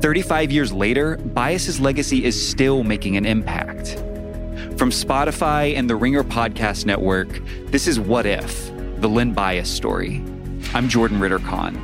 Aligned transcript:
35 0.00 0.52
years 0.52 0.72
later, 0.72 1.16
Bias's 1.16 1.80
legacy 1.80 2.24
is 2.24 2.48
still 2.48 2.82
making 2.82 3.16
an 3.16 3.26
impact. 3.26 3.96
From 4.78 4.90
Spotify 4.90 5.74
and 5.76 5.88
the 5.88 5.96
Ringer 5.96 6.22
Podcast 6.22 6.84
Network, 6.84 7.28
this 7.66 7.86
is 7.86 7.98
What 7.98 8.26
If, 8.26 8.70
the 9.00 9.08
Len 9.08 9.32
Bias 9.32 9.70
story. 9.70 10.22
I'm 10.74 10.88
Jordan 10.88 11.18
Ritter 11.18 11.38
Conn. 11.38 11.80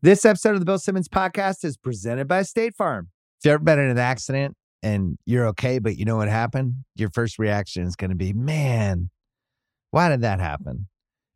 This 0.00 0.24
episode 0.24 0.54
of 0.54 0.60
the 0.60 0.64
Bill 0.64 0.78
Simmons 0.78 1.08
podcast 1.08 1.64
is 1.64 1.76
presented 1.76 2.26
by 2.26 2.42
State 2.42 2.74
Farm. 2.74 3.10
If 3.38 3.44
you've 3.44 3.52
ever 3.52 3.62
been 3.64 3.78
in 3.78 3.90
an 3.90 3.98
accident 3.98 4.56
and 4.82 5.18
you're 5.26 5.46
okay, 5.48 5.78
but 5.78 5.96
you 5.96 6.04
know 6.04 6.16
what 6.16 6.28
happened, 6.28 6.74
your 6.96 7.10
first 7.10 7.38
reaction 7.38 7.84
is 7.84 7.94
going 7.94 8.10
to 8.10 8.16
be, 8.16 8.32
man, 8.32 9.10
why 9.90 10.08
did 10.08 10.22
that 10.22 10.40
happen? 10.40 10.88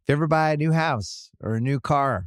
If 0.03 0.09
you 0.09 0.15
ever 0.15 0.27
buy 0.27 0.53
a 0.53 0.57
new 0.57 0.73
house 0.73 1.31
or 1.41 1.55
a 1.55 1.61
new 1.61 1.81
car 1.81 2.27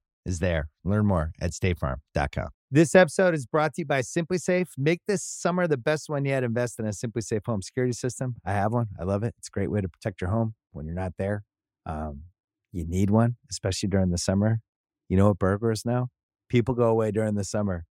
is 0.25 0.39
there. 0.39 0.69
Learn 0.83 1.05
more 1.05 1.31
at 1.41 1.51
statefarm.com. 1.51 2.49
This 2.69 2.95
episode 2.95 3.33
is 3.33 3.45
brought 3.45 3.73
to 3.75 3.81
you 3.81 3.85
by 3.85 4.01
SimpliSafe. 4.01 4.67
Make 4.77 5.01
this 5.07 5.23
summer 5.23 5.67
the 5.67 5.77
best 5.77 6.09
one 6.09 6.25
yet. 6.25 6.43
Invest 6.43 6.79
in 6.79 6.85
a 6.85 6.89
SimpliSafe 6.89 7.45
home 7.45 7.61
security 7.61 7.93
system. 7.93 8.35
I 8.45 8.53
have 8.53 8.71
one. 8.71 8.87
I 8.99 9.03
love 9.03 9.23
it. 9.23 9.35
It's 9.37 9.49
a 9.49 9.51
great 9.51 9.69
way 9.69 9.81
to 9.81 9.89
protect 9.89 10.21
your 10.21 10.29
home 10.29 10.55
when 10.71 10.85
you're 10.85 10.95
not 10.95 11.13
there. 11.17 11.43
Um, 11.85 12.23
you 12.71 12.85
need 12.87 13.09
one, 13.09 13.35
especially 13.49 13.89
during 13.89 14.11
the 14.11 14.17
summer. 14.17 14.61
You 15.09 15.17
know 15.17 15.27
what 15.27 15.39
burglars 15.39 15.83
know? 15.85 16.07
People 16.47 16.73
go 16.73 16.85
away 16.85 17.11
during 17.11 17.35
the 17.35 17.43
summer. 17.43 17.83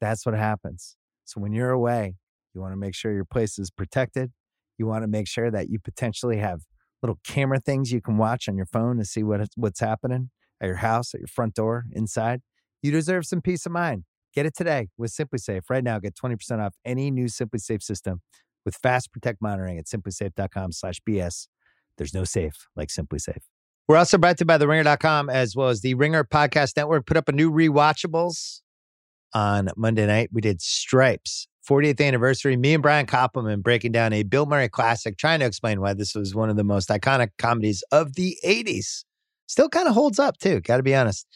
That's 0.00 0.24
what 0.24 0.36
happens. 0.36 0.96
So 1.24 1.40
when 1.40 1.52
you're 1.52 1.70
away, 1.70 2.14
you 2.54 2.60
want 2.60 2.72
to 2.72 2.76
make 2.76 2.94
sure 2.94 3.12
your 3.12 3.24
place 3.24 3.58
is 3.58 3.70
protected. 3.70 4.30
You 4.78 4.86
want 4.86 5.02
to 5.02 5.08
make 5.08 5.26
sure 5.26 5.50
that 5.50 5.70
you 5.70 5.78
potentially 5.80 6.36
have 6.38 6.60
little 7.02 7.18
camera 7.24 7.58
things 7.58 7.90
you 7.90 8.00
can 8.00 8.16
watch 8.16 8.48
on 8.48 8.56
your 8.56 8.66
phone 8.66 8.98
to 8.98 9.04
see 9.04 9.22
what 9.24 9.48
what's 9.56 9.80
happening 9.80 10.30
at 10.62 10.66
your 10.68 10.76
house, 10.76 11.12
at 11.12 11.20
your 11.20 11.28
front 11.28 11.54
door, 11.54 11.84
inside. 11.92 12.40
You 12.82 12.92
deserve 12.92 13.26
some 13.26 13.42
peace 13.42 13.66
of 13.66 13.72
mind. 13.72 14.04
Get 14.34 14.46
it 14.46 14.56
today 14.56 14.88
with 14.96 15.12
SimpliSafe. 15.12 15.62
Right 15.68 15.84
now, 15.84 15.98
get 15.98 16.14
20% 16.14 16.64
off 16.64 16.74
any 16.84 17.10
new 17.10 17.26
SimpliSafe 17.26 17.82
system 17.82 18.22
with 18.64 18.76
Fast 18.76 19.12
Protect 19.12 19.42
monitoring 19.42 19.78
at 19.78 19.86
simplisafe.com 19.86 20.72
slash 20.72 21.00
BS. 21.06 21.48
There's 21.98 22.14
no 22.14 22.24
safe 22.24 22.66
like 22.74 22.88
SimpliSafe. 22.88 23.42
We're 23.88 23.96
also 23.96 24.16
brought 24.16 24.38
to 24.38 24.42
you 24.42 24.46
by 24.46 24.58
the 24.58 24.68
ringer.com 24.68 25.28
as 25.28 25.54
well 25.56 25.68
as 25.68 25.80
the 25.80 25.94
Ringer 25.94 26.24
Podcast 26.24 26.76
Network. 26.76 27.04
Put 27.04 27.16
up 27.16 27.28
a 27.28 27.32
new 27.32 27.50
rewatchables 27.50 28.60
on 29.34 29.68
Monday 29.76 30.06
night. 30.06 30.30
We 30.32 30.40
did 30.40 30.62
Stripes, 30.62 31.48
40th 31.68 32.00
anniversary. 32.00 32.56
Me 32.56 32.74
and 32.74 32.82
Brian 32.82 33.06
Koppelman 33.06 33.62
breaking 33.62 33.92
down 33.92 34.12
a 34.12 34.22
Bill 34.22 34.46
Murray 34.46 34.68
classic, 34.68 35.18
trying 35.18 35.40
to 35.40 35.46
explain 35.46 35.80
why 35.80 35.94
this 35.94 36.14
was 36.14 36.34
one 36.34 36.48
of 36.48 36.56
the 36.56 36.64
most 36.64 36.88
iconic 36.88 37.30
comedies 37.38 37.82
of 37.92 38.14
the 38.14 38.38
80s. 38.44 39.04
Still 39.52 39.68
kind 39.68 39.86
of 39.86 39.92
holds 39.92 40.18
up, 40.18 40.38
too, 40.38 40.62
got 40.62 40.78
to 40.78 40.82
be 40.82 40.94
honest. 40.94 41.26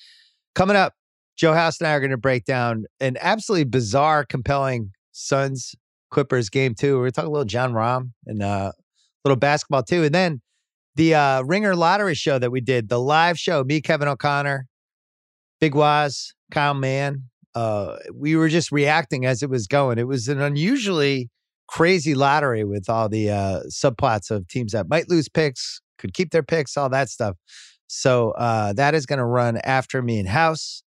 Coming 0.54 0.74
up, 0.74 0.94
Joe 1.36 1.52
House 1.52 1.78
and 1.78 1.86
I 1.86 1.92
are 1.92 2.00
going 2.00 2.12
to 2.12 2.16
break 2.16 2.46
down 2.46 2.86
an 2.98 3.18
absolutely 3.20 3.64
bizarre, 3.64 4.24
compelling 4.24 4.92
Suns 5.12 5.74
Clippers 6.10 6.48
game, 6.48 6.74
too. 6.74 6.94
We're 6.94 7.02
going 7.02 7.12
to 7.12 7.20
talk 7.20 7.26
a 7.26 7.30
little 7.30 7.44
Jon 7.44 7.74
Rahm 7.74 8.12
and 8.24 8.42
a 8.42 8.46
uh, 8.46 8.72
little 9.22 9.36
basketball, 9.36 9.82
too. 9.82 10.02
And 10.02 10.14
then 10.14 10.40
the 10.94 11.14
uh, 11.14 11.42
Ringer 11.42 11.76
Lottery 11.76 12.14
show 12.14 12.38
that 12.38 12.50
we 12.50 12.62
did, 12.62 12.88
the 12.88 12.98
live 12.98 13.38
show, 13.38 13.62
me, 13.64 13.82
Kevin 13.82 14.08
O'Connor, 14.08 14.66
Big 15.60 15.74
Waz, 15.74 16.32
Kyle 16.50 16.72
Mann, 16.72 17.24
uh, 17.54 17.98
we 18.14 18.34
were 18.34 18.48
just 18.48 18.72
reacting 18.72 19.26
as 19.26 19.42
it 19.42 19.50
was 19.50 19.66
going. 19.66 19.98
It 19.98 20.06
was 20.06 20.26
an 20.28 20.40
unusually 20.40 21.28
crazy 21.68 22.14
lottery 22.14 22.64
with 22.64 22.88
all 22.88 23.10
the 23.10 23.28
uh, 23.28 23.60
subplots 23.70 24.30
of 24.30 24.48
teams 24.48 24.72
that 24.72 24.88
might 24.88 25.10
lose 25.10 25.28
picks, 25.28 25.82
could 25.98 26.14
keep 26.14 26.30
their 26.30 26.42
picks, 26.42 26.78
all 26.78 26.88
that 26.88 27.10
stuff. 27.10 27.36
So 27.86 28.32
uh, 28.32 28.72
that 28.74 28.94
is 28.94 29.06
going 29.06 29.18
to 29.18 29.24
run 29.24 29.58
after 29.58 30.02
me 30.02 30.18
in 30.18 30.26
house. 30.26 30.82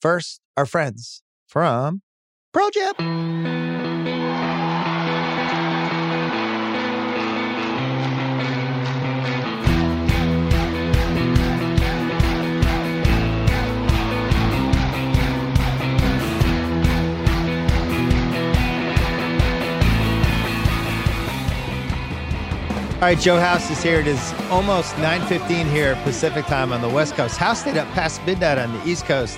First, 0.00 0.40
our 0.56 0.66
friends 0.66 1.22
from 1.48 2.02
Pearl 2.52 2.70
Jam. 2.70 3.97
All 22.98 23.04
right, 23.04 23.16
Joe 23.16 23.38
House 23.38 23.70
is 23.70 23.80
here. 23.80 24.00
It 24.00 24.08
is 24.08 24.34
almost 24.50 24.92
9.15 24.96 25.70
here 25.70 25.94
Pacific 26.02 26.44
time 26.46 26.72
on 26.72 26.82
the 26.82 26.88
West 26.88 27.14
Coast. 27.14 27.36
House 27.36 27.60
stayed 27.60 27.76
up 27.76 27.86
past 27.90 28.20
midnight 28.26 28.58
on 28.58 28.72
the 28.72 28.88
East 28.88 29.04
Coast. 29.04 29.36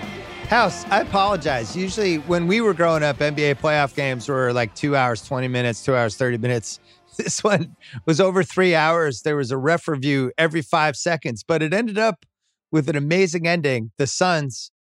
House, 0.49 0.87
I 0.87 1.03
apologize. 1.03 1.77
Usually 1.77 2.17
when 2.21 2.47
we 2.47 2.63
were 2.63 2.73
growing 2.73 3.03
up, 3.03 3.19
NBA 3.19 3.57
playoff 3.57 3.95
games 3.95 4.31
were 4.31 4.55
like 4.55 4.75
two 4.75 4.97
hours, 4.97 5.23
20 5.29 5.47
minutes, 5.49 5.85
two 5.85 5.95
hours, 5.95 6.17
30 6.17 6.39
minutes. 6.39 6.81
This 7.19 7.45
one 7.45 7.77
was 8.07 8.19
over 8.19 8.43
three 8.43 8.75
hours. 8.75 9.23
There 9.23 9.37
was 9.37 9.51
a 9.51 9.59
ref 9.59 9.89
review 9.89 10.33
every 10.39 10.63
five 10.63 10.97
seconds, 10.97 11.45
but 11.47 11.61
it 11.61 11.75
ended 11.75 11.99
up 11.99 12.25
with 12.73 12.89
an 12.89 12.97
amazing 12.97 13.47
ending. 13.47 13.91
The 13.99 14.07
Suns, 14.07 14.71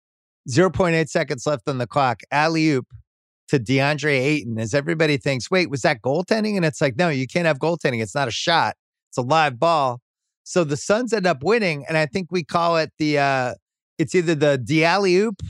0.8 0.48 1.06
seconds 1.10 1.46
left 1.46 1.68
on 1.68 1.76
the 1.76 1.86
clock, 1.86 2.22
alley 2.30 2.70
oop 2.70 2.86
to 3.50 3.58
DeAndre 3.58 4.18
Ayton 4.18 4.58
as 4.58 4.74
everybody 4.74 5.16
thinks, 5.16 5.50
wait, 5.50 5.70
was 5.70 5.82
that 5.82 6.02
goaltending? 6.02 6.56
And 6.56 6.64
it's 6.64 6.80
like, 6.80 6.96
no, 6.96 7.08
you 7.08 7.26
can't 7.26 7.46
have 7.46 7.58
goaltending. 7.58 8.00
It's 8.00 8.14
not 8.14 8.28
a 8.28 8.32
shot. 8.32 8.76
It's 9.10 9.18
a 9.18 9.22
live 9.22 9.58
ball. 9.58 10.00
So 10.44 10.62
the 10.62 10.76
Suns 10.76 11.12
end 11.12 11.26
up 11.26 11.42
winning. 11.42 11.84
And 11.88 11.98
I 11.98 12.06
think 12.06 12.28
we 12.30 12.44
call 12.44 12.76
it 12.76 12.92
the, 12.98 13.18
uh, 13.18 13.54
it's 13.98 14.14
either 14.14 14.36
the 14.36 14.56
Dialley 14.56 15.16
oop 15.16 15.42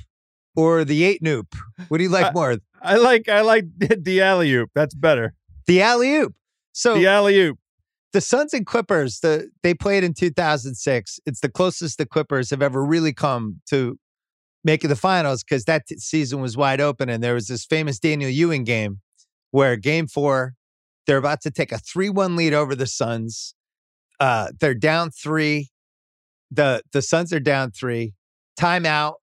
or 0.57 0.85
the 0.85 1.05
Ayton-Oop. 1.05 1.55
What 1.89 1.99
do 1.99 2.05
you 2.05 2.11
like 2.11 2.35
more? 2.35 2.57
I 2.83 2.97
like, 2.97 3.29
I 3.29 3.43
like 3.43 3.67
the 3.79 4.23
alley 4.23 4.51
oop. 4.53 4.71
That's 4.75 4.95
better. 4.95 5.35
The 5.67 5.83
alley 5.83 6.17
oop. 6.17 6.35
So 6.73 6.95
the 6.95 7.07
alley 7.07 7.39
oop. 7.39 7.59
The 8.13 8.21
Suns 8.21 8.53
and 8.55 8.67
Clippers, 8.67 9.21
the 9.21 9.51
they 9.63 9.73
played 9.73 10.03
in 10.03 10.15
2006. 10.15 11.21
It's 11.27 11.41
the 11.41 11.49
closest 11.49 11.99
the 11.99 12.07
Clippers 12.07 12.51
have 12.51 12.63
ever 12.63 12.85
really 12.85 13.13
come 13.13 13.61
to 13.69 13.99
making 14.65 14.91
the 14.91 14.97
finals 14.97 15.43
because 15.43 15.65
that 15.65 15.87
t- 15.87 15.97
season 15.99 16.41
was 16.41 16.57
wide 16.57 16.81
open. 16.81 17.09
And 17.09 17.23
there 17.23 17.35
was 17.35 17.47
this 17.47 17.65
famous 17.65 17.99
Daniel 17.99 18.31
Ewing 18.31 18.65
game 18.65 19.01
where 19.51 19.77
game 19.77 20.07
four, 20.07 20.55
they're 21.07 21.19
about 21.19 21.41
to 21.43 21.51
take 21.51 21.73
a 21.73 21.79
3 21.79 22.11
1 22.11 22.37
lead 22.37 22.55
over 22.55 22.75
the 22.75 22.87
Suns. 22.87 23.55
Uh, 24.19 24.49
they're 24.61 24.75
down 24.75 25.11
three. 25.11 25.71
The, 26.51 26.83
the 26.93 27.01
Suns 27.01 27.33
are 27.33 27.41
down 27.41 27.71
three. 27.71 28.15
Timeout. 28.59 29.15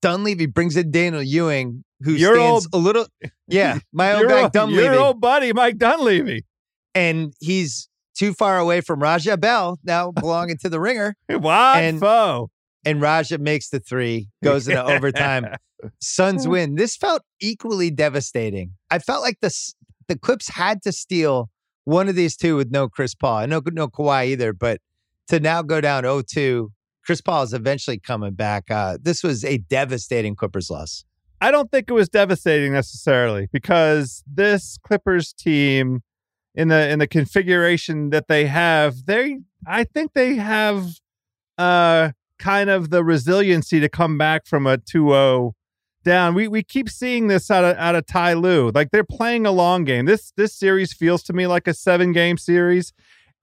Dunleavy 0.00 0.46
brings 0.46 0.76
in 0.76 0.90
Daniel 0.90 1.22
Ewing, 1.22 1.84
who 2.02 2.12
your 2.12 2.34
stands 2.34 2.66
old, 2.72 2.74
a 2.74 2.84
little, 2.84 3.06
yeah, 3.46 3.78
my 3.92 4.14
old 4.14 4.28
guy 4.28 4.48
Dunleavy. 4.48 4.82
Your 4.82 4.98
old 4.98 5.20
buddy, 5.20 5.52
Mike 5.52 5.78
Dunleavy. 5.78 6.44
And 6.92 7.32
he's 7.40 7.88
too 8.14 8.34
far 8.34 8.58
away 8.58 8.80
from 8.80 9.00
Raja 9.00 9.36
Bell, 9.36 9.78
now 9.84 10.10
belonging 10.10 10.58
to 10.58 10.68
the 10.68 10.80
ringer. 10.80 11.14
what 11.28 11.76
and, 11.82 12.00
foe? 12.00 12.50
And 12.84 13.00
Raja 13.00 13.38
makes 13.38 13.68
the 13.70 13.80
three, 13.80 14.28
goes 14.42 14.68
into 14.68 14.84
overtime. 14.84 15.46
Suns 16.00 16.46
win. 16.46 16.76
This 16.76 16.96
felt 16.96 17.22
equally 17.40 17.90
devastating. 17.90 18.72
I 18.90 18.98
felt 18.98 19.22
like 19.22 19.38
the 19.40 19.52
the 20.08 20.18
Clips 20.18 20.48
had 20.48 20.82
to 20.82 20.92
steal 20.92 21.50
one 21.84 22.08
of 22.08 22.14
these 22.14 22.36
two 22.36 22.56
with 22.56 22.70
no 22.70 22.88
Chris 22.88 23.14
Paul. 23.14 23.38
I 23.38 23.46
know 23.46 23.62
no 23.72 23.88
Kawhi 23.88 24.26
either, 24.26 24.52
but 24.52 24.80
to 25.28 25.40
now 25.40 25.62
go 25.62 25.80
down 25.80 26.04
0-2, 26.04 26.68
Chris 27.04 27.20
Paul 27.20 27.42
is 27.42 27.52
eventually 27.52 27.98
coming 27.98 28.34
back. 28.34 28.70
Uh, 28.70 28.98
this 29.00 29.22
was 29.22 29.44
a 29.44 29.58
devastating 29.58 30.36
Clippers 30.36 30.70
loss. 30.70 31.04
I 31.40 31.50
don't 31.50 31.70
think 31.70 31.86
it 31.88 31.92
was 31.92 32.08
devastating 32.08 32.72
necessarily 32.72 33.48
because 33.52 34.22
this 34.32 34.78
Clippers 34.86 35.32
team 35.32 36.02
in 36.54 36.68
the 36.68 36.88
in 36.88 37.00
the 37.00 37.08
configuration 37.08 38.10
that 38.10 38.28
they 38.28 38.46
have, 38.46 39.06
they 39.06 39.38
I 39.66 39.82
think 39.84 40.12
they 40.12 40.36
have 40.36 40.86
uh 41.58 42.10
kind 42.42 42.68
of 42.68 42.90
the 42.90 43.04
resiliency 43.04 43.78
to 43.78 43.88
come 43.88 44.18
back 44.18 44.46
from 44.46 44.66
a 44.66 44.76
2-0 44.76 45.52
down. 46.04 46.34
We 46.34 46.48
we 46.48 46.64
keep 46.64 46.88
seeing 46.88 47.28
this 47.28 47.50
out 47.50 47.64
of 47.64 47.76
out 47.76 47.94
of 47.94 48.06
Ty 48.06 48.34
Lue. 48.34 48.72
Like 48.74 48.90
they're 48.90 49.04
playing 49.04 49.46
a 49.46 49.52
long 49.52 49.84
game. 49.84 50.06
This 50.06 50.32
this 50.36 50.52
series 50.54 50.92
feels 50.92 51.22
to 51.24 51.32
me 51.32 51.46
like 51.46 51.68
a 51.68 51.74
seven 51.74 52.12
game 52.12 52.36
series. 52.36 52.92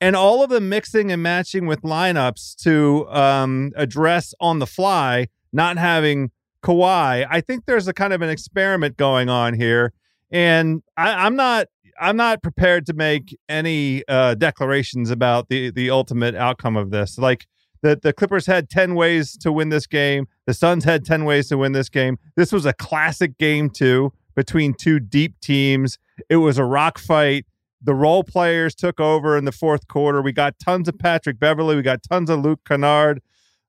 And 0.01 0.15
all 0.15 0.43
of 0.43 0.49
the 0.49 0.61
mixing 0.61 1.11
and 1.11 1.21
matching 1.21 1.65
with 1.65 1.81
lineups 1.81 2.55
to 2.63 3.09
um, 3.09 3.73
address 3.75 4.33
on 4.39 4.59
the 4.59 4.67
fly, 4.67 5.27
not 5.51 5.77
having 5.77 6.31
Kawhi, 6.63 7.27
I 7.29 7.41
think 7.41 7.65
there's 7.65 7.87
a 7.89 7.93
kind 7.93 8.13
of 8.13 8.21
an 8.21 8.29
experiment 8.29 8.95
going 8.95 9.27
on 9.27 9.55
here. 9.55 9.91
And 10.31 10.83
I, 10.95 11.25
I'm 11.25 11.35
not 11.35 11.67
I'm 11.99 12.17
not 12.17 12.41
prepared 12.41 12.85
to 12.87 12.93
make 12.93 13.37
any 13.47 14.03
uh, 14.07 14.35
declarations 14.35 15.09
about 15.09 15.49
the 15.49 15.71
the 15.71 15.89
ultimate 15.89 16.35
outcome 16.35 16.77
of 16.77 16.91
this. 16.91 17.17
Like 17.17 17.47
the 17.81 17.99
the 18.01 18.13
Clippers 18.13 18.45
had 18.45 18.69
10 18.69 18.95
ways 18.95 19.37
to 19.37 19.51
win 19.51 19.69
this 19.69 19.87
game. 19.87 20.27
The 20.45 20.53
Suns 20.53 20.83
had 20.83 21.05
10 21.05 21.25
ways 21.25 21.49
to 21.49 21.57
win 21.57 21.71
this 21.71 21.89
game. 21.89 22.17
This 22.35 22.51
was 22.51 22.65
a 22.65 22.73
classic 22.73 23.37
game 23.37 23.69
too 23.69 24.13
between 24.35 24.73
two 24.73 24.99
deep 24.99 25.39
teams. 25.39 25.97
It 26.29 26.37
was 26.37 26.57
a 26.57 26.63
rock 26.63 26.97
fight. 26.97 27.45
The 27.81 27.93
role 27.93 28.23
players 28.23 28.75
took 28.75 28.99
over 28.99 29.37
in 29.37 29.45
the 29.45 29.51
fourth 29.51 29.87
quarter. 29.87 30.21
We 30.21 30.33
got 30.33 30.59
tons 30.59 30.89
of 30.89 30.99
Patrick 30.99 31.39
Beverley. 31.39 31.75
We 31.75 31.81
got 31.81 32.03
tons 32.03 32.29
of 32.29 32.39
Luke 32.41 32.59
Kennard. 32.67 33.21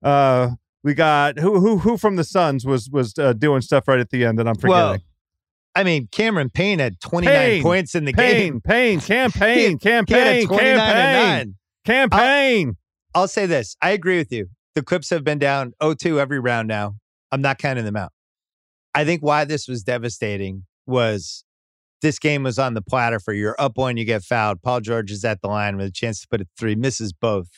Uh, 0.02 0.50
we 0.82 0.94
got 0.94 1.38
who 1.38 1.60
who 1.60 1.78
who 1.78 1.96
from 1.96 2.16
the 2.16 2.24
Suns 2.24 2.64
was 2.64 2.90
was 2.90 3.16
uh, 3.18 3.34
doing 3.34 3.60
stuff 3.60 3.86
right 3.86 4.00
at 4.00 4.10
the 4.10 4.24
end 4.24 4.38
that 4.38 4.48
I'm 4.48 4.54
forgetting. 4.54 4.70
Well, 4.70 4.96
I 5.74 5.84
mean, 5.84 6.08
Cameron 6.10 6.50
Payne 6.50 6.80
had 6.80 7.00
29 7.00 7.32
Payne, 7.32 7.62
points 7.62 7.94
in 7.94 8.04
the 8.04 8.12
Payne, 8.12 8.52
game. 8.52 8.60
Payne, 8.60 9.00
campaign 9.00 9.78
campaign, 9.78 10.48
campaign, 10.48 10.48
campaign, 10.48 11.56
campaign. 11.84 12.76
I'll 13.14 13.28
say 13.28 13.46
this. 13.46 13.76
I 13.82 13.90
agree 13.90 14.18
with 14.18 14.32
you. 14.32 14.48
The 14.74 14.82
Clips 14.82 15.10
have 15.10 15.24
been 15.24 15.38
down 15.38 15.72
0-2 15.82 16.18
every 16.18 16.38
round 16.38 16.68
now. 16.68 16.94
I'm 17.32 17.42
not 17.42 17.58
counting 17.58 17.84
them 17.84 17.96
out. 17.96 18.12
I 18.94 19.04
think 19.04 19.22
why 19.22 19.44
this 19.44 19.68
was 19.68 19.82
devastating 19.82 20.64
was 20.86 21.44
this 22.02 22.18
game 22.18 22.42
was 22.42 22.58
on 22.58 22.74
the 22.74 22.82
platter 22.82 23.20
for 23.20 23.32
you're 23.32 23.56
up 23.58 23.76
one, 23.76 23.96
you 23.96 24.04
get 24.04 24.22
fouled. 24.22 24.62
Paul 24.62 24.80
George 24.80 25.10
is 25.10 25.24
at 25.24 25.40
the 25.42 25.48
line 25.48 25.76
with 25.76 25.86
a 25.86 25.92
chance 25.92 26.20
to 26.20 26.28
put 26.28 26.40
it 26.40 26.48
three, 26.58 26.74
misses 26.74 27.12
both. 27.12 27.48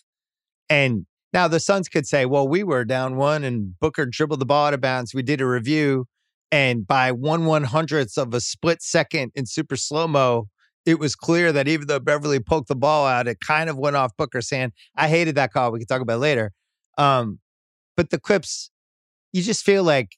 And 0.69 1.07
now 1.33 1.49
the 1.49 1.61
Suns 1.61 1.89
could 1.89 2.07
say, 2.07 2.27
well, 2.27 2.47
we 2.47 2.63
were 2.63 2.85
down 2.85 3.17
one 3.17 3.45
and 3.45 3.79
Booker 3.79 4.07
dribbled 4.07 4.41
the 4.41 4.47
ball 4.47 4.67
out 4.67 4.75
of 4.75 4.81
bounds. 4.81 5.15
We 5.15 5.23
did 5.23 5.41
a 5.41 5.47
review. 5.47 6.07
And 6.51 6.87
by 6.87 7.13
one 7.13 7.47
one 7.47 7.65
hundredths 7.65 8.19
of 8.19 8.35
a 8.35 8.41
split 8.41 8.83
second 8.83 9.33
in 9.35 9.47
super 9.47 9.77
slow 9.77 10.07
mo, 10.07 10.49
it 10.85 10.99
was 10.99 11.15
clear 11.15 11.53
that 11.53 11.69
even 11.69 11.87
though 11.87 12.01
Beverley 12.01 12.41
poked 12.41 12.69
the 12.69 12.75
ball 12.75 13.07
out, 13.07 13.29
it 13.29 13.41
kind 13.41 13.71
of 13.71 13.79
went 13.79 13.97
off 13.97 14.17
Booker's 14.17 14.51
hand. 14.51 14.73
I 14.97 15.09
hated 15.09 15.37
that 15.37 15.53
call. 15.53 15.71
We 15.71 15.79
can 15.79 15.87
talk 15.87 16.01
about 16.01 16.21
later. 16.21 16.53
Um, 16.99 17.39
but 17.97 18.11
the 18.11 18.19
Clips, 18.19 18.71
you 19.33 19.43
just 19.43 19.65
feel 19.65 19.85
like 19.85 20.17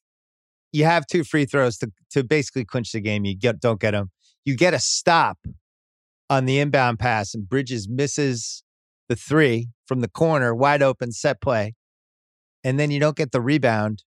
you 0.73 0.85
have 0.85 1.07
two 1.07 1.23
free 1.23 1.45
throws 1.45 1.79
to 1.79 1.93
to 2.11 2.25
basically 2.25 2.65
clinch 2.65 2.93
the 2.93 3.01
game. 3.01 3.25
You 3.25 3.37
get 3.37 3.61
don't 3.61 3.81
get 3.81 3.93
them. 3.93 4.11
You 4.45 4.57
get 4.57 4.75
a 4.75 4.79
stop 4.79 5.39
on 6.31 6.47
the 6.47 6.59
inbound 6.59 6.99
pass, 6.99 7.35
and 7.35 7.49
Bridges 7.49 7.89
misses 7.89 8.63
the 9.09 9.17
three 9.17 9.69
from 9.87 10.01
the 10.01 10.09
corner, 10.09 10.55
wide 10.55 10.83
open 10.83 11.13
set 11.13 11.41
play, 11.41 11.75
and 12.65 12.79
then 12.81 12.91
you 12.91 12.99
don't 12.99 13.17
get 13.17 13.33
the 13.33 13.41
rebound. 13.41 14.03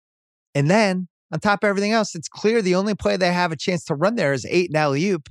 And 0.56 0.70
then 0.70 1.08
on 1.32 1.40
top 1.40 1.64
of 1.64 1.68
everything 1.68 1.92
else, 1.92 2.14
it's 2.14 2.30
clear 2.30 2.62
the 2.62 2.76
only 2.76 2.94
play 2.94 3.18
they 3.18 3.34
have 3.34 3.52
a 3.52 3.58
chance 3.58 3.84
to 3.86 3.96
run 3.96 4.16
there 4.16 4.34
is 4.34 4.46
Ayton 4.46 4.76
alley 4.76 5.10
oop 5.10 5.28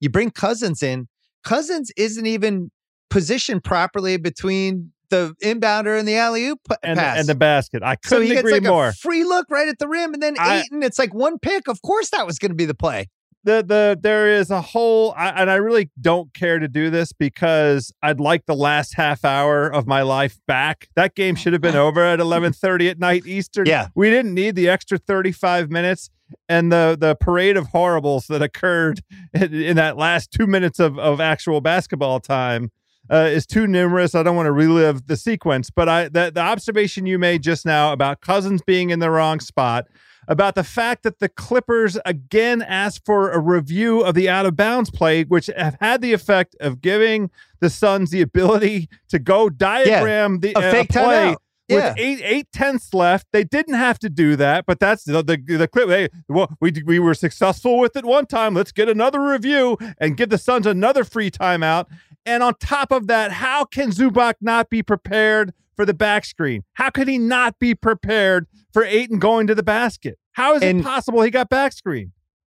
you 0.00 0.10
bring 0.10 0.30
Cousins 0.30 0.82
in. 0.82 1.08
Cousins 1.44 1.90
isn't 1.96 2.26
even 2.26 2.70
positioned 3.08 3.64
properly 3.64 4.16
between 4.16 4.92
the 5.08 5.34
inbounder 5.42 5.98
and 5.98 6.06
the 6.06 6.16
alley 6.16 6.46
oop 6.46 6.60
and, 6.82 6.98
pass. 6.98 7.18
and 7.18 7.28
the 7.28 7.34
basket. 7.34 7.82
I 7.82 7.96
couldn't 7.96 8.08
so 8.08 8.20
he 8.20 8.36
agree 8.36 8.52
gets 8.52 8.64
like 8.64 8.70
more. 8.70 8.88
A 8.88 8.94
free 8.94 9.24
look 9.24 9.46
right 9.50 9.68
at 9.68 9.78
the 9.78 9.88
rim, 9.88 10.14
and 10.14 10.22
then 10.22 10.36
I, 10.38 10.60
Ayton. 10.60 10.82
It's 10.82 10.98
like 10.98 11.14
one 11.14 11.38
pick. 11.38 11.68
Of 11.68 11.82
course, 11.82 12.10
that 12.10 12.26
was 12.26 12.38
going 12.38 12.50
to 12.50 12.56
be 12.56 12.66
the 12.66 12.74
play 12.74 13.08
the 13.44 13.64
the 13.66 13.98
there 14.00 14.28
is 14.28 14.50
a 14.50 14.60
whole 14.60 15.14
I, 15.16 15.28
and 15.30 15.50
I 15.50 15.56
really 15.56 15.90
don't 16.00 16.32
care 16.34 16.58
to 16.58 16.68
do 16.68 16.90
this 16.90 17.12
because 17.12 17.92
I'd 18.02 18.20
like 18.20 18.46
the 18.46 18.54
last 18.54 18.94
half 18.94 19.24
hour 19.24 19.66
of 19.66 19.86
my 19.86 20.02
life 20.02 20.38
back. 20.46 20.88
That 20.94 21.14
game 21.14 21.34
should 21.34 21.52
have 21.52 21.62
been 21.62 21.76
over 21.76 22.04
at 22.04 22.18
11:30 22.18 22.90
at 22.90 22.98
night 22.98 23.26
Eastern. 23.26 23.66
Yeah. 23.66 23.88
We 23.94 24.10
didn't 24.10 24.34
need 24.34 24.56
the 24.56 24.68
extra 24.68 24.98
35 24.98 25.70
minutes 25.70 26.10
and 26.48 26.72
the 26.72 26.96
the 26.98 27.14
parade 27.14 27.56
of 27.56 27.68
horribles 27.68 28.26
that 28.26 28.42
occurred 28.42 29.00
in, 29.34 29.54
in 29.54 29.76
that 29.76 29.96
last 29.96 30.32
2 30.32 30.46
minutes 30.46 30.78
of 30.78 30.98
of 30.98 31.20
actual 31.20 31.60
basketball 31.60 32.20
time. 32.20 32.70
Uh, 33.10 33.28
is 33.28 33.44
too 33.44 33.66
numerous. 33.66 34.14
I 34.14 34.22
don't 34.22 34.36
want 34.36 34.46
to 34.46 34.52
relive 34.52 35.08
the 35.08 35.16
sequence, 35.16 35.68
but 35.68 35.88
I 35.88 36.04
the, 36.08 36.30
the 36.32 36.40
observation 36.40 37.06
you 37.06 37.18
made 37.18 37.42
just 37.42 37.66
now 37.66 37.92
about 37.92 38.20
Cousins 38.20 38.62
being 38.62 38.90
in 38.90 39.00
the 39.00 39.10
wrong 39.10 39.40
spot, 39.40 39.86
about 40.28 40.54
the 40.54 40.62
fact 40.62 41.02
that 41.02 41.18
the 41.18 41.28
Clippers 41.28 41.98
again 42.06 42.62
asked 42.62 43.04
for 43.04 43.30
a 43.32 43.40
review 43.40 44.02
of 44.02 44.14
the 44.14 44.28
out 44.28 44.46
of 44.46 44.54
bounds 44.54 44.90
play, 44.90 45.24
which 45.24 45.50
have 45.56 45.76
had 45.80 46.02
the 46.02 46.12
effect 46.12 46.54
of 46.60 46.80
giving 46.80 47.30
the 47.58 47.68
Suns 47.68 48.10
the 48.10 48.20
ability 48.20 48.88
to 49.08 49.18
go 49.18 49.48
diagram 49.50 50.34
yeah, 50.34 50.52
the 50.52 50.56
uh, 50.56 50.84
play. 50.84 51.36
With 51.76 51.94
eight 51.98 52.20
eight 52.22 52.52
tenths 52.52 52.92
left, 52.92 53.26
they 53.32 53.44
didn't 53.44 53.74
have 53.74 53.98
to 54.00 54.10
do 54.10 54.36
that, 54.36 54.66
but 54.66 54.80
that's 54.80 55.04
the 55.04 55.22
the, 55.22 55.36
the 55.36 55.68
clip. 55.68 55.88
Hey, 55.88 56.08
well, 56.28 56.56
we 56.60 56.72
we 56.84 56.98
were 56.98 57.14
successful 57.14 57.78
with 57.78 57.96
it 57.96 58.04
one 58.04 58.26
time. 58.26 58.54
Let's 58.54 58.72
get 58.72 58.88
another 58.88 59.20
review 59.20 59.78
and 59.98 60.16
give 60.16 60.30
the 60.30 60.38
Suns 60.38 60.66
another 60.66 61.04
free 61.04 61.30
timeout. 61.30 61.86
And 62.26 62.42
on 62.42 62.54
top 62.60 62.92
of 62.92 63.06
that, 63.06 63.32
how 63.32 63.64
can 63.64 63.90
Zubac 63.90 64.34
not 64.40 64.68
be 64.68 64.82
prepared 64.82 65.54
for 65.74 65.86
the 65.86 65.94
back 65.94 66.26
screen? 66.26 66.64
How 66.74 66.90
could 66.90 67.08
he 67.08 67.16
not 67.16 67.58
be 67.58 67.74
prepared 67.74 68.46
for 68.72 68.84
Ayton 68.84 69.18
going 69.18 69.46
to 69.46 69.54
the 69.54 69.62
basket? 69.62 70.18
How 70.32 70.54
is 70.54 70.62
and, 70.62 70.80
it 70.80 70.84
possible 70.84 71.22
he 71.22 71.30
got 71.30 71.48
back 71.48 71.72
screen? 71.72 72.12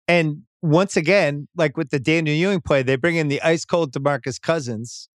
And 0.08 0.44
once 0.62 0.96
again, 0.96 1.46
like 1.54 1.76
with 1.76 1.90
the 1.90 2.00
Daniel 2.00 2.34
Ewing 2.34 2.62
play, 2.62 2.82
they 2.82 2.96
bring 2.96 3.16
in 3.16 3.28
the 3.28 3.40
ice 3.42 3.66
cold 3.66 3.92
DeMarcus 3.92 4.40
Cousins 4.40 5.09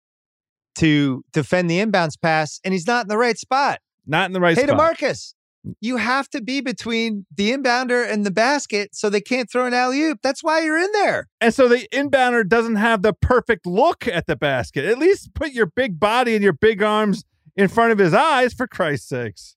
to 0.76 1.24
defend 1.34 1.70
the 1.70 1.80
inbounds 1.80 2.20
pass, 2.22 2.60
and 2.64 2.74
he's 2.74 2.88
not 2.88 3.06
in 3.06 3.10
the 3.10 3.18
right 3.18 3.38
spot. 3.38 3.80
Not 4.06 4.26
in 4.28 4.34
the 4.34 4.40
right 4.40 4.58
hey, 4.58 4.66
spot. 4.66 4.98
Hey, 4.98 5.08
DeMarcus, 5.08 5.34
mm. 5.66 5.74
you 5.82 5.98
have 5.98 6.30
to 6.30 6.42
be 6.42 6.62
between 6.62 7.26
the 7.36 7.52
inbounder 7.52 8.10
and 8.10 8.26
the 8.26 8.32
basket 8.32 8.96
so 8.96 9.10
they 9.10 9.22
can't 9.22 9.50
throw 9.50 9.66
an 9.66 9.74
alley 9.74 10.02
oop. 10.04 10.20
That's 10.22 10.44
why 10.44 10.62
you're 10.62 10.78
in 10.78 10.92
there. 10.94 11.28
And 11.42 11.54
so 11.54 11.68
the 11.68 11.88
inbounder 11.92 12.48
doesn't 12.48 12.76
have 12.76 13.02
the 13.02 13.14
perfect 13.14 13.66
look 13.66 14.08
at 14.08 14.28
the 14.28 14.36
basket. 14.36 14.86
At 14.86 15.00
least 15.00 15.34
put 15.34 15.52
your 15.52 15.66
big 15.66 16.00
body 16.00 16.36
and 16.36 16.44
your 16.44 16.54
big 16.54 16.84
arms 16.84 17.24
in 17.56 17.68
front 17.68 17.92
of 17.94 17.98
his 17.98 18.14
eyes, 18.14 18.54
for 18.54 18.68
Christ's 18.68 19.10
sakes. 19.10 19.56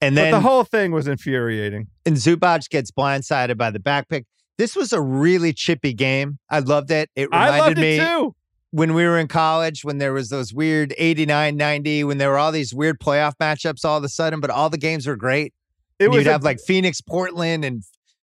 And 0.00 0.16
then 0.16 0.30
but 0.30 0.38
the 0.38 0.42
whole 0.42 0.64
thing 0.64 0.92
was 0.92 1.06
infuriating. 1.06 1.88
And 2.06 2.16
Zubac 2.16 2.68
gets 2.70 2.90
blindsided 2.90 3.58
by 3.58 3.70
the 3.70 3.80
back 3.80 4.08
pick. 4.08 4.24
This 4.56 4.76
was 4.76 4.92
a 4.92 5.00
really 5.00 5.52
chippy 5.52 5.92
game. 5.92 6.38
I 6.48 6.60
loved 6.60 6.90
it. 6.90 7.10
It 7.16 7.28
reminded 7.30 7.54
I 7.54 7.58
loved 7.58 7.78
me 7.78 7.98
too. 7.98 8.34
When 8.70 8.94
we 8.94 9.04
were 9.04 9.18
in 9.18 9.28
college, 9.28 9.84
when 9.84 9.98
there 9.98 10.12
was 10.12 10.28
those 10.28 10.52
weird 10.52 10.94
89, 10.96 11.56
90, 11.56 12.04
when 12.04 12.18
there 12.18 12.30
were 12.30 12.38
all 12.38 12.52
these 12.52 12.72
weird 12.72 13.00
playoff 13.00 13.34
matchups 13.40 13.84
all 13.84 13.98
of 13.98 14.04
a 14.04 14.08
sudden, 14.08 14.40
but 14.40 14.50
all 14.50 14.70
the 14.70 14.78
games 14.78 15.06
were 15.06 15.16
great. 15.16 15.52
It 15.98 16.04
and 16.04 16.12
was 16.14 16.24
you'd 16.24 16.28
a, 16.28 16.32
have 16.32 16.44
like 16.44 16.60
Phoenix, 16.60 17.00
Portland, 17.00 17.64
and 17.64 17.82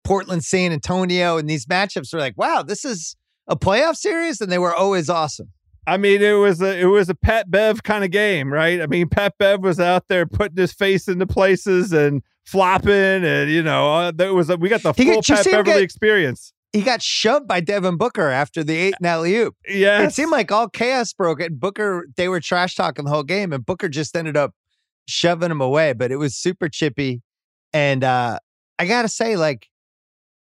Portland, 0.03 0.43
San 0.43 0.71
Antonio, 0.71 1.37
and 1.37 1.49
these 1.49 1.65
matchups 1.65 2.13
were 2.13 2.19
like, 2.19 2.37
wow, 2.37 2.63
this 2.63 2.85
is 2.85 3.15
a 3.47 3.55
playoff 3.55 3.95
series, 3.95 4.39
and 4.39 4.51
they 4.51 4.59
were 4.59 4.73
always 4.73 5.09
awesome. 5.09 5.51
I 5.87 5.97
mean, 5.97 6.21
it 6.21 6.33
was 6.33 6.61
a 6.61 6.77
it 6.77 6.85
was 6.85 7.09
a 7.09 7.15
Pat 7.15 7.49
Bev 7.49 7.81
kind 7.81 8.03
of 8.03 8.11
game, 8.11 8.51
right? 8.51 8.81
I 8.81 8.87
mean, 8.87 9.07
Pat 9.07 9.35
Bev 9.37 9.61
was 9.61 9.79
out 9.79 10.09
there 10.09 10.25
putting 10.25 10.57
his 10.57 10.73
face 10.73 11.07
into 11.07 11.25
places 11.25 11.93
and 11.93 12.21
flopping, 12.45 12.91
and 12.91 13.49
you 13.49 13.63
know, 13.63 13.93
uh, 13.93 14.11
there 14.13 14.33
was 14.33 14.49
a, 14.49 14.57
we 14.57 14.67
got 14.67 14.83
the 14.83 14.93
full 14.93 15.05
got, 15.05 15.25
Pat 15.25 15.45
Beverley 15.45 15.63
get, 15.63 15.81
experience. 15.81 16.53
He 16.77 16.83
got 16.83 17.01
shoved 17.01 17.47
by 17.47 17.59
Devin 17.59 17.97
Booker 17.97 18.29
after 18.29 18.63
the 18.63 18.75
eight 18.75 18.93
and 18.99 19.07
alley 19.07 19.35
oop. 19.35 19.55
Yeah, 19.67 20.03
it 20.03 20.13
seemed 20.13 20.31
like 20.31 20.51
all 20.51 20.69
chaos 20.69 21.11
broke. 21.11 21.41
And 21.41 21.59
Booker, 21.59 22.07
they 22.17 22.27
were 22.27 22.39
trash 22.39 22.75
talking 22.75 23.05
the 23.05 23.11
whole 23.11 23.23
game, 23.23 23.51
and 23.51 23.65
Booker 23.65 23.89
just 23.89 24.15
ended 24.15 24.37
up 24.37 24.53
shoving 25.07 25.49
him 25.49 25.59
away. 25.61 25.93
But 25.93 26.11
it 26.11 26.17
was 26.17 26.35
super 26.35 26.69
chippy, 26.69 27.21
and 27.73 28.03
uh 28.03 28.39
I 28.77 28.85
gotta 28.85 29.09
say, 29.09 29.37
like, 29.37 29.69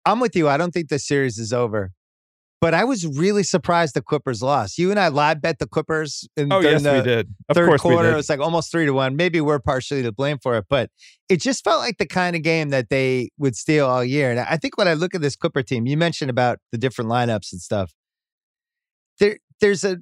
I'm 0.06 0.20
with 0.20 0.34
you. 0.34 0.48
I 0.48 0.56
don't 0.56 0.72
think 0.72 0.88
the 0.88 0.98
series 0.98 1.38
is 1.38 1.52
over. 1.52 1.92
But 2.62 2.74
I 2.74 2.84
was 2.84 3.04
really 3.04 3.42
surprised 3.42 3.94
the 3.94 4.02
Clippers 4.02 4.40
lost. 4.40 4.78
You 4.78 4.92
and 4.92 5.00
I 5.00 5.08
live 5.08 5.42
bet 5.42 5.58
the 5.58 5.66
Clippers 5.66 6.28
in 6.36 6.52
oh, 6.52 6.60
yes, 6.60 6.84
the 6.84 6.92
we 6.92 7.02
did. 7.02 7.34
Of 7.48 7.56
third 7.56 7.80
quarter. 7.80 8.12
It 8.12 8.14
was 8.14 8.28
like 8.28 8.38
almost 8.38 8.70
three 8.70 8.86
to 8.86 8.92
one. 8.92 9.16
Maybe 9.16 9.40
we're 9.40 9.58
partially 9.58 10.00
to 10.04 10.12
blame 10.12 10.38
for 10.40 10.56
it, 10.56 10.66
but 10.70 10.88
it 11.28 11.40
just 11.40 11.64
felt 11.64 11.80
like 11.80 11.98
the 11.98 12.06
kind 12.06 12.36
of 12.36 12.42
game 12.42 12.68
that 12.68 12.88
they 12.88 13.30
would 13.36 13.56
steal 13.56 13.88
all 13.88 14.04
year. 14.04 14.30
And 14.30 14.38
I 14.38 14.58
think 14.58 14.78
when 14.78 14.86
I 14.86 14.94
look 14.94 15.12
at 15.12 15.20
this 15.20 15.34
Clipper 15.34 15.64
team, 15.64 15.86
you 15.86 15.96
mentioned 15.96 16.30
about 16.30 16.60
the 16.70 16.78
different 16.78 17.10
lineups 17.10 17.50
and 17.50 17.60
stuff. 17.60 17.92
There, 19.18 19.38
there's 19.60 19.82
a 19.82 19.96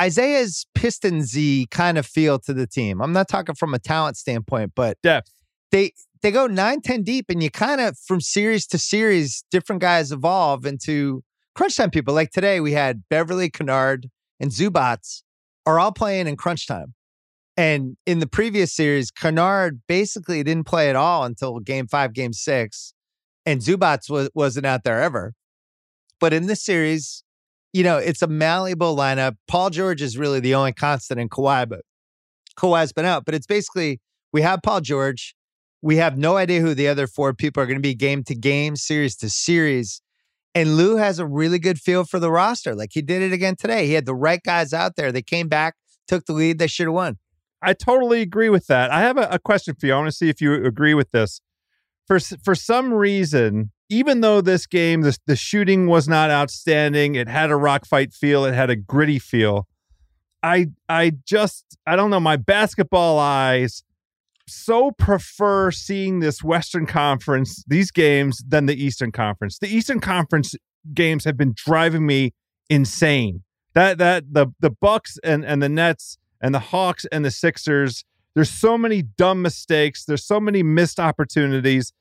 Isaiah's 0.00 0.64
Pistonsy 0.78 1.68
kind 1.70 1.98
of 1.98 2.06
feel 2.06 2.38
to 2.38 2.54
the 2.54 2.68
team. 2.68 3.02
I'm 3.02 3.12
not 3.12 3.26
talking 3.26 3.56
from 3.56 3.74
a 3.74 3.80
talent 3.80 4.16
standpoint, 4.16 4.74
but 4.76 4.96
depth 5.02 5.32
they 5.72 5.92
they 6.22 6.30
go 6.30 6.46
nine, 6.46 6.80
10 6.80 7.02
deep, 7.02 7.26
and 7.28 7.42
you 7.42 7.50
kind 7.50 7.80
of 7.80 7.98
from 7.98 8.20
series 8.20 8.66
to 8.68 8.78
series, 8.78 9.44
different 9.50 9.82
guys 9.82 10.12
evolve 10.12 10.66
into 10.66 11.22
crunch 11.56 11.76
time 11.76 11.90
people. 11.90 12.14
Like 12.14 12.30
today, 12.30 12.60
we 12.60 12.72
had 12.72 13.02
Beverley 13.08 13.50
Kennard, 13.50 14.08
and 14.38 14.50
Zubac 14.50 15.22
are 15.64 15.80
all 15.80 15.92
playing 15.92 16.28
in 16.28 16.36
crunch 16.36 16.66
time. 16.66 16.94
And 17.56 17.96
in 18.04 18.18
the 18.18 18.26
previous 18.26 18.72
series, 18.72 19.10
Kennard 19.10 19.80
basically 19.88 20.42
didn't 20.42 20.66
play 20.66 20.90
at 20.90 20.96
all 20.96 21.24
until 21.24 21.58
game 21.58 21.88
five, 21.88 22.12
game 22.12 22.34
six. 22.34 22.92
And 23.46 23.62
Zubac 23.62 24.10
was, 24.10 24.28
wasn't 24.34 24.66
out 24.66 24.84
there 24.84 25.02
ever. 25.02 25.32
But 26.20 26.34
in 26.34 26.46
this 26.46 26.62
series, 26.62 27.24
you 27.72 27.82
know, 27.82 27.96
it's 27.96 28.20
a 28.20 28.26
malleable 28.26 28.94
lineup. 28.94 29.36
Paul 29.48 29.70
George 29.70 30.02
is 30.02 30.18
really 30.18 30.40
the 30.40 30.54
only 30.54 30.72
constant 30.72 31.18
in 31.18 31.28
Kawhi, 31.30 31.68
but 31.68 31.80
Kawhi's 32.58 32.92
been 32.92 33.04
out. 33.06 33.24
But 33.24 33.34
it's 33.34 33.46
basically 33.46 34.00
we 34.32 34.42
have 34.42 34.60
Paul 34.62 34.82
George. 34.82 35.34
We 35.80 35.96
have 35.96 36.18
no 36.18 36.36
idea 36.36 36.60
who 36.60 36.74
the 36.74 36.88
other 36.88 37.06
four 37.06 37.32
people 37.32 37.62
are 37.62 37.66
going 37.66 37.78
to 37.78 37.82
be 37.82 37.94
game 37.94 38.24
to 38.24 38.34
game, 38.34 38.76
series 38.76 39.16
to 39.16 39.30
series. 39.30 40.02
And 40.56 40.78
Lue 40.78 40.96
has 40.96 41.18
a 41.18 41.26
really 41.26 41.58
good 41.58 41.78
feel 41.78 42.04
for 42.04 42.18
the 42.18 42.30
roster. 42.30 42.74
Like 42.74 42.88
he 42.94 43.02
did 43.02 43.20
it 43.20 43.30
again 43.30 43.56
today. 43.56 43.86
He 43.86 43.92
had 43.92 44.06
the 44.06 44.14
right 44.14 44.40
guys 44.42 44.72
out 44.72 44.96
there. 44.96 45.12
They 45.12 45.20
came 45.20 45.48
back, 45.48 45.74
took 46.08 46.24
the 46.24 46.32
lead. 46.32 46.58
They 46.58 46.66
should 46.66 46.86
have 46.86 46.94
won. 46.94 47.18
I 47.60 47.74
totally 47.74 48.22
agree 48.22 48.48
with 48.48 48.66
that. 48.68 48.90
I 48.90 49.00
have 49.00 49.18
a, 49.18 49.28
a 49.30 49.38
question 49.38 49.74
for 49.78 49.86
you. 49.86 49.92
I 49.92 49.98
want 49.98 50.08
to 50.08 50.16
see 50.16 50.30
if 50.30 50.40
you 50.40 50.54
agree 50.64 50.94
with 50.94 51.10
this. 51.10 51.42
For 52.06 52.18
for 52.18 52.54
some 52.54 52.94
reason, 52.94 53.70
even 53.90 54.22
though 54.22 54.40
this 54.40 54.66
game, 54.66 55.02
the, 55.02 55.18
the 55.26 55.36
shooting 55.36 55.88
was 55.88 56.08
not 56.08 56.30
outstanding, 56.30 57.16
it 57.16 57.28
had 57.28 57.50
a 57.50 57.56
rock 57.56 57.84
fight 57.84 58.14
feel, 58.14 58.46
it 58.46 58.54
had 58.54 58.70
a 58.70 58.76
gritty 58.76 59.18
feel. 59.18 59.66
I 60.42 60.68
I 60.88 61.12
just 61.26 61.76
I 61.86 61.96
don't 61.96 62.08
know 62.08 62.20
my 62.20 62.36
basketball 62.36 63.18
eyes 63.18 63.82
so 64.48 64.92
prefer 64.92 65.70
seeing 65.70 66.20
this 66.20 66.42
Western 66.42 66.86
Conference 66.86 67.64
these 67.66 67.90
games 67.90 68.42
than 68.46 68.66
the 68.66 68.82
Eastern 68.82 69.12
Conference. 69.12 69.58
The 69.58 69.68
Eastern 69.68 70.00
Conference 70.00 70.54
games 70.94 71.24
have 71.24 71.36
been 71.36 71.54
driving 71.56 72.06
me 72.06 72.32
insane. 72.70 73.42
That 73.74 73.98
that 73.98 74.32
the 74.32 74.48
the 74.60 74.70
Bucks 74.70 75.18
and 75.22 75.44
and 75.44 75.62
the 75.62 75.68
Nets 75.68 76.18
and 76.40 76.54
the 76.54 76.60
Hawks 76.60 77.04
and 77.06 77.24
the 77.24 77.30
Sixers. 77.30 78.04
There's 78.34 78.50
so 78.50 78.76
many 78.76 79.02
dumb 79.02 79.42
mistakes. 79.42 80.04
There's 80.04 80.24
so 80.24 80.38
many 80.38 80.62
missed 80.62 81.00
opportunities. 81.00 81.92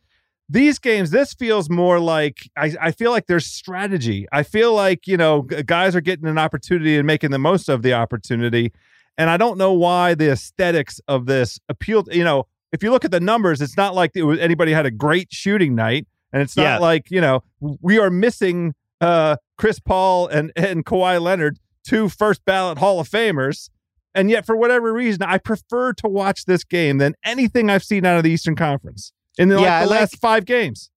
These 0.48 0.80
games, 0.80 1.10
this 1.10 1.34
feels 1.34 1.70
more 1.70 2.00
like 2.00 2.50
I, 2.56 2.76
I 2.80 2.92
feel 2.92 3.12
like 3.12 3.26
there's 3.28 3.48
strategy. 3.48 4.28
I 4.32 4.44
feel 4.44 4.74
like, 4.74 5.08
you 5.08 5.18
know, 5.18 5.42
guys 5.42 5.96
are 5.96 6.02
getting 6.02 6.28
an 6.28 6.38
opportunity 6.38 6.98
and 6.98 7.08
making 7.08 7.32
the 7.32 7.40
most 7.40 7.68
of 7.68 7.82
the 7.82 7.94
opportunity. 7.94 8.72
And 9.18 9.30
I 9.30 9.38
don't 9.38 9.58
know 9.58 9.74
why 9.74 10.14
the 10.16 10.32
aesthetics 10.32 11.00
of 11.08 11.26
this 11.26 11.60
appealed. 11.70 12.14
You 12.14 12.24
know, 12.24 12.48
if 12.72 12.84
you 12.84 12.92
look 12.92 13.06
at 13.06 13.12
the 13.12 13.20
numbers, 13.20 13.62
it's 13.62 13.78
not 13.78 13.96
like 13.96 14.12
it 14.16 14.24
was, 14.24 14.40
anybody 14.40 14.74
had 14.74 14.86
a 14.86 14.92
great 14.92 15.32
shooting 15.32 15.76
night. 15.76 16.08
And 16.34 16.42
it's 16.42 16.58
not 16.58 16.64
yeah. 16.64 16.78
like, 16.80 17.10
you 17.10 17.22
know, 17.22 17.44
we 17.60 17.98
are 17.98 18.10
missing 18.10 18.74
uh, 19.00 19.38
Chris 19.58 19.80
Paul 19.80 20.28
and, 20.28 20.52
and 20.58 20.86
Kawhi 20.86 21.22
Leonard, 21.22 21.60
two 21.86 22.10
first 22.10 22.44
ballot 22.44 22.78
Hall 22.78 23.00
of 23.00 23.08
Famers. 23.08 23.70
And 24.14 24.30
yet, 24.30 24.46
for 24.46 24.56
whatever 24.56 24.92
reason, 24.92 25.24
I 25.24 25.38
prefer 25.38 25.94
to 25.94 26.08
watch 26.08 26.46
this 26.46 26.64
game 26.64 26.98
than 26.98 27.16
anything 27.24 27.70
I've 27.70 27.84
seen 27.84 28.06
out 28.06 28.18
of 28.18 28.24
the 28.24 28.32
Eastern 28.32 28.56
Conference 28.56 29.14
in 29.38 29.50
the, 29.50 29.62
yeah, 29.62 29.80
like, 29.80 29.88
the 29.88 29.92
last 29.92 30.14
like, 30.14 30.20
five 30.20 30.46
games. 30.46 30.90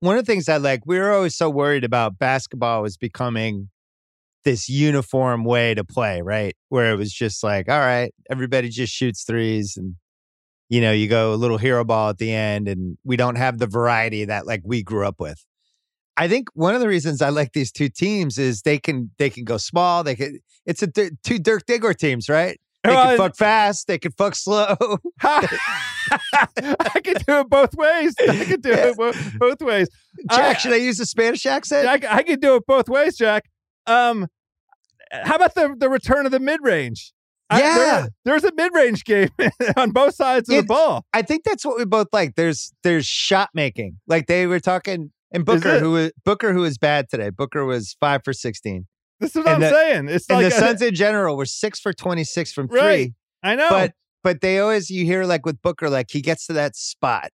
One 0.00 0.18
of 0.18 0.26
the 0.26 0.30
things 0.30 0.48
I 0.48 0.58
like, 0.58 0.84
we 0.84 0.98
were 0.98 1.12
always 1.12 1.34
so 1.34 1.48
worried 1.48 1.84
about 1.84 2.18
basketball 2.18 2.82
was 2.82 2.98
becoming 2.98 3.70
this 4.44 4.68
uniform 4.68 5.44
way 5.44 5.74
to 5.74 5.84
play, 5.84 6.22
right? 6.22 6.56
Where 6.68 6.92
it 6.92 6.96
was 6.96 7.12
just 7.12 7.42
like, 7.42 7.68
all 7.68 7.78
right, 7.78 8.12
everybody 8.30 8.68
just 8.68 8.92
shoots 8.92 9.24
threes 9.24 9.76
and 9.76 9.96
you 10.70 10.80
know, 10.80 10.92
you 10.92 11.08
go 11.08 11.34
a 11.34 11.36
little 11.36 11.58
hero 11.58 11.84
ball 11.84 12.08
at 12.08 12.18
the 12.18 12.32
end 12.32 12.68
and 12.68 12.96
we 13.04 13.16
don't 13.16 13.36
have 13.36 13.58
the 13.58 13.66
variety 13.66 14.24
that 14.24 14.46
like 14.46 14.62
we 14.64 14.82
grew 14.82 15.06
up 15.06 15.20
with. 15.20 15.44
I 16.16 16.28
think 16.28 16.48
one 16.54 16.74
of 16.74 16.80
the 16.80 16.88
reasons 16.88 17.20
I 17.20 17.28
like 17.28 17.52
these 17.52 17.72
two 17.72 17.88
teams 17.88 18.38
is 18.38 18.62
they 18.62 18.78
can 18.78 19.10
they 19.18 19.30
can 19.30 19.44
go 19.44 19.56
small. 19.56 20.04
They 20.04 20.14
can. 20.14 20.38
It's 20.64 20.82
a 20.82 20.86
two 20.86 21.38
Dirk 21.38 21.66
Diggler 21.66 21.96
teams, 21.96 22.28
right? 22.28 22.58
They 22.84 22.90
can 22.90 23.16
fuck 23.16 23.36
fast. 23.36 23.86
They 23.86 23.98
can 23.98 24.12
fuck 24.12 24.34
slow. 24.34 24.76
I 25.22 27.00
can 27.02 27.14
do 27.26 27.40
it 27.40 27.48
both 27.48 27.74
ways. 27.74 28.14
I 28.20 28.44
can 28.44 28.60
do 28.60 28.70
it 28.72 28.96
both, 28.98 29.38
both 29.38 29.62
ways. 29.62 29.88
Jack, 30.30 30.56
I, 30.56 30.58
should 30.58 30.72
I 30.72 30.76
use 30.76 31.00
a 31.00 31.06
Spanish 31.06 31.46
accent? 31.46 31.88
I, 31.88 32.16
I 32.16 32.22
can 32.22 32.38
do 32.40 32.56
it 32.56 32.66
both 32.66 32.88
ways, 32.88 33.16
Jack. 33.16 33.44
Um, 33.86 34.28
how 35.10 35.36
about 35.36 35.54
the 35.54 35.74
the 35.78 35.88
return 35.88 36.26
of 36.26 36.32
the 36.32 36.40
mid 36.40 36.60
range? 36.62 37.12
Yeah, 37.52 37.58
I, 37.58 37.78
there, 37.78 38.08
there's 38.24 38.44
a 38.44 38.52
mid 38.54 38.74
range 38.74 39.04
game 39.04 39.28
on 39.76 39.90
both 39.90 40.14
sides 40.14 40.48
of 40.48 40.56
it, 40.56 40.60
the 40.62 40.66
ball. 40.66 41.04
I 41.12 41.22
think 41.22 41.44
that's 41.44 41.64
what 41.64 41.76
we 41.76 41.84
both 41.84 42.08
like. 42.12 42.34
There's 42.36 42.72
there's 42.82 43.06
shot 43.06 43.50
making. 43.54 43.98
Like 44.06 44.26
they 44.26 44.46
were 44.46 44.60
talking 44.60 45.10
and 45.34 45.44
Booker, 45.44 45.80
who 45.80 45.90
was 45.90 46.12
Booker, 46.24 46.52
who 46.52 46.60
was 46.60 46.78
bad 46.78 47.08
today. 47.10 47.30
Booker 47.30 47.64
was 47.64 47.96
five 48.00 48.22
for 48.24 48.32
sixteen. 48.32 48.86
This 49.20 49.30
is 49.30 49.44
what 49.44 49.46
and 49.46 49.54
I'm 49.56 49.60
the, 49.60 49.70
saying. 49.70 50.08
It's 50.08 50.28
and 50.28 50.42
like 50.42 50.52
the 50.52 50.58
Suns 50.58 50.80
in 50.80 50.94
general 50.94 51.36
were 51.36 51.44
six 51.44 51.80
for 51.80 51.92
twenty 51.92 52.24
six 52.24 52.52
from 52.52 52.68
three. 52.68 52.78
Right. 52.78 53.12
I 53.42 53.56
know, 53.56 53.68
but 53.68 53.92
but 54.22 54.40
they 54.40 54.60
always 54.60 54.90
you 54.90 55.04
hear 55.04 55.24
like 55.24 55.44
with 55.44 55.60
Booker, 55.60 55.90
like 55.90 56.06
he 56.10 56.22
gets 56.22 56.46
to 56.46 56.52
that 56.54 56.76
spot. 56.76 57.30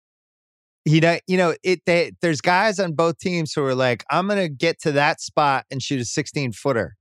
He 0.86 1.02
you 1.26 1.36
know 1.36 1.54
it. 1.64 1.80
They, 1.84 2.12
there's 2.22 2.40
guys 2.40 2.78
on 2.78 2.92
both 2.92 3.18
teams 3.18 3.52
who 3.52 3.64
are 3.64 3.74
like, 3.74 4.04
I'm 4.08 4.28
gonna 4.28 4.48
get 4.48 4.80
to 4.82 4.92
that 4.92 5.20
spot 5.20 5.66
and 5.68 5.82
shoot 5.82 6.00
a 6.00 6.04
16 6.04 6.52
footer. 6.52 6.96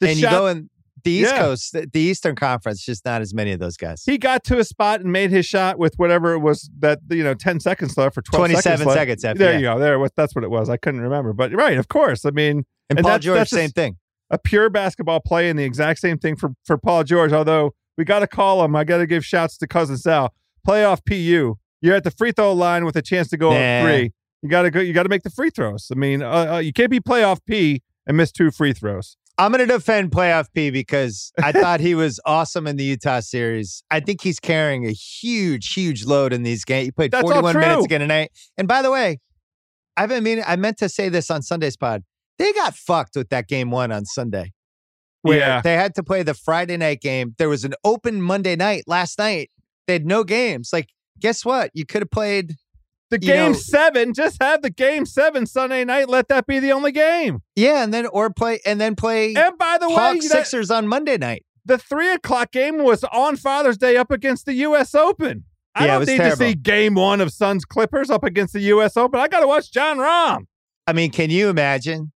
And 0.00 0.18
shot, 0.18 0.32
you 0.32 0.38
go 0.38 0.46
in 0.48 0.70
the 1.04 1.10
East 1.12 1.32
yeah. 1.32 1.38
Coast, 1.38 1.72
the, 1.72 1.86
the, 1.92 2.00
Eastern 2.00 2.34
Conference, 2.34 2.84
just 2.84 3.04
not 3.04 3.22
as 3.22 3.32
many 3.32 3.52
of 3.52 3.60
those 3.60 3.76
guys. 3.76 4.02
He 4.04 4.18
got 4.18 4.42
to 4.44 4.58
a 4.58 4.64
spot 4.64 5.00
and 5.00 5.12
made 5.12 5.30
his 5.30 5.46
shot 5.46 5.78
with 5.78 5.94
whatever 5.96 6.32
it 6.32 6.40
was 6.40 6.68
that 6.80 6.98
you 7.10 7.22
know, 7.22 7.34
ten 7.34 7.60
seconds 7.60 7.96
left 7.96 8.16
for 8.16 8.22
27 8.22 8.62
seconds, 8.62 8.92
seconds 8.92 9.24
after. 9.24 9.38
There 9.38 9.52
yeah. 9.52 9.58
you 9.58 9.64
go. 9.64 9.78
There, 9.78 10.08
that's 10.16 10.34
what 10.34 10.42
it 10.42 10.50
was. 10.50 10.68
I 10.68 10.76
couldn't 10.76 11.00
remember, 11.00 11.32
but 11.32 11.52
right, 11.52 11.78
of 11.78 11.86
course. 11.86 12.24
I 12.24 12.30
mean, 12.30 12.64
and, 12.90 12.98
and 12.98 13.00
Paul 13.02 13.12
that's, 13.12 13.24
George, 13.24 13.38
that's 13.38 13.50
same 13.50 13.70
thing. 13.70 13.98
A 14.30 14.38
pure 14.38 14.68
basketball 14.68 15.20
play, 15.20 15.48
and 15.48 15.56
the 15.56 15.64
exact 15.64 16.00
same 16.00 16.18
thing 16.18 16.34
for 16.34 16.54
for 16.64 16.76
Paul 16.76 17.04
George. 17.04 17.32
Although 17.32 17.74
we 17.96 18.04
got 18.04 18.20
to 18.20 18.26
call 18.26 18.64
him, 18.64 18.74
I 18.74 18.82
got 18.82 18.98
to 18.98 19.06
give 19.06 19.24
shouts 19.24 19.56
to 19.58 19.68
cousin 19.68 19.96
Sal. 19.96 20.34
Playoff 20.66 21.04
PU. 21.06 21.56
You're 21.82 21.96
at 21.96 22.04
the 22.04 22.10
free 22.10 22.32
throw 22.32 22.52
line 22.52 22.84
with 22.84 22.96
a 22.96 23.02
chance 23.02 23.28
to 23.28 23.36
go 23.36 23.50
nah. 23.50 23.56
up 23.56 23.84
three. 23.84 24.12
You 24.42 24.48
got 24.48 24.62
to 24.62 24.70
go. 24.70 24.80
You 24.80 24.92
got 24.92 25.02
to 25.02 25.08
make 25.08 25.22
the 25.22 25.30
free 25.30 25.50
throws. 25.50 25.88
I 25.92 25.94
mean, 25.96 26.22
uh, 26.22 26.54
uh, 26.54 26.58
you 26.58 26.72
can't 26.72 26.90
be 26.90 27.00
playoff 27.00 27.38
P 27.46 27.82
and 28.06 28.16
miss 28.16 28.32
two 28.32 28.50
free 28.50 28.72
throws. 28.72 29.16
I'm 29.38 29.50
going 29.50 29.66
to 29.66 29.72
defend 29.72 30.10
playoff 30.10 30.46
P 30.52 30.70
because 30.70 31.32
I 31.42 31.52
thought 31.52 31.80
he 31.80 31.94
was 31.94 32.20
awesome 32.24 32.66
in 32.66 32.76
the 32.76 32.84
Utah 32.84 33.20
series. 33.20 33.82
I 33.90 34.00
think 34.00 34.20
he's 34.20 34.38
carrying 34.38 34.86
a 34.86 34.92
huge, 34.92 35.72
huge 35.72 36.04
load 36.04 36.32
in 36.32 36.42
these 36.42 36.64
games. 36.64 36.86
He 36.86 36.90
played 36.92 37.10
That's 37.12 37.22
41 37.22 37.58
minutes 37.58 37.84
again 37.84 38.00
tonight. 38.00 38.30
And 38.56 38.68
by 38.68 38.82
the 38.82 38.90
way, 38.90 39.20
I've 39.96 40.08
been 40.08 40.22
meaning, 40.22 40.44
I 40.46 40.56
meant 40.56 40.78
to 40.78 40.88
say 40.88 41.08
this 41.08 41.30
on 41.30 41.42
Sunday's 41.42 41.76
pod. 41.76 42.02
They 42.38 42.52
got 42.52 42.74
fucked 42.74 43.16
with 43.16 43.28
that 43.30 43.48
game 43.48 43.70
one 43.70 43.92
on 43.92 44.04
Sunday. 44.04 44.52
Where 45.22 45.38
yeah. 45.38 45.60
they 45.60 45.74
had 45.74 45.94
to 45.94 46.02
play 46.02 46.24
the 46.24 46.34
Friday 46.34 46.76
night 46.76 47.00
game. 47.00 47.34
There 47.38 47.48
was 47.48 47.64
an 47.64 47.74
open 47.84 48.20
Monday 48.20 48.56
night 48.56 48.84
last 48.88 49.18
night. 49.18 49.50
They 49.86 49.94
had 49.94 50.06
no 50.06 50.24
games. 50.24 50.70
Like, 50.72 50.88
guess 51.22 51.44
what? 51.44 51.70
You 51.72 51.86
could 51.86 52.02
have 52.02 52.10
played 52.10 52.56
the 53.10 53.18
game 53.18 53.52
know, 53.52 53.58
seven, 53.58 54.12
just 54.12 54.42
have 54.42 54.62
the 54.62 54.70
game 54.70 55.06
seven 55.06 55.46
Sunday 55.46 55.84
night. 55.84 56.08
Let 56.08 56.28
that 56.28 56.46
be 56.46 56.58
the 56.58 56.72
only 56.72 56.92
game. 56.92 57.40
Yeah, 57.54 57.84
and 57.84 57.94
then 57.94 58.06
or 58.06 58.30
play 58.30 58.60
and 58.66 58.80
then 58.80 58.96
play. 58.96 59.34
And 59.34 59.56
by 59.56 59.78
the 59.80 59.88
way, 59.88 60.20
Sixers 60.20 60.70
on 60.70 60.88
Monday 60.88 61.16
night. 61.16 61.44
The 61.64 61.78
three 61.78 62.12
o'clock 62.12 62.50
game 62.50 62.82
was 62.82 63.04
on 63.04 63.36
Father's 63.36 63.78
Day 63.78 63.96
up 63.96 64.10
against 64.10 64.46
the 64.46 64.54
U.S. 64.54 64.94
Open. 64.94 65.44
I 65.74 65.86
yeah, 65.86 65.98
don't 65.98 66.08
need 66.08 66.16
terrible. 66.16 66.36
to 66.36 66.44
see 66.50 66.54
game 66.54 66.94
one 66.94 67.20
of 67.20 67.32
Suns 67.32 67.64
Clippers 67.64 68.10
up 68.10 68.24
against 68.24 68.52
the 68.52 68.60
U.S. 68.60 68.96
Open. 68.96 69.20
I 69.20 69.28
got 69.28 69.40
to 69.40 69.46
watch 69.46 69.72
Jon 69.72 69.98
Rahm. 69.98 70.46
I 70.86 70.92
mean, 70.92 71.12
can 71.12 71.30
you 71.30 71.48
imagine 71.48 72.12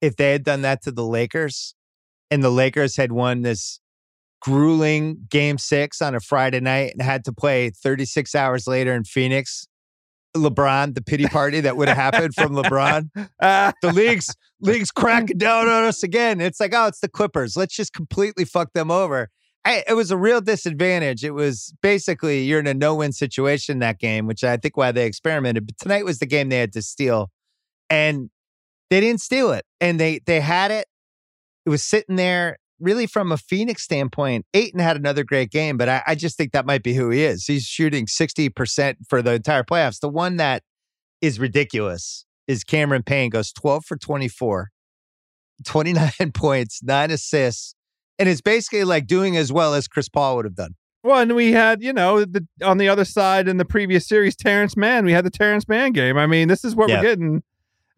if 0.00 0.16
they 0.16 0.32
had 0.32 0.42
done 0.42 0.62
that 0.62 0.82
to 0.82 0.90
the 0.90 1.04
Lakers 1.04 1.74
and 2.30 2.42
the 2.42 2.50
Lakers 2.50 2.96
had 2.96 3.12
won 3.12 3.42
this 3.42 3.80
grueling 4.42 5.26
game 5.30 5.58
six 5.58 6.02
on 6.02 6.14
a 6.14 6.20
Friday 6.20 6.60
night 6.60 6.92
and 6.92 7.02
had 7.02 7.24
to 7.24 7.32
play 7.32 7.70
36 7.70 8.34
hours 8.34 8.66
later 8.66 8.94
in 8.94 9.04
Phoenix 9.04 9.66
LeBron, 10.36 10.94
the 10.94 11.02
pity 11.02 11.26
party 11.26 11.60
that 11.60 11.76
would 11.76 11.88
have 11.88 11.96
happened 11.96 12.34
from 12.34 12.54
LeBron. 12.54 13.10
The 13.40 13.92
league's 13.92 14.34
league's 14.60 14.90
cracking 14.90 15.38
down 15.38 15.68
on 15.68 15.84
us 15.84 16.02
again. 16.02 16.40
It's 16.40 16.60
like, 16.60 16.72
oh, 16.74 16.86
it's 16.86 17.00
the 17.00 17.08
Clippers. 17.08 17.56
Let's 17.56 17.74
just 17.74 17.92
completely 17.92 18.44
fuck 18.44 18.72
them 18.72 18.90
over. 18.90 19.28
I, 19.64 19.84
it 19.88 19.94
was 19.94 20.10
a 20.10 20.16
real 20.16 20.40
disadvantage. 20.40 21.22
It 21.24 21.32
was 21.32 21.72
basically 21.82 22.42
you're 22.42 22.58
in 22.58 22.66
a 22.66 22.74
no-win 22.74 23.12
situation 23.12 23.78
that 23.78 24.00
game, 24.00 24.26
which 24.26 24.42
I 24.42 24.56
think 24.56 24.76
why 24.76 24.90
they 24.90 25.06
experimented. 25.06 25.66
But 25.66 25.78
tonight 25.78 26.04
was 26.04 26.18
the 26.18 26.26
game 26.26 26.48
they 26.48 26.58
had 26.58 26.72
to 26.72 26.82
steal, 26.82 27.30
and 27.88 28.30
they 28.90 29.00
didn't 29.00 29.20
steal 29.20 29.52
it. 29.52 29.64
And 29.80 30.00
they 30.00 30.20
they 30.26 30.40
had 30.40 30.70
it. 30.70 30.86
It 31.64 31.70
was 31.70 31.84
sitting 31.84 32.16
there 32.16 32.58
really 32.82 33.06
from 33.06 33.32
a 33.32 33.36
Phoenix 33.36 33.82
standpoint, 33.82 34.44
Ayton 34.52 34.80
had 34.80 34.96
another 34.96 35.24
great 35.24 35.50
game, 35.50 35.76
but 35.76 35.88
I, 35.88 36.02
I, 36.06 36.14
just 36.14 36.36
think 36.36 36.52
that 36.52 36.66
might 36.66 36.82
be 36.82 36.94
who 36.94 37.10
he 37.10 37.22
is. 37.22 37.46
He's 37.46 37.64
shooting 37.64 38.06
60% 38.06 38.96
for 39.08 39.22
the 39.22 39.34
entire 39.34 39.62
playoffs. 39.62 40.00
The 40.00 40.08
one 40.08 40.36
that 40.36 40.62
is 41.20 41.38
ridiculous 41.38 42.26
is 42.48 42.64
Cameron 42.64 43.02
Payne 43.04 43.30
goes 43.30 43.52
12 43.52 43.84
for 43.84 43.96
24, 43.96 44.70
29 45.64 46.10
points, 46.34 46.82
nine 46.82 47.10
assists, 47.10 47.74
and 48.18 48.28
it's 48.28 48.40
basically 48.40 48.84
like 48.84 49.06
doing 49.06 49.36
as 49.36 49.52
well 49.52 49.74
as 49.74 49.88
Chris 49.88 50.08
Paul 50.08 50.36
would 50.36 50.44
have 50.44 50.56
done. 50.56 50.74
Well, 51.04 51.20
and 51.20 51.34
we 51.34 51.52
had, 51.52 51.82
you 51.82 51.92
know, 51.92 52.24
the 52.24 52.46
on 52.62 52.78
the 52.78 52.88
other 52.88 53.04
side 53.04 53.48
in 53.48 53.56
the 53.56 53.64
previous 53.64 54.06
series, 54.06 54.36
Terrence 54.36 54.76
Mann. 54.76 55.04
We 55.04 55.12
had 55.12 55.24
the 55.24 55.30
Terrence 55.30 55.66
Mann 55.66 55.92
game. 55.92 56.16
I 56.16 56.26
mean, 56.26 56.46
this 56.46 56.64
is 56.64 56.76
what 56.76 56.88
Yeah. 56.88 56.98
we're 56.98 57.02
getting 57.02 57.42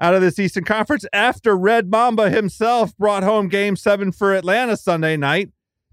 out 0.00 0.14
of 0.14 0.20
this 0.20 0.38
Eastern 0.38 0.64
Conference 0.64 1.04
after 1.12 1.56
Red 1.56 1.90
Mamba 1.90 2.30
himself 2.30 2.96
brought 2.96 3.22
home 3.22 3.48
game 3.48 3.76
seven 3.76 4.12
for 4.12 4.34
Atlanta 4.34 4.76
Sunday 4.76 5.16
night. 5.16 5.50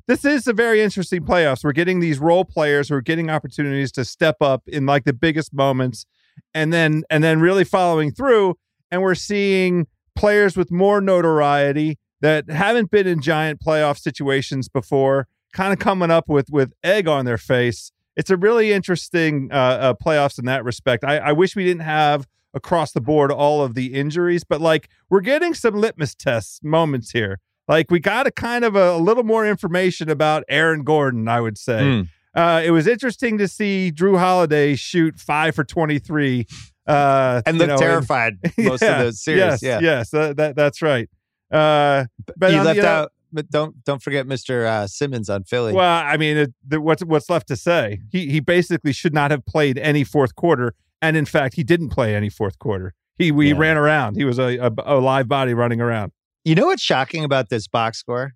This 0.08 0.26
is 0.26 0.48
a 0.48 0.54
very 0.54 0.82
interesting 0.82 1.24
playoffs. 1.24 1.64
We're 1.64 1.72
getting 1.72 2.00
these 2.00 2.20
role 2.20 2.44
players 2.44 2.90
who 2.90 2.96
are 2.96 3.02
getting 3.02 3.30
opportunities 3.30 3.92
to 3.94 4.04
step 4.04 4.38
up 4.42 4.64
in 4.68 4.86
like 4.86 5.06
the 5.06 5.14
biggest 5.14 5.54
moments 5.54 6.06
and 6.54 6.74
then 6.74 7.04
and 7.10 7.24
then 7.24 7.40
really 7.40 7.64
following 7.64 8.12
through. 8.12 8.58
And 8.90 9.02
we're 9.02 9.16
seeing 9.16 9.88
players 10.16 10.58
with 10.58 10.72
more 10.72 11.00
notoriety 11.00 11.98
that 12.20 12.50
haven't 12.50 12.92
been 12.92 13.08
in 13.08 13.22
giant 13.22 13.62
playoff 13.62 13.98
situations 14.00 14.68
before 14.68 15.28
kind 15.54 15.72
of 15.74 15.80
coming 15.80 16.12
up 16.12 16.28
with 16.28 16.50
with 16.50 16.74
egg 16.84 17.08
on 17.08 17.26
their 17.26 17.38
face. 17.38 17.92
It's 18.18 18.30
a 18.30 18.38
really 18.38 18.74
interesting 18.74 19.50
uh, 19.52 19.56
uh, 19.56 19.94
playoffs 19.94 20.38
in 20.38 20.46
that 20.46 20.66
respect. 20.66 21.06
I, 21.06 21.18
I 21.18 21.32
wish 21.32 21.56
we 21.56 21.64
didn't 21.64 21.84
have 21.84 22.28
across 22.54 22.92
the 22.92 23.02
board 23.02 23.32
all 23.32 23.64
of 23.64 23.76
the 23.76 23.94
injuries, 23.94 24.44
but 24.44 24.60
like 24.62 24.90
we're 25.10 25.22
getting 25.22 25.54
some 25.54 25.76
litmus 25.76 26.16
test 26.16 26.64
moments 26.64 27.12
here. 27.12 27.40
Like 27.68 27.90
we 27.90 28.00
got 28.00 28.28
a 28.28 28.32
kind 28.32 28.66
of 28.66 28.76
a, 28.76 28.92
a 28.92 28.98
little 28.98 29.24
more 29.24 29.48
information 29.48 30.10
about 30.10 30.44
Aaron 30.50 30.84
Gordon. 30.84 31.28
I 31.28 31.40
would 31.40 31.58
say 31.58 31.80
Mm. 31.82 32.08
uh, 32.36 32.62
it 32.66 32.72
was 32.72 32.88
interesting 32.88 33.38
to 33.38 33.48
see 33.48 33.92
Jrue 33.96 34.18
Holiday 34.20 34.76
shoot 34.76 35.20
five 35.20 35.56
for 35.56 35.64
twenty 35.64 36.00
three. 36.00 36.48
Uh, 36.88 37.42
And 37.46 37.58
look 37.58 37.70
know, 37.70 37.78
terrified 37.78 38.38
most 38.58 38.82
Yeah, 38.82 38.98
of 38.98 39.06
those 39.06 39.24
series. 39.24 39.40
Yes, 39.40 39.62
yeah. 39.62 39.80
yes, 39.80 40.10
that, 40.10 40.36
that 40.38 40.56
that's 40.56 40.82
right. 40.82 41.10
Uh, 41.52 42.06
but 42.38 42.52
you 42.52 42.62
left 42.62 42.80
the, 42.82 42.88
uh, 42.90 42.92
out, 43.04 43.12
but 43.32 43.50
don't 43.50 43.84
don't 43.84 44.02
forget 44.02 44.26
Mr. 44.26 44.66
Uh, 44.66 44.88
Simmons 44.88 45.30
on 45.30 45.44
Philly. 45.44 45.74
Well, 45.74 46.04
I 46.06 46.18
mean, 46.18 46.38
it, 46.38 46.54
the, 46.68 46.82
what's 46.82 47.04
what's 47.04 47.30
left 47.30 47.48
to 47.50 47.56
say? 47.56 48.02
He 48.12 48.30
he 48.30 48.40
basically 48.40 48.94
should 48.94 49.14
not 49.14 49.32
have 49.32 49.46
played 49.46 49.78
any 49.78 50.04
fourth 50.04 50.36
quarter, 50.36 50.74
and 51.02 51.16
in 51.18 51.26
fact, 51.26 51.56
he 51.56 51.64
didn't 51.64 51.90
play 51.90 52.16
any 52.16 52.30
fourth 52.30 52.60
quarter. 52.60 52.94
He 53.18 53.32
we 53.32 53.50
Yeah. 53.50 53.58
ran 53.58 53.78
around. 53.78 54.16
He 54.16 54.24
was 54.26 54.40
a, 54.40 54.58
a 54.58 54.72
a 54.86 54.96
live 55.00 55.28
body 55.28 55.54
running 55.54 55.82
around. 55.82 56.12
You 56.44 56.56
know 56.56 56.68
what's 56.68 56.82
shocking 56.82 57.24
about 57.24 57.50
this 57.50 57.68
box 57.68 58.00
score? 58.00 58.34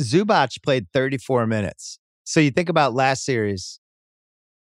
Zubac 0.00 0.62
played 0.62 0.86
34 0.92 1.46
minutes. 1.46 1.98
So 2.24 2.40
you 2.40 2.50
think 2.50 2.68
about 2.68 2.94
last 2.94 3.24
series. 3.24 3.78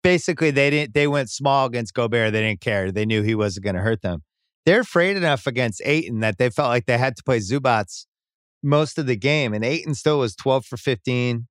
Basically, 0.02 0.50
they 0.50 0.70
didn't 0.70 0.94
they 0.94 1.06
went 1.06 1.28
small 1.30 1.66
against 1.66 1.94
Gobert. 1.94 2.32
They 2.32 2.40
didn't 2.40 2.60
care. 2.60 2.90
They 2.90 3.04
knew 3.04 3.22
he 3.22 3.34
wasn't 3.34 3.64
going 3.64 3.76
to 3.76 3.82
hurt 3.82 4.02
them. 4.02 4.22
They're 4.66 4.80
afraid 4.80 5.16
enough 5.16 5.46
against 5.46 5.82
Ayton 5.84 6.20
that 6.20 6.38
they 6.38 6.50
felt 6.50 6.68
like 6.68 6.86
they 6.86 6.98
had 6.98 7.16
to 7.16 7.22
play 7.22 7.38
Zubac 7.38 8.06
most 8.62 8.98
of 8.98 9.06
the 9.06 9.16
game. 9.16 9.54
And 9.54 9.64
Ayton 9.64 9.94
still 9.94 10.18
was 10.18 10.34
12 10.36 10.66
for 10.66 10.76
15, 10.76 11.46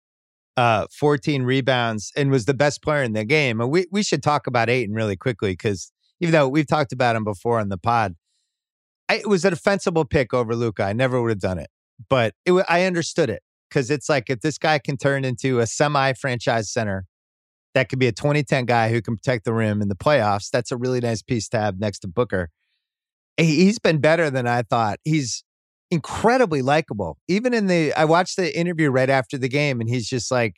uh, 0.57 0.87
14 0.99 1.43
rebounds, 1.43 2.13
and 2.17 2.31
was 2.31 2.47
the 2.47 2.55
best 2.55 2.83
player 2.83 3.03
in 3.03 3.13
the 3.13 3.25
game. 3.25 3.61
And 3.61 3.71
we 3.71 3.87
we 3.91 4.03
should 4.03 4.23
talk 4.23 4.47
about 4.47 4.69
Ayton 4.71 4.95
really 4.95 5.17
quickly 5.17 5.53
because 5.53 5.93
even 6.21 6.33
though 6.33 6.49
we've 6.49 6.67
talked 6.67 6.93
about 6.93 7.17
him 7.17 7.25
before 7.25 7.61
on 7.61 7.69
the 7.69 7.79
pod, 7.79 8.15
I, 9.09 9.17
it 9.17 9.29
was 9.29 9.45
a 9.45 9.51
defensible 9.51 10.05
pick 10.05 10.35
over 10.35 10.55
Luka. 10.55 10.85
I 10.85 10.93
never 10.93 11.21
would 11.21 11.31
have 11.31 11.41
done 11.41 11.59
it, 11.59 11.69
but 12.09 12.35
it, 12.45 12.53
I 12.69 12.85
understood 12.85 13.31
it 13.31 13.43
because 13.69 13.91
it's 13.91 14.09
like 14.09 14.31
if 14.31 14.41
this 14.41 14.59
guy 14.59 14.79
can 14.79 14.97
turn 14.97 15.25
into 15.25 15.61
a 15.61 15.67
semi-franchise 15.67 16.71
center, 16.73 17.05
that 17.75 17.89
could 17.89 17.99
be 17.99 18.07
a 18.07 18.13
2010 18.13 18.65
guy 18.65 18.91
who 18.91 19.03
can 19.03 19.17
protect 19.17 19.45
the 19.45 19.53
rim 19.53 19.83
in 19.83 19.89
the 19.89 19.95
playoffs. 19.95 20.49
That's 20.51 20.73
a 20.73 20.77
really 20.77 21.01
nice 21.01 21.23
piece 21.23 21.49
to 21.51 21.59
have 21.59 21.79
next 21.79 21.99
to 22.01 22.09
Booker. 22.09 22.49
He's 23.37 23.79
been 23.79 23.99
better 23.99 24.31
than 24.31 24.47
I 24.47 24.63
thought. 24.63 24.99
He's 25.05 25.45
incredibly 25.91 26.63
likable. 26.63 27.19
Even 27.29 27.55
in 27.55 27.67
the, 27.67 27.93
I 27.95 28.05
watched 28.05 28.37
the 28.37 28.59
interview 28.59 28.91
right 28.91 29.11
after 29.11 29.39
the 29.39 29.49
game, 29.49 29.81
and 29.81 29.89
he's 29.89 30.09
just 30.09 30.31
like, 30.31 30.57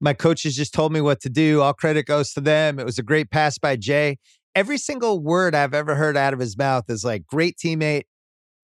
"My 0.00 0.12
coaches 0.12 0.56
just 0.56 0.74
told 0.74 0.92
me 0.92 1.00
what 1.00 1.20
to 1.22 1.30
do. 1.30 1.60
All 1.62 1.72
credit 1.72 2.06
goes 2.06 2.32
to 2.34 2.40
them. 2.40 2.78
It 2.78 2.86
was 2.86 2.98
a 2.98 3.02
great 3.02 3.30
pass 3.30 3.58
by 3.58 3.76
Jae." 3.76 4.16
every 4.54 4.78
single 4.78 5.20
word 5.20 5.54
I've 5.54 5.74
ever 5.74 5.94
heard 5.94 6.16
out 6.16 6.32
of 6.32 6.40
his 6.40 6.56
mouth 6.56 6.84
is 6.88 7.04
like 7.04 7.26
great 7.26 7.56
teammate, 7.56 8.04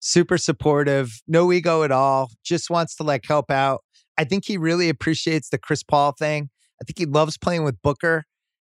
super 0.00 0.38
supportive, 0.38 1.20
no 1.26 1.52
ego 1.52 1.82
at 1.82 1.92
all, 1.92 2.30
just 2.44 2.70
wants 2.70 2.94
to 2.96 3.02
like 3.02 3.24
help 3.26 3.50
out. 3.50 3.82
I 4.16 4.24
think 4.24 4.44
he 4.44 4.56
really 4.56 4.88
appreciates 4.88 5.48
the 5.48 5.58
Chris 5.58 5.82
Paul 5.82 6.12
thing. 6.12 6.50
I 6.80 6.84
think 6.84 6.98
he 6.98 7.06
loves 7.06 7.36
playing 7.36 7.64
with 7.64 7.80
Booker. 7.82 8.24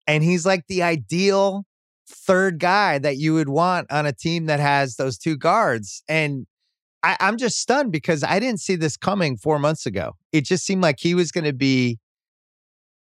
And 0.07 0.25
he's 0.25 0.47
like 0.47 0.65
the 0.69 0.83
ideal 0.83 1.65
third 2.11 2.59
guy 2.59 2.99
that 2.99 3.19
you 3.19 3.35
would 3.35 3.49
want 3.49 3.91
on 3.93 4.07
a 4.07 4.13
team 4.13 4.47
that 4.47 4.61
has 4.61 4.97
those 4.97 5.19
two 5.19 5.37
guards. 5.37 6.03
And 6.09 6.47
I, 7.03 7.17
I'm 7.21 7.37
just 7.37 7.59
stunned 7.59 7.93
because 7.93 8.25
I 8.25 8.41
didn't 8.41 8.61
see 8.61 8.77
this 8.77 8.97
coming 8.97 9.37
four 9.37 9.59
months 9.59 9.87
ago. 9.87 10.13
It 10.33 10.45
just 10.45 10.65
seemed 10.65 10.83
like 10.83 10.97
he 10.99 11.15
was 11.15 11.31
going 11.31 11.45
to 11.45 11.53
be 11.53 11.99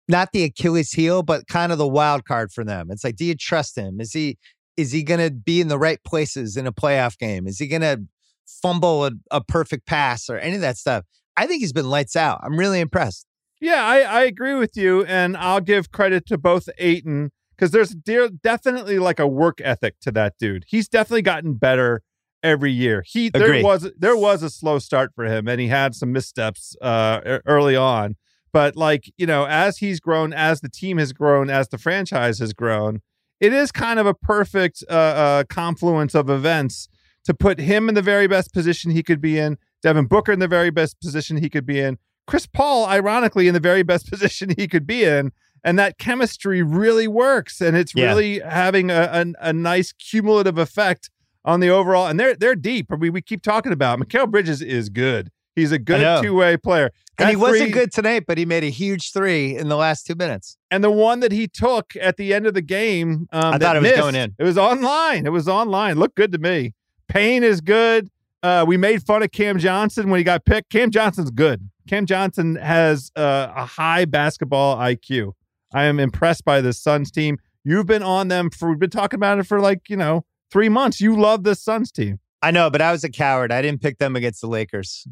not 0.08 0.30
the 0.32 0.44
Achilles 0.44 0.92
heel, 0.92 1.22
but 1.22 1.46
kind 1.46 1.72
of 1.72 1.78
the 1.78 1.88
wild 1.88 2.24
card 2.24 2.52
for 2.52 2.64
them. 2.64 2.88
It's 2.90 3.04
like, 3.04 3.16
do 3.16 3.24
you 3.24 3.34
trust 3.34 3.76
him? 3.76 4.00
Is 4.00 4.12
he 4.12 4.38
is 4.76 4.92
he 4.92 5.02
going 5.02 5.20
to 5.20 5.30
be 5.30 5.60
in 5.60 5.68
the 5.68 5.78
right 5.78 6.02
places 6.02 6.56
in 6.56 6.66
a 6.66 6.72
playoff 6.72 7.18
game? 7.18 7.46
Is 7.46 7.58
he 7.58 7.66
going 7.66 7.82
to 7.82 8.02
fumble 8.46 9.04
a, 9.04 9.12
a 9.30 9.44
perfect 9.44 9.86
pass 9.86 10.30
or 10.30 10.38
any 10.38 10.54
of 10.54 10.62
that 10.62 10.78
stuff? 10.78 11.04
I 11.36 11.46
think 11.46 11.60
he's 11.60 11.74
been 11.74 11.88
lights 11.88 12.16
out. 12.16 12.40
I'm 12.42 12.58
really 12.58 12.80
impressed. 12.80 13.26
Yeah, 13.60 13.84
I, 13.84 14.00
I 14.00 14.22
agree 14.24 14.54
with 14.54 14.76
you, 14.76 15.04
and 15.04 15.36
I'll 15.36 15.60
give 15.60 15.92
credit 15.92 16.26
to 16.26 16.38
both 16.38 16.68
Ayton 16.78 17.30
because 17.54 17.70
there's 17.70 17.90
de- 17.90 18.30
definitely 18.30 18.98
like 18.98 19.20
a 19.20 19.26
work 19.28 19.60
ethic 19.62 20.00
to 20.00 20.10
that 20.12 20.34
dude. 20.38 20.64
He's 20.66 20.88
definitely 20.88 21.22
gotten 21.22 21.54
better 21.54 22.02
every 22.42 22.72
year. 22.72 23.02
He 23.06 23.28
there 23.30 23.62
was 23.64 23.90
there 23.98 24.16
was 24.16 24.42
a 24.42 24.50
slow 24.50 24.78
start 24.78 25.12
for 25.14 25.24
him, 25.24 25.48
and 25.48 25.60
he 25.60 25.68
had 25.68 25.94
some 25.94 26.12
missteps 26.12 26.76
uh, 26.82 27.38
early 27.46 27.76
on. 27.76 28.16
But 28.52 28.76
like 28.76 29.12
you 29.16 29.26
know, 29.26 29.46
as 29.46 29.78
he's 29.78 30.00
grown, 30.00 30.32
as 30.32 30.60
the 30.60 30.68
team 30.68 30.98
has 30.98 31.12
grown, 31.12 31.48
as 31.50 31.68
the 31.68 31.78
franchise 31.78 32.38
has 32.38 32.52
grown, 32.52 33.00
it 33.40 33.52
is 33.52 33.72
kind 33.72 33.98
of 33.98 34.06
a 34.06 34.14
perfect 34.14 34.84
uh, 34.90 34.92
uh, 34.92 35.44
confluence 35.44 36.14
of 36.14 36.28
events 36.28 36.88
to 37.24 37.34
put 37.34 37.58
him 37.60 37.88
in 37.88 37.94
the 37.94 38.02
very 38.02 38.26
best 38.26 38.52
position 38.52 38.90
he 38.90 39.02
could 39.02 39.20
be 39.20 39.38
in, 39.38 39.56
Devin 39.82 40.06
Booker 40.06 40.32
in 40.32 40.40
the 40.40 40.48
very 40.48 40.70
best 40.70 41.00
position 41.00 41.36
he 41.36 41.48
could 41.48 41.64
be 41.64 41.78
in, 41.78 41.98
Chris 42.26 42.46
Paul, 42.46 42.86
ironically, 42.86 43.46
in 43.48 43.54
the 43.54 43.60
very 43.60 43.82
best 43.84 44.06
position 44.10 44.50
he 44.56 44.66
could 44.68 44.86
be 44.86 45.04
in. 45.04 45.32
And 45.64 45.78
that 45.78 45.96
chemistry 45.98 46.60
really 46.62 47.06
works. 47.06 47.60
And 47.60 47.76
it's 47.76 47.94
Yeah. 47.94 48.06
really 48.08 48.40
having 48.40 48.90
a, 48.90 49.08
a, 49.40 49.48
a 49.50 49.52
nice 49.52 49.92
cumulative 49.92 50.58
effect 50.58 51.08
on 51.44 51.60
the 51.60 51.68
overall. 51.70 52.06
And 52.06 52.18
they're 52.18 52.34
they're 52.34 52.54
deep. 52.54 52.86
I 52.90 52.96
mean, 52.96 53.12
we 53.12 53.22
keep 53.22 53.42
talking 53.42 53.72
about 53.72 53.98
Mikal 53.98 54.30
Bridges 54.30 54.62
is 54.62 54.88
good. 54.88 55.30
He's 55.54 55.70
a 55.72 55.78
good 55.78 56.22
two 56.22 56.34
way 56.34 56.56
player. 56.56 56.90
And 57.18 57.26
That 57.26 57.30
he 57.30 57.36
wasn't 57.36 57.62
three- 57.64 57.70
good 57.72 57.92
tonight, 57.92 58.24
but 58.26 58.38
he 58.38 58.46
made 58.46 58.64
a 58.64 58.70
huge 58.70 59.12
three 59.12 59.54
in 59.56 59.68
the 59.68 59.76
last 59.76 60.06
two 60.06 60.14
minutes. 60.14 60.56
And 60.70 60.82
the 60.82 60.90
one 60.90 61.20
that 61.20 61.30
he 61.30 61.46
took 61.46 61.92
at 62.00 62.16
the 62.16 62.32
end 62.32 62.46
of 62.46 62.54
the 62.54 62.62
game, 62.62 63.26
um, 63.32 63.54
I 63.54 63.58
thought 63.58 63.76
it 63.76 63.82
was 63.82 63.92
going 63.92 64.14
in. 64.14 64.34
It 64.38 64.44
was 64.44 64.56
online. 64.56 65.26
It 65.26 65.30
was 65.30 65.48
online. 65.48 65.98
Looked 65.98 66.16
good 66.16 66.32
to 66.32 66.38
me. 66.38 66.72
Payne 67.08 67.42
is 67.44 67.60
good. 67.60 68.08
Uh, 68.42 68.64
we 68.66 68.78
made 68.78 69.02
fun 69.02 69.22
of 69.22 69.30
Cam 69.30 69.58
Johnson 69.58 70.08
when 70.08 70.18
he 70.18 70.24
got 70.24 70.44
picked. 70.46 70.70
Cam 70.70 70.90
Johnson's 70.90 71.30
good. 71.30 71.68
Cam 71.86 72.06
Johnson 72.06 72.56
has 72.56 73.12
uh, 73.14 73.52
a 73.54 73.66
high 73.66 74.06
basketball 74.06 74.76
IQ. 74.78 75.32
I 75.74 75.84
am 75.84 76.00
impressed 76.00 76.44
by 76.44 76.60
this 76.62 76.78
Suns 76.80 77.10
team. 77.10 77.38
You've 77.62 77.86
been 77.86 78.02
on 78.02 78.28
them 78.28 78.50
for. 78.50 78.70
We've 78.70 78.78
been 78.78 78.90
talking 78.90 79.18
about 79.18 79.38
it 79.38 79.44
for 79.46 79.60
like 79.60 79.88
you 79.90 79.96
know 79.96 80.24
three 80.52 80.68
months. 80.68 81.00
You 81.00 81.18
love 81.18 81.42
this 81.42 81.62
Suns 81.62 81.90
team. 81.90 82.20
I 82.42 82.50
know, 82.50 82.70
but 82.70 82.82
I 82.82 82.92
was 82.92 83.02
a 83.04 83.08
coward. 83.08 83.50
I 83.52 83.62
didn't 83.62 83.80
pick 83.80 83.98
them 83.98 84.14
against 84.14 84.40
the 84.40 84.48
Lakers. 84.48 85.06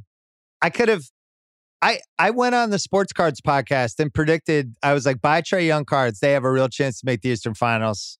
I 0.60 0.70
could 0.70 0.88
have. 0.88 1.04
I 1.82 2.00
I 2.18 2.30
went 2.30 2.54
on 2.54 2.70
the 2.70 2.78
Sports 2.78 3.12
Cards 3.12 3.40
podcast 3.40 3.98
and 3.98 4.12
predicted. 4.12 4.74
I 4.82 4.92
was 4.92 5.06
like, 5.06 5.22
buy 5.22 5.40
Trae 5.40 5.66
Young 5.66 5.84
cards. 5.84 6.20
They 6.20 6.32
have 6.32 6.44
a 6.44 6.50
real 6.50 6.68
chance 6.68 7.00
to 7.00 7.06
make 7.06 7.22
the 7.22 7.30
Eastern 7.30 7.54
Finals, 7.54 8.18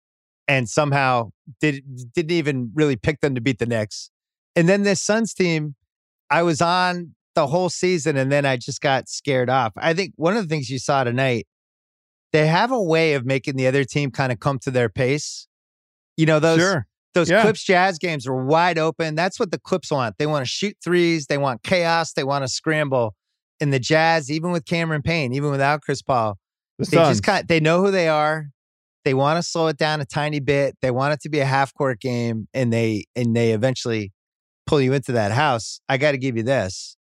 and 0.48 0.68
somehow 0.68 1.30
did 1.60 1.84
didn't 2.14 2.32
even 2.32 2.70
really 2.74 2.96
pick 2.96 3.20
them 3.20 3.34
to 3.34 3.40
beat 3.40 3.58
the 3.58 3.66
Knicks. 3.66 4.10
And 4.56 4.68
then 4.68 4.82
this 4.84 5.02
Suns 5.02 5.34
team, 5.34 5.74
I 6.30 6.42
was 6.42 6.62
on 6.62 7.14
the 7.34 7.48
whole 7.48 7.68
season, 7.68 8.16
and 8.16 8.32
then 8.32 8.46
I 8.46 8.56
just 8.56 8.80
got 8.80 9.08
scared 9.08 9.50
off. 9.50 9.72
I 9.76 9.92
think 9.92 10.14
one 10.16 10.36
of 10.36 10.48
the 10.48 10.48
things 10.48 10.70
you 10.70 10.78
saw 10.78 11.04
tonight, 11.04 11.46
they 12.32 12.46
have 12.46 12.72
a 12.72 12.82
way 12.82 13.14
of 13.14 13.26
making 13.26 13.56
the 13.56 13.66
other 13.66 13.84
team 13.84 14.10
kind 14.10 14.32
of 14.32 14.40
come 14.40 14.58
to 14.60 14.70
their 14.70 14.88
pace. 14.88 15.46
You 16.16 16.26
know 16.26 16.40
those 16.40 16.60
sure. 16.60 16.86
Those 17.14 17.28
Yeah. 17.30 17.42
Clips 17.42 17.64
Jazz 17.64 17.98
games 17.98 18.26
were 18.28 18.44
wide 18.44 18.78
open. 18.78 19.14
That's 19.14 19.38
what 19.40 19.50
the 19.50 19.58
Clips 19.58 19.90
want. 19.90 20.16
They 20.18 20.26
want 20.26 20.44
to 20.44 20.50
shoot 20.50 20.76
threes. 20.82 21.26
They 21.26 21.38
want 21.38 21.62
chaos. 21.62 22.12
They 22.12 22.24
want 22.24 22.44
to 22.44 22.48
scramble. 22.48 23.14
And 23.60 23.72
the 23.72 23.78
Jazz, 23.80 24.30
even 24.30 24.52
with 24.52 24.64
Cameron 24.64 25.02
Payne, 25.02 25.32
even 25.32 25.50
without 25.50 25.82
Chris 25.82 26.02
Paul, 26.02 26.38
The 26.78 26.86
they 26.86 26.96
Suns. 26.96 27.08
just 27.08 27.22
kind 27.22 27.46
they 27.46 27.60
know 27.60 27.82
who 27.84 27.90
they 27.90 28.08
are. 28.08 28.46
They 29.04 29.14
want 29.14 29.38
to 29.38 29.42
slow 29.42 29.66
it 29.68 29.76
down 29.78 30.00
a 30.00 30.04
tiny 30.04 30.40
bit. 30.40 30.76
They 30.82 30.90
want 30.90 31.14
it 31.14 31.20
to 31.22 31.28
be 31.30 31.40
a 31.40 31.44
half 31.46 31.72
court 31.74 32.00
game, 32.00 32.48
and 32.54 32.72
they 32.72 33.04
and 33.16 33.34
they 33.34 33.52
eventually 33.52 34.12
pull 34.66 34.80
you 34.80 34.92
into 34.92 35.12
that 35.12 35.32
house. 35.32 35.80
I 35.88 35.96
got 35.98 36.12
to 36.12 36.18
give 36.18 36.36
you 36.36 36.42
this. 36.42 36.96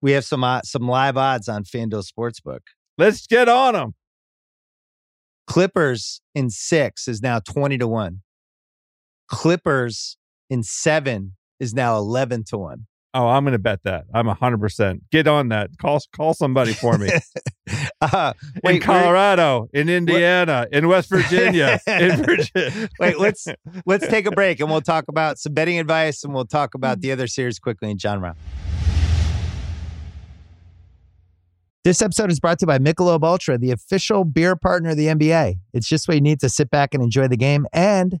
We 0.00 0.12
have 0.12 0.24
some 0.24 0.42
uh, 0.42 0.62
some 0.62 0.88
live 0.88 1.16
odds 1.16 1.48
on 1.48 1.64
FanDuel 1.64 2.04
Sportsbook. 2.10 2.60
Let's 2.98 3.26
get 3.26 3.48
on 3.48 3.74
them. 3.74 3.94
Clippers 5.46 6.20
in 6.34 6.50
six 6.50 7.08
is 7.08 7.20
now 7.22 7.40
20 7.40 7.78
to 7.78 7.88
1. 7.88 8.20
Clippers 9.32 10.18
in 10.50 10.62
seven 10.62 11.34
is 11.58 11.72
now 11.72 11.96
11 11.96 12.44
to 12.44 12.58
1. 12.58 12.86
Oh, 13.14 13.28
I'm 13.28 13.44
going 13.44 13.52
to 13.52 13.58
bet 13.58 13.82
that. 13.84 14.04
I'm 14.14 14.26
100%. 14.26 15.00
Get 15.10 15.26
on 15.26 15.48
that. 15.48 15.70
Call 15.78 16.00
call 16.14 16.34
somebody 16.34 16.72
for 16.74 16.96
me. 16.98 17.10
uh, 18.02 18.32
in 18.36 18.60
wait, 18.62 18.72
we're- 18.74 18.80
Colorado, 18.80 19.68
in 19.72 19.88
Indiana, 19.88 20.66
in 20.70 20.86
West 20.86 21.08
Virginia, 21.08 21.78
in 21.86 22.22
Virginia. 22.24 22.88
Wait, 23.00 23.18
let's 23.18 23.46
let's 23.86 24.06
take 24.06 24.26
a 24.26 24.30
break 24.32 24.60
and 24.60 24.70
we'll 24.70 24.80
talk 24.82 25.04
about 25.08 25.38
some 25.38 25.52
betting 25.54 25.78
advice 25.78 26.24
and 26.24 26.34
we'll 26.34 26.46
talk 26.46 26.74
about 26.74 27.00
the 27.00 27.10
other 27.10 27.26
series 27.26 27.58
quickly 27.58 27.90
in 27.90 27.98
Jon 27.98 28.20
Rahm. 28.20 28.34
This 31.84 32.00
episode 32.00 32.30
is 32.30 32.38
brought 32.38 32.58
to 32.60 32.64
you 32.64 32.66
by 32.68 32.78
Michelob 32.78 33.24
Ultra, 33.24 33.58
the 33.58 33.72
official 33.72 34.24
beer 34.24 34.56
partner 34.56 34.90
of 34.90 34.96
the 34.96 35.06
NBA. 35.06 35.56
It's 35.72 35.88
just 35.88 36.06
what 36.06 36.14
you 36.14 36.20
need 36.20 36.40
to 36.40 36.48
sit 36.48 36.70
back 36.70 36.94
and 36.94 37.02
enjoy 37.02 37.28
the 37.28 37.36
game, 37.36 37.66
and 37.72 38.20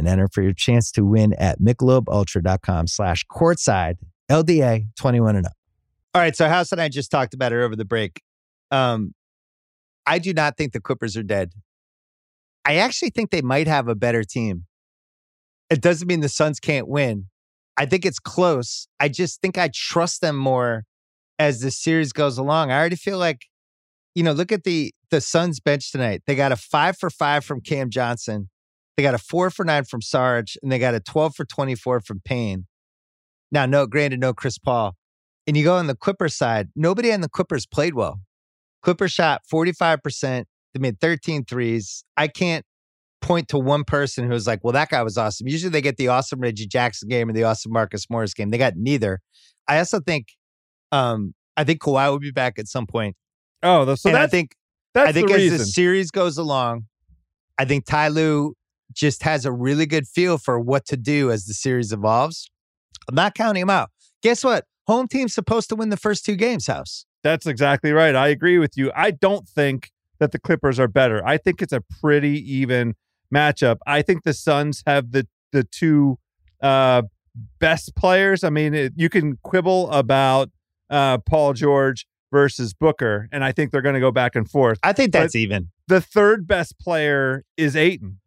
and 0.00 0.08
enter 0.08 0.28
for 0.28 0.42
your 0.42 0.52
chance 0.52 0.90
to 0.92 1.04
win 1.04 1.32
at 1.34 1.60
michelobultra.com 1.60 2.88
slash 2.88 3.24
courtside 3.30 3.96
LDA 4.30 4.86
21 4.96 5.36
and 5.36 5.46
up. 5.46 5.52
All 6.14 6.20
right. 6.20 6.34
So 6.34 6.48
House 6.48 6.72
and 6.72 6.80
I 6.80 6.88
just 6.88 7.10
talked 7.10 7.34
about 7.34 7.52
it 7.52 7.60
over 7.62 7.76
the 7.76 7.84
break. 7.84 8.20
Um, 8.70 9.14
I 10.06 10.18
do 10.18 10.32
not 10.32 10.56
think 10.56 10.72
the 10.72 10.80
Clippers 10.80 11.16
are 11.16 11.22
dead. 11.22 11.52
I 12.64 12.76
actually 12.76 13.10
think 13.10 13.30
they 13.30 13.42
might 13.42 13.68
have 13.68 13.88
a 13.88 13.94
better 13.94 14.24
team. 14.24 14.66
It 15.70 15.80
doesn't 15.80 16.08
mean 16.08 16.20
the 16.20 16.28
Suns 16.28 16.58
can't 16.58 16.88
win. 16.88 17.26
I 17.76 17.86
think 17.86 18.04
it's 18.04 18.18
close. 18.18 18.88
I 18.98 19.08
just 19.08 19.40
think 19.40 19.56
I 19.56 19.70
trust 19.72 20.20
them 20.20 20.36
more 20.36 20.84
as 21.38 21.60
the 21.60 21.70
series 21.70 22.12
goes 22.12 22.38
along. 22.38 22.70
I 22.70 22.78
already 22.78 22.96
feel 22.96 23.18
like, 23.18 23.46
you 24.14 24.22
know, 24.22 24.32
look 24.32 24.52
at 24.52 24.64
the 24.64 24.92
the 25.10 25.20
Suns 25.20 25.60
bench 25.60 25.90
tonight. 25.90 26.22
They 26.26 26.34
got 26.34 26.52
a 26.52 26.56
five 26.56 26.96
for 26.98 27.10
five 27.10 27.44
from 27.44 27.60
Cam 27.60 27.90
Johnson. 27.90 28.50
They 28.96 29.02
got 29.02 29.14
a 29.14 29.18
four 29.18 29.50
for 29.50 29.64
nine 29.64 29.84
from 29.84 30.02
Sarge, 30.02 30.58
and 30.62 30.70
they 30.70 30.78
got 30.78 30.94
a 30.94 31.00
12 31.00 31.34
for 31.34 31.44
24 31.44 32.00
from 32.00 32.20
Payne. 32.24 32.66
Now, 33.52 33.66
no, 33.66 33.86
granted, 33.86 34.20
no 34.20 34.32
Chris 34.34 34.58
Paul. 34.58 34.96
And 35.46 35.56
you 35.56 35.64
go 35.64 35.76
on 35.76 35.86
the 35.86 35.96
Clippers 35.96 36.36
side, 36.36 36.68
nobody 36.76 37.12
on 37.12 37.22
the 37.22 37.28
Clippers 37.28 37.66
played 37.66 37.94
well. 37.94 38.20
Clippers 38.82 39.12
shot 39.12 39.42
45%. 39.52 40.44
They 40.74 40.80
made 40.80 41.00
13 41.00 41.44
threes. 41.44 42.04
I 42.16 42.28
can't 42.28 42.64
point 43.20 43.48
to 43.48 43.58
one 43.58 43.84
person 43.84 44.24
who 44.24 44.30
was 44.30 44.46
like, 44.46 44.60
well, 44.62 44.72
that 44.72 44.88
guy 44.88 45.02
was 45.02 45.18
awesome. 45.18 45.48
Usually 45.48 45.70
they 45.70 45.80
get 45.80 45.96
the 45.96 46.08
awesome 46.08 46.40
Reggie 46.40 46.66
Jackson 46.66 47.08
game 47.08 47.28
or 47.28 47.32
the 47.32 47.44
awesome 47.44 47.72
Marcus 47.72 48.08
Morris 48.08 48.34
game. 48.34 48.50
They 48.50 48.58
got 48.58 48.74
neither. 48.76 49.20
I 49.68 49.78
also 49.78 50.00
think 50.00 50.28
um 50.92 51.34
I 51.56 51.64
think 51.64 51.80
Kawhi 51.80 52.10
will 52.10 52.18
be 52.18 52.30
back 52.30 52.58
at 52.58 52.66
some 52.66 52.86
point. 52.86 53.16
Oh, 53.62 53.94
so 53.94 54.08
and 54.08 54.18
I 54.18 54.26
think 54.26 54.54
that's 54.94 55.08
I 55.08 55.12
think 55.12 55.30
as 55.30 55.36
reason. 55.36 55.58
the 55.58 55.64
series 55.64 56.10
goes 56.10 56.38
along, 56.38 56.86
I 57.58 57.64
think 57.64 57.84
Ty 57.84 58.08
Lue 58.08 58.54
just 58.92 59.22
has 59.22 59.44
a 59.44 59.52
really 59.52 59.86
good 59.86 60.06
feel 60.06 60.38
for 60.38 60.58
what 60.58 60.86
to 60.86 60.96
do 60.96 61.30
as 61.30 61.46
the 61.46 61.54
series 61.54 61.92
evolves. 61.92 62.50
I'm 63.08 63.14
not 63.14 63.34
counting 63.34 63.62
him 63.62 63.70
out. 63.70 63.90
Guess 64.22 64.44
what? 64.44 64.64
Home 64.86 65.08
team's 65.08 65.34
supposed 65.34 65.68
to 65.68 65.76
win 65.76 65.90
the 65.90 65.96
first 65.96 66.24
two 66.24 66.36
games, 66.36 66.66
House. 66.66 67.06
That's 67.22 67.46
exactly 67.46 67.92
right. 67.92 68.14
I 68.14 68.28
agree 68.28 68.58
with 68.58 68.76
you. 68.76 68.90
I 68.94 69.10
don't 69.10 69.46
think 69.48 69.90
that 70.18 70.32
the 70.32 70.38
Clippers 70.38 70.78
are 70.78 70.88
better. 70.88 71.26
I 71.26 71.36
think 71.36 71.62
it's 71.62 71.72
a 71.72 71.82
pretty 72.00 72.38
even 72.52 72.94
matchup. 73.34 73.76
I 73.86 74.02
think 74.02 74.24
the 74.24 74.32
Suns 74.34 74.82
have 74.86 75.12
the 75.12 75.26
the 75.52 75.64
two 75.64 76.18
uh, 76.62 77.02
best 77.58 77.94
players. 77.96 78.44
I 78.44 78.50
mean, 78.50 78.74
it, 78.74 78.92
you 78.96 79.08
can 79.08 79.38
quibble 79.42 79.90
about 79.90 80.50
uh, 80.88 81.18
Paul 81.18 81.52
George 81.54 82.06
versus 82.30 82.72
Booker, 82.74 83.28
and 83.32 83.44
I 83.44 83.52
think 83.52 83.72
they're 83.72 83.82
going 83.82 83.94
to 83.94 84.00
go 84.00 84.12
back 84.12 84.36
and 84.36 84.48
forth. 84.48 84.78
I 84.82 84.92
think 84.92 85.12
But- 85.12 85.20
that's 85.20 85.36
even. 85.36 85.70
The 85.88 86.00
third 86.00 86.46
best 86.46 86.78
player 86.78 87.42
is 87.56 87.74
Ayton. 87.74 88.19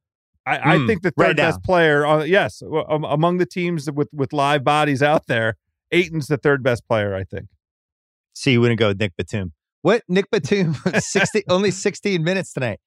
I, 0.45 0.73
I 0.73 0.77
Hmm, 0.79 0.87
think 0.87 1.01
the 1.03 1.13
right 1.15 1.27
third 1.27 1.37
best 1.37 1.63
player, 1.63 2.05
on, 2.05 2.27
yes, 2.27 2.61
um, 2.89 3.03
among 3.05 3.37
the 3.37 3.45
teams 3.45 3.89
with 3.91 4.09
with 4.13 4.33
live 4.33 4.63
bodies 4.63 5.01
out 5.01 5.27
there, 5.27 5.55
Ayton's 5.91 6.27
the 6.27 6.37
third 6.37 6.63
best 6.63 6.85
player. 6.87 7.15
I 7.15 7.23
think. 7.23 7.47
So 8.33 8.49
you 8.49 8.61
wouldn't 8.61 8.79
go 8.79 8.89
with 8.89 8.99
Nick 8.99 9.13
Batum. 9.17 9.53
What? 9.83 10.03
Nick 10.07 10.29
Batum, 10.31 10.75
60, 10.97 11.43
only 11.49 11.71
16 11.71 12.23
minutes 12.23 12.53
tonight. 12.53 12.79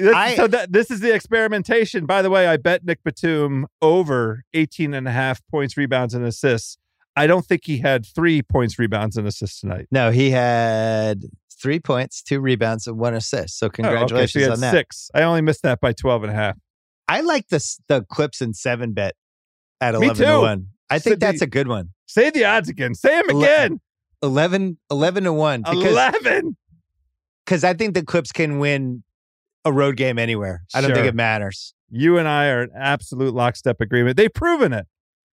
I- 0.00 0.34
so 0.34 0.46
that 0.48 0.72
this 0.72 0.90
is 0.90 1.00
the 1.00 1.14
experimentation. 1.14 2.06
By 2.06 2.22
the 2.22 2.30
way, 2.30 2.46
I 2.48 2.56
bet 2.56 2.84
Nick 2.84 3.00
Batum 3.04 3.66
over 3.82 4.42
18 4.54 4.94
and 4.94 5.06
a 5.06 5.10
half 5.12 5.40
points, 5.50 5.76
rebounds, 5.76 6.14
and 6.14 6.24
assists. 6.24 6.78
I 7.16 7.28
don't 7.28 7.44
think 7.46 7.62
he 7.64 7.78
had 7.78 8.04
three 8.04 8.42
points, 8.42 8.76
rebounds, 8.78 9.16
and 9.16 9.26
assists 9.28 9.60
tonight. 9.60 9.86
No, 9.92 10.10
he 10.10 10.30
had 10.30 11.22
three 11.62 11.78
points, 11.78 12.22
two 12.22 12.40
rebounds, 12.40 12.88
and 12.88 12.98
one 12.98 13.14
assist. 13.14 13.58
So 13.58 13.66
Oh, 13.66 13.68
okay, 13.68 13.76
so 13.76 13.82
congratulations 13.82 14.32
he 14.34 14.40
had 14.42 14.52
on 14.52 14.60
that. 14.60 14.70
six. 14.72 15.10
I 15.14 15.22
only 15.22 15.42
missed 15.42 15.62
that 15.62 15.80
by 15.80 15.92
12 15.92 16.24
and 16.24 16.32
a 16.32 16.34
half. 16.34 16.56
I 17.08 17.20
like 17.20 17.48
the 17.48 17.60
the 17.88 18.02
Clips 18.10 18.40
and 18.40 18.56
seven 18.56 18.92
bet 18.92 19.14
at 19.80 19.94
Me 19.94 20.06
11 20.06 20.26
to 20.26 20.40
1. 20.40 20.66
I 20.90 20.98
So 20.98 21.02
think 21.10 21.20
the- 21.20 21.26
that's 21.26 21.42
a 21.42 21.46
good 21.46 21.68
one. 21.68 21.90
Say 22.06 22.30
the 22.30 22.44
odds 22.44 22.68
again. 22.68 22.94
Say 22.94 23.20
them 23.20 23.36
again. 23.38 23.80
11, 24.22 24.78
11 24.90 25.24
to 25.24 25.32
1 25.32 25.62
because 25.62 25.84
11. 25.84 26.56
cuz 27.46 27.64
I 27.64 27.74
think 27.74 27.94
the 27.94 28.02
Clips 28.04 28.32
can 28.32 28.58
win 28.58 29.02
a 29.64 29.72
road 29.72 29.96
game 29.96 30.18
anywhere. 30.18 30.62
I 30.74 30.80
don't 30.80 30.94
think 30.94 31.06
it 31.06 31.14
matters. 31.14 31.74
You 31.90 32.18
and 32.18 32.26
I 32.28 32.48
are 32.48 32.62
in 32.62 32.70
absolute 32.76 33.34
lockstep 33.34 33.80
agreement. 33.80 34.16
They've 34.16 34.32
proven 34.32 34.72
it. 34.72 34.86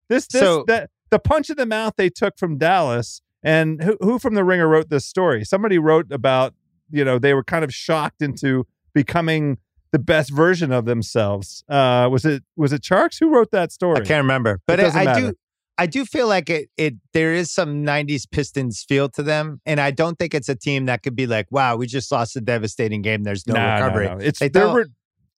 This, 0.09 0.27
this, 0.27 0.41
So- 0.41 0.63
that, 0.67 0.89
the 1.09 1.19
punch 1.19 1.49
in 1.49 1.57
the 1.57 1.65
mouth 1.65 1.93
they 1.97 2.09
took 2.09 2.37
from 2.37 2.57
Dallas, 2.57 3.21
and 3.43 3.81
who, 3.83 3.97
who 4.01 4.19
from 4.19 4.33
the 4.35 4.43
Ringer 4.43 4.67
wrote 4.67 4.89
this 4.89 5.05
story? 5.05 5.43
Somebody 5.43 5.77
wrote 5.77 6.11
about, 6.11 6.53
you 6.89 7.03
know, 7.03 7.17
they 7.19 7.33
were 7.33 7.43
kind 7.43 7.63
of 7.65 7.73
shocked 7.73 8.21
into 8.21 8.65
becoming 8.93 9.57
the 9.91 9.99
best 9.99 10.31
version 10.31 10.71
of 10.71 10.85
themselves. 10.85 11.63
Uh, 11.69 12.07
was 12.11 12.25
it 12.25 12.43
was 12.55 12.71
it 12.73 12.81
Charks 12.81 13.19
who 13.19 13.29
wrote 13.29 13.51
that 13.51 13.71
story? 13.71 13.97
I 14.01 14.05
can't 14.05 14.23
remember. 14.23 14.59
But 14.67 14.77
doesn't 14.77 14.97
I, 14.97 15.01
I 15.01 15.05
matter. 15.05 15.21
do 15.31 15.33
I 15.77 15.85
do 15.87 16.05
feel 16.05 16.27
like 16.27 16.49
it 16.49 16.69
it 16.77 16.95
there 17.13 17.33
is 17.33 17.51
some 17.51 17.83
90s 17.83 18.29
Pistons 18.29 18.83
feel 18.87 19.09
to 19.09 19.23
them 19.23 19.61
and 19.65 19.79
I 19.79 19.91
don't 19.91 20.17
think 20.19 20.33
it's 20.33 20.49
a 20.49 20.55
team 20.55 20.85
that 20.85 21.01
could 21.03 21.15
be 21.15 21.27
like, 21.27 21.47
"Wow, 21.51 21.75
we 21.75 21.87
just 21.87 22.11
lost 22.11 22.35
a 22.35 22.41
devastating 22.41 23.01
game. 23.01 23.23
There's 23.23 23.47
no, 23.47 23.53
Nah, 23.55 23.75
recovery." 23.75 24.05
no, 24.07 24.13
no. 24.15 24.19
It's 24.25 24.39
they 24.39 24.49
they're 24.49 24.73
re- 24.73 24.85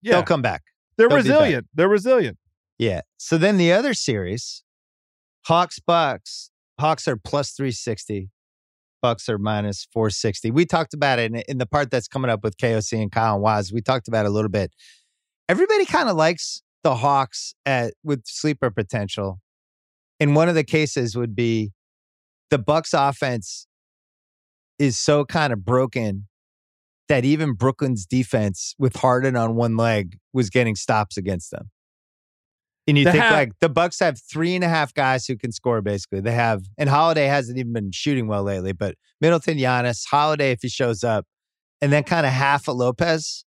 yeah. 0.02 0.14
they'll 0.14 0.24
come 0.24 0.42
back. 0.42 0.64
they're 0.98 1.08
they'll 1.08 1.18
be 1.20 1.24
back. 1.24 1.32
resilient. 1.32 1.68
They're 1.74 1.90
resilient. 1.90 2.38
Yeah. 2.78 3.02
So 3.18 3.38
then 3.38 3.58
the 3.58 3.72
other 3.72 3.94
series, 3.94 4.64
Hawks 5.46 5.80
Bucks. 5.80 6.50
Hawks 6.80 7.08
are 7.08 7.16
plus 7.16 7.52
360. 7.52 8.30
Bucks 9.04 9.28
are 9.28 9.38
minus 9.38 9.86
460. 9.92 10.50
We 10.52 10.66
talked 10.66 10.94
about 10.94 11.20
it 11.20 11.34
in, 11.34 11.44
in 11.50 11.58
the 11.58 11.66
part 11.66 11.92
that's 11.92 12.08
coming 12.08 12.32
up 12.32 12.42
with 12.42 12.56
KOC 12.56 13.02
and 13.02 13.12
Kyle 13.12 13.36
and 13.36 13.44
Waz. 13.44 13.74
We 13.74 13.82
talked 13.82 14.08
about 14.08 14.26
it 14.26 14.30
a 14.30 14.32
little 14.32 14.50
bit. 14.50 14.74
Everybody 15.50 15.86
kind 15.86 16.08
of 16.08 16.16
likes 16.16 16.62
the 16.84 16.96
Hawks 16.96 17.54
at 17.66 17.94
with 18.02 18.24
sleeper 18.26 18.72
potential. 18.72 19.42
And 20.22 20.38
one 20.38 20.48
of 20.48 20.56
the 20.56 20.64
cases 20.64 21.18
would 21.18 21.36
be 21.36 21.74
the 22.50 22.58
Bucks 22.58 22.94
offense 22.94 23.68
is 24.80 24.98
so 24.98 25.26
kind 25.26 25.52
of 25.52 25.66
broken 25.66 26.28
that 27.10 27.26
even 27.26 27.56
Brooklyn's 27.56 28.06
defense 28.06 28.74
with 28.80 28.96
Harden 28.96 29.36
on 29.36 29.56
one 29.56 29.76
leg 29.76 30.18
was 30.32 30.50
getting 30.50 30.76
stops 30.76 31.18
against 31.18 31.52
them. 31.52 31.72
And 32.86 32.98
you 32.98 33.06
They 33.06 33.12
think 33.12 33.24
have- 33.24 33.34
like 33.34 33.52
the 33.62 33.70
Bucks 33.70 34.00
have 34.00 34.20
three 34.22 34.56
and 34.56 34.64
a 34.64 34.68
half 34.70 34.94
guys 34.94 35.26
who 35.26 35.38
can 35.38 35.52
score. 35.54 35.82
Basically, 35.82 36.20
they 36.20 36.34
have, 36.34 36.64
and 36.78 36.90
Holiday 36.90 37.28
hasn't 37.28 37.58
even 37.58 37.72
been 37.72 37.92
shooting 37.94 38.28
well 38.28 38.44
lately. 38.44 38.74
But 38.74 38.96
Middleton, 39.22 39.58
Giannis, 39.58 40.04
Holiday 40.10 40.52
if 40.52 40.60
he 40.62 40.68
shows 40.70 41.04
up, 41.04 41.26
and 41.82 41.92
then 41.94 42.04
kind 42.04 42.26
of 42.26 42.34
half 42.34 42.68
a 42.68 42.72
Lopez, 42.74 43.46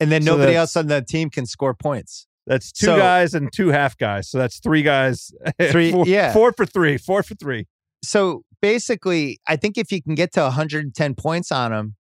and 0.00 0.12
then 0.12 0.22
So 0.22 0.32
nobody 0.36 0.54
else 0.54 0.76
on 0.76 0.86
the 0.88 1.00
team 1.02 1.30
can 1.30 1.46
score 1.46 1.72
points. 1.74 2.26
That's 2.46 2.70
two 2.72 2.86
So- 2.86 2.96
guys 2.98 3.32
and 3.34 3.50
two 3.52 3.68
half 3.68 3.96
guys. 3.96 4.28
So 4.30 4.36
that's 4.38 4.58
three 4.60 4.82
guys. 4.82 5.30
Three- 5.70 5.90
four, 5.92 6.06
yeah. 6.06 6.32
four 6.32 6.52
for 6.52 6.66
three. 6.66 6.98
Four 6.98 7.22
for 7.22 7.34
three. 7.36 7.66
So 8.04 8.42
basically, 8.60 9.38
I 9.46 9.56
think 9.56 9.76
if 9.78 9.90
you 9.90 10.02
can 10.02 10.14
get 10.14 10.32
to 10.34 10.42
110 10.42 11.14
points 11.14 11.50
on 11.50 11.70
them, 11.72 11.96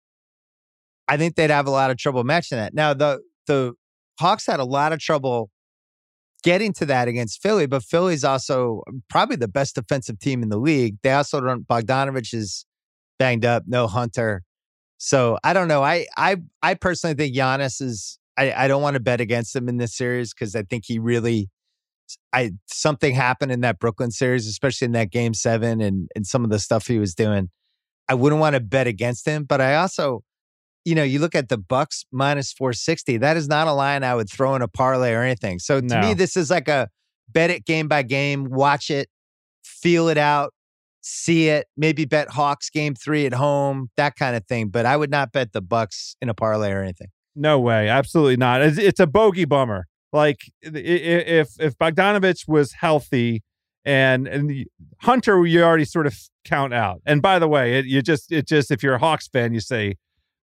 I 1.08 1.16
think 1.18 1.36
they'd 1.36 1.50
have 1.50 1.68
a 1.68 1.72
lot 1.72 1.92
of 1.92 1.98
trouble 1.98 2.24
matching 2.26 2.58
that. 2.58 2.74
Now 2.74 2.94
the 2.94 3.22
the 3.48 3.74
Hawks 4.20 4.46
had 4.46 4.60
a 4.60 4.66
lot 4.66 4.92
of 4.94 5.00
trouble 5.00 5.50
getting 6.44 6.74
to 6.74 6.86
that 6.86 7.08
against 7.08 7.42
Philly, 7.42 7.66
but 7.66 7.84
Philly's 7.84 8.24
also 8.24 8.84
um, 8.88 9.04
probably 9.10 9.36
the 9.36 9.48
best 9.48 9.76
defensive 9.76 10.20
team 10.20 10.44
in 10.44 10.50
the 10.50 10.58
league. 10.58 10.98
They 11.04 11.12
also 11.12 11.42
don't 11.42 11.68
Bogdanovic 11.68 12.34
is 12.34 12.66
banged 13.20 13.46
up, 13.46 13.64
no 13.68 13.88
Hunter. 13.88 14.44
So 14.98 15.38
I 15.44 15.54
don't 15.54 15.68
know. 15.68 15.84
I 15.84 16.08
I 16.16 16.38
I 16.62 16.74
personally 16.74 17.16
think 17.16 17.36
Giannis 17.36 17.82
is 17.82 18.20
I, 18.38 18.52
I 18.54 18.68
don't 18.68 18.82
want 18.82 18.96
to 18.96 19.00
bet 19.00 19.22
against 19.22 19.56
him 19.56 19.68
in 19.70 19.78
this 19.78 19.96
series 19.96 20.34
because 20.34 20.56
I 20.56 20.64
think 20.64 20.84
he 20.88 21.00
really 21.00 21.50
I 22.34 22.52
something 22.68 23.14
happened 23.14 23.52
in 23.52 23.62
that 23.62 23.80
Brooklyn 23.80 24.12
series, 24.12 24.48
especially 24.48 24.86
in 24.86 24.92
that 24.94 25.12
game 25.12 25.34
seven 25.34 25.82
and 25.82 26.10
and 26.16 26.26
some 26.26 26.44
of 26.44 26.50
the 26.50 26.60
stuff 26.60 26.88
he 26.88 27.00
was 27.00 27.14
doing. 27.14 27.50
I 28.10 28.14
wouldn't 28.14 28.40
want 28.40 28.56
to 28.56 28.60
bet 28.60 28.88
against 28.88 29.26
him, 29.26 29.44
but 29.44 29.60
I 29.60 29.76
also, 29.76 30.24
you 30.88 30.96
know, 30.96 31.04
you 31.04 31.20
look 31.20 31.36
at 31.36 31.50
the 31.50 31.58
Bucks 31.58 32.06
minus 32.14 32.54
460. 32.54 33.18
That 33.18 33.36
is 33.36 33.50
not 33.50 33.68
a 33.68 33.74
line 33.74 34.06
I 34.06 34.16
would 34.16 34.30
throw 34.30 34.56
in 34.56 34.62
a 34.62 34.70
parlay 34.70 35.12
or 35.12 35.22
anything. 35.22 35.60
So 35.60 35.82
to 35.82 35.86
No. 35.86 36.00
me, 36.00 36.14
this 36.14 36.38
is 36.38 36.50
like 36.50 36.70
a 36.70 36.88
bet 37.28 37.50
it 37.50 37.66
game 37.66 37.90
by 37.90 38.04
game, 38.04 38.46
watch 38.46 38.90
it, 38.90 39.10
feel 39.66 40.08
it 40.08 40.18
out, 40.18 40.54
see 41.02 41.50
it, 41.50 41.68
maybe 41.76 42.06
bet 42.06 42.30
Hawks 42.30 42.70
game 42.70 42.96
three 42.96 43.26
at 43.26 43.34
home, 43.34 43.90
that 43.98 44.16
kind 44.16 44.38
of 44.38 44.46
thing. 44.46 44.70
But 44.70 44.86
I 44.86 44.96
would 44.96 45.12
not 45.12 45.34
bet 45.34 45.52
the 45.52 45.62
Bucks 45.62 46.16
in 46.22 46.30
a 46.30 46.34
parlay 46.34 46.72
or 46.72 46.82
anything. 46.82 47.10
No 47.36 47.60
way, 47.60 47.90
absolutely 47.90 48.38
not. 48.38 48.62
It's, 48.62 48.78
it's 48.78 49.00
a 49.02 49.08
bogey 49.08 49.44
bummer. 49.44 49.88
Like 50.14 50.40
if 50.62 51.50
if 51.60 51.78
Bogdanovic 51.78 52.48
was 52.48 52.72
healthy 52.72 53.44
and 53.84 54.26
and 54.26 54.66
Hunter, 55.02 55.46
you 55.46 55.64
already 55.64 55.84
sort 55.84 56.08
of 56.08 56.18
count 56.46 56.74
out. 56.74 57.02
And 57.06 57.22
by 57.22 57.40
the 57.40 57.48
way, 57.50 57.78
it, 57.78 57.86
you 57.86 58.02
just 58.02 58.32
it 58.32 58.48
just 58.48 58.72
if 58.72 58.82
you're 58.82 58.96
a 58.96 59.00
Hawks 59.00 59.28
fan, 59.28 59.54
you 59.54 59.60
say, 59.60 59.96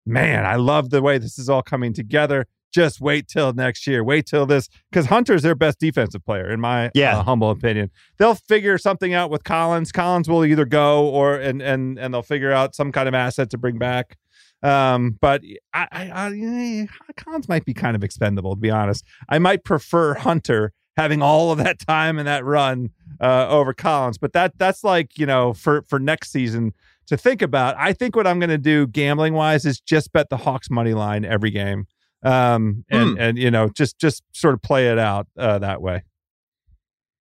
"Man, 0.06 0.44
I 0.46 0.56
love 0.56 0.90
the 0.90 1.02
way 1.02 1.18
this 1.18 1.38
is 1.38 1.48
all 1.48 1.62
coming 1.62 1.92
together." 1.92 2.46
Just 2.72 3.00
wait 3.00 3.28
till 3.28 3.52
next 3.52 3.86
year. 3.86 4.02
Wait 4.02 4.26
till 4.26 4.46
this 4.46 4.68
because 4.90 5.06
Hunter's 5.06 5.42
their 5.42 5.54
best 5.54 5.78
defensive 5.78 6.24
player, 6.24 6.50
in 6.50 6.60
my 6.60 6.90
Yeah. 6.92 7.18
uh, 7.18 7.22
humble 7.22 7.50
opinion. 7.50 7.90
They'll 8.18 8.34
figure 8.34 8.78
something 8.78 9.14
out 9.14 9.30
with 9.30 9.44
Collins. 9.44 9.92
Collins 9.92 10.28
will 10.28 10.44
either 10.44 10.64
go 10.64 11.06
or 11.06 11.36
and 11.36 11.62
and 11.62 11.98
and 12.00 12.12
they'll 12.12 12.22
figure 12.22 12.50
out 12.50 12.74
some 12.74 12.90
kind 12.90 13.06
of 13.06 13.14
asset 13.14 13.48
to 13.50 13.58
bring 13.58 13.78
back. 13.78 14.16
Um, 14.64 15.18
but 15.20 15.42
I, 15.72 15.86
I, 15.92 16.10
I 16.10 16.32
eh, 16.34 16.86
Collins 17.16 17.48
might 17.48 17.64
be 17.64 17.74
kind 17.74 17.94
of 17.94 18.02
expendable 18.02 18.54
to 18.56 18.60
be 18.60 18.70
honest. 18.70 19.04
I 19.28 19.38
might 19.38 19.62
prefer 19.62 20.14
Hunter 20.14 20.72
having 20.96 21.22
all 21.22 21.52
of 21.52 21.58
that 21.58 21.78
time 21.78 22.18
and 22.18 22.26
that 22.26 22.44
run 22.44 22.90
uh, 23.20 23.46
over 23.48 23.72
Collins, 23.72 24.18
but 24.18 24.32
that 24.32 24.58
that's 24.58 24.82
like 24.82 25.16
you 25.16 25.26
know 25.26 25.52
for 25.52 25.82
for 25.82 26.00
next 26.00 26.32
season 26.32 26.72
to 27.06 27.16
think 27.16 27.42
about. 27.42 27.76
I 27.78 27.92
think 27.92 28.16
what 28.16 28.26
I'm 28.26 28.38
going 28.38 28.50
to 28.50 28.58
do 28.58 28.86
gambling 28.86 29.34
wise 29.34 29.64
is 29.64 29.80
just 29.80 30.12
bet 30.12 30.30
the 30.30 30.38
Hawks 30.38 30.70
money 30.70 30.94
line 30.94 31.24
every 31.24 31.50
game, 31.50 31.86
um, 32.22 32.84
and 32.90 33.18
and 33.18 33.38
you 33.38 33.50
know 33.50 33.68
just 33.68 33.98
just 33.98 34.22
sort 34.32 34.54
of 34.54 34.62
play 34.62 34.88
it 34.88 34.98
out 34.98 35.26
uh, 35.38 35.58
that 35.58 35.82
way. 35.82 36.02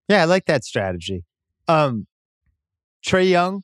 Yeah, 0.10 0.22
I 0.22 0.26
like 0.26 0.46
that 0.46 0.64
strategy. 0.64 1.24
Um, 1.68 2.08
Trae 3.06 3.30
Young, 3.30 3.64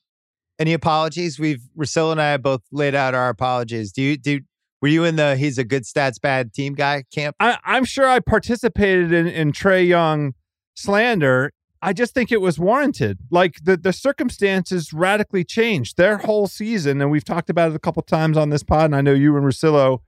any 0.57 0.73
apologies? 0.73 1.39
We've 1.39 1.61
Russillo 1.77 2.11
and 2.11 2.21
I 2.21 2.37
both 2.37 2.61
laid 2.71 2.95
out 2.95 3.15
our 3.15 3.29
apologies. 3.29 3.91
Do 3.91 4.01
you 4.01 4.17
do? 4.17 4.41
Were 4.81 4.87
you 4.87 5.03
in 5.03 5.17
the 5.17 5.35
he's 5.35 5.57
a 5.57 5.63
good 5.63 5.83
stats 5.83 6.21
bad 6.21 6.53
team 6.53 6.73
guy 6.73 7.03
camp? 7.13 7.35
I, 7.39 7.57
I'm 7.65 7.85
sure 7.85 8.07
I 8.07 8.19
participated 8.19 9.11
in, 9.11 9.27
in 9.27 9.51
Trae 9.51 9.85
Young 9.87 10.33
slander. 10.75 11.51
I 11.81 11.93
just 11.93 12.13
think 12.13 12.31
it 12.31 12.41
was 12.41 12.59
warranted. 12.59 13.19
Like 13.31 13.63
the, 13.63 13.77
the 13.77 13.93
circumstances 13.93 14.91
radically 14.91 15.43
changed 15.43 15.97
their 15.97 16.17
whole 16.17 16.47
season. 16.47 17.01
And 17.01 17.09
we've 17.09 17.23
talked 17.23 17.49
about 17.49 17.71
it 17.71 17.75
a 17.75 17.79
couple 17.79 18.03
times 18.03 18.37
on 18.37 18.49
this 18.49 18.63
pod. 18.63 18.85
And 18.85 18.95
I 18.95 19.01
know 19.01 19.13
you 19.13 19.35
and 19.37 19.45
Russillo 19.45 19.99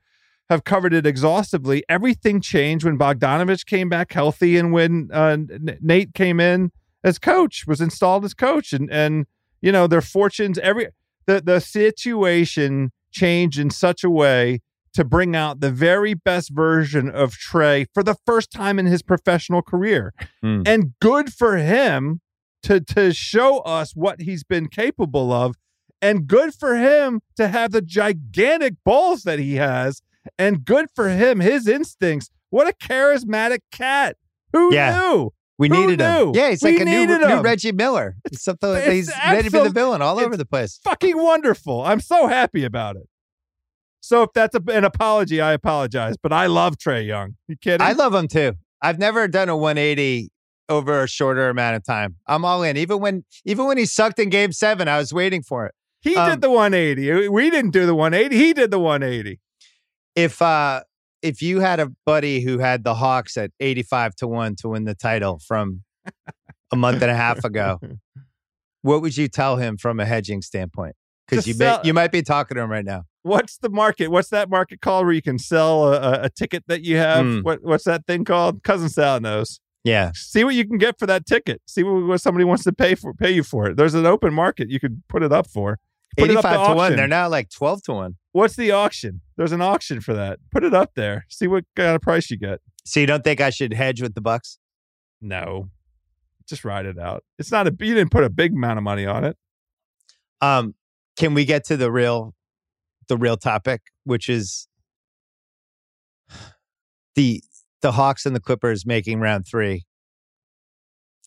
have 0.50 0.66
covered 0.66 0.94
it 0.94 1.06
exhaustively. 1.06 1.84
Everything 1.88 2.42
changed 2.42 2.84
when 2.84 2.98
Bogdanovic 2.98 3.66
came 3.66 3.88
back 3.88 4.12
healthy 4.12 4.58
and 4.58 4.74
when 4.74 5.10
uh, 5.14 5.38
Nate 5.80 6.14
came 6.14 6.42
in 6.42 6.72
as 7.04 7.18
coach, 7.18 7.66
was 7.66 7.80
installed 7.80 8.26
as 8.26 8.34
coach. 8.34 8.74
And, 8.74 8.92
and 8.92 9.26
you 9.62 9.72
know, 9.72 9.88
their 9.88 10.02
fortunes, 10.02 10.58
every 10.60 10.88
the, 11.26 11.40
the 11.40 11.62
situation 11.62 12.92
changed 13.12 13.60
in 13.60 13.70
such 13.70 14.04
a 14.04 14.10
way 14.10 14.62
to 14.94 15.04
bring 15.06 15.36
out 15.36 15.60
the 15.62 15.72
very 15.72 16.14
best 16.14 16.52
version 16.54 17.10
of 17.10 17.34
Trae 17.36 17.86
for 17.94 18.04
the 18.04 18.16
first 18.26 18.52
time 18.52 18.78
in 18.80 18.86
his 18.86 19.02
professional 19.02 19.62
career. 19.62 20.14
Hmm. 20.42 20.64
And 20.66 20.94
good 21.00 21.34
for 21.34 21.58
him 21.58 22.22
to 22.64 22.80
to 22.80 23.14
show 23.14 23.60
us 23.60 23.96
what 23.96 24.22
he's 24.22 24.44
been 24.44 24.68
capable 24.68 25.32
of 25.32 25.56
and 26.02 26.28
good 26.28 26.54
for 26.54 26.76
him 26.76 27.22
to 27.38 27.48
have 27.48 27.72
the 27.72 27.82
gigantic 27.82 28.76
balls 28.84 29.24
that 29.24 29.40
he 29.40 29.56
has 29.56 30.02
and 30.38 30.66
good 30.66 30.88
for 30.96 31.10
him 31.10 31.40
his 31.40 31.68
instincts. 31.68 32.30
What 32.50 32.68
a 32.68 32.74
charismatic 32.74 33.60
cat. 33.72 34.18
Who 34.54 34.74
Yeah. 34.74 34.98
knew? 34.98 35.32
We 35.58 35.70
Who 35.70 35.80
needed 35.88 36.02
him. 36.02 36.32
Yeah, 36.34 36.50
he's 36.50 36.64
like 36.64 36.80
a 36.80 36.86
new, 36.86 37.06
new. 37.06 37.42
Reggie 37.42 37.72
Miller. 37.72 38.16
He's 38.30 38.42
something. 38.42 38.74
It's 38.78 38.88
he's 38.88 39.12
ready 39.28 39.48
to 39.48 39.52
be 39.52 39.60
the 39.64 39.70
villain 39.70 40.02
all 40.02 40.20
over 40.20 40.36
the 40.36 40.46
place. 40.46 40.80
Fucking 40.84 41.16
wonderful. 41.16 41.84
I'm 41.84 42.00
so 42.00 42.26
happy 42.26 42.64
about 42.64 42.96
it. 42.96 43.08
So 44.02 44.24
if 44.24 44.30
that's 44.34 44.56
a, 44.56 44.62
an 44.72 44.84
apology, 44.84 45.40
I 45.40 45.54
apologize. 45.54 46.16
But 46.22 46.34
I 46.34 46.48
love 46.48 46.76
Trae 46.78 47.06
Young. 47.06 47.36
You 47.48 47.56
kidding? 47.56 47.86
I 47.86 47.94
love 47.94 48.14
him 48.14 48.28
too. 48.28 48.54
I've 48.82 49.00
never 49.00 49.28
done 49.28 49.48
a 49.48 49.56
180 49.56 50.30
over 50.68 51.04
a 51.04 51.08
shorter 51.08 51.50
amount 51.50 51.76
of 51.76 51.84
time. 51.84 52.16
I'm 52.28 52.44
all 52.44 52.64
in. 52.64 52.78
Even 52.78 53.00
when 53.00 53.24
even 53.46 53.66
when 53.68 53.78
he 53.78 53.86
sucked 53.86 54.20
in 54.20 54.30
Game 54.30 54.52
Seven, 54.52 54.88
I 54.88 54.98
was 54.98 55.14
waiting 55.14 55.44
for 55.44 55.66
it. 55.68 55.76
He 56.02 56.16
Um, 56.16 56.30
did 56.32 56.42
the 56.42 56.50
180. 56.50 57.30
We 57.30 57.50
didn't 57.52 57.72
do 57.72 57.86
the 57.86 57.94
180. 57.96 58.36
He 58.36 58.54
did 58.54 58.72
the 58.72 58.80
180. 58.80 59.40
If 60.16 60.42
uh 60.42 60.82
if 61.22 61.42
you 61.44 61.60
had 61.60 61.80
a 61.80 61.92
buddy 62.06 62.42
who 62.42 62.58
had 62.58 62.84
the 62.84 62.96
Hawks 62.96 63.38
at 63.38 63.52
85 63.60 64.16
to 64.16 64.28
one 64.28 64.56
to 64.58 64.70
win 64.70 64.86
the 64.86 64.96
title 64.96 65.40
from 65.46 65.84
a 66.72 66.76
month 66.76 67.04
and 67.04 67.12
a 67.12 67.16
half 67.16 67.44
ago, 67.46 67.80
what 68.82 69.04
would 69.04 69.16
you 69.16 69.28
tell 69.28 69.58
him 69.58 69.78
from 69.78 70.00
a 70.00 70.06
hedging 70.06 70.42
standpoint? 70.42 70.96
Because 71.28 71.46
you 71.46 71.54
may, 71.60 71.66
you 71.84 71.94
might 71.94 72.12
be 72.12 72.24
talking 72.24 72.56
to 72.56 72.62
him 72.62 72.72
right 72.72 72.84
now. 72.84 73.04
What's 73.24 73.58
the 73.58 73.70
market? 73.70 74.10
What's 74.10 74.30
that 74.30 74.50
market 74.50 74.82
called 74.82 75.06
where 75.06 75.14
you 75.14 75.22
can 75.22 75.38
sell 75.38 75.94
a, 75.94 76.24
a, 76.24 76.30
ticket 76.30 76.64
that 76.68 76.84
you 76.84 76.98
have? 76.98 77.24
Mm. 77.24 77.44
What 77.44 77.64
What's 77.64 77.84
that 77.84 78.08
thing 78.08 78.26
called? 78.26 78.64
Cousin 78.64 78.90
Sal 78.90 79.20
knows. 79.20 79.60
Yeah. 79.84 80.12
See 80.14 80.44
what 80.44 80.56
you 80.56 80.66
can 80.66 80.78
get 80.78 80.98
for 80.98 81.06
that 81.08 81.26
ticket. 81.26 81.62
See 81.68 81.84
what, 81.84 82.06
what 82.06 82.22
somebody 82.22 82.46
wants 82.46 82.64
to 82.64 82.72
pay 82.72 82.96
for 82.96 83.14
pay 83.14 83.32
you 83.32 83.44
for 83.44 83.68
it. 83.68 83.78
There's 83.78 83.94
an 83.94 84.06
open 84.06 84.34
market 84.34 84.70
you 84.70 84.80
could 84.80 85.04
put 85.08 85.24
it 85.24 85.32
up 85.32 85.48
for. 85.48 85.80
Put 86.18 86.30
it 86.30 86.38
up 86.38 86.46
85 86.46 86.68
to 86.68 86.76
1. 86.76 86.96
They're 86.98 87.08
now 87.08 87.30
like 87.30 87.50
12 87.50 87.84
to 87.84 87.94
1. 87.94 88.16
What's 88.34 88.56
the 88.56 88.72
auction? 88.72 89.22
There's 89.38 89.54
an 89.54 89.62
auction 89.62 90.02
for 90.02 90.14
that. 90.14 90.40
Put 90.52 90.64
it 90.64 90.74
up 90.74 90.92
there. 90.96 91.26
See 91.30 91.48
what 91.48 91.64
kind 91.76 91.96
of 91.96 92.02
price 92.02 92.30
you 92.30 92.38
get. 92.38 92.60
So 92.84 93.00
you 93.00 93.06
don't 93.06 93.24
think 93.24 93.40
I 93.40 93.50
should 93.50 93.74
hedge 93.74 94.02
with 94.02 94.14
the 94.14 94.22
Bucks? 94.22 94.58
No, 95.22 95.70
just 96.48 96.66
ride 96.66 96.86
it 96.86 97.00
out. 97.00 97.24
It's 97.38 97.52
not 97.52 97.68
a. 97.68 97.76
You 97.80 97.94
didn't 97.94 98.12
put 98.12 98.24
a 98.24 98.30
big 98.30 98.54
amount 98.54 98.78
of 98.78 98.84
money 98.84 99.06
on 99.06 99.24
it. 99.24 99.38
Um, 100.42 100.76
can 101.18 101.34
we 101.34 101.46
get 101.46 101.66
to 101.66 101.78
the 101.78 101.92
real 101.92 102.34
the 103.12 103.18
real 103.18 103.36
topic, 103.36 103.82
which 104.06 104.30
is 104.30 104.70
the 107.16 107.44
the 107.82 107.92
Hawks 107.92 108.26
and 108.26 108.34
the 108.34 108.40
Clippers 108.40 108.86
making 108.86 109.20
round 109.20 109.46
three. 109.46 109.84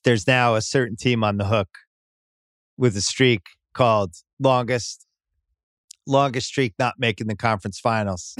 There's 0.02 0.26
now 0.26 0.54
a 0.54 0.62
certain 0.62 0.96
team 0.96 1.22
on 1.22 1.36
the 1.36 1.44
hook 1.44 1.68
with 2.78 2.96
a 2.96 3.02
streak 3.02 3.42
called 3.74 4.14
longest 4.40 5.04
longest 6.06 6.46
streak 6.48 6.72
not 6.78 6.94
making 6.98 7.26
the 7.26 7.36
conference 7.36 7.78
finals. 7.78 8.34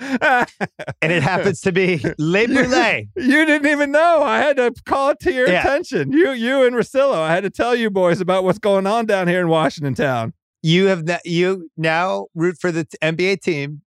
And 0.00 1.12
it 1.12 1.22
happens 1.22 1.60
to 1.62 1.70
be 1.72 1.96
Le 2.18 2.46
Brûlés. 2.46 3.08
You 3.16 3.46
didn't 3.46 3.66
even 3.70 3.92
know. 3.92 4.22
I 4.22 4.38
had 4.38 4.56
to 4.56 4.72
call 4.84 5.10
it 5.10 5.20
to 5.20 5.32
your 5.32 5.48
Yeah. 5.48 5.60
attention. 5.60 6.12
You, 6.12 6.32
you, 6.32 6.64
and 6.64 6.74
Russillo. 6.74 7.14
I 7.14 7.32
had 7.32 7.42
to 7.44 7.50
tell 7.50 7.74
you 7.76 7.88
boys 7.90 8.20
about 8.20 8.42
what's 8.44 8.58
going 8.58 8.86
on 8.86 9.06
down 9.06 9.28
here 9.28 9.40
in 9.40 9.48
Washington 9.48 9.94
Town. 9.94 10.32
You 10.62 10.86
have 10.86 11.04
you 11.24 11.70
now 11.76 12.26
root 12.34 12.56
for 12.60 12.70
the 12.70 12.84
t- 12.84 12.96
NBA 13.02 13.40
team 13.40 13.82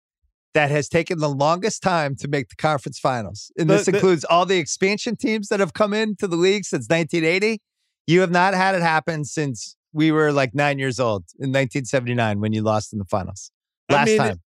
that 0.54 0.70
has 0.70 0.88
taken 0.88 1.18
the 1.18 1.28
longest 1.28 1.82
time 1.82 2.16
to 2.16 2.28
make 2.28 2.48
the 2.48 2.56
conference 2.56 2.98
finals. 2.98 3.52
And 3.56 3.68
The- 3.68 3.74
this 3.74 3.86
the- 3.86 3.94
includes 3.94 4.24
all 4.24 4.46
the 4.46 4.58
expansion 4.58 5.16
teams 5.16 5.48
that 5.48 5.60
have 5.60 5.74
come 5.74 5.92
into 5.92 6.26
the 6.26 6.36
league 6.36 6.64
since 6.64 6.88
1980. 6.88 7.60
You 8.06 8.20
have 8.20 8.30
not 8.30 8.54
had 8.54 8.74
it 8.74 8.82
happen 8.82 9.24
since 9.24 9.76
we 9.92 10.10
were 10.12 10.32
like 10.32 10.54
9 10.54 10.78
years 10.78 10.98
old 11.00 11.24
in 11.38 11.50
1979 11.52 12.40
when 12.40 12.52
you 12.52 12.62
lost 12.62 12.92
in 12.92 12.98
the 12.98 13.04
finals. 13.04 13.50
I 13.88 13.94
Last 13.94 14.06
mean, 14.06 14.18
time. 14.18 14.40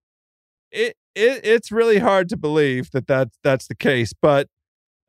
It, 0.72 0.96
it, 1.16 1.42
it's 1.46 1.72
really 1.72 2.00
hard 2.00 2.30
to 2.30 2.38
believe 2.38 2.92
that, 2.92 3.08
that 3.08 3.30
that's 3.44 3.68
the 3.68 3.76
case. 3.76 4.14
But 4.20 4.48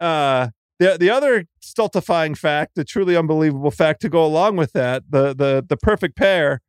uh, 0.00 0.48
the 0.78 0.96
the 0.98 1.08
other 1.10 1.46
stultifying 1.60 2.34
fact, 2.34 2.72
the 2.74 2.84
truly 2.84 3.16
unbelievable 3.16 3.70
fact 3.70 4.02
to 4.02 4.08
go 4.08 4.24
along 4.24 4.56
with 4.56 4.72
that, 4.72 5.04
the 5.08 5.34
the 5.34 5.64
the 5.66 5.76
perfect 5.76 6.16
pair, 6.16 6.60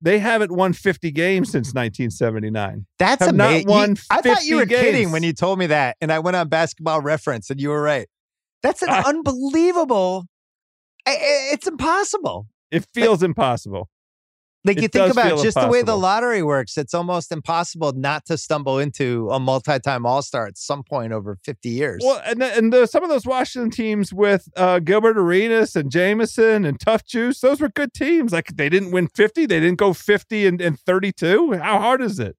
they 0.00 0.18
haven't 0.18 0.52
won 0.52 0.72
50 0.72 1.10
games 1.10 1.50
since 1.50 1.68
1979. 1.68 2.86
That's 2.98 3.26
amazing. 3.26 3.96
I 4.10 4.20
thought 4.20 4.44
you 4.44 4.56
were 4.56 4.66
kidding 4.66 5.10
when 5.10 5.22
you 5.22 5.32
told 5.32 5.58
me 5.58 5.66
that 5.66 5.96
and 6.00 6.12
I 6.12 6.18
went 6.18 6.36
on 6.36 6.48
basketball 6.48 7.00
reference 7.00 7.50
and 7.50 7.60
you 7.60 7.70
were 7.70 7.82
right. 7.82 8.08
That's 8.62 8.82
an 8.82 8.90
I- 8.90 9.02
unbelievable 9.02 10.26
it's 11.06 11.66
impossible. 11.66 12.48
It 12.70 12.86
feels 12.92 13.22
impossible. 13.22 13.88
Like 14.66 14.78
It 14.78 14.82
you 14.82 14.88
think 14.88 15.12
about 15.12 15.42
just 15.42 15.58
the 15.58 15.68
way 15.68 15.82
the 15.82 15.96
lottery 15.96 16.42
works, 16.42 16.76
it's 16.76 16.92
almost 16.92 17.30
impossible 17.30 17.92
not 17.92 18.26
to 18.26 18.36
stumble 18.36 18.80
into 18.80 19.30
a 19.30 19.38
multi-time 19.38 20.04
All-Star 20.04 20.46
at 20.46 20.58
some 20.58 20.82
point 20.82 21.12
over 21.12 21.38
50 21.44 21.68
years. 21.68 22.02
Well, 22.04 22.20
and 22.26 22.42
the, 22.42 22.56
and 22.56 22.72
the, 22.72 22.86
some 22.86 23.04
of 23.04 23.08
those 23.08 23.24
Washington 23.24 23.70
teams 23.70 24.12
with 24.12 24.48
uh, 24.56 24.80
Gilbert 24.80 25.16
Arenas 25.16 25.76
and 25.76 25.88
Jamison 25.90 26.64
and 26.64 26.80
Tough 26.80 27.06
Juice, 27.06 27.40
those 27.40 27.60
were 27.60 27.68
good 27.68 27.94
teams. 27.94 28.32
Like 28.32 28.48
they 28.56 28.68
didn't 28.68 28.90
win 28.90 29.06
50, 29.06 29.46
they 29.46 29.60
didn't 29.60 29.78
go 29.78 29.92
50 29.92 30.46
and, 30.46 30.60
and 30.60 30.80
32. 30.80 31.52
How 31.54 31.78
hard 31.78 32.02
is 32.02 32.18
it? 32.18 32.36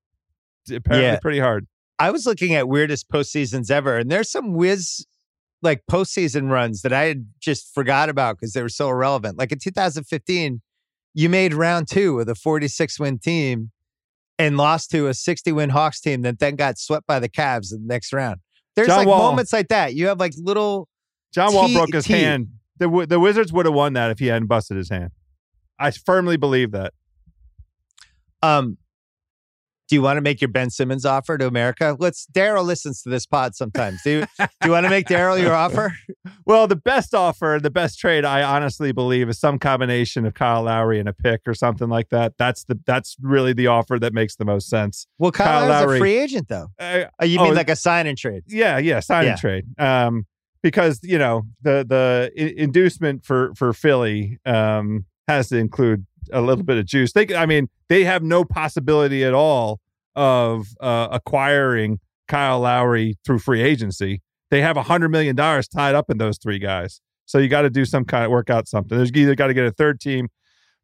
It's 0.66 0.76
apparently 0.76 1.08
Yeah. 1.08 1.20
pretty 1.20 1.40
hard. 1.40 1.66
I 1.98 2.12
was 2.12 2.26
looking 2.26 2.54
at 2.56 2.68
weirdest 2.68 3.10
postseasons 3.10 3.72
ever, 3.72 3.98
and 3.98 4.12
there's 4.12 4.30
some 4.30 4.54
whiz 4.54 5.06
like 5.64 5.82
postseason 5.90 6.52
runs 6.52 6.82
that 6.82 6.94
I 6.94 7.06
had 7.06 7.28
just 7.40 7.74
forgot 7.74 8.10
about 8.10 8.38
because 8.38 8.54
they 8.54 8.62
were 8.62 8.70
so 8.70 8.90
irrelevant. 8.90 9.38
Like 9.40 9.52
in 9.52 9.60
2015, 9.60 10.62
you 11.18 11.30
made 11.30 11.52
round 11.52 11.88
two 11.88 12.14
with 12.14 12.30
a 12.30 12.36
46 12.36 13.00
win 13.00 13.18
team 13.18 13.72
and 14.38 14.56
lost 14.56 14.92
to 14.92 15.08
a 15.08 15.16
60 15.16 15.52
win 15.52 15.72
Hawks 15.72 16.00
team 16.00 16.22
that 16.22 16.38
then 16.38 16.56
got 16.56 16.78
swept 16.78 17.08
by 17.08 17.20
the 17.20 17.28
Cavs 17.28 17.74
in 17.74 17.82
the 17.82 17.88
next 17.88 18.14
round. 18.14 18.40
There's 18.76 18.88
John 18.88 18.98
like 19.00 19.08
Wall. 19.08 19.32
moments 19.32 19.52
like 19.52 19.70
that. 19.70 19.96
You 19.96 20.10
have 20.10 20.20
like 20.20 20.34
little 20.38 20.88
John 21.34 21.56
Wall 21.56 21.74
broke 21.74 21.92
his 21.92 22.06
hand. 22.06 22.50
The 22.78 23.08
the 23.10 23.20
Wizards 23.20 23.52
would 23.52 23.66
have 23.66 23.74
won 23.74 23.94
that 23.94 24.12
if 24.12 24.20
he 24.20 24.28
hadn't 24.28 24.48
busted 24.48 24.78
his 24.78 24.92
hand. 24.92 25.10
I 25.80 25.90
firmly 25.90 26.38
believe 26.38 26.70
that. 26.74 26.94
Um, 28.44 28.78
do 29.88 29.96
you 29.96 30.02
want 30.02 30.18
to 30.18 30.22
make 30.22 30.42
your 30.42 30.50
Ben 30.50 30.70
Simmons 30.70 31.06
offer 31.06 31.38
to 31.38 31.48
America? 31.48 31.96
Let's. 32.00 32.28
Daryl 32.34 32.66
listens 32.66 33.02
to 33.04 33.10
this 33.10 33.26
pod 33.26 33.56
sometimes. 33.56 34.02
Do 34.04 34.10
you, 34.12 34.26
do 34.40 34.48
you 34.66 34.72
want 34.72 34.86
to 34.86 34.90
make 34.90 35.08
Daryl 35.08 35.40
your 35.42 35.54
offer? 35.54 35.94
Well, 36.46 36.66
the 36.68 36.78
best 36.78 37.14
offer, 37.14 37.60
the 37.62 37.70
best 37.70 38.00
trade, 38.00 38.24
I 38.24 38.42
honestly 38.42 38.94
believe, 38.94 39.28
is 39.28 39.38
some 39.38 39.60
combination 39.60 40.26
of 40.26 40.34
Kyle 40.34 40.64
Lowry 40.64 40.98
and 40.98 41.08
a 41.10 41.14
pick 41.14 41.42
or 41.46 41.54
something 41.54 41.90
like 41.90 42.08
that. 42.10 42.34
That's 42.38 42.64
the 42.64 42.80
that's 42.86 43.18
really 43.22 43.52
the 43.52 43.68
offer 43.68 44.00
that 44.00 44.14
makes 44.14 44.36
the 44.38 44.46
most 44.46 44.70
sense. 44.70 45.08
Well, 45.18 45.32
Kyle, 45.32 45.46
Kyle 45.62 45.70
Lowry's 45.70 45.86
Lowry. 45.88 45.98
a 45.98 46.00
free 46.00 46.18
agent 46.18 46.48
though. 46.48 46.68
Uh, 46.80 47.04
you 47.24 47.38
Oh, 47.40 47.46
mean 47.46 47.56
like 47.56 47.70
a 47.70 47.76
sign 47.76 48.08
and 48.08 48.18
trade? 48.18 48.44
yeah, 48.48 48.78
yeah, 48.78 49.02
sign 49.02 49.26
Yeah. 49.26 49.32
and 49.32 49.40
trade. 49.40 49.66
Um, 49.78 50.26
because 50.64 51.00
you 51.04 51.18
know 51.18 51.44
the 51.62 51.86
the 51.88 52.32
I- 52.38 52.54
inducement 52.62 53.26
for 53.26 53.54
for 53.56 53.74
Philly 53.74 54.38
um 54.46 55.06
has 55.28 55.50
to 55.50 55.58
include 55.58 56.06
a 56.32 56.42
little 56.42 56.64
bit 56.64 56.78
of 56.78 56.86
juice. 56.86 57.14
They, 57.14 57.36
I 57.36 57.46
mean, 57.46 57.70
they 57.90 58.04
have 58.04 58.24
no 58.24 58.44
possibility 58.46 59.24
at 59.24 59.34
all 59.34 59.80
of 60.16 60.68
uh, 60.80 61.08
acquiring 61.12 62.00
Kyle 62.28 62.60
Lowry 62.60 63.16
through 63.26 63.40
free 63.40 63.62
agency. 63.62 64.22
They 64.50 64.62
have 64.62 64.78
a 64.78 64.84
hundred 64.84 65.10
million 65.10 65.36
dollars 65.36 65.68
tied 65.68 65.96
up 65.96 66.10
in 66.10 66.18
those 66.18 66.38
three 66.38 66.60
guys. 66.60 67.02
So 67.26 67.38
you 67.38 67.50
got 67.50 67.64
to 67.64 67.70
do 67.70 67.84
some 67.86 68.06
kind 68.06 68.24
of 68.24 68.32
work 68.32 68.50
out 68.50 68.68
something. 68.68 68.98
There's 68.98 69.12
either 69.14 69.36
got 69.36 69.48
to 69.48 69.54
get 69.54 69.66
a 69.66 69.72
third 69.72 70.00
team, 70.00 70.30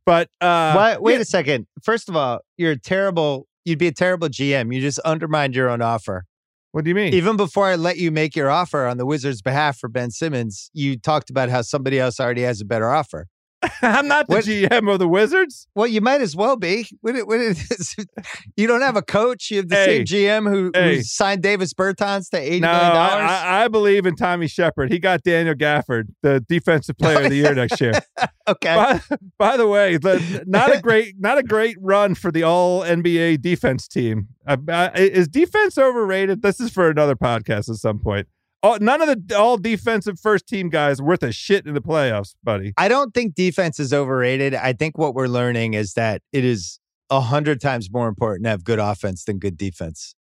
but 0.05 0.27
uh, 0.41 0.73
Why, 0.73 0.97
wait 0.99 1.13
yeah, 1.15 1.19
a 1.19 1.25
second. 1.25 1.67
First 1.81 2.09
of 2.09 2.15
all, 2.15 2.41
you're 2.57 2.73
a 2.73 2.79
terrible. 2.79 3.47
You'd 3.65 3.79
be 3.79 3.87
a 3.87 3.93
terrible 3.93 4.27
GM. 4.27 4.73
You 4.75 4.81
just 4.81 4.99
undermined 4.99 5.55
your 5.55 5.69
own 5.69 5.81
offer. 5.81 6.25
what 6.73 6.83
do 6.83 6.89
you 6.89 6.95
mean? 6.95 7.13
Even 7.13 7.37
before 7.37 7.67
I 7.67 7.75
let 7.75 7.97
you 7.97 8.11
make 8.11 8.35
your 8.35 8.49
offer 8.49 8.85
on 8.85 8.97
the 8.97 9.05
Wizards' 9.05 9.41
behalf 9.41 9.77
for 9.77 9.87
Ben 9.87 10.11
Simmons, 10.11 10.69
you 10.73 10.97
talked 10.99 11.29
about 11.29 11.47
how 11.49 11.61
somebody 11.61 11.97
else 11.97 12.19
already 12.19 12.41
has 12.41 12.59
a 12.59 12.65
better 12.65 12.89
offer. 12.91 13.27
I'm 13.81 14.07
not 14.07 14.27
the 14.27 14.35
what- 14.35 14.45
GM 14.45 14.91
of 14.91 14.99
the 14.99 15.07
Wizards. 15.07 15.67
Well, 15.75 15.87
you 15.87 16.01
might 16.01 16.21
as 16.21 16.35
well 16.35 16.55
be. 16.57 16.85
What 17.01 17.15
it- 17.15 17.27
what 17.27 17.39
it 17.39 17.57
is- 17.57 17.95
you 18.57 18.67
don't 18.67 18.81
have 18.81 18.95
a 18.95 19.01
coach. 19.01 19.49
You 19.51 19.57
have 19.57 19.69
the 19.69 19.75
Hey. 19.75 20.05
same 20.05 20.05
GM 20.05 20.49
who, 20.49 20.71
Hey. 20.73 20.97
who 20.97 21.03
signed 21.03 21.41
Davis 21.41 21.73
Bertans 21.73 22.29
to 22.31 22.37
eighty 22.37 22.59
No, 22.59 22.71
million 22.71 22.91
I, 22.91 22.93
dollars. 23.09 23.31
I, 23.31 23.63
I 23.63 23.67
believe 23.67 24.05
in 24.05 24.15
Tommy 24.15 24.47
Sheppard. 24.47 24.91
He 24.91 24.99
got 24.99 25.23
Daniel 25.23 25.55
Gafford, 25.55 26.07
the 26.21 26.39
defensive 26.47 26.97
player 26.97 27.23
of 27.23 27.29
the 27.29 27.35
year 27.35 27.53
next 27.55 27.79
year. 27.81 27.93
okay. 28.47 28.75
by, 28.75 29.01
by 29.37 29.57
the 29.57 29.67
way, 29.67 29.97
the, 29.97 30.43
not 30.47 30.75
a 30.75 30.81
great, 30.81 31.15
not 31.19 31.37
a 31.37 31.43
great 31.43 31.77
run 31.79 32.15
for 32.15 32.31
the 32.31 32.43
All 32.43 32.81
NBA 32.81 33.41
defense 33.41 33.87
team. 33.87 34.27
Uh, 34.45 34.89
is 34.95 35.27
defense 35.27 35.77
overrated? 35.77 36.41
This 36.41 36.59
is 36.59 36.69
for 36.71 36.89
another 36.89 37.15
podcast 37.15 37.69
at 37.69 37.75
some 37.77 37.99
point. 37.99 38.27
All, 38.63 38.79
none 38.79 39.01
of 39.01 39.27
the 39.27 39.37
all 39.37 39.57
defensive 39.57 40.19
first 40.19 40.47
team 40.47 40.69
guys 40.69 41.01
worth 41.01 41.21
a 41.21 41.33
shit 41.33 41.67
in 41.67 41.73
the 41.73 41.81
playoffs, 41.81 42.33
buddy. 42.43 42.73
I 42.77 42.87
don't 42.87 43.13
think 43.13 43.35
defense 43.35 43.79
is 43.79 43.93
overrated. 43.93 44.55
I 44.55 44.71
think 44.73 44.97
what 44.97 45.13
we're 45.13 45.27
learning 45.27 45.73
is 45.73 45.93
that 45.93 46.21
it 46.31 46.45
is 46.45 46.79
a 47.09 47.19
hundred 47.19 47.59
times 47.59 47.91
more 47.91 48.07
important 48.07 48.45
to 48.45 48.49
have 48.49 48.63
good 48.63 48.79
offense 48.79 49.25
than 49.25 49.37
good 49.37 49.57
defense. 49.57 50.15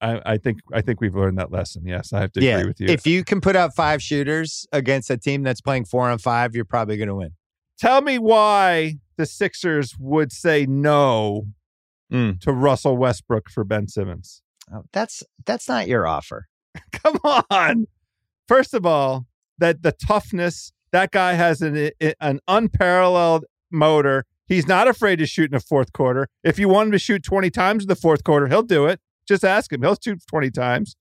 I, 0.00 0.22
I 0.24 0.38
think 0.38 0.60
I 0.72 0.80
think 0.80 1.00
we've 1.00 1.14
learned 1.14 1.38
that 1.38 1.50
lesson. 1.50 1.82
Yes, 1.84 2.12
I 2.12 2.20
have 2.20 2.30
to 2.32 2.40
yeah. 2.40 2.58
agree 2.58 2.68
with 2.68 2.80
you. 2.80 2.86
If 2.86 3.04
you 3.04 3.24
can 3.24 3.40
put 3.40 3.56
out 3.56 3.74
five 3.74 4.00
shooters 4.00 4.64
against 4.72 5.10
a 5.10 5.16
team 5.16 5.42
that's 5.42 5.60
playing 5.60 5.86
four 5.86 6.08
on 6.08 6.18
five, 6.18 6.54
you're 6.54 6.64
probably 6.64 6.96
going 6.96 7.08
to 7.08 7.16
win. 7.16 7.32
Tell 7.80 8.00
me 8.00 8.18
why 8.18 8.98
the 9.16 9.26
Sixers 9.26 9.96
would 9.98 10.32
say 10.32 10.66
no 10.66 11.48
Mm. 12.10 12.40
to 12.40 12.52
Russell 12.52 12.96
Westbrook 12.96 13.50
for 13.50 13.64
Ben 13.64 13.86
Simmons. 13.86 14.40
Oh, 14.72 14.84
that's 14.94 15.22
that's 15.44 15.68
not 15.68 15.88
your 15.88 16.06
offer. 16.06 16.46
Come 16.92 17.18
on. 17.50 17.86
First 18.46 18.74
of 18.74 18.86
all, 18.86 19.26
that 19.58 19.82
the 19.82 19.92
toughness 19.92 20.72
that 20.92 21.10
guy 21.10 21.34
has 21.34 21.60
an 21.60 21.90
an 22.20 22.40
unparalleled 22.48 23.44
motor. 23.70 24.24
He's 24.46 24.66
not 24.66 24.88
afraid 24.88 25.16
to 25.16 25.26
shoot 25.26 25.46
in 25.46 25.52
the 25.52 25.60
fourth 25.60 25.92
quarter. 25.92 26.28
If 26.42 26.58
you 26.58 26.68
want 26.68 26.86
him 26.86 26.92
to 26.92 26.98
shoot 26.98 27.22
20 27.22 27.50
times 27.50 27.84
in 27.84 27.88
the 27.88 27.94
fourth 27.94 28.24
quarter, 28.24 28.48
he'll 28.48 28.62
do 28.62 28.86
it. 28.86 28.98
Just 29.26 29.44
ask 29.44 29.70
him. 29.70 29.82
He'll 29.82 29.98
shoot 30.02 30.22
20 30.26 30.50
times. 30.50 30.96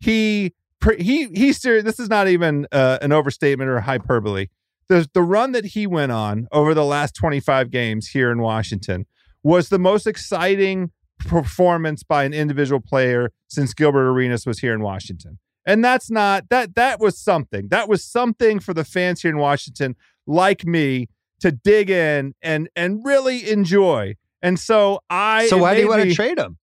He 0.00 0.52
he 0.98 1.28
he's 1.28 1.60
serious. 1.60 1.84
This 1.84 2.00
is 2.00 2.10
not 2.10 2.28
even 2.28 2.66
uh, 2.72 2.98
an 3.00 3.12
overstatement 3.12 3.70
or 3.70 3.76
a 3.76 3.82
hyperbole. 3.82 4.48
The 4.88 5.08
the 5.14 5.22
run 5.22 5.52
that 5.52 5.66
he 5.66 5.86
went 5.86 6.12
on 6.12 6.48
over 6.52 6.74
the 6.74 6.84
last 6.84 7.14
25 7.14 7.70
games 7.70 8.08
here 8.08 8.30
in 8.30 8.42
Washington 8.42 9.06
was 9.42 9.68
the 9.68 9.78
most 9.78 10.06
exciting 10.06 10.90
performance 11.26 12.02
by 12.02 12.24
an 12.24 12.34
individual 12.34 12.80
player 12.80 13.32
since 13.48 13.74
Gilbert 13.74 14.08
Arenas 14.08 14.46
was 14.46 14.60
here 14.60 14.74
in 14.74 14.82
Washington. 14.82 15.38
And 15.64 15.84
that's 15.84 16.10
not 16.10 16.48
that 16.48 16.74
that 16.74 16.98
was 17.00 17.18
something. 17.18 17.68
That 17.68 17.88
was 17.88 18.04
something 18.04 18.58
for 18.58 18.74
the 18.74 18.84
fans 18.84 19.22
here 19.22 19.30
in 19.30 19.38
Washington 19.38 19.94
like 20.26 20.64
me 20.64 21.08
to 21.40 21.52
dig 21.52 21.90
in 21.90 22.34
and 22.42 22.68
and 22.74 23.04
really 23.04 23.48
enjoy. 23.48 24.14
And 24.40 24.58
so 24.58 25.00
I 25.08 25.46
so 25.46 25.58
why 25.58 25.74
do 25.74 25.80
you 25.80 25.88
want 25.88 26.02
to 26.02 26.14
trade 26.14 26.38
him? 26.38 26.58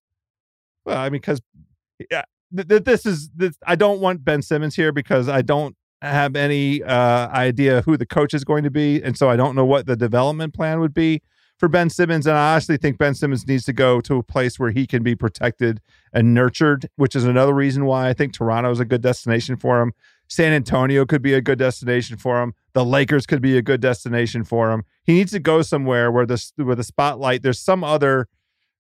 well, 0.89 0.97
I 0.97 1.11
mean, 1.11 1.21
because 1.21 1.41
yeah, 2.11 2.23
th- 2.55 2.67
th- 2.67 2.85
this 2.85 3.05
is 3.05 3.29
this. 3.37 3.57
I 3.67 3.77
don't 3.77 4.01
want 4.01 4.25
Ben 4.25 4.41
Simmons 4.41 4.75
here 4.75 4.91
because 4.91 5.29
I 5.29 5.43
don't 5.43 5.77
have 6.01 6.35
any 6.35 6.83
uh, 6.83 7.29
idea 7.29 7.83
who 7.83 7.97
the 7.97 8.07
coach 8.07 8.33
is 8.33 8.43
going 8.43 8.65
to 8.65 8.71
be, 8.71 9.03
and 9.03 9.17
so 9.17 9.29
I 9.29 9.37
don't 9.37 9.55
know 9.55 9.67
what 9.67 9.87
the 9.87 9.97
development 9.97 10.55
plan 10.55 10.81
would 10.81 10.95
be 10.95 11.23
for 11.59 11.69
Ben 11.69 11.91
Simmons. 11.91 12.27
And 12.27 12.37
I 12.37 12.53
honestly 12.53 12.77
think 12.77 12.99
Ben 12.99 13.15
Simmons 13.15 13.47
needs 13.47 13.65
to 13.65 13.73
go 13.73 14.01
to 14.01 14.17
a 14.17 14.23
place 14.23 14.59
where 14.59 14.71
he 14.71 14.87
can 14.87 15.03
be 15.03 15.15
protected 15.15 15.81
and 16.13 16.33
nurtured, 16.33 16.89
which 16.97 17.15
is 17.15 17.25
another 17.25 17.53
reason 17.53 17.85
why 17.85 18.09
I 18.09 18.15
think 18.15 18.33
Toronto 18.33 18.71
is 18.71 18.81
a 18.81 18.85
good 18.85 19.03
destination 19.03 19.57
for 19.57 19.83
him. 19.83 19.93
San 20.29 20.53
Antonio 20.53 21.07
could 21.07 21.23
be 21.23 21.35
a 21.35 21.41
good 21.41 21.59
destination 21.59 22.17
for 22.17 22.43
him. 22.43 22.55
The 22.75 22.85
Lakers 22.85 23.27
could 23.27 23.43
be 23.43 23.57
a 23.57 23.63
good 23.63 23.81
destination 23.81 24.45
for 24.45 24.71
him. 24.71 24.85
He 25.05 25.15
needs 25.15 25.33
to 25.33 25.41
go 25.41 25.63
somewhere 25.63 26.13
where 26.13 26.27
the 26.27 26.53
where 26.57 26.77
the 26.77 26.85
spotlight. 26.85 27.43
There's 27.43 27.59
some 27.59 27.83
other 27.83 28.29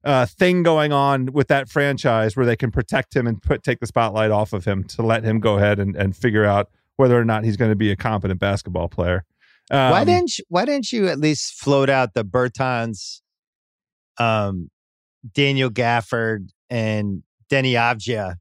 uh, 0.04 0.26
thing 0.26 0.62
going 0.62 0.92
on 0.92 1.32
with 1.32 1.48
that 1.48 1.68
franchise 1.68 2.36
where 2.36 2.46
they 2.46 2.56
can 2.56 2.70
protect 2.70 3.16
him 3.16 3.26
and 3.26 3.42
put 3.42 3.62
take 3.62 3.80
the 3.80 3.86
spotlight 3.86 4.30
off 4.30 4.52
of 4.52 4.66
him 4.66 4.84
to 4.84 5.02
let 5.02 5.24
him 5.24 5.40
go 5.40 5.56
ahead 5.56 5.78
and, 5.78 5.96
and 5.96 6.14
figure 6.14 6.44
out 6.44 6.70
whether 6.96 7.18
or 7.18 7.24
not 7.24 7.44
he's 7.44 7.56
going 7.56 7.70
to 7.70 7.76
be 7.76 7.90
a 7.90 7.96
competent 7.96 8.40
basketball 8.40 8.88
player. 8.88 9.24
Um, 9.70 9.90
why 9.90 10.04
didn't 10.04 10.38
you, 10.38 10.44
Why 10.48 10.64
didn't 10.64 10.92
you 10.92 11.08
at 11.08 11.18
least 11.18 11.54
float 11.54 11.90
out 11.90 12.14
the 12.14 12.24
Bertans, 12.24 13.20
um, 14.18 14.70
Daniel 15.34 15.70
Gafford, 15.70 16.48
and 16.70 17.22
Deni 17.50 17.72
Avdija 17.72 18.36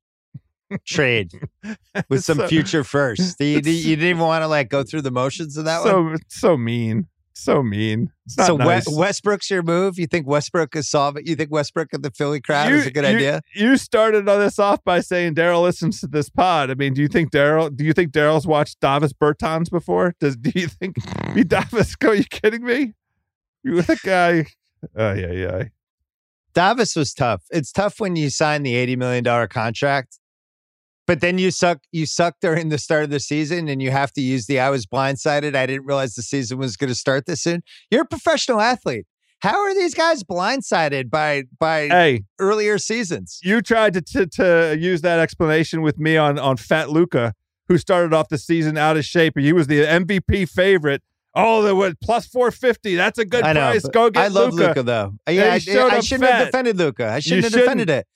trade 0.86 1.32
with 2.10 2.24
some 2.24 2.38
So- 2.38 2.48
future 2.48 2.84
first? 2.84 3.40
You, 3.40 3.48
you 3.48 3.62
didn't 3.62 4.04
even 4.04 4.20
want 4.20 4.44
to 4.44 4.48
like 4.48 4.70
go 4.70 4.84
through 4.84 5.02
the 5.02 5.12
motions 5.12 5.58
of 5.58 5.66
that 5.66 5.84
so 5.84 6.04
one. 6.04 6.18
so 6.30 6.56
mean, 6.58 7.08
so 7.38 7.64
mean. 7.64 8.12
So 8.28 8.58
nice. 8.58 8.88
Westbrook's 8.90 9.50
your 9.50 9.64
move. 9.64 9.98
You 9.98 10.08
think 10.08 10.28
Westbrook 10.28 10.76
is 10.76 10.90
solving? 10.90 11.26
You 11.26 11.36
think 11.36 11.52
Westbrook 11.52 11.94
and 11.94 12.04
the 12.04 12.12
Philly 12.12 12.42
crowd 12.42 12.72
is 12.72 12.86
a 12.86 12.92
good 12.92 13.04
you, 13.04 13.10
idea? 13.10 13.42
You 13.54 13.78
started 13.78 14.28
on 14.28 14.40
this 14.40 14.60
off 14.60 14.84
by 14.84 15.02
saying 15.02 15.36
Daryl 15.36 15.62
listens 15.62 16.02
to 16.02 16.08
this 16.08 16.30
pod. 16.30 16.72
I 16.72 16.74
mean, 16.74 16.94
do 16.94 17.02
you 17.02 17.08
think 17.08 17.32
Daryl? 17.32 17.74
Do 17.74 17.84
you 17.84 17.94
think 17.94 18.12
Daryl's 18.12 18.48
watched 18.48 18.80
Davis 18.80 19.14
Bertans 19.14 19.70
before? 19.70 20.16
Does 20.20 20.36
do 20.36 20.52
you 20.56 20.68
think 20.68 20.96
he 21.34 21.44
Davis? 21.44 21.96
Are 22.04 22.16
you 22.16 22.24
kidding 22.24 22.64
me? 22.64 22.94
You 23.64 23.82
the 23.82 24.00
guy? 24.04 24.46
Oh 24.96 25.14
yeah, 25.14 25.32
yeah. 25.32 25.64
Davis 26.54 26.96
was 26.96 27.14
tough. 27.14 27.44
It's 27.52 27.72
tough 27.72 28.00
when 28.00 28.16
you 28.16 28.30
sign 28.30 28.64
the 28.64 28.76
eighty 28.76 28.96
million 28.96 29.24
dollar 29.24 29.48
contract, 29.48 30.20
but 31.08 31.22
then 31.22 31.38
you 31.38 31.50
suck. 31.52 31.80
You 31.92 32.06
suck 32.06 32.36
during 32.42 32.70
the 32.70 32.78
start 32.78 33.04
of 33.06 33.10
the 33.10 33.20
season, 33.20 33.68
and 33.68 33.82
you 33.82 33.90
have 33.92 34.12
to 34.14 34.22
use 34.22 34.46
the 34.46 34.60
"I 34.60 34.70
was 34.70 34.86
blindsided. 34.86 35.56
I 35.56 35.66
didn't 35.66 35.86
realize 35.86 36.14
the 36.16 36.22
season 36.22 36.58
was 36.60 36.78
going 36.78 36.90
to 36.90 36.96
start 36.96 37.26
this 37.26 37.42
soon." 37.42 37.64
You're 37.90 38.04
a 38.04 38.06
professional 38.08 38.62
athlete. 38.62 39.06
How 39.42 39.60
are 39.60 39.74
these 39.74 39.94
guys 39.94 40.24
blindsided 40.24 41.10
by 41.10 41.44
by 41.60 41.88
Hey, 41.88 42.24
earlier 42.40 42.78
seasons? 42.78 43.40
you 43.44 43.62
tried 43.62 43.94
to, 43.94 44.02
to 44.02 44.26
to 44.28 44.78
use 44.80 45.02
that 45.02 45.20
explanation 45.20 45.82
with 45.82 45.98
me 46.00 46.18
on 46.18 46.38
on 46.40 46.58
Fat 46.58 46.90
Luka, 46.90 47.34
who 47.68 47.78
started 47.78 48.14
off 48.14 48.30
the 48.30 48.38
season 48.38 48.78
out 48.78 48.98
of 48.98 49.06
shape. 49.06 49.38
He 49.38 49.54
was 49.54 49.68
the 49.68 49.82
MVP 49.86 50.50
favorite. 50.50 51.02
Oh, 51.36 51.62
the 51.62 51.76
what 51.76 52.02
plus 52.02 52.26
four 52.26 52.50
fifty? 52.50 52.96
That's 52.96 53.20
a 53.20 53.26
good 53.26 53.44
I 53.44 53.54
know. 53.54 53.70
price. 53.70 53.86
Go 53.88 54.10
get 54.10 54.24
I 54.24 54.28
love 54.28 54.54
Luka 54.56 54.82
though. 54.82 55.14
Yeah, 55.30 55.54
I, 55.54 55.60
showed 55.60 55.94
I 55.94 56.00
shouldn't 56.00 56.30
have 56.32 56.48
defended 56.48 56.78
Luka. 56.78 57.08
I 57.08 57.20
shouldn't 57.20 57.44
have 57.44 57.52
shouldn't. 57.52 57.66
defended 57.66 57.90
it. 57.92 58.08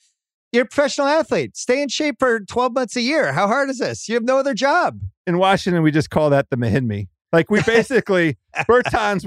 You're 0.52 0.64
a 0.64 0.66
professional 0.66 1.08
athlete. 1.08 1.56
Stay 1.56 1.82
in 1.82 1.88
shape 1.88 2.18
for 2.20 2.42
12 2.42 2.74
months 2.74 2.96
a 2.98 3.02
year. 3.02 3.32
How 3.32 3.48
hard 3.48 3.70
is 3.70 3.80
this? 3.80 4.10
You 4.10 4.16
have 4.16 4.24
no 4.24 4.38
other 4.38 4.54
job. 4.54 5.00
in 5.26 5.38
Washington, 5.38 5.82
we 5.82 5.92
just 5.92 6.10
call 6.10 6.30
that 6.30 6.50
the 6.50 6.58
Mahinmi. 6.58 7.08
Like 7.32 7.50
we 7.50 7.62
basically 7.66 8.38
Bertans. 8.68 9.24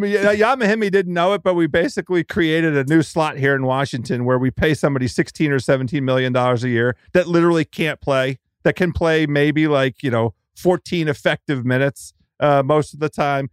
Ian 0.00 0.60
Mahinmi 0.60 0.90
didn't 0.90 1.12
know 1.12 1.32
it, 1.34 1.42
but 1.42 1.54
we 1.54 1.66
basically 1.66 2.24
created 2.24 2.76
a 2.76 2.84
new 2.84 3.02
slot 3.02 3.36
here 3.36 3.54
in 3.54 3.66
Washington 3.66 4.24
where 4.24 4.38
we 4.38 4.50
pay 4.50 4.72
somebody 4.72 5.08
sixteen 5.08 5.50
or 5.50 5.58
seventeen 5.58 6.04
million 6.04 6.32
dollars 6.32 6.64
a 6.64 6.68
year 6.68 6.96
that 7.12 7.26
literally 7.26 7.64
can't 7.64 8.00
play, 8.00 8.38
that 8.62 8.76
can 8.76 8.92
play 8.92 9.26
maybe 9.26 9.66
like 9.66 10.02
you 10.02 10.10
know 10.10 10.34
14 10.56 11.08
effective 11.08 11.64
minutes 11.64 12.14
uh, 12.40 12.62
most 12.64 12.94
of 12.94 13.00
the 13.00 13.08
time. 13.08 13.50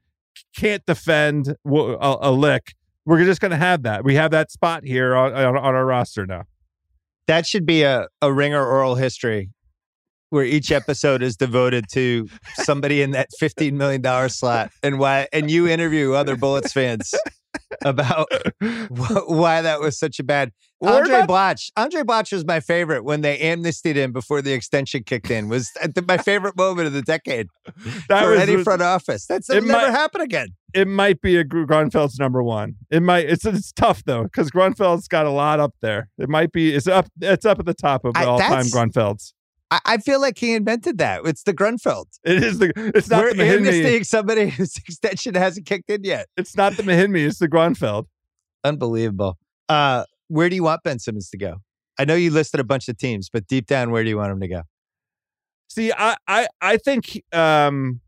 Can't 0.55 0.85
defend 0.85 1.55
a 1.65 2.31
lick. 2.31 2.75
We're 3.05 3.23
just 3.23 3.41
going 3.41 3.51
to 3.51 3.57
have 3.57 3.83
that. 3.83 4.03
We 4.03 4.15
have 4.15 4.31
that 4.31 4.51
spot 4.51 4.83
here 4.83 5.15
on, 5.15 5.33
on, 5.33 5.57
on 5.57 5.75
our 5.75 5.85
roster 5.85 6.25
now. 6.25 6.43
That 7.27 7.45
should 7.45 7.65
be 7.65 7.83
a, 7.83 8.07
a 8.21 8.31
ringer 8.31 8.65
oral 8.65 8.95
history 8.95 9.49
where 10.29 10.43
each 10.43 10.71
episode 10.71 11.21
is 11.21 11.37
devoted 11.37 11.85
to 11.93 12.27
somebody 12.55 13.01
in 13.01 13.11
that 13.11 13.29
$15 13.41 13.73
million 13.73 14.29
slot 14.29 14.69
and 14.83 14.99
why 14.99 15.27
and 15.31 15.49
you 15.49 15.67
interview 15.67 16.13
other 16.13 16.35
Bullets 16.35 16.73
fans 16.73 17.13
about 17.83 18.27
wh- 18.61 19.29
why 19.29 19.61
that 19.61 19.79
was 19.79 19.97
such 19.99 20.19
a 20.19 20.23
bad 20.23 20.51
Or 20.79 20.89
Andray 20.89 21.25
Blatche. 21.27 21.71
Andray 21.77 22.03
Blatche 22.03 22.33
was 22.33 22.45
my 22.45 22.59
favorite 22.59 23.03
when 23.03 23.21
they 23.21 23.37
amnestied 23.39 23.95
him 23.95 24.11
before 24.11 24.41
the 24.41 24.53
extension 24.53 25.03
kicked 25.03 25.29
in. 25.29 25.49
Was 25.49 25.71
my 26.07 26.17
favorite 26.17 26.57
moment 26.57 26.87
of 26.87 26.93
the 26.93 27.01
decade 27.01 27.47
That 28.09 28.23
for 28.23 28.31
was 28.31 28.39
any 28.39 28.63
front 28.63 28.81
office. 28.81 29.25
That's 29.25 29.49
it 29.49 29.63
never 29.63 29.87
might- 29.87 29.91
happen 29.91 30.21
again. 30.21 30.49
it 30.73 30.87
might 30.87 31.21
be 31.21 31.37
a 31.37 31.43
Grunfeld's 31.43 32.17
number 32.19 32.41
one. 32.41 32.75
It 32.89 33.03
might. 33.03 33.29
It's 33.29 33.45
it's 33.45 33.71
tough 33.71 34.03
though 34.05 34.23
because 34.23 34.49
Grunfeld's 34.51 35.07
got 35.07 35.25
a 35.25 35.29
lot 35.31 35.59
up 35.59 35.73
there. 35.81 36.09
It 36.17 36.27
might 36.29 36.51
be. 36.51 36.73
It's 36.73 36.87
up. 36.87 37.07
It's 37.21 37.45
up 37.45 37.59
at 37.59 37.65
the 37.65 37.73
top 37.75 38.03
of 38.03 38.15
all 38.17 38.39
time 38.39 38.65
Grunfeld's. 38.65 39.33
I, 39.71 39.79
I 39.85 39.97
feel 39.97 40.21
like 40.21 40.37
he 40.37 40.53
invented 40.53 40.97
that. 40.99 41.21
It's 41.25 41.43
the 41.43 41.53
Grunfeld. 41.53 42.05
It 42.23 42.43
is 42.43 42.59
the. 42.59 42.71
It's 42.75 43.09
not 43.09 43.23
We're 43.23 43.33
the 43.33 43.43
Mahinmi. 43.43 43.67
amnestying 43.67 44.05
somebody 44.05 44.49
whose 44.57 44.77
extension 44.77 45.35
hasn't 45.35 45.65
kicked 45.65 45.89
in 45.89 46.03
yet. 46.03 46.27
It's 46.37 46.55
not 46.55 46.77
the 46.77 46.83
Mahinmi. 46.83 47.25
It's 47.27 47.39
the 47.39 47.47
Grunfeld. 47.49 48.05
Unbelievable. 48.63 49.37
Uh, 49.69 50.05
where 50.27 50.49
do 50.49 50.55
you 50.55 50.63
want 50.63 50.83
Ben 50.83 50.99
Simmons 50.99 51.29
to 51.31 51.37
go? 51.37 51.57
I 51.97 52.05
know 52.05 52.15
you 52.15 52.29
listed 52.31 52.59
a 52.59 52.63
bunch 52.63 52.87
of 52.89 52.97
teams, 52.97 53.29
but 53.29 53.47
deep 53.47 53.67
down, 53.67 53.91
where 53.91 54.03
do 54.03 54.09
you 54.09 54.17
want 54.17 54.31
him 54.31 54.39
to 54.41 54.47
go? 54.47 54.61
See, 55.69 55.91
I 55.91 56.15
I 56.27 56.47
I 56.61 56.77
think 56.77 57.21
um, 57.33 58.01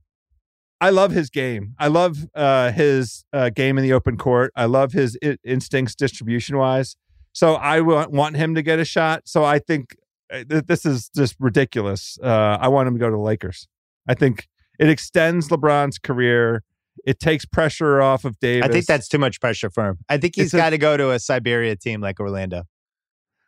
I 0.79 0.89
love 0.91 1.11
his 1.11 1.29
game. 1.29 1.73
I 1.79 1.87
love 1.87 2.27
uh, 2.35 2.71
his 2.71 3.25
uh, 3.33 3.49
game 3.49 3.77
in 3.77 3.83
the 3.83 3.93
open 3.93 4.17
court. 4.17 4.51
I 4.55 4.65
love 4.65 4.91
his 4.93 5.17
I- 5.23 5.37
instincts 5.43 5.95
distribution 5.95 6.57
wise. 6.57 6.95
So 7.33 7.55
I 7.55 7.81
want 7.81 8.11
want 8.11 8.35
him 8.35 8.55
to 8.55 8.61
get 8.61 8.79
a 8.79 8.85
shot. 8.85 9.23
So 9.25 9.43
I 9.43 9.59
think 9.59 9.89
th- 9.89 9.99
this 10.47 10.86
is 10.86 11.09
just 11.15 11.36
ridiculous. 11.39 12.17
Uh, 12.21 12.57
I 12.59 12.67
want 12.67 12.88
him 12.88 12.95
to 12.95 12.99
go 12.99 13.07
to 13.07 13.15
the 13.15 13.21
Lakers. 13.21 13.67
I 14.07 14.13
think 14.13 14.47
it 14.80 14.89
extends 14.89 15.49
LeBron's 15.49 15.97
career. 15.99 16.63
It 17.05 17.19
takes 17.19 17.45
pressure 17.45 18.01
off 18.01 18.25
of 18.25 18.39
Davis. 18.39 18.67
I 18.67 18.71
think 18.71 18.86
that's 18.86 19.07
too 19.07 19.19
much 19.19 19.39
pressure 19.39 19.69
for 19.69 19.86
him. 19.88 19.97
I 20.09 20.17
think 20.17 20.36
he's 20.36 20.51
got 20.53 20.71
to 20.71 20.78
go 20.78 20.97
to 20.97 21.11
a 21.11 21.19
Siberia 21.19 21.75
team 21.75 22.01
like 22.01 22.19
Orlando. 22.19 22.63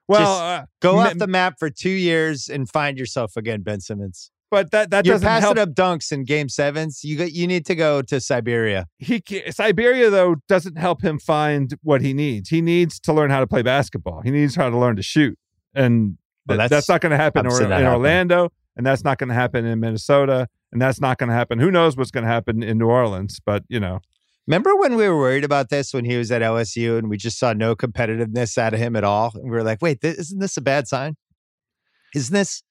well, 0.08 0.38
uh, 0.40 0.66
Go 0.82 1.00
off 1.00 1.18
the 1.18 1.28
map 1.28 1.56
for 1.60 1.70
two 1.70 1.90
years 1.90 2.48
and 2.48 2.70
find 2.70 2.98
yourself 2.98 3.36
again, 3.36 3.62
Ben 3.62 3.82
Simmons. 3.82 4.32
but 4.52 4.70
that 4.72 4.92
that 4.92 5.06
You're 5.06 5.16
doesn't 5.16 5.28
passing 5.28 5.56
help. 5.58 5.70
up 5.70 5.76
dunks 5.76 6.12
in 6.12 6.24
game 6.26 6.48
sevens. 6.48 7.04
You 7.04 7.18
got, 7.18 7.32
you 7.32 7.48
need 7.48 7.66
to 7.66 7.76
go 7.76 8.02
to 8.04 8.20
Siberia. 8.22 8.86
he 9.00 9.22
Siberia 9.50 10.10
though 10.12 10.36
doesn't 10.48 10.78
help 10.78 11.04
him 11.04 11.18
find 11.20 11.74
what 11.82 12.02
he 12.02 12.14
needs. 12.14 12.50
He 12.50 12.62
needs 12.62 13.00
to 13.02 13.14
learn 13.14 13.30
how 13.32 13.40
to 13.40 13.48
play 13.48 13.62
basketball. 13.64 14.22
He 14.22 14.30
needs 14.32 14.56
how 14.56 14.70
to 14.70 14.78
learn 14.78 14.96
to 14.96 15.04
shoot, 15.04 15.38
and 15.74 16.18
Well, 16.50 16.58
that's 16.58 16.70
that's, 16.70 16.90
not 16.90 17.02
going 17.02 17.12
to 17.12 17.18
happen 17.18 17.46
or, 17.46 17.62
in 17.62 17.72
happen. 17.72 17.88
Orlando, 17.88 18.52
and 18.76 18.86
that's 18.86 19.04
not 19.04 19.18
going 19.18 19.30
to 19.30 19.36
happen 19.36 19.66
in 19.66 19.80
Minnesota, 19.80 20.48
and 20.72 20.82
that's 20.82 21.00
not 21.00 21.18
going 21.18 21.30
to 21.30 21.36
happen. 21.36 21.60
Who 21.60 21.72
knows 21.72 21.96
what's 21.96 22.12
going 22.12 22.26
to 22.26 22.30
happen 22.30 22.64
in 22.64 22.78
New 22.78 22.88
Orleans? 22.88 23.40
But 23.46 23.64
you 23.70 23.80
know, 23.80 24.00
Remember 24.50 24.76
when 24.76 24.96
we 24.96 25.08
were 25.08 25.16
worried 25.16 25.44
about 25.44 25.70
this 25.70 25.94
when 25.94 26.06
he 26.06 26.18
was 26.18 26.32
at 26.32 26.42
LSU 26.42 26.98
and 26.98 27.08
we 27.08 27.18
just 27.18 27.38
saw 27.38 27.54
no 27.54 27.76
competitiveness 27.76 28.58
out 28.58 28.74
of 28.74 28.80
him 28.80 28.96
at 28.96 29.04
all? 29.04 29.32
And 29.36 29.44
we 29.44 29.52
were 29.52 29.62
like, 29.62 29.80
wait, 29.80 30.02
th- 30.02 30.18
isn't 30.18 30.40
this 30.40 30.58
a 30.58 30.62
bad 30.62 30.88
sign? 30.88 31.18
Isn't 32.16 32.34
this 32.34 32.64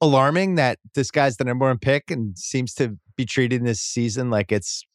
alarming 0.00 0.54
that 0.54 0.78
this 0.94 1.10
guy's 1.10 1.36
the 1.36 1.44
number 1.44 1.66
one 1.66 1.76
pick 1.76 2.10
and 2.10 2.38
seems 2.38 2.72
to 2.76 2.96
be 3.16 3.26
treating 3.26 3.64
this 3.64 3.82
season 3.82 4.30
like 4.30 4.50
it's, 4.50 4.86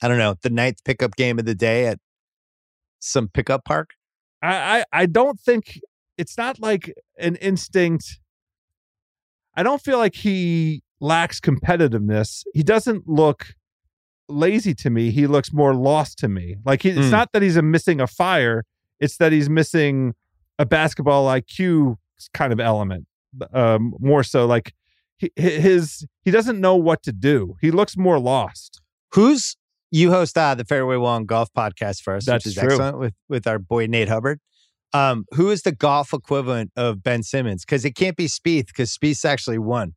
I 0.00 0.08
don't 0.08 0.16
know, 0.16 0.36
the 0.40 0.48
ninth 0.48 0.78
pickup 0.86 1.16
game 1.16 1.38
of 1.38 1.44
the 1.44 1.54
day 1.54 1.86
at 1.86 1.98
some 2.98 3.28
pickup 3.28 3.66
park? 3.66 3.90
I 4.40 4.78
I, 4.80 4.84
I 4.90 5.04
don't 5.04 5.38
think 5.38 5.78
it's 6.18 6.36
not 6.38 6.60
like 6.60 6.92
an 7.18 7.36
instinct. 7.36 8.18
I 9.56 9.62
don't 9.62 9.80
feel 9.80 9.98
like 9.98 10.14
he 10.16 10.82
lacks 11.00 11.40
competitiveness. 11.40 12.42
He 12.54 12.62
doesn't 12.62 13.08
look 13.08 13.54
lazy 14.28 14.74
to 14.74 14.90
me. 14.90 15.10
He 15.10 15.26
looks 15.26 15.52
more 15.52 15.74
lost 15.74 16.18
to 16.20 16.28
me. 16.28 16.56
Like 16.64 16.82
he, 16.82 16.90
it's 16.90 16.98
Mm. 17.08 17.10
not 17.10 17.32
that 17.32 17.42
he's 17.42 17.56
a 17.56 17.62
missing 17.62 18.00
a 18.00 18.06
fire. 18.06 18.64
It's 19.00 19.16
that 19.18 19.32
he's 19.32 19.50
missing 19.50 20.14
a 20.58 20.64
basketball 20.66 21.26
IQ 21.26 21.96
kind 22.32 22.52
of 22.52 22.60
element. 22.60 23.06
Um, 23.52 23.92
more 23.98 24.22
so, 24.22 24.46
like 24.46 24.72
he, 25.16 25.30
his 25.36 26.06
he 26.24 26.30
doesn't 26.30 26.60
know 26.60 26.76
what 26.76 27.02
to 27.02 27.12
do. 27.12 27.56
He 27.60 27.70
looks 27.72 27.96
more 27.96 28.18
lost. 28.20 28.80
Who's 29.14 29.56
you 29.90 30.10
host 30.10 30.38
uh, 30.38 30.54
the 30.54 30.64
Fairway 30.64 30.94
Rolling 30.96 31.26
Golf 31.26 31.48
Podcast 31.52 32.02
for 32.02 32.14
us, 32.16 32.24
That's 32.26 32.44
which 32.46 32.56
is 32.56 32.60
true. 32.60 32.70
excellent 32.70 32.98
with 32.98 33.14
with 33.28 33.46
our 33.48 33.58
boy 33.58 33.86
Nate 33.86 34.08
Hubbard. 34.08 34.40
Um, 34.94 35.26
who 35.32 35.50
is 35.50 35.62
the 35.62 35.72
golf 35.72 36.14
equivalent 36.14 36.70
of 36.76 37.02
Ben 37.02 37.22
Simmons? 37.22 37.64
Because 37.64 37.84
it 37.84 37.96
can't 37.96 38.16
be 38.16 38.26
Spieth, 38.26 38.68
because 38.68 38.96
Spieth's 38.96 39.24
actually 39.24 39.58
won. 39.58 39.94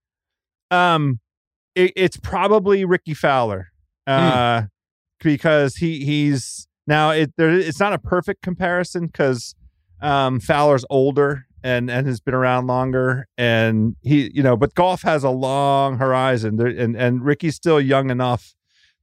Um, 0.71 1.19
it, 1.75 1.93
it's 1.95 2.17
probably 2.17 2.83
Rickie 2.83 3.13
Fowler, 3.13 3.67
uh, 4.07 4.63
because 5.19 5.75
he 5.75 6.03
he's 6.03 6.67
now 6.87 7.11
it 7.11 7.31
there. 7.37 7.51
It's 7.51 7.79
not 7.79 7.93
a 7.93 7.99
perfect 7.99 8.41
comparison 8.41 9.05
because 9.05 9.53
um, 10.01 10.39
Fowler's 10.39 10.85
older 10.89 11.45
and 11.63 11.91
and 11.91 12.07
has 12.07 12.19
been 12.19 12.33
around 12.33 12.65
longer, 12.65 13.27
and 13.37 13.95
he 14.01 14.31
you 14.33 14.41
know, 14.41 14.57
but 14.57 14.73
golf 14.73 15.03
has 15.03 15.23
a 15.23 15.29
long 15.29 15.99
horizon, 15.99 16.57
there, 16.57 16.67
and 16.67 16.95
and 16.95 17.23
Rickie's 17.23 17.55
still 17.55 17.79
young 17.79 18.09
enough 18.09 18.55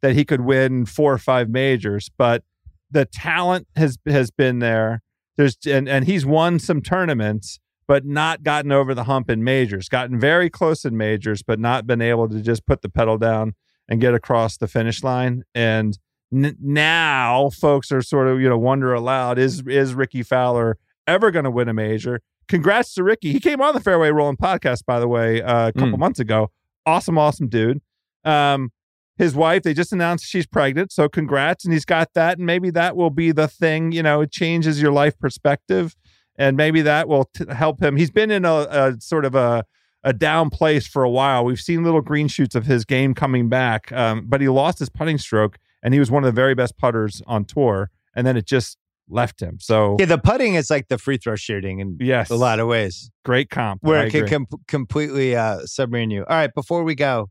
that 0.02 0.14
he 0.14 0.24
could 0.24 0.40
win 0.40 0.86
four 0.86 1.12
or 1.12 1.18
five 1.18 1.48
majors, 1.48 2.10
but 2.18 2.42
the 2.90 3.04
talent 3.04 3.68
has 3.76 3.96
has 4.06 4.32
been 4.32 4.58
there. 4.58 5.03
There's 5.36 5.56
and 5.66 5.88
and 5.88 6.06
he's 6.06 6.24
won 6.24 6.58
some 6.58 6.80
tournaments 6.80 7.58
but 7.86 8.04
not 8.04 8.42
gotten 8.42 8.72
over 8.72 8.94
the 8.94 9.04
hump 9.04 9.28
in 9.28 9.44
majors, 9.44 9.88
gotten 9.88 10.18
very 10.18 10.48
close 10.48 10.84
in 10.84 10.96
majors, 10.96 11.42
but 11.42 11.58
not 11.58 11.86
been 11.86 12.00
able 12.00 12.28
to 12.28 12.40
just 12.40 12.66
put 12.66 12.82
the 12.82 12.88
pedal 12.88 13.18
down 13.18 13.54
and 13.88 14.00
get 14.00 14.14
across 14.14 14.56
the 14.56 14.66
finish 14.66 15.02
line. 15.02 15.42
And 15.54 15.98
n- 16.32 16.56
now 16.60 17.50
folks 17.50 17.92
are 17.92 18.02
sort 18.02 18.28
of, 18.28 18.40
you 18.40 18.48
know, 18.48 18.58
wonder 18.58 18.94
aloud, 18.94 19.38
is, 19.38 19.62
is 19.66 19.94
Rickie 19.94 20.22
Fowler 20.22 20.78
ever 21.06 21.30
going 21.30 21.44
to 21.44 21.50
win 21.50 21.68
a 21.68 21.74
major? 21.74 22.20
Congrats 22.48 22.94
to 22.94 23.02
Rickie. 23.02 23.32
He 23.32 23.40
came 23.40 23.60
on 23.60 23.74
the 23.74 23.80
Fairway 23.80 24.10
Rolling 24.10 24.36
podcast, 24.36 24.84
by 24.86 25.00
the 25.00 25.08
way, 25.08 25.42
uh, 25.42 25.68
a 25.68 25.72
couple 25.72 25.98
months 25.98 26.20
ago. 26.20 26.50
Awesome, 26.86 27.18
awesome 27.18 27.48
dude. 27.48 27.80
Um, 28.24 28.70
his 29.16 29.34
wife, 29.34 29.62
they 29.62 29.74
just 29.74 29.92
announced 29.92 30.26
she's 30.26 30.46
pregnant. 30.46 30.92
So 30.92 31.08
congrats. 31.08 31.64
And 31.64 31.72
he's 31.72 31.84
got 31.84 32.14
that. 32.14 32.38
And 32.38 32.46
maybe 32.46 32.70
that 32.70 32.96
will 32.96 33.10
be 33.10 33.32
the 33.32 33.48
thing, 33.48 33.92
you 33.92 34.02
know, 34.02 34.22
it 34.22 34.32
changes 34.32 34.82
your 34.82 34.92
life 34.92 35.18
perspective 35.18 35.94
and 36.36 36.56
maybe 36.56 36.82
that 36.82 37.08
will 37.08 37.26
t- 37.26 37.44
help 37.50 37.82
him. 37.82 37.96
He's 37.96 38.10
been 38.10 38.30
in 38.30 38.44
a, 38.44 38.66
a 38.70 38.96
sort 39.00 39.24
of 39.24 39.34
a 39.34 39.64
a 40.06 40.12
down 40.12 40.50
place 40.50 40.86
for 40.86 41.02
a 41.02 41.08
while. 41.08 41.46
We've 41.46 41.60
seen 41.60 41.82
little 41.82 42.02
green 42.02 42.28
shoots 42.28 42.54
of 42.54 42.66
his 42.66 42.84
game 42.84 43.14
coming 43.14 43.48
back, 43.48 43.90
um, 43.90 44.26
but 44.28 44.42
he 44.42 44.48
lost 44.48 44.78
his 44.78 44.90
putting 44.90 45.16
stroke, 45.16 45.56
and 45.82 45.94
he 45.94 46.00
was 46.00 46.10
one 46.10 46.22
of 46.22 46.26
the 46.26 46.38
very 46.38 46.54
best 46.54 46.76
putters 46.76 47.22
on 47.26 47.46
tour, 47.46 47.90
and 48.14 48.26
then 48.26 48.36
it 48.36 48.44
just 48.44 48.76
left 49.08 49.40
him. 49.40 49.58
So 49.60 49.96
Yeah, 49.98 50.06
the 50.06 50.18
putting 50.18 50.54
is 50.54 50.68
like 50.68 50.88
the 50.88 50.98
free 50.98 51.16
throw 51.16 51.36
shooting 51.36 51.78
in 51.78 51.96
yes, 52.00 52.28
a 52.28 52.36
lot 52.36 52.60
of 52.60 52.68
ways, 52.68 53.10
great 53.24 53.48
comp 53.48 53.82
where 53.82 54.00
I 54.00 54.04
it 54.06 54.10
can 54.10 54.26
com- 54.28 54.46
completely 54.68 55.36
uh, 55.36 55.60
submarine 55.64 56.10
you. 56.10 56.20
All 56.28 56.36
right, 56.36 56.52
before 56.54 56.84
we 56.84 56.94
go, 56.94 57.30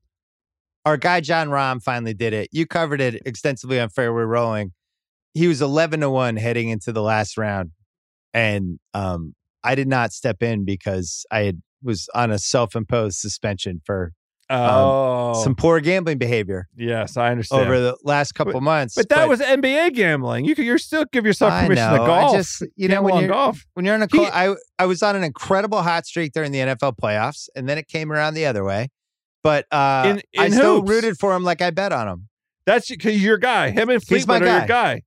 our 0.86 0.98
guy 0.98 1.22
Jon 1.22 1.50
Rahm 1.50 1.82
finally 1.82 2.14
did 2.14 2.34
it. 2.34 2.50
You 2.52 2.66
covered 2.66 3.02
it 3.02 3.22
extensively 3.26 3.80
on 3.80 3.90
Fairway 3.90 4.24
Rolling. 4.24 4.74
He 5.34 5.48
was 5.48 5.62
eleven 5.62 6.02
to 6.02 6.10
one 6.10 6.36
heading 6.36 6.70
into 6.70 6.92
the 6.92 7.02
last 7.02 7.38
round, 7.38 7.72
and 8.34 8.80
um, 8.94 9.34
I 9.64 9.76
did 9.76 9.88
not 9.88 10.12
step 10.12 10.44
in 10.44 10.66
because 10.66 11.26
I 11.32 11.40
had, 11.42 11.62
was 11.82 12.10
on 12.14 12.32
a 12.32 12.38
self 12.38 12.76
imposed 12.76 13.18
suspension 13.18 13.82
for 13.86 14.12
oh, 14.50 15.42
some 15.44 15.56
poor 15.56 15.80
gambling 15.80 16.18
behavior 16.18 16.68
yes, 16.76 17.18
I 17.18 17.32
understand. 17.32 17.64
over 17.64 17.80
the 17.80 17.98
last 18.04 18.34
couple 18.34 18.60
months. 18.62 18.96
but 18.96 19.10
that 19.10 19.28
was 19.28 19.40
NBA 19.40 19.94
gambling. 19.94 20.46
You 20.46 20.56
could 20.56 20.66
you're 20.66 20.78
still 20.78 21.06
give 21.12 21.26
yourself 21.26 21.54
I 21.54 21.64
permission 21.64 21.92
know. 21.92 21.98
to 21.98 22.04
I 22.04 22.08
golf. 22.08 22.36
just 22.36 22.64
you 22.76 22.88
know 22.88 23.02
when 23.02 23.20
you're 23.20 23.30
golf. 23.30 23.66
when 23.74 23.86
you're 23.86 23.96
on 23.96 24.04
a 24.04 24.08
He- 24.12 24.26
I 24.26 24.56
I 24.78 24.86
was 24.86 25.02
on 25.02 25.16
an 25.16 25.24
incredible 25.24 25.82
hot 25.82 26.06
streak 26.06 26.34
during 26.34 26.52
the 26.52 26.60
NFL 26.60 26.94
playoffs, 27.02 27.48
and 27.56 27.68
then 27.68 27.78
it 27.78 27.88
came 27.88 28.12
around 28.12 28.34
the 28.34 28.46
other 28.46 28.64
way. 28.64 28.90
But 29.44 29.66
uh, 29.72 30.04
In- 30.08 30.22
I 30.40 30.46
in 30.48 30.52
still 30.54 30.76
hoops. 30.78 30.90
rooted 30.90 31.18
for 31.20 31.36
him 31.36 31.44
like 31.44 31.62
I 31.62 31.70
bet 31.70 31.92
on 31.92 32.08
him. 32.08 32.30
That's 32.66 32.88
because 32.90 33.22
your 33.22 33.38
guy. 33.38 33.72
Him 33.72 33.90
and 33.90 34.02
Fleetwood 34.02 34.42
are 34.42 34.46
your 34.46 34.60
guy. 34.62 34.68
guy. 34.68 35.02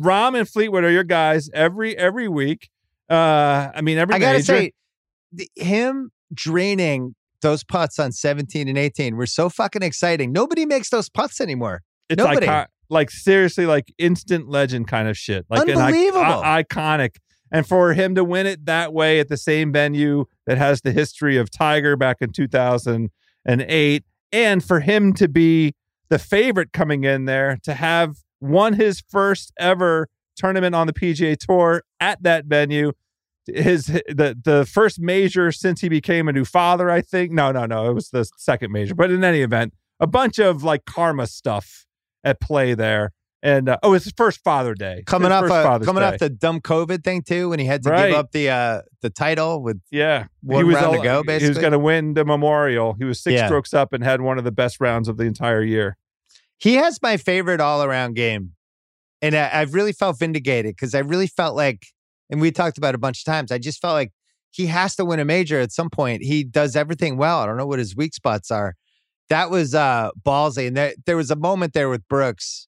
Rahm 0.00 0.38
and 0.38 0.48
Fleetwood 0.48 0.84
are 0.84 0.90
your 0.90 1.02
guys 1.04 1.50
every 1.52 1.96
every 1.98 2.28
week. 2.28 2.68
Uh, 3.10 3.70
I 3.74 3.80
mean 3.82 3.98
every 3.98 4.14
week. 4.14 4.22
I 4.22 4.26
gotta 4.26 4.38
major. 4.38 4.44
say, 4.44 4.72
the, 5.32 5.48
him 5.56 6.10
draining 6.32 7.14
those 7.42 7.64
putts 7.64 7.98
on 7.98 8.12
17 8.12 8.68
and 8.68 8.78
18 8.78 9.16
were 9.16 9.26
so 9.26 9.48
fucking 9.48 9.82
exciting. 9.82 10.30
Nobody 10.30 10.66
makes 10.66 10.90
those 10.90 11.08
putts 11.08 11.40
anymore. 11.40 11.82
it's 12.08 12.18
nobody. 12.22 12.46
icon- 12.46 12.66
like 12.90 13.10
seriously, 13.10 13.66
like 13.66 13.92
instant 13.98 14.48
legend 14.48 14.86
kind 14.88 15.08
of 15.08 15.16
shit. 15.16 15.46
Like 15.50 15.62
an 15.62 15.70
ic- 15.70 15.76
Unbelievable. 15.78 16.20
i- 16.44 16.62
iconic. 16.62 17.16
And 17.52 17.66
for 17.66 17.94
him 17.94 18.14
to 18.14 18.22
win 18.22 18.46
it 18.46 18.66
that 18.66 18.92
way 18.92 19.18
at 19.18 19.28
the 19.28 19.36
same 19.36 19.72
venue 19.72 20.26
that 20.46 20.58
has 20.58 20.82
the 20.82 20.92
history 20.92 21.36
of 21.36 21.50
Tiger 21.50 21.96
back 21.96 22.18
in 22.20 22.30
2008 23.46 24.04
and 24.32 24.64
for 24.64 24.80
him 24.80 25.12
to 25.14 25.28
be 25.28 25.74
the 26.08 26.18
favorite 26.18 26.72
coming 26.72 27.04
in 27.04 27.24
there 27.24 27.58
to 27.62 27.74
have 27.74 28.16
won 28.40 28.74
his 28.74 29.02
first 29.08 29.52
ever 29.58 30.08
tournament 30.36 30.74
on 30.74 30.86
the 30.86 30.92
PGA 30.92 31.36
Tour 31.36 31.82
at 32.00 32.22
that 32.22 32.46
venue. 32.46 32.92
His 33.46 33.86
the 33.86 34.38
the 34.42 34.66
first 34.70 35.00
major 35.00 35.50
since 35.50 35.80
he 35.80 35.88
became 35.88 36.28
a 36.28 36.32
new 36.32 36.44
father, 36.44 36.90
I 36.90 37.00
think. 37.00 37.32
No, 37.32 37.50
no, 37.50 37.66
no, 37.66 37.90
it 37.90 37.94
was 37.94 38.10
the 38.10 38.28
second 38.36 38.70
major. 38.70 38.94
But 38.94 39.10
in 39.10 39.24
any 39.24 39.40
event, 39.40 39.74
a 39.98 40.06
bunch 40.06 40.38
of 40.38 40.62
like 40.62 40.84
karma 40.84 41.26
stuff 41.26 41.86
at 42.22 42.40
play 42.40 42.74
there. 42.74 43.12
And 43.42 43.70
uh, 43.70 43.78
oh, 43.82 43.94
it's 43.94 44.04
his 44.04 44.12
first 44.14 44.40
Father 44.44 44.74
Day 44.74 45.02
Coming 45.06 45.32
off 45.32 45.44
uh, 45.50 45.78
coming 45.78 46.02
off 46.02 46.18
the 46.18 46.28
dumb 46.28 46.60
COVID 46.60 47.02
thing 47.02 47.22
too, 47.22 47.48
when 47.48 47.58
he 47.58 47.64
had 47.64 47.82
to 47.84 47.90
Right. 47.90 48.08
give 48.08 48.16
up 48.18 48.32
the 48.32 48.50
uh 48.50 48.82
the 49.00 49.08
title 49.08 49.62
with 49.62 49.80
yeah, 49.90 50.26
one 50.42 50.58
he 50.58 50.64
was 50.64 50.74
round 50.76 50.92
to 50.92 50.98
all- 51.10 51.22
go, 51.24 51.38
He 51.38 51.48
was 51.48 51.56
going 51.56 51.72
to 51.72 51.78
win 51.78 52.12
the 52.14 52.24
Memorial. 52.26 52.94
He 52.98 53.04
was 53.04 53.18
six 53.22 53.34
Yeah. 53.34 53.46
strokes 53.46 53.72
up 53.72 53.94
and 53.94 54.04
had 54.04 54.20
one 54.20 54.36
of 54.36 54.44
the 54.44 54.52
best 54.52 54.78
rounds 54.80 55.08
of 55.08 55.16
the 55.16 55.24
entire 55.24 55.62
year. 55.62 55.96
he 56.58 56.74
has 56.74 57.00
my 57.00 57.16
favorite 57.16 57.58
all 57.62 57.82
around 57.82 58.14
game. 58.14 58.52
And 59.22 59.34
I, 59.34 59.48
I've 59.54 59.72
really 59.72 59.92
felt 59.92 60.18
vindicated 60.18 60.76
because 60.76 60.94
I 60.94 60.98
really 60.98 61.26
felt 61.26 61.56
like, 61.56 61.86
and 62.28 62.38
we 62.42 62.50
talked 62.50 62.76
about 62.76 62.90
it 62.90 62.96
a 62.96 62.98
bunch 62.98 63.20
of 63.20 63.24
times, 63.24 63.50
I 63.50 63.56
just 63.56 63.80
felt 63.80 63.94
like 63.94 64.12
he 64.50 64.66
has 64.66 64.94
to 64.96 65.04
win 65.06 65.20
a 65.20 65.24
major 65.24 65.58
at 65.60 65.72
some 65.72 65.88
point. 65.88 66.22
He 66.22 66.44
does 66.44 66.76
everything 66.76 67.16
well. 67.16 67.38
I 67.40 67.46
don't 67.46 67.56
know 67.56 67.66
what 67.66 67.78
his 67.78 67.96
weak 67.96 68.12
spots 68.12 68.50
are. 68.50 68.74
That 69.30 69.48
was 69.48 69.74
uh 69.74 70.10
ballsy. 70.22 70.66
And 70.68 70.76
there, 70.76 70.92
there 71.06 71.16
was 71.16 71.30
a 71.30 71.36
moment 71.36 71.72
there 71.72 71.88
with 71.88 72.06
Brooks 72.08 72.66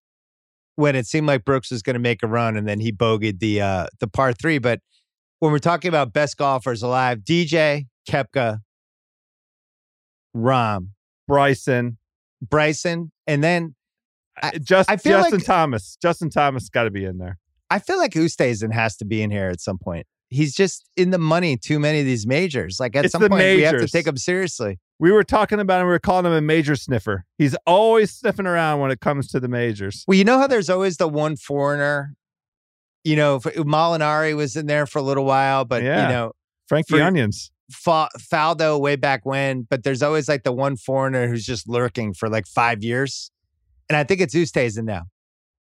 when 0.76 0.96
it 0.96 1.06
seemed 1.06 1.26
like 1.26 1.44
Brooks 1.44 1.70
was 1.70 1.82
going 1.82 1.94
to 1.94 2.00
make 2.00 2.22
a 2.22 2.26
run 2.26 2.56
and 2.56 2.66
then 2.66 2.80
he 2.80 2.92
bogeyed 2.92 3.38
the 3.40 3.60
uh 3.60 3.86
the 4.00 4.06
par 4.08 4.32
three. 4.32 4.58
But 4.58 4.80
when 5.40 5.52
we're 5.52 5.58
talking 5.58 5.88
about 5.88 6.12
best 6.12 6.36
golfers 6.36 6.82
alive, 6.82 7.18
DJ, 7.20 7.86
Koepka, 8.08 8.60
Rahm, 10.36 10.88
Bryson, 11.28 11.98
Bryson, 12.40 13.12
and 13.26 13.42
then 13.44 13.74
I- 14.42 14.58
just 14.58 14.90
I 14.90 14.96
feel 14.96 15.18
Justin 15.18 15.38
like- 15.38 15.46
Thomas. 15.46 15.96
Justin 16.00 16.30
Thomas 16.30 16.68
got 16.68 16.84
to 16.84 16.90
be 16.90 17.04
in 17.04 17.18
there. 17.18 17.38
I 17.70 17.78
feel 17.78 17.98
like 17.98 18.12
Oosthuizen 18.12 18.72
has 18.72 18.96
to 18.96 19.04
be 19.04 19.22
in 19.22 19.30
here 19.30 19.48
at 19.48 19.60
some 19.60 19.78
point. 19.78 20.06
He's 20.28 20.54
just 20.54 20.88
in 20.96 21.10
the 21.10 21.18
money 21.18 21.56
too 21.58 21.78
many 21.78 22.00
of 22.00 22.06
these 22.06 22.26
majors. 22.26 22.78
Like 22.80 22.96
at 22.96 23.04
It's 23.04 23.12
some 23.12 23.20
point, 23.22 23.32
we 23.34 23.62
have 23.62 23.78
to 23.78 23.88
take 23.88 24.06
him 24.06 24.16
seriously. 24.16 24.78
We 25.02 25.10
were 25.10 25.24
talking 25.24 25.58
about 25.58 25.80
him. 25.80 25.88
We 25.88 25.92
were 25.94 25.98
calling 25.98 26.26
him 26.26 26.32
a 26.32 26.40
major 26.40 26.76
sniffer. 26.76 27.24
He's 27.36 27.56
always 27.66 28.12
sniffing 28.12 28.46
around 28.46 28.78
when 28.78 28.92
it 28.92 29.00
comes 29.00 29.26
to 29.32 29.40
the 29.40 29.48
majors. 29.48 30.04
Well, 30.06 30.16
you 30.16 30.22
know 30.22 30.38
how 30.38 30.46
there's 30.46 30.70
always 30.70 30.96
the 30.96 31.08
one 31.08 31.34
foreigner. 31.34 32.14
You 33.02 33.16
know, 33.16 33.40
Molinari 33.40 34.36
was 34.36 34.54
in 34.54 34.66
there 34.66 34.86
for 34.86 35.00
a 35.00 35.02
little 35.02 35.24
while, 35.24 35.64
but 35.64 35.82
Yeah. 35.82 36.02
you 36.06 36.08
know, 36.14 36.32
Frankie 36.68 36.98
For- 36.98 37.02
Onions. 37.02 37.50
Fa- 37.72 38.10
Faldo 38.32 38.80
way 38.80 38.94
back 38.94 39.26
when. 39.26 39.62
But 39.68 39.82
there's 39.82 40.04
always 40.04 40.28
like 40.28 40.44
the 40.44 40.52
one 40.52 40.76
foreigner 40.76 41.26
who's 41.26 41.44
just 41.44 41.68
lurking 41.68 42.14
for 42.14 42.28
like 42.28 42.46
five 42.46 42.84
years, 42.84 43.32
and 43.88 43.96
I 43.96 44.04
think 44.04 44.20
it's 44.20 44.36
Oosthuizen 44.36 44.84
now. 44.84 45.06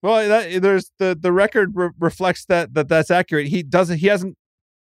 Well, 0.03 0.27
that, 0.29 0.61
there's 0.61 0.91
the 0.99 1.17
the 1.19 1.31
record 1.31 1.71
re- 1.73 1.89
reflects 1.99 2.45
that 2.45 2.75
that 2.75 2.89
that's 2.89 3.09
accurate. 3.09 3.47
He 3.47 3.63
doesn't. 3.63 3.97
He 3.97 4.05
hasn't 4.07 4.37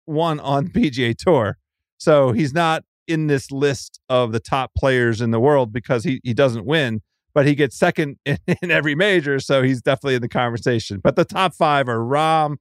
won 0.07 0.41
on 0.41 0.69
PGA 0.69 1.15
Tour, 1.17 1.57
so 1.97 2.33
he's 2.33 2.53
not 2.53 2.85
in 3.07 3.27
this 3.27 3.51
list 3.51 4.01
of 4.09 4.33
the 4.33 4.41
top 4.41 4.73
players 4.77 5.21
in 5.21 5.31
the 5.31 5.41
world 5.41 5.73
because 5.73 6.05
he 6.05 6.21
he 6.23 6.35
doesn't 6.35 6.65
win. 6.65 7.03
But 7.35 7.47
he 7.47 7.55
gets 7.55 7.79
second 7.79 8.19
in, 8.27 8.39
in 8.61 8.71
every 8.71 8.95
major, 8.95 9.41
so 9.41 9.63
he's 9.63 9.81
definitely 9.81 10.17
in 10.17 10.23
the 10.23 10.29
conversation. 10.29 11.01
But 11.03 11.17
the 11.17 11.25
top 11.25 11.55
five 11.55 11.89
are 11.89 11.99
Rahm, 11.99 12.57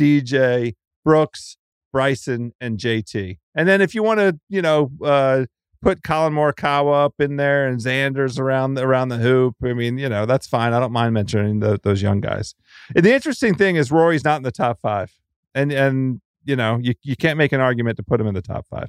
DJ, 0.00 0.74
Brooks, 1.04 1.56
Bryson, 1.92 2.52
and 2.60 2.78
JT. 2.78 3.38
And 3.54 3.68
then 3.68 3.80
if 3.80 3.94
you 3.94 4.02
want 4.02 4.20
to, 4.20 4.38
you 4.48 4.62
know, 4.62 4.90
uh, 5.04 5.46
put 5.82 6.02
Collin 6.02 6.32
Morikawa 6.32 7.04
up 7.04 7.14
in 7.18 7.36
there 7.36 7.66
and 7.66 7.78
Xander's 7.78 8.38
around 8.38 8.78
around 8.78 9.08
the 9.08 9.18
hoop. 9.18 9.56
I 9.62 9.74
mean, 9.74 9.98
you 9.98 10.08
know, 10.08 10.24
that's 10.24 10.46
fine. 10.46 10.72
I 10.72 10.80
don't 10.80 10.92
mind 10.92 11.12
mentioning 11.12 11.60
tho- 11.60 11.76
those 11.82 12.00
young 12.00 12.20
guys. 12.20 12.54
And 12.94 13.04
the 13.04 13.12
interesting 13.12 13.54
thing 13.54 13.76
is 13.76 13.90
Rory's 13.90 14.24
not 14.24 14.36
in 14.36 14.44
the 14.44 14.52
top 14.52 14.80
five, 14.80 15.12
and 15.54 15.72
and 15.72 16.20
you 16.44 16.56
know, 16.56 16.78
you 16.80 16.94
you 17.02 17.16
can't 17.16 17.36
make 17.36 17.52
an 17.52 17.60
argument 17.60 17.96
to 17.98 18.02
put 18.02 18.20
him 18.20 18.26
in 18.26 18.34
the 18.34 18.42
top 18.42 18.66
five. 18.70 18.88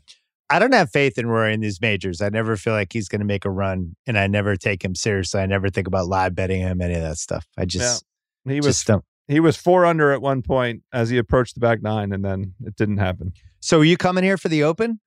I 0.49 0.59
don't 0.59 0.73
have 0.73 0.91
faith 0.91 1.17
in 1.17 1.25
Rory 1.27 1.53
in 1.53 1.61
these 1.61 1.81
majors. 1.81 2.21
I 2.21 2.29
never 2.29 2.55
feel 2.57 2.73
like 2.73 2.93
he's 2.93 3.07
going 3.07 3.21
to 3.21 3.25
make 3.25 3.45
a 3.45 3.49
run, 3.49 3.95
and 4.05 4.17
I 4.19 4.27
never 4.27 4.55
take 4.55 4.83
him 4.83 4.93
seriously. 4.93 5.39
I 5.41 5.45
never 5.45 5.69
think 5.69 5.87
about 5.87 6.07
live 6.07 6.35
betting 6.35 6.61
him, 6.61 6.81
any 6.81 6.93
of 6.93 7.01
that 7.01 7.17
stuff. 7.17 7.47
I 7.57 7.65
just, 7.65 8.05
He 8.45 8.55
was 8.57 8.65
just 8.65 8.87
don't. 8.87 9.03
he 9.27 9.39
was 9.39 9.55
four 9.57 9.85
under 9.85 10.11
at 10.11 10.21
one 10.21 10.41
point 10.41 10.83
as 10.91 11.09
he 11.09 11.17
approached 11.17 11.55
the 11.55 11.59
back 11.59 11.81
nine, 11.81 12.11
and 12.13 12.23
then 12.23 12.53
it 12.65 12.75
didn't 12.75 12.97
happen. 12.97 13.33
So, 13.61 13.79
are 13.79 13.83
you 13.85 13.97
coming 13.97 14.23
here 14.23 14.37
for 14.37 14.49
the 14.49 14.63
Open? 14.63 14.99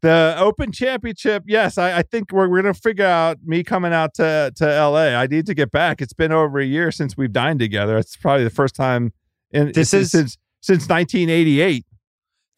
The 0.00 0.36
Open 0.38 0.70
Championship, 0.70 1.42
yes, 1.48 1.76
I, 1.76 1.98
I 1.98 2.02
think 2.02 2.30
we're, 2.30 2.48
we're 2.48 2.62
going 2.62 2.72
to 2.72 2.80
figure 2.80 3.04
out 3.04 3.38
me 3.44 3.64
coming 3.64 3.92
out 3.92 4.14
to 4.14 4.52
to 4.56 4.64
LA. 4.66 5.08
I 5.18 5.26
need 5.26 5.46
to 5.46 5.54
get 5.54 5.70
back. 5.72 6.00
It's 6.00 6.12
been 6.12 6.30
over 6.30 6.60
a 6.60 6.64
year 6.64 6.92
since 6.92 7.16
we've 7.16 7.32
dined 7.32 7.58
together. 7.58 7.96
It's 7.98 8.16
probably 8.16 8.44
the 8.44 8.50
first 8.50 8.74
time 8.76 9.12
in 9.50 9.72
This 9.72 9.92
is- 9.94 10.10
since, 10.12 10.36
since 10.60 10.88
1988. 10.88 11.84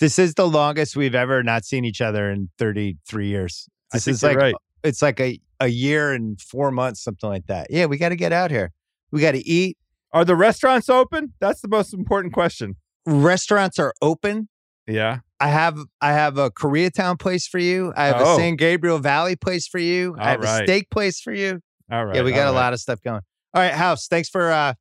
This 0.00 0.18
is 0.18 0.34
the 0.34 0.48
longest 0.48 0.96
we've 0.96 1.14
ever 1.14 1.42
not 1.42 1.64
seen 1.64 1.84
each 1.84 2.00
other 2.00 2.30
in 2.30 2.48
33 2.58 3.28
years. 3.28 3.68
This 3.92 4.08
is 4.08 4.22
like 4.22 4.36
right. 4.38 4.54
it's 4.82 5.02
like 5.02 5.20
a, 5.20 5.38
a 5.60 5.68
year 5.68 6.12
and 6.12 6.40
four 6.40 6.70
months, 6.70 7.02
something 7.04 7.28
like 7.28 7.46
that. 7.46 7.66
Yeah, 7.70 7.86
we 7.86 7.98
got 7.98 8.08
to 8.08 8.16
get 8.16 8.32
out 8.32 8.50
here. 8.50 8.72
We 9.12 9.20
got 9.20 9.32
to 9.32 9.46
eat. 9.46 9.76
Are 10.12 10.24
the 10.24 10.36
restaurants 10.36 10.88
open? 10.88 11.34
That's 11.40 11.60
the 11.60 11.68
most 11.68 11.92
important 11.92 12.32
question. 12.32 12.76
Restaurants 13.06 13.78
are 13.78 13.92
open. 14.00 14.48
Yeah. 14.86 15.18
I 15.38 15.48
have 15.48 15.78
I 16.00 16.12
have 16.12 16.38
a 16.38 16.50
Koreatown 16.50 17.18
place 17.18 17.46
for 17.46 17.58
you. 17.58 17.92
I 17.96 18.06
have 18.06 18.16
Oh. 18.20 18.34
a 18.34 18.36
San 18.36 18.56
Gabriel 18.56 18.98
Valley 18.98 19.36
place 19.36 19.66
for 19.68 19.78
you. 19.78 20.14
I 20.18 20.30
have 20.30 20.40
right. 20.40 20.62
a 20.62 20.64
steak 20.64 20.90
place 20.90 21.20
for 21.20 21.32
you. 21.32 21.60
All 21.90 22.06
right. 22.06 22.16
yeah, 22.16 22.22
we 22.22 22.30
got 22.30 22.46
all 22.46 22.52
a 22.52 22.56
right. 22.56 22.60
lot 22.60 22.72
of 22.72 22.80
stuff 22.80 23.00
going. 23.02 23.20
All 23.54 23.62
right, 23.62 23.72
House. 23.72 24.06
Thanks 24.06 24.28
for 24.28 24.50
uh 24.50 24.74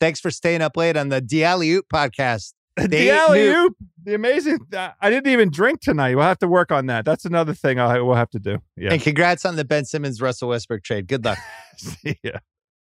thanks 0.00 0.20
for 0.20 0.30
staying 0.30 0.62
up 0.62 0.76
late 0.76 0.96
on 0.96 1.08
the 1.08 1.20
Dially 1.22 1.70
Oop 1.72 1.86
podcast. 1.92 2.52
The 2.76 3.10
alley 3.10 3.48
oop, 3.48 3.74
the 4.04 4.14
amazing. 4.14 4.58
I 4.74 5.10
didn't 5.10 5.32
even 5.32 5.50
drink 5.50 5.80
tonight. 5.80 6.14
We'll 6.14 6.24
have 6.24 6.38
to 6.40 6.48
work 6.48 6.70
on 6.70 6.86
that. 6.86 7.06
That's 7.06 7.24
another 7.24 7.54
thing 7.54 7.78
I 7.78 8.00
we'll 8.00 8.16
have 8.16 8.30
to 8.30 8.38
do. 8.38 8.58
Yeah. 8.76 8.92
And 8.92 9.00
congrats 9.00 9.46
on 9.46 9.56
the 9.56 9.64
Ben 9.64 9.86
Simmons 9.86 10.20
Russell 10.20 10.50
Westbrook 10.50 10.82
trade. 10.82 11.08
Good 11.08 11.24
luck. 11.24 11.38
yeah. 12.02 12.38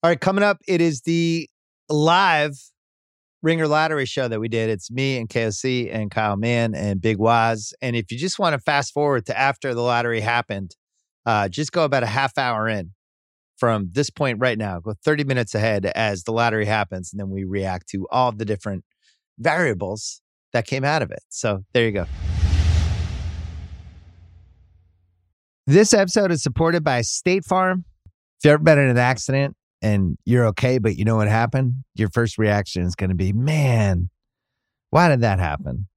All 0.03 0.09
right, 0.09 0.19
coming 0.19 0.43
up, 0.43 0.57
it 0.67 0.81
is 0.81 1.01
the 1.01 1.49
live 1.89 2.53
Ringer 3.43 3.67
Lottery 3.67 4.05
show 4.05 4.27
that 4.27 4.39
we 4.39 4.47
did. 4.47 4.69
It's 4.69 4.91
me 4.91 5.17
and 5.17 5.27
KOC 5.27 5.93
and 5.93 6.11
Kyle 6.11 6.37
Mann 6.37 6.75
and 6.75 7.01
Big 7.01 7.17
Waz. 7.17 7.73
And 7.81 7.95
if 7.95 8.11
you 8.11 8.17
just 8.17 8.37
want 8.37 8.53
to 8.53 8.59
fast 8.59 8.93
forward 8.93 9.25
to 9.27 9.37
after 9.37 9.73
the 9.73 9.81
lottery 9.81 10.21
happened, 10.21 10.75
uh, 11.25 11.49
just 11.49 11.71
go 11.71 11.83
about 11.83 12.03
a 12.03 12.07
half 12.07 12.37
hour 12.37 12.67
in 12.67 12.91
from 13.57 13.89
this 13.91 14.09
point 14.09 14.39
right 14.39 14.57
now. 14.57 14.79
Go 14.79 14.93
30 15.03 15.23
minutes 15.23 15.55
ahead 15.55 15.85
as 15.85 16.23
the 16.23 16.31
lottery 16.31 16.65
happens, 16.65 17.13
and 17.13 17.19
then 17.19 17.29
we 17.29 17.43
react 17.43 17.89
to 17.89 18.07
all 18.11 18.31
the 18.31 18.45
different 18.45 18.83
variables 19.41 20.21
that 20.53 20.65
came 20.67 20.83
out 20.83 21.01
of 21.01 21.11
it. 21.11 21.23
So 21.29 21.63
there 21.73 21.85
you 21.85 21.91
go. 21.91 22.05
This 25.67 25.93
episode 25.93 26.31
is 26.31 26.43
supported 26.43 26.83
by 26.83 27.01
State 27.01 27.45
Farm. 27.45 27.85
If 28.39 28.45
you've 28.45 28.53
ever 28.53 28.63
been 28.63 28.79
in 28.79 28.89
an 28.89 28.97
accident 28.97 29.55
and 29.81 30.17
you're 30.25 30.47
okay, 30.47 30.79
but 30.79 30.95
you 30.97 31.05
know 31.05 31.15
what 31.15 31.27
happened, 31.27 31.83
your 31.95 32.09
first 32.09 32.37
reaction 32.37 32.83
is 32.83 32.95
going 32.95 33.09
to 33.09 33.15
be, 33.15 33.31
man, 33.31 34.09
why 34.89 35.07
did 35.09 35.21
that 35.21 35.39
happen? 35.39 35.87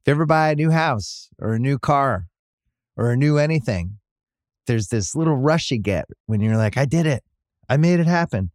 If 0.00 0.08
you 0.08 0.12
ever 0.12 0.26
buy 0.26 0.50
a 0.50 0.54
new 0.54 0.70
house 0.70 1.30
or 1.38 1.54
a 1.54 1.58
new 1.58 1.78
car 1.78 2.26
or 2.96 3.10
a 3.10 3.16
new 3.16 3.38
anything, 3.38 3.98
there's 4.66 4.88
this 4.88 5.14
little 5.14 5.36
rush 5.36 5.70
you 5.70 5.78
get 5.78 6.06
when 6.26 6.40
you're 6.40 6.56
like, 6.56 6.76
I 6.76 6.84
did 6.84 7.06
it. 7.06 7.24
I 7.68 7.76
made 7.76 8.00
it 8.00 8.06
happen. 8.06 8.50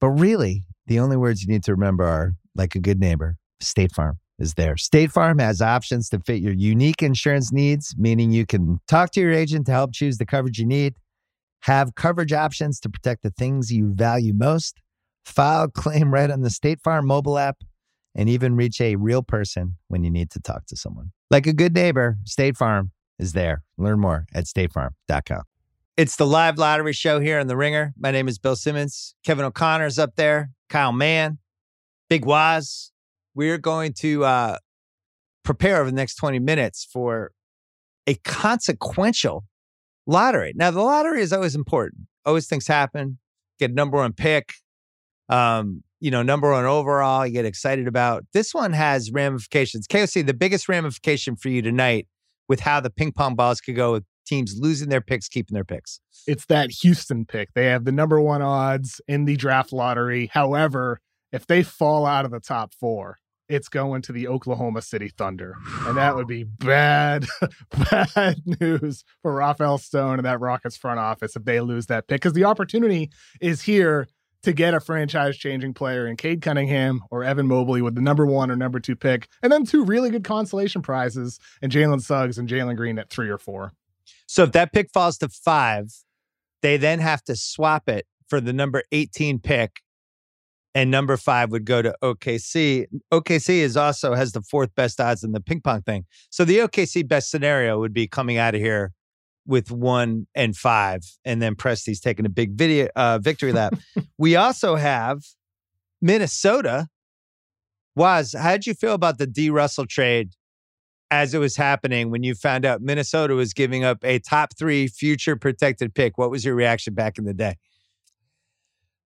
But 0.00 0.08
really, 0.08 0.64
the 0.86 0.98
only 0.98 1.16
words 1.16 1.42
you 1.42 1.48
need 1.48 1.64
to 1.64 1.72
remember 1.72 2.04
are 2.04 2.34
like 2.54 2.74
a 2.74 2.80
good 2.80 3.00
neighbor, 3.00 3.36
State 3.60 3.92
Farm 3.92 4.18
is 4.38 4.54
there. 4.54 4.76
State 4.76 5.12
Farm 5.12 5.38
has 5.38 5.60
options 5.60 6.08
to 6.10 6.20
fit 6.20 6.40
your 6.40 6.52
unique 6.52 7.02
insurance 7.02 7.52
needs, 7.52 7.94
meaning 7.96 8.32
you 8.32 8.46
can 8.46 8.80
talk 8.88 9.10
to 9.12 9.20
your 9.20 9.32
agent 9.32 9.66
to 9.66 9.72
help 9.72 9.92
choose 9.92 10.18
the 10.18 10.26
coverage 10.26 10.58
you 10.58 10.66
need, 10.66 10.94
have 11.60 11.94
coverage 11.94 12.32
options 12.32 12.80
to 12.80 12.88
protect 12.88 13.22
the 13.22 13.30
things 13.30 13.72
you 13.72 13.92
value 13.92 14.34
most, 14.34 14.80
file 15.24 15.68
claim 15.68 16.12
right 16.12 16.30
on 16.30 16.42
the 16.42 16.50
State 16.50 16.80
Farm 16.82 17.06
mobile 17.06 17.38
app, 17.38 17.58
and 18.14 18.28
even 18.28 18.54
reach 18.54 18.80
a 18.80 18.96
real 18.96 19.22
person 19.22 19.76
when 19.88 20.04
you 20.04 20.10
need 20.10 20.30
to 20.30 20.40
talk 20.40 20.66
to 20.66 20.76
someone. 20.76 21.10
Like 21.30 21.46
a 21.46 21.52
good 21.52 21.74
neighbor, 21.74 22.18
State 22.24 22.56
Farm 22.56 22.92
is 23.18 23.32
there. 23.32 23.62
Learn 23.78 24.00
more 24.00 24.26
at 24.34 24.44
statefarm.com. 24.44 25.42
It's 25.96 26.16
the 26.16 26.26
live 26.26 26.58
lottery 26.58 26.92
show 26.92 27.20
here 27.20 27.38
on 27.38 27.46
The 27.46 27.56
Ringer. 27.56 27.94
My 27.96 28.10
name 28.10 28.26
is 28.26 28.38
Bill 28.38 28.56
Simmons. 28.56 29.14
Kevin 29.24 29.44
O'Connor's 29.44 29.98
up 29.98 30.16
there, 30.16 30.50
Kyle 30.68 30.92
Mann, 30.92 31.38
Big 32.08 32.24
Waz. 32.24 32.92
We're 33.34 33.58
going 33.58 33.94
to 34.00 34.24
uh, 34.24 34.58
prepare 35.44 35.80
over 35.80 35.90
the 35.90 35.96
next 35.96 36.16
20 36.16 36.38
minutes 36.38 36.86
for 36.90 37.32
a 38.06 38.14
consequential 38.24 39.44
lottery. 40.06 40.52
Now, 40.54 40.70
the 40.70 40.82
lottery 40.82 41.20
is 41.20 41.32
always 41.32 41.54
important. 41.54 42.02
Always 42.24 42.46
things 42.46 42.66
happen. 42.66 43.18
Get 43.58 43.70
a 43.70 43.74
number 43.74 43.96
one 43.96 44.12
pick, 44.12 44.52
um, 45.28 45.82
you 46.00 46.10
know, 46.10 46.22
number 46.22 46.50
one 46.50 46.64
overall, 46.64 47.26
you 47.26 47.32
get 47.32 47.44
excited 47.44 47.88
about. 47.88 48.24
This 48.32 48.52
one 48.52 48.72
has 48.72 49.10
ramifications. 49.10 49.86
KOC, 49.86 50.26
the 50.26 50.34
biggest 50.34 50.68
ramification 50.68 51.36
for 51.36 51.48
you 51.48 51.62
tonight 51.62 52.08
with 52.48 52.60
how 52.60 52.80
the 52.80 52.90
ping 52.90 53.12
pong 53.12 53.34
balls 53.34 53.60
could 53.60 53.76
go 53.76 53.92
with 53.92 54.04
teams 54.26 54.56
losing 54.58 54.88
their 54.88 55.00
picks, 55.00 55.28
keeping 55.28 55.54
their 55.54 55.64
picks. 55.64 56.00
It's 56.26 56.46
that 56.46 56.70
Houston 56.82 57.24
pick. 57.24 57.50
They 57.54 57.66
have 57.66 57.84
the 57.84 57.92
number 57.92 58.20
one 58.20 58.42
odds 58.42 59.00
in 59.08 59.24
the 59.24 59.36
draft 59.36 59.72
lottery. 59.72 60.30
However, 60.32 61.00
if 61.34 61.48
they 61.48 61.64
fall 61.64 62.06
out 62.06 62.24
of 62.24 62.30
the 62.30 62.38
top 62.38 62.72
four, 62.72 63.18
it's 63.48 63.68
going 63.68 64.02
to 64.02 64.12
the 64.12 64.28
Oklahoma 64.28 64.80
City 64.80 65.08
Thunder. 65.08 65.56
And 65.80 65.96
that 65.96 66.14
would 66.14 66.28
be 66.28 66.44
bad, 66.44 67.26
bad 67.90 68.36
news 68.60 69.04
for 69.20 69.34
Rafael 69.34 69.78
Stone 69.78 70.20
and 70.20 70.24
that 70.24 70.40
Rockets 70.40 70.76
front 70.76 71.00
office 71.00 71.34
if 71.34 71.44
they 71.44 71.60
lose 71.60 71.86
that 71.86 72.06
pick. 72.06 72.20
Because 72.20 72.34
the 72.34 72.44
opportunity 72.44 73.10
is 73.40 73.62
here 73.62 74.06
to 74.44 74.52
get 74.52 74.74
a 74.74 74.80
franchise 74.80 75.36
changing 75.36 75.74
player 75.74 76.06
in 76.06 76.16
Cade 76.16 76.40
Cunningham 76.40 77.02
or 77.10 77.24
Evan 77.24 77.48
Mobley 77.48 77.82
with 77.82 77.96
the 77.96 78.00
number 78.00 78.24
one 78.24 78.48
or 78.48 78.56
number 78.56 78.78
two 78.78 78.94
pick, 78.94 79.26
and 79.42 79.50
then 79.50 79.64
two 79.64 79.84
really 79.84 80.10
good 80.10 80.24
consolation 80.24 80.82
prizes 80.82 81.40
and 81.60 81.72
Jalen 81.72 82.00
Suggs 82.00 82.38
and 82.38 82.48
Jalen 82.48 82.76
Green 82.76 82.98
at 82.98 83.10
three 83.10 83.28
or 83.28 83.38
four. 83.38 83.72
So 84.26 84.44
if 84.44 84.52
that 84.52 84.72
pick 84.72 84.90
falls 84.92 85.18
to 85.18 85.28
five, 85.28 85.92
they 86.62 86.76
then 86.76 87.00
have 87.00 87.24
to 87.24 87.34
swap 87.34 87.88
it 87.88 88.06
for 88.28 88.40
the 88.40 88.52
number 88.52 88.84
18 88.92 89.40
pick 89.40 89.80
and 90.74 90.90
number 90.90 91.16
five 91.16 91.50
would 91.52 91.64
go 91.64 91.82
to 91.82 91.94
OKC. 92.02 92.86
OKC 93.12 93.48
is 93.58 93.76
also 93.76 94.14
has 94.14 94.32
the 94.32 94.42
fourth 94.42 94.74
best 94.74 95.00
odds 95.00 95.22
in 95.22 95.32
the 95.32 95.40
ping 95.40 95.60
pong 95.60 95.82
thing. 95.82 96.04
So 96.30 96.44
the 96.44 96.58
OKC 96.58 97.06
best 97.06 97.30
scenario 97.30 97.78
would 97.78 97.92
be 97.92 98.08
coming 98.08 98.38
out 98.38 98.54
of 98.54 98.60
here 98.60 98.92
with 99.46 99.70
one 99.70 100.26
and 100.34 100.56
five, 100.56 101.02
and 101.24 101.40
then 101.40 101.54
Presti's 101.54 102.00
taking 102.00 102.26
a 102.26 102.30
big 102.30 102.52
video 102.52 102.88
uh, 102.96 103.18
victory 103.18 103.52
lap. 103.52 103.74
we 104.18 104.36
also 104.36 104.74
have 104.76 105.20
Minnesota. 106.00 106.88
Was 107.96 108.34
how'd 108.36 108.66
you 108.66 108.74
feel 108.74 108.94
about 108.94 109.18
the 109.18 109.26
D 109.26 109.50
Russell 109.50 109.86
trade 109.86 110.30
as 111.12 111.32
it 111.32 111.38
was 111.38 111.56
happening 111.56 112.10
when 112.10 112.24
you 112.24 112.34
found 112.34 112.64
out 112.64 112.80
Minnesota 112.80 113.34
was 113.34 113.52
giving 113.52 113.84
up 113.84 113.98
a 114.02 114.18
top 114.18 114.56
three 114.58 114.88
future 114.88 115.36
protected 115.36 115.94
pick? 115.94 116.18
What 116.18 116.30
was 116.30 116.44
your 116.44 116.56
reaction 116.56 116.94
back 116.94 117.18
in 117.18 117.24
the 117.24 117.34
day? 117.34 117.54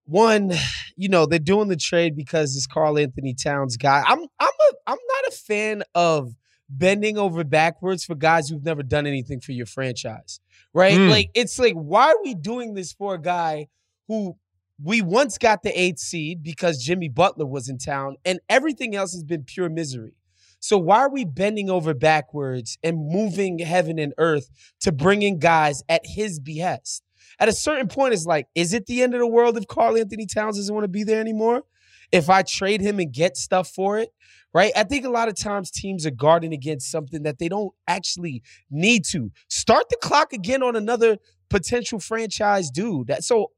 One, 0.09 0.53
you 0.97 1.09
know, 1.09 1.27
they're 1.27 1.39
doing 1.39 1.69
the 1.69 1.77
trade 1.77 2.17
because 2.17 2.55
this 2.55 2.67
Karl-Anthony 2.67 3.35
Towns 3.35 3.77
guy. 3.77 4.03
I'm 4.07 4.21
I'm 4.21 4.49
a 4.49 4.75
I'm 4.87 4.99
not 5.07 5.29
a 5.29 5.31
fan 5.33 5.83
of 5.95 6.35
bending 6.71 7.19
over 7.19 7.45
backwards 7.45 8.05
for 8.05 8.15
guys 8.15 8.49
who've 8.49 8.65
never 8.65 8.83
done 8.83 9.07
anything 9.07 9.41
for 9.41 9.53
your 9.53 9.67
franchise. 9.67 10.41
Right? 10.73 10.99
Mm. 10.99 11.11
Like 11.11 11.31
it's 11.35 11.59
like 11.59 11.75
why 11.75 12.09
are 12.09 12.23
we 12.25 12.35
doing 12.35 12.75
this 12.75 12.93
for 12.93 13.15
a 13.15 13.21
guy 13.21 13.69
who 14.07 14.37
we 14.83 15.03
once 15.03 15.37
got 15.37 15.63
the 15.63 15.79
eighth 15.79 15.99
seed 15.99 16.43
because 16.43 16.83
Jimmy 16.83 17.09
Butler 17.09 17.47
was 17.47 17.69
in 17.69 17.79
town 17.79 18.17
and 18.25 18.41
everything 18.49 18.95
else 18.95 19.13
has 19.13 19.25
been 19.25 19.43
pure 19.45 19.69
misery. 19.69 20.15
So 20.61 20.79
why 20.79 20.99
are 20.99 21.11
we 21.11 21.25
bending 21.25 21.69
over 21.69 21.95
backwards 21.95 22.79
and 22.83 22.97
moving 22.97 23.59
heaven 23.59 23.99
and 23.99 24.15
earth 24.19 24.51
to 24.81 24.91
bring 24.91 25.23
in 25.23 25.39
guys 25.39 25.83
at 25.89 26.03
his 26.05 26.41
behest? 26.41 27.03
At 27.39 27.49
a 27.49 27.53
certain 27.53 27.89
point, 27.89 28.14
it's 28.14 28.26
like, 28.26 28.49
is 28.55 28.74
it 28.74 28.86
the 28.86 29.03
end 29.03 29.14
of 29.14 29.20
the 29.20 29.26
world 29.26 29.57
if 29.57 29.66
Karl-Anthony 29.66 30.26
Towns 30.26 30.57
doesn't 30.57 30.74
want 30.74 30.84
to 30.84 30.89
be 30.89 31.05
there 31.05 31.20
anymore? 31.20 31.64
If 32.11 32.30
I 32.30 32.43
trade 32.43 32.80
him 32.80 32.99
and 32.99 33.12
get 33.12 33.36
stuff 33.36 33.68
for 33.68 33.99
it, 33.99 34.11
right? 34.55 34.72
I 34.74 34.84
think 34.84 35.05
a 35.05 35.11
lot 35.11 35.28
of 35.28 35.34
times 35.34 35.70
teams 35.70 36.07
are 36.07 36.11
guarding 36.11 36.53
against 36.53 36.91
something 36.91 37.22
that 37.24 37.39
they 37.39 37.49
don't 37.49 37.72
actually 37.86 38.43
need 38.70 39.05
to. 39.07 39.30
Start 39.49 39.89
the 39.91 39.99
clock 40.01 40.32
again 40.32 40.62
on 40.62 40.74
another 40.74 41.18
potential 41.51 42.01
franchise 42.01 42.70
dude. 42.70 43.09
That 43.09 43.24
so 43.24 43.53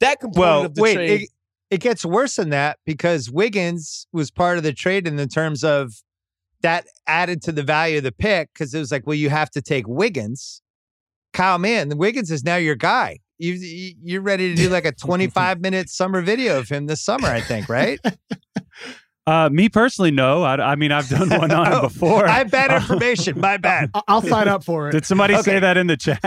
that 0.00 0.20
component 0.20 0.38
well, 0.38 0.64
of 0.66 0.74
the 0.74 0.82
wait, 0.82 0.94
trade. 0.94 1.22
It, 1.22 1.28
it 1.70 1.80
gets 1.80 2.04
worse 2.04 2.36
than 2.36 2.50
that 2.50 2.78
because 2.84 3.30
Wiggins 3.30 4.06
was 4.12 4.30
part 4.30 4.58
of 4.58 4.64
the 4.64 4.72
trade 4.72 5.06
in 5.06 5.16
the 5.16 5.26
terms 5.26 5.64
of 5.64 6.02
that 6.62 6.86
added 7.06 7.42
to 7.42 7.52
the 7.52 7.62
value 7.62 7.98
of 7.98 8.04
the 8.04 8.12
pick 8.12 8.52
because 8.52 8.74
it 8.74 8.78
was 8.78 8.92
like, 8.92 9.06
well, 9.06 9.16
you 9.16 9.30
have 9.30 9.50
to 9.50 9.62
take 9.62 9.86
Wiggins. 9.88 10.61
Kyle 11.32 11.58
Mann, 11.58 11.96
Wiggins 11.96 12.30
is 12.30 12.44
now 12.44 12.56
your 12.56 12.74
guy. 12.74 13.18
You 13.38 13.54
you're 14.02 14.22
ready 14.22 14.54
to 14.54 14.54
do 14.54 14.68
like 14.68 14.84
a 14.84 14.92
25 15.00 15.60
minute 15.60 15.88
summer 15.88 16.20
video 16.22 16.58
of 16.58 16.68
him 16.68 16.86
this 16.86 17.02
summer, 17.02 17.28
I 17.28 17.40
think, 17.40 17.68
right? 17.68 17.98
Uh, 19.24 19.48
me 19.52 19.68
personally, 19.68 20.10
no. 20.10 20.42
I, 20.42 20.72
I 20.72 20.74
mean, 20.74 20.90
I've 20.90 21.08
done 21.08 21.28
one 21.28 21.52
on 21.52 21.66
him 21.72 21.72
oh, 21.74 21.82
before. 21.82 22.26
I 22.26 22.38
have 22.38 22.50
bad 22.50 22.72
information. 22.72 23.38
My 23.38 23.56
bad. 23.56 23.88
I'll 24.08 24.20
sign 24.20 24.48
up 24.48 24.64
for 24.64 24.88
it. 24.88 24.92
Did 24.92 25.06
somebody 25.06 25.34
okay. 25.34 25.42
say 25.42 25.58
that 25.60 25.76
in 25.76 25.86
the 25.86 25.96
chat? 25.96 26.20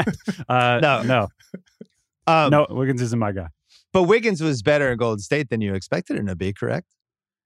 Uh, 0.48 0.80
no, 0.82 1.04
no, 1.04 1.28
um, 2.26 2.52
no. 2.52 2.68
Wiggins 2.70 3.02
isn't 3.02 3.20
my 3.20 3.34
guy. 3.34 3.48
But 3.92 4.04
Wiggins 4.04 4.42
was 4.42 4.62
better 4.62 4.92
in 4.92 4.98
Golden 4.98 5.20
State 5.20 5.50
than 5.50 5.60
you 5.60 5.74
expected 5.74 6.18
him 6.18 6.28
to 6.28 6.38
be. 6.38 6.54
Correct? 6.54 6.88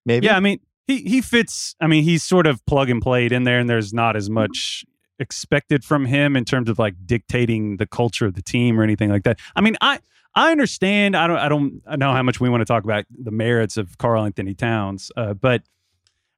Maybe. 0.05 0.28
Yeah. 0.28 0.38
I 0.38 0.39
mean, 0.39 0.60
he 0.86 0.97
he 1.01 1.22
fits. 1.22 1.76
I 1.82 1.88
mean, 1.88 2.03
he's 2.03 2.24
sort 2.24 2.45
of 2.45 2.64
plug 2.68 2.91
and 2.91 3.01
played 3.01 3.32
in 3.32 3.43
there, 3.43 3.60
and 3.60 3.68
there's 3.68 3.91
not 3.91 4.16
as 4.16 4.30
much 4.30 4.84
expected 5.20 5.84
from 5.84 6.06
him 6.06 6.36
in 6.36 6.46
terms 6.46 6.70
of 6.70 6.80
like 6.80 6.96
dictating 7.06 7.78
the 7.78 7.86
culture 7.86 8.26
of 8.26 8.34
the 8.34 8.42
team 8.42 8.80
or 8.80 8.84
anything 8.84 9.10
like 9.10 9.24
that. 9.24 9.40
I 9.56 9.62
mean, 9.62 9.76
I 9.82 10.00
I 10.36 10.52
understand. 10.52 11.16
I 11.16 11.28
don't 11.28 11.38
I 11.38 11.50
don't 11.50 11.82
know 11.98 12.14
how 12.14 12.24
much 12.24 12.40
we 12.40 12.50
want 12.50 12.62
to 12.62 12.66
talk 12.66 12.84
about 12.84 13.06
the 13.10 13.32
merits 13.32 13.78
of 13.78 13.98
Karl-Anthony 13.98 14.54
Towns, 14.54 15.12
uh, 15.18 15.34
but 15.34 15.64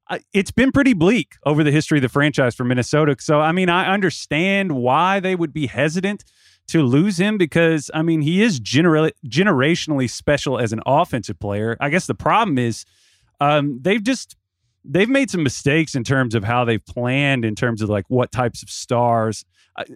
I, 0.08 0.20
it's 0.32 0.50
been 0.50 0.72
pretty 0.72 0.92
bleak 0.92 1.36
over 1.46 1.62
the 1.62 1.70
history 1.70 1.98
of 1.98 2.02
the 2.02 2.08
franchise 2.08 2.54
for 2.54 2.64
Minnesota. 2.64 3.16
So 3.20 3.40
I 3.40 3.52
mean, 3.52 3.68
I 3.68 3.92
understand 3.92 4.72
why 4.72 5.20
they 5.20 5.34
would 5.34 5.52
be 5.52 5.66
hesitant 5.66 6.24
to 6.68 6.82
lose 6.82 7.18
him 7.18 7.38
because 7.38 7.90
I 7.92 8.02
mean 8.02 8.22
he 8.22 8.42
is 8.42 8.58
genera- 8.60 9.12
generationally 9.26 10.08
special 10.08 10.58
as 10.58 10.72
an 10.72 10.80
offensive 10.86 11.38
player. 11.38 11.76
I 11.80 11.90
guess 11.90 12.06
the 12.06 12.14
problem 12.14 12.58
is 12.58 12.84
um, 13.40 13.80
they've 13.82 14.02
just 14.02 14.36
they've 14.84 15.08
made 15.08 15.30
some 15.30 15.42
mistakes 15.42 15.94
in 15.94 16.04
terms 16.04 16.34
of 16.34 16.44
how 16.44 16.64
they've 16.64 16.84
planned 16.84 17.44
in 17.44 17.54
terms 17.54 17.82
of 17.82 17.88
like 17.88 18.04
what 18.08 18.32
types 18.32 18.62
of 18.62 18.70
stars. 18.70 19.44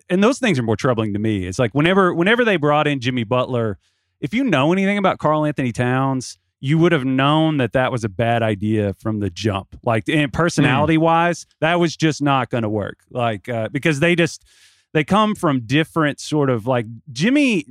And 0.09 0.23
those 0.23 0.39
things 0.39 0.59
are 0.59 0.63
more 0.63 0.77
troubling 0.77 1.13
to 1.13 1.19
me. 1.19 1.47
It's 1.47 1.59
like 1.59 1.75
whenever 1.75 2.15
whenever 2.15 2.45
they 2.45 2.57
brought 2.57 2.87
in 2.87 3.01
jimmy 3.01 3.25
butler 3.25 3.79
if 4.21 4.33
you 4.33 4.43
know 4.45 4.73
anything 4.73 4.97
about 4.97 5.19
karl-anthony 5.19 5.73
towns 5.73 6.39
you 6.61 6.79
would 6.79 6.93
have 6.93 7.05
known 7.05 7.59
that 7.59 7.73
that 7.73 7.93
was 7.93 8.03
a 8.03 8.09
bad 8.09 8.43
idea 8.43 8.95
from 8.95 9.21
the 9.21 9.29
jump. 9.31 9.79
Like 9.83 10.09
in 10.09 10.31
personality 10.31 10.97
wise 10.99 11.45
mm. 11.45 11.49
that 11.61 11.79
was 11.79 11.97
just 11.97 12.23
not 12.23 12.51
going 12.51 12.63
to 12.63 12.69
work. 12.69 13.01
Like 13.11 13.49
uh, 13.49 13.69
because 13.69 14.01
they 14.01 14.15
just 14.15 14.45
they 14.93 15.05
come 15.05 15.35
from 15.35 15.67
different 15.67 16.21
sort 16.21 16.51
of 16.51 16.67
like 16.67 16.87
jimmy 17.13 17.67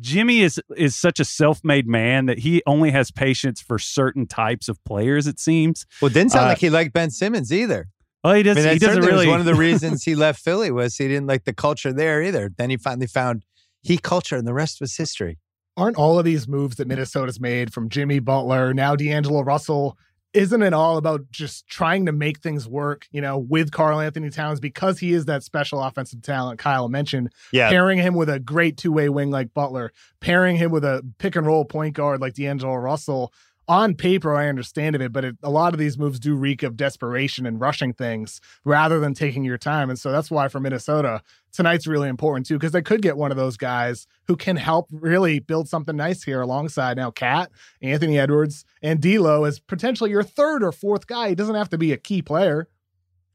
Jimmy 0.00 0.40
is 0.40 0.60
is 0.76 0.96
such 0.96 1.20
a 1.20 1.24
self-made 1.24 1.86
man 1.86 2.26
that 2.26 2.40
he 2.40 2.62
only 2.66 2.90
has 2.90 3.10
patience 3.10 3.60
for 3.60 3.78
certain 3.78 4.26
types 4.26 4.68
of 4.68 4.82
players. 4.84 5.26
It 5.26 5.38
seems. 5.38 5.86
Well, 6.00 6.10
it 6.10 6.14
didn't 6.14 6.32
sound 6.32 6.46
uh, 6.46 6.48
like 6.48 6.58
he 6.58 6.70
liked 6.70 6.92
Ben 6.92 7.10
Simmons 7.10 7.52
either. 7.52 7.88
Well, 8.22 8.34
he 8.34 8.42
does. 8.42 8.56
I 8.56 8.62
mean, 8.62 8.72
he 8.72 8.78
doesn't 8.78 9.02
really. 9.02 9.28
one 9.28 9.40
of 9.40 9.46
the 9.46 9.54
reasons 9.66 10.04
he 10.04 10.14
left 10.14 10.40
Philly 10.40 10.70
was 10.70 10.96
he 10.96 11.08
didn't 11.08 11.26
like 11.26 11.44
the 11.44 11.52
culture 11.52 11.92
there 11.92 12.22
either. 12.22 12.50
Then 12.56 12.70
he 12.70 12.76
finally 12.76 13.06
found 13.06 13.44
he 13.82 13.98
culture, 13.98 14.36
and 14.36 14.46
the 14.46 14.54
rest 14.54 14.80
was 14.80 14.96
history. 14.96 15.38
Aren't 15.76 15.96
all 15.96 16.18
of 16.18 16.24
these 16.24 16.48
moves 16.48 16.76
that 16.76 16.88
Minnesota's 16.88 17.40
made 17.40 17.72
from 17.72 17.88
Jimmy 17.88 18.20
Butler 18.20 18.72
now 18.72 18.96
D'Angelo 18.96 19.42
Russell 19.42 19.98
isn't 20.34 20.62
it 20.62 20.74
all 20.74 20.96
about 20.96 21.30
just 21.30 21.66
trying 21.68 22.06
to 22.06 22.12
make 22.12 22.40
things 22.40 22.66
work, 22.66 23.06
you 23.12 23.20
know, 23.20 23.38
with 23.38 23.70
Karl-Anthony 23.70 24.30
Towns 24.30 24.58
because 24.58 24.98
he 24.98 25.12
is 25.12 25.26
that 25.26 25.44
special 25.44 25.80
offensive 25.80 26.22
talent 26.22 26.58
Kyle 26.58 26.88
mentioned. 26.88 27.32
Yeah. 27.52 27.70
Pairing 27.70 27.98
him 27.98 28.14
with 28.14 28.28
a 28.28 28.40
great 28.40 28.76
two 28.76 28.92
way 28.92 29.08
wing 29.08 29.30
like 29.30 29.54
Butler, 29.54 29.92
pairing 30.20 30.56
him 30.56 30.72
with 30.72 30.84
a 30.84 31.02
pick 31.18 31.36
and 31.36 31.46
roll 31.46 31.64
point 31.64 31.94
guard 31.94 32.20
like 32.20 32.34
D'Angelo 32.34 32.74
Russell 32.74 33.32
on 33.66 33.94
paper, 33.94 34.34
I 34.34 34.48
understand 34.48 34.94
of 34.94 35.02
it, 35.02 35.12
but 35.12 35.24
it, 35.24 35.36
a 35.42 35.50
lot 35.50 35.72
of 35.72 35.78
these 35.78 35.96
moves 35.96 36.20
do 36.20 36.34
reek 36.34 36.62
of 36.62 36.76
desperation 36.76 37.46
and 37.46 37.60
rushing 37.60 37.92
things 37.92 38.40
rather 38.64 39.00
than 39.00 39.14
taking 39.14 39.44
your 39.44 39.58
time. 39.58 39.88
And 39.90 39.98
so 39.98 40.12
that's 40.12 40.30
why 40.30 40.48
for 40.48 40.60
Minnesota, 40.60 41.22
tonight's 41.52 41.86
really 41.86 42.08
important 42.08 42.46
too, 42.46 42.54
because 42.54 42.72
they 42.72 42.82
could 42.82 43.02
get 43.02 43.16
one 43.16 43.30
of 43.30 43.36
those 43.36 43.56
guys 43.56 44.06
who 44.26 44.36
can 44.36 44.56
help 44.56 44.88
really 44.90 45.38
build 45.38 45.68
something 45.68 45.96
nice 45.96 46.22
here 46.22 46.40
alongside 46.40 46.96
now 46.96 47.10
KAT, 47.10 47.50
Anthony 47.82 48.18
Edwards, 48.18 48.64
and 48.82 49.00
D'Lo 49.00 49.44
as 49.44 49.58
potentially 49.58 50.10
your 50.10 50.22
third 50.22 50.62
or 50.62 50.72
fourth 50.72 51.06
guy. 51.06 51.30
He 51.30 51.34
doesn't 51.34 51.54
have 51.54 51.70
to 51.70 51.78
be 51.78 51.92
a 51.92 51.96
key 51.96 52.22
player. 52.22 52.68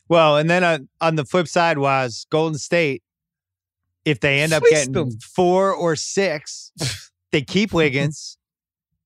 Well, 0.08 0.38
and 0.38 0.50
then 0.50 0.64
on, 0.64 0.90
on 1.02 1.16
the 1.16 1.26
flip 1.26 1.48
side 1.48 1.78
was 1.78 2.26
Golden 2.30 2.58
State. 2.58 3.04
If 4.06 4.22
they 4.22 4.40
end 4.40 4.54
up 4.54 4.64
getting 4.64 4.94
them. 4.94 5.12
four 5.20 5.72
or 5.72 5.96
six, 5.96 6.72
they 7.32 7.42
keep 7.42 7.74
Wiggins. 7.74 8.39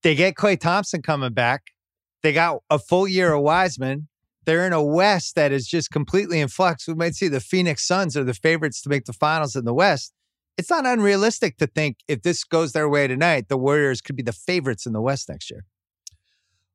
They 0.03 0.15
get 0.15 0.35
Klay 0.35 0.59
Thompson 0.59 1.01
coming 1.01 1.33
back. 1.33 1.71
They 2.21 2.33
got 2.33 2.61
a 2.69 2.77
full 2.77 3.07
year 3.07 3.33
of 3.33 3.41
Wiseman. 3.41 4.09
They're 4.45 4.67
in 4.67 4.73
a 4.73 4.83
West 4.83 5.35
that 5.35 5.51
is 5.53 5.67
just 5.67 5.91
completely 5.91 6.41
in 6.41 6.49
flux. 6.49 6.87
We 6.87 6.93
might 6.93 7.15
see 7.15 7.29
the 7.29 7.39
Phoenix 7.39 7.87
Suns 7.87 8.17
are 8.17 8.25
the 8.25 8.33
favorites 8.33 8.81
to 8.81 8.89
make 8.89 9.05
the 9.05 9.13
finals 9.13 9.55
in 9.55 9.63
the 9.63 9.73
West. 9.73 10.13
It's 10.57 10.69
not 10.69 10.85
unrealistic 10.85 11.57
to 11.57 11.67
think 11.67 11.97
if 12.07 12.21
this 12.21 12.43
goes 12.43 12.73
their 12.73 12.89
way 12.89 13.07
tonight, 13.07 13.47
the 13.47 13.57
Warriors 13.57 14.01
could 14.01 14.15
be 14.15 14.23
the 14.23 14.33
favorites 14.33 14.85
in 14.85 14.93
the 14.93 15.01
West 15.01 15.29
next 15.29 15.49
year. 15.49 15.65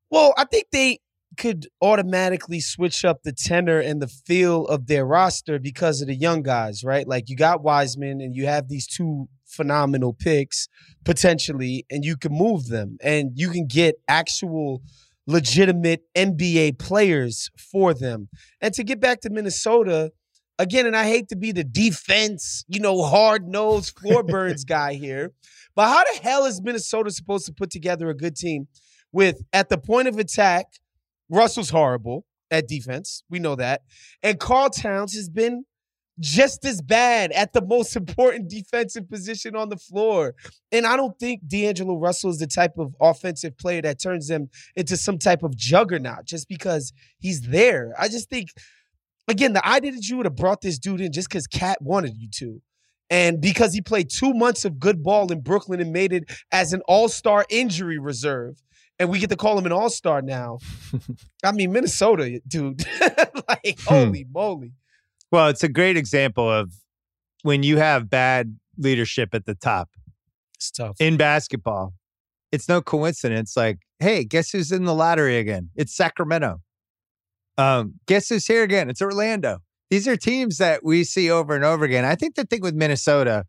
Well, 0.09 0.33
I 0.37 0.45
think 0.45 0.65
they 0.71 0.99
could 1.37 1.67
automatically 1.81 2.59
switch 2.59 3.05
up 3.05 3.23
the 3.23 3.31
tenor 3.31 3.79
and 3.79 4.01
the 4.01 4.07
feel 4.07 4.65
of 4.65 4.87
their 4.87 5.05
roster 5.05 5.59
because 5.59 6.01
of 6.01 6.07
the 6.07 6.15
young 6.15 6.41
guys, 6.41 6.83
right? 6.83 7.07
Like 7.07 7.29
you 7.29 7.35
got 7.35 7.63
Wiseman 7.63 8.21
and 8.21 8.35
you 8.35 8.45
have 8.45 8.67
these 8.67 8.87
two 8.87 9.27
phenomenal 9.45 10.13
picks 10.13 10.67
potentially, 11.05 11.85
and 11.89 12.03
you 12.05 12.17
can 12.17 12.31
move 12.31 12.67
them 12.67 12.97
and 13.01 13.31
you 13.35 13.49
can 13.49 13.67
get 13.67 13.95
actual 14.07 14.81
legitimate 15.27 16.01
NBA 16.15 16.79
players 16.79 17.49
for 17.71 17.93
them. 17.93 18.29
And 18.61 18.73
to 18.73 18.83
get 18.83 18.99
back 18.99 19.21
to 19.21 19.29
Minnesota, 19.29 20.11
again, 20.57 20.85
and 20.85 20.95
I 20.95 21.05
hate 21.05 21.29
to 21.29 21.35
be 21.35 21.51
the 21.51 21.63
defense, 21.63 22.65
you 22.67 22.79
know, 22.79 23.03
hard 23.03 23.47
nosed 23.47 23.97
floor 23.97 24.23
burns 24.27 24.63
guy 24.63 24.93
here, 24.93 25.31
but 25.75 25.87
how 25.87 26.03
the 26.03 26.19
hell 26.21 26.45
is 26.45 26.61
Minnesota 26.61 27.11
supposed 27.11 27.45
to 27.45 27.53
put 27.53 27.69
together 27.69 28.09
a 28.09 28.15
good 28.15 28.35
team 28.35 28.67
with 29.11 29.41
at 29.53 29.69
the 29.69 29.77
point 29.77 30.07
of 30.07 30.17
attack, 30.17 30.65
Russell's 31.29 31.69
horrible 31.69 32.25
at 32.51 32.67
defense. 32.67 33.23
We 33.29 33.39
know 33.39 33.55
that. 33.55 33.81
And 34.23 34.39
Karl 34.39 34.69
Towns 34.69 35.13
has 35.13 35.29
been 35.29 35.65
just 36.19 36.65
as 36.65 36.81
bad 36.81 37.31
at 37.31 37.53
the 37.53 37.61
most 37.65 37.95
important 37.95 38.49
defensive 38.49 39.09
position 39.09 39.55
on 39.55 39.69
the 39.69 39.77
floor. 39.77 40.35
And 40.71 40.85
I 40.85 40.97
don't 40.97 41.17
think 41.17 41.47
D'Angelo 41.47 41.97
Russell 41.97 42.29
is 42.31 42.39
the 42.39 42.47
type 42.47 42.77
of 42.77 42.95
offensive 42.99 43.57
player 43.57 43.81
that 43.83 44.01
turns 44.01 44.27
them 44.27 44.49
into 44.75 44.97
some 44.97 45.17
type 45.17 45.43
of 45.43 45.55
juggernaut 45.55 46.25
just 46.25 46.47
because 46.49 46.93
he's 47.19 47.41
there. 47.41 47.93
I 47.97 48.09
just 48.09 48.29
think, 48.29 48.49
again, 49.27 49.53
the 49.53 49.65
idea 49.65 49.91
that 49.93 50.07
you 50.07 50.17
would 50.17 50.25
have 50.25 50.35
brought 50.35 50.61
this 50.61 50.77
dude 50.79 51.01
in 51.01 51.11
just 51.11 51.29
because 51.29 51.47
KAT 51.47 51.81
wanted 51.81 52.17
you 52.17 52.29
to. 52.35 52.61
And 53.11 53.41
because 53.41 53.73
he 53.73 53.81
played 53.81 54.09
two 54.11 54.35
months 54.35 54.65
of 54.65 54.79
good 54.79 55.01
ball 55.01 55.31
in 55.31 55.41
Brooklyn 55.41 55.79
and 55.81 55.91
made 55.91 56.13
it 56.13 56.31
as 56.51 56.73
an 56.73 56.81
all 56.87 57.09
star 57.09 57.43
injury 57.49 57.97
reserve, 57.97 58.61
and 58.99 59.09
we 59.09 59.19
get 59.19 59.29
to 59.29 59.35
call 59.37 59.57
him 59.57 59.65
an 59.65 59.71
all 59.71 59.89
star 59.89 60.21
now. 60.21 60.59
I 61.43 61.51
mean, 61.51 61.71
Minnesota, 61.71 62.41
dude. 62.47 62.83
like, 63.47 63.79
Hmm. 63.87 63.93
holy 63.95 64.25
moly. 64.31 64.73
Well, 65.31 65.47
it's 65.47 65.63
a 65.63 65.69
great 65.69 65.95
example 65.97 66.49
of 66.51 66.73
when 67.43 67.63
you 67.63 67.77
have 67.77 68.09
bad 68.09 68.57
leadership 68.77 69.29
at 69.33 69.45
the 69.45 69.55
top 69.55 69.89
It's 70.55 70.71
tough. 70.71 70.95
in 70.99 71.17
basketball. 71.17 71.93
It's 72.51 72.67
no 72.67 72.81
coincidence. 72.81 73.55
Like, 73.55 73.79
hey, 73.99 74.23
guess 74.25 74.49
who's 74.51 74.71
in 74.71 74.85
the 74.85 74.93
lottery 74.95 75.37
again? 75.37 75.69
It's 75.75 75.95
Sacramento. 75.95 76.61
Um, 77.57 77.95
guess 78.07 78.29
who's 78.29 78.47
here 78.47 78.63
again? 78.63 78.89
It's 78.89 79.01
Orlando. 79.01 79.59
These 79.89 80.07
are 80.07 80.15
teams 80.17 80.57
that 80.57 80.83
we 80.83 81.03
see 81.03 81.29
over 81.29 81.55
and 81.55 81.63
over 81.65 81.83
again. 81.85 82.05
I 82.05 82.15
think 82.15 82.35
the 82.35 82.45
thing 82.45 82.61
with 82.61 82.73
Minnesota, 82.75 83.45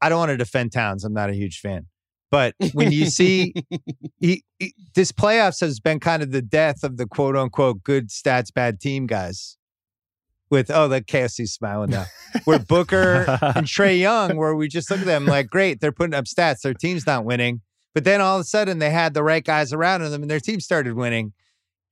I 0.00 0.08
don't 0.08 0.18
want 0.18 0.30
to 0.30 0.36
defend 0.36 0.72
Towns. 0.72 1.04
I'm 1.04 1.12
not 1.12 1.30
a 1.30 1.34
huge 1.34 1.60
fan. 1.60 1.86
But 2.30 2.54
when 2.72 2.92
you 2.92 3.06
see 3.06 3.54
he, 4.20 4.44
he- 4.58 4.74
this 4.94 5.12
playoffs 5.12 5.60
has 5.60 5.80
been 5.80 6.00
kind 6.00 6.22
of 6.22 6.32
the 6.32 6.42
death 6.42 6.82
of 6.82 6.96
the 6.96 7.06
quote 7.06 7.36
unquote 7.36 7.82
good 7.82 8.08
stats, 8.08 8.52
bad 8.52 8.80
team 8.80 9.06
guys. 9.06 9.56
With 10.48 10.70
oh, 10.70 10.86
the 10.86 11.02
KOC 11.02 11.48
smiling 11.48 11.90
now. 11.90 12.04
Where 12.44 12.60
Booker 12.60 13.24
and 13.42 13.66
Trae 13.66 13.98
Young, 13.98 14.36
where 14.36 14.54
we 14.54 14.68
just 14.68 14.88
look 14.92 15.00
at 15.00 15.06
them 15.06 15.26
like, 15.26 15.48
great, 15.48 15.80
they're 15.80 15.90
putting 15.90 16.14
up 16.14 16.26
stats. 16.26 16.60
Their 16.62 16.72
team's 16.72 17.04
not 17.04 17.24
winning. 17.24 17.62
But 17.94 18.04
then 18.04 18.20
all 18.20 18.36
of 18.36 18.42
a 18.42 18.44
sudden 18.44 18.78
they 18.78 18.90
had 18.90 19.12
the 19.12 19.24
right 19.24 19.42
guys 19.42 19.72
around 19.72 20.02
them 20.02 20.22
and 20.22 20.30
their 20.30 20.38
team 20.38 20.60
started 20.60 20.94
winning. 20.94 21.32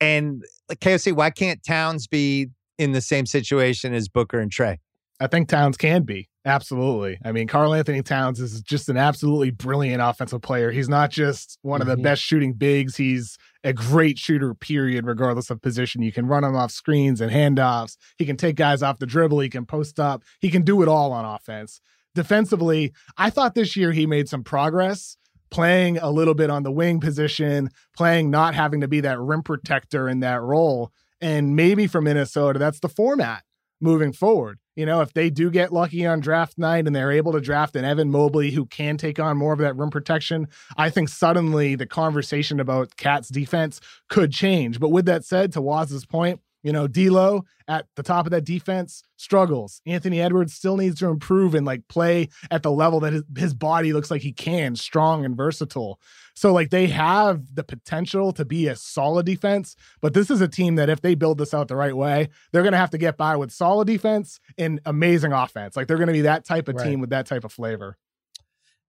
And 0.00 0.44
like 0.68 0.78
KOC, 0.78 1.14
why 1.14 1.30
can't 1.30 1.64
Towns 1.64 2.06
be 2.06 2.48
in 2.78 2.92
the 2.92 3.00
same 3.00 3.26
situation 3.26 3.92
as 3.94 4.08
Booker 4.08 4.38
and 4.38 4.52
Trae? 4.52 4.78
I 5.20 5.26
think 5.28 5.48
Towns 5.48 5.76
can 5.76 6.02
be. 6.02 6.28
Absolutely. 6.44 7.18
I 7.24 7.32
mean, 7.32 7.46
Karl-Anthony 7.46 8.02
Towns 8.02 8.40
is 8.40 8.60
just 8.60 8.88
an 8.88 8.96
absolutely 8.96 9.50
brilliant 9.50 10.02
offensive 10.02 10.42
player. 10.42 10.70
He's 10.70 10.88
not 10.88 11.10
just 11.10 11.58
one 11.62 11.80
of 11.80 11.86
the 11.86 11.96
Mhm. 11.96 12.02
best 12.02 12.22
shooting 12.22 12.52
bigs, 12.52 12.96
he's 12.96 13.38
a 13.62 13.72
great 13.72 14.18
shooter, 14.18 14.54
period, 14.54 15.06
regardless 15.06 15.48
of 15.50 15.62
position. 15.62 16.02
You 16.02 16.12
can 16.12 16.26
run 16.26 16.44
him 16.44 16.54
off 16.54 16.70
screens 16.70 17.20
and 17.20 17.32
handoffs. 17.32 17.96
He 18.18 18.26
can 18.26 18.36
take 18.36 18.56
guys 18.56 18.82
off 18.82 18.98
the 18.98 19.06
dribble. 19.06 19.40
He 19.40 19.48
can 19.48 19.64
post 19.64 19.98
up. 19.98 20.22
He 20.40 20.50
can 20.50 20.62
do 20.62 20.82
it 20.82 20.88
all 20.88 21.12
on 21.12 21.24
offense. 21.24 21.80
Defensively, 22.14 22.92
I 23.16 23.30
thought 23.30 23.54
this 23.54 23.76
year 23.76 23.92
he 23.92 24.06
made 24.06 24.28
some 24.28 24.44
progress 24.44 25.16
playing 25.50 25.98
a 25.98 26.10
little 26.10 26.34
bit 26.34 26.50
on 26.50 26.62
the 26.62 26.72
wing 26.72 27.00
position, 27.00 27.70
playing 27.96 28.30
not 28.30 28.54
having 28.54 28.80
to 28.80 28.88
be 28.88 29.00
that 29.00 29.20
rim 29.20 29.42
protector 29.42 30.08
in 30.08 30.20
that 30.20 30.42
role. 30.42 30.92
And 31.20 31.56
maybe 31.56 31.86
for 31.86 32.00
Minnesota, 32.00 32.58
that's 32.58 32.80
the 32.80 32.88
format 32.88 33.44
moving 33.84 34.12
forward. 34.12 34.58
You 34.74 34.86
know, 34.86 35.02
if 35.02 35.12
they 35.12 35.30
do 35.30 35.50
get 35.50 35.72
lucky 35.72 36.04
on 36.04 36.18
draft 36.18 36.58
night 36.58 36.86
and 36.86 36.96
they're 36.96 37.12
able 37.12 37.30
to 37.32 37.40
draft 37.40 37.76
an 37.76 37.84
Evan 37.84 38.10
Mobley 38.10 38.50
who 38.50 38.66
can 38.66 38.96
take 38.96 39.20
on 39.20 39.36
more 39.36 39.52
of 39.52 39.60
that 39.60 39.76
rim 39.76 39.90
protection, 39.90 40.48
I 40.76 40.90
think 40.90 41.08
suddenly 41.08 41.76
the 41.76 41.86
conversation 41.86 42.58
about 42.58 42.96
KAT's 42.96 43.28
defense 43.28 43.80
could 44.08 44.32
change. 44.32 44.80
But 44.80 44.88
with 44.88 45.04
that 45.04 45.24
said, 45.24 45.52
to 45.52 45.62
Waz's 45.62 46.04
point, 46.04 46.40
you 46.64 46.72
know, 46.72 46.88
D'Lo 46.88 47.44
at 47.68 47.86
the 47.94 48.02
top 48.02 48.26
of 48.26 48.30
that 48.32 48.44
defense 48.44 49.02
struggles. 49.16 49.80
Anthony 49.86 50.20
Edwards 50.20 50.52
still 50.54 50.76
needs 50.76 50.98
to 50.98 51.06
improve 51.06 51.54
and 51.54 51.64
like 51.64 51.86
play 51.88 52.28
at 52.50 52.62
the 52.64 52.72
level 52.72 52.98
that 53.00 53.12
his, 53.12 53.22
his 53.36 53.54
body 53.54 53.92
looks 53.92 54.10
like 54.10 54.22
he 54.22 54.32
can, 54.32 54.74
strong 54.74 55.24
and 55.24 55.36
versatile. 55.36 56.00
So 56.34 56.52
like 56.52 56.70
they 56.70 56.88
have 56.88 57.54
the 57.54 57.62
potential 57.62 58.32
to 58.32 58.44
be 58.44 58.66
a 58.66 58.74
solid 58.74 59.26
defense, 59.26 59.76
but 60.00 60.14
this 60.14 60.30
is 60.30 60.40
a 60.40 60.48
team 60.48 60.74
that 60.74 60.88
if 60.88 61.00
they 61.00 61.14
build 61.14 61.38
this 61.38 61.54
out 61.54 61.68
the 61.68 61.76
right 61.76 61.96
way, 61.96 62.28
they're 62.52 62.62
going 62.62 62.72
to 62.72 62.78
have 62.78 62.90
to 62.90 62.98
get 62.98 63.16
by 63.16 63.36
with 63.36 63.52
solid 63.52 63.86
defense 63.86 64.40
and 64.58 64.80
amazing 64.84 65.32
offense. 65.32 65.76
Like 65.76 65.86
they're 65.86 65.96
going 65.98 66.08
to 66.08 66.12
be 66.12 66.22
that 66.22 66.44
type 66.44 66.66
of 66.68 66.74
Right. 66.74 66.88
team 66.88 67.00
with 67.00 67.10
that 67.10 67.26
type 67.26 67.44
of 67.44 67.52
flavor. 67.52 67.96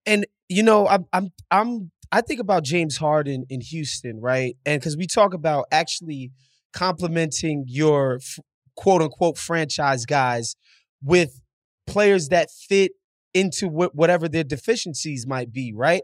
And 0.04 0.26
you 0.48 0.62
know, 0.62 0.88
I'm 0.88 1.06
I'm 1.12 1.32
I'm 1.50 1.90
I 2.12 2.20
think 2.20 2.40
about 2.40 2.62
James 2.62 2.96
Harden 2.96 3.44
in 3.48 3.60
Houston, 3.60 4.20
right? 4.20 4.56
And 4.64 4.80
because 4.80 4.96
we 4.96 5.06
talk 5.06 5.34
about 5.34 5.66
actually 5.72 6.30
complementing 6.76 7.64
your 7.66 8.16
f- 8.16 8.38
quote 8.76 9.00
unquote 9.00 9.38
franchise 9.38 10.04
guys 10.04 10.54
with 11.02 11.40
players 11.86 12.28
that 12.28 12.50
fit 12.50 12.92
into 13.32 13.68
wh- 13.68 13.94
whatever 13.94 14.28
their 14.28 14.44
deficiencies 14.44 15.26
might 15.26 15.52
be, 15.52 15.72
right? 15.74 16.02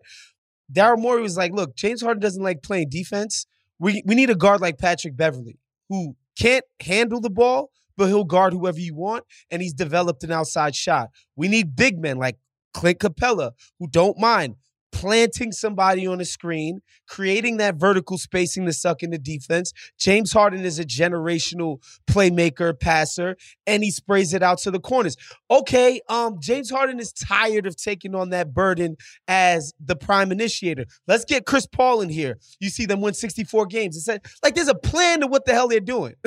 Daryl 0.72 0.98
Morey 0.98 1.20
was 1.20 1.36
like, 1.36 1.52
look, 1.52 1.76
James 1.76 2.00
Harden 2.00 2.22
doesn't 2.22 2.42
like 2.42 2.62
playing 2.62 2.88
defense. 2.88 3.44
We 3.78 4.02
we 4.06 4.14
need 4.14 4.30
a 4.30 4.34
guard 4.34 4.62
like 4.62 4.78
Patrick 4.78 5.14
Beverley 5.14 5.58
who 5.90 6.16
can't 6.38 6.64
handle 6.80 7.20
the 7.20 7.30
ball, 7.30 7.70
but 7.98 8.06
he'll 8.06 8.24
guard 8.24 8.54
whoever 8.54 8.80
you 8.80 8.94
want, 8.94 9.24
and 9.50 9.60
he's 9.60 9.74
developed 9.74 10.24
an 10.24 10.32
outside 10.32 10.74
shot. 10.74 11.10
We 11.36 11.48
need 11.48 11.76
big 11.76 11.98
men 11.98 12.16
like 12.16 12.38
Clint 12.72 13.00
Capela 13.00 13.50
who 13.78 13.88
don't 13.88 14.18
mind 14.18 14.56
planting 14.92 15.52
somebody 15.52 16.06
on 16.06 16.18
the 16.18 16.24
screen, 16.24 16.80
creating 17.08 17.56
that 17.56 17.76
vertical 17.76 18.18
spacing 18.18 18.66
to 18.66 18.72
suck 18.72 19.02
in 19.02 19.10
the 19.10 19.18
defense. 19.18 19.72
James 19.98 20.32
Harden 20.32 20.64
is 20.64 20.78
a 20.78 20.84
generational 20.84 21.82
playmaker, 22.08 22.78
passer, 22.78 23.36
and 23.66 23.82
he 23.82 23.90
sprays 23.90 24.34
it 24.34 24.42
out 24.42 24.58
to 24.58 24.70
the 24.70 24.78
corners. 24.78 25.16
Okay, 25.50 26.00
um, 26.08 26.36
James 26.40 26.70
Harden 26.70 27.00
is 27.00 27.12
tired 27.12 27.66
of 27.66 27.76
taking 27.76 28.14
on 28.14 28.30
that 28.30 28.54
burden 28.54 28.96
as 29.26 29.72
the 29.80 29.96
prime 29.96 30.30
initiator. 30.30 30.84
Let's 31.08 31.24
get 31.24 31.46
Chris 31.46 31.66
Paul 31.66 32.02
in 32.02 32.08
here. 32.08 32.38
You 32.60 32.70
see 32.70 32.86
them 32.86 33.00
win 33.00 33.14
64 33.14 33.66
games. 33.66 33.96
It's 33.96 34.08
like, 34.08 34.26
like 34.42 34.54
there's 34.54 34.68
a 34.68 34.74
plan 34.74 35.20
to 35.20 35.26
what 35.26 35.46
the 35.46 35.52
hell 35.52 35.68
they're 35.68 35.80
doing. 35.80 36.14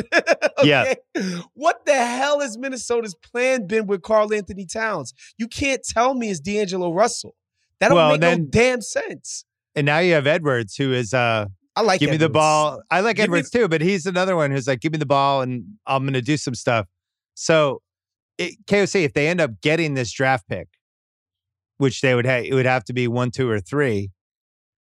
Yeah. 0.64 0.96
What 1.54 1.86
the 1.86 1.94
hell 1.94 2.40
has 2.40 2.58
Minnesota's 2.58 3.14
plan 3.14 3.68
been 3.68 3.88
with 3.88 4.02
Karl-Anthony 4.02 4.66
Towns? 4.66 5.14
You 5.38 5.48
can't 5.48 5.84
tell 5.84 6.16
me 6.16 6.30
it's 6.30 6.40
D'Angelo 6.40 6.92
Russell. 6.92 7.36
That 7.80 7.90
don't 7.90 7.96
Well, 7.96 8.12
make 8.12 8.22
no 8.22 8.38
damn 8.50 8.82
sense. 8.82 9.46
And 9.76 9.86
now 9.86 10.00
you 10.00 10.14
have 10.14 10.28
Edwards, 10.28 10.76
who 10.76 10.94
is 10.94 11.14
uh 11.14 11.48
I 11.76 11.82
like 11.82 12.00
give 12.00 12.10
me 12.10 12.18
the 12.18 12.30
ball. 12.30 12.82
I 12.90 13.02
like 13.02 13.18
Give 13.18 13.24
me- 13.30 13.38
Edwards 13.40 13.50
too, 13.50 13.68
but 13.68 13.82
he's 13.82 14.06
another 14.06 14.36
one 14.36 14.52
who's 14.52 14.68
like, 14.68 14.80
give 14.80 14.94
me 14.94 14.98
the 14.98 15.06
ball 15.06 15.42
and 15.42 15.66
I'm 15.86 16.04
going 16.04 16.14
to 16.14 16.22
do 16.22 16.38
some 16.38 16.56
stuff. 16.56 16.88
So, 17.34 17.82
it, 18.38 18.66
KOC, 18.66 19.04
if 19.04 19.14
they 19.14 19.28
end 19.28 19.42
up 19.42 19.60
getting 19.62 19.94
this 19.94 20.12
draft 20.14 20.48
pick, 20.48 20.70
which 21.78 22.00
they 22.00 22.16
would 22.16 22.26
have, 22.26 22.46
it 22.46 22.54
would 22.54 22.66
have 22.66 22.86
to 22.86 22.94
be 22.94 23.10
one, 23.10 23.30
two, 23.32 23.50
or 23.50 23.60
three. 23.60 24.12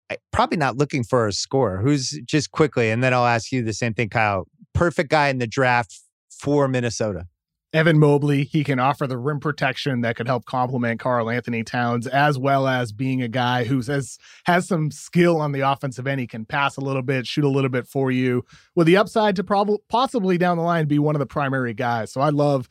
I, 0.09 0.17
probably 0.33 0.57
not 0.57 0.75
looking 0.75 1.05
for 1.05 1.25
a 1.27 1.31
scorer 1.31 1.81
who's 1.81 2.19
just 2.25 2.51
quickly, 2.51 2.89
and 2.89 3.01
then 3.01 3.13
I'll 3.13 3.25
ask 3.25 3.51
you 3.53 3.63
the 3.63 3.71
same 3.73 3.93
thing, 3.93 4.09
Kyle. 4.09 4.47
Perfect 4.73 5.09
guy 5.09 5.29
in 5.29 5.37
the 5.37 5.47
draft 5.47 5.97
for 6.29 6.67
Minnesota. 6.67 7.27
Evan 7.73 7.97
Mobley, 7.97 8.43
he 8.43 8.63
can 8.63 8.79
offer 8.79 9.07
the 9.07 9.17
rim 9.17 9.39
protection 9.39 10.01
that 10.01 10.15
could 10.15 10.27
help 10.27 10.45
complement 10.45 10.99
Karl-Anthony 10.99 11.63
Towns, 11.63 12.05
as 12.05 12.37
well 12.37 12.67
as 12.67 12.91
being 12.91 13.23
a 13.23 13.27
guy 13.27 13.63
who 13.63 13.81
has 13.81 14.19
has 14.45 14.67
some 14.67 14.91
skill 14.91 15.41
on 15.41 15.53
the 15.53 15.61
offensive 15.61 16.05
end. 16.05 16.21
He 16.21 16.27
can 16.27 16.45
pass 16.45 16.77
a 16.77 16.81
little 16.81 17.01
bit, 17.01 17.25
shoot 17.25 17.43
a 17.43 17.49
little 17.49 17.71
bit 17.71 17.87
for 17.87 18.11
you, 18.11 18.45
with 18.75 18.85
the 18.85 18.97
upside 18.97 19.35
to 19.37 19.43
probably 19.43 19.79
possibly 19.89 20.37
down 20.37 20.57
the 20.57 20.63
line 20.63 20.85
be 20.85 20.99
one 20.99 21.15
of 21.15 21.19
the 21.19 21.25
primary 21.25 21.73
guys. 21.73 22.11
So 22.11 22.21
I 22.21 22.29
love 22.29 22.69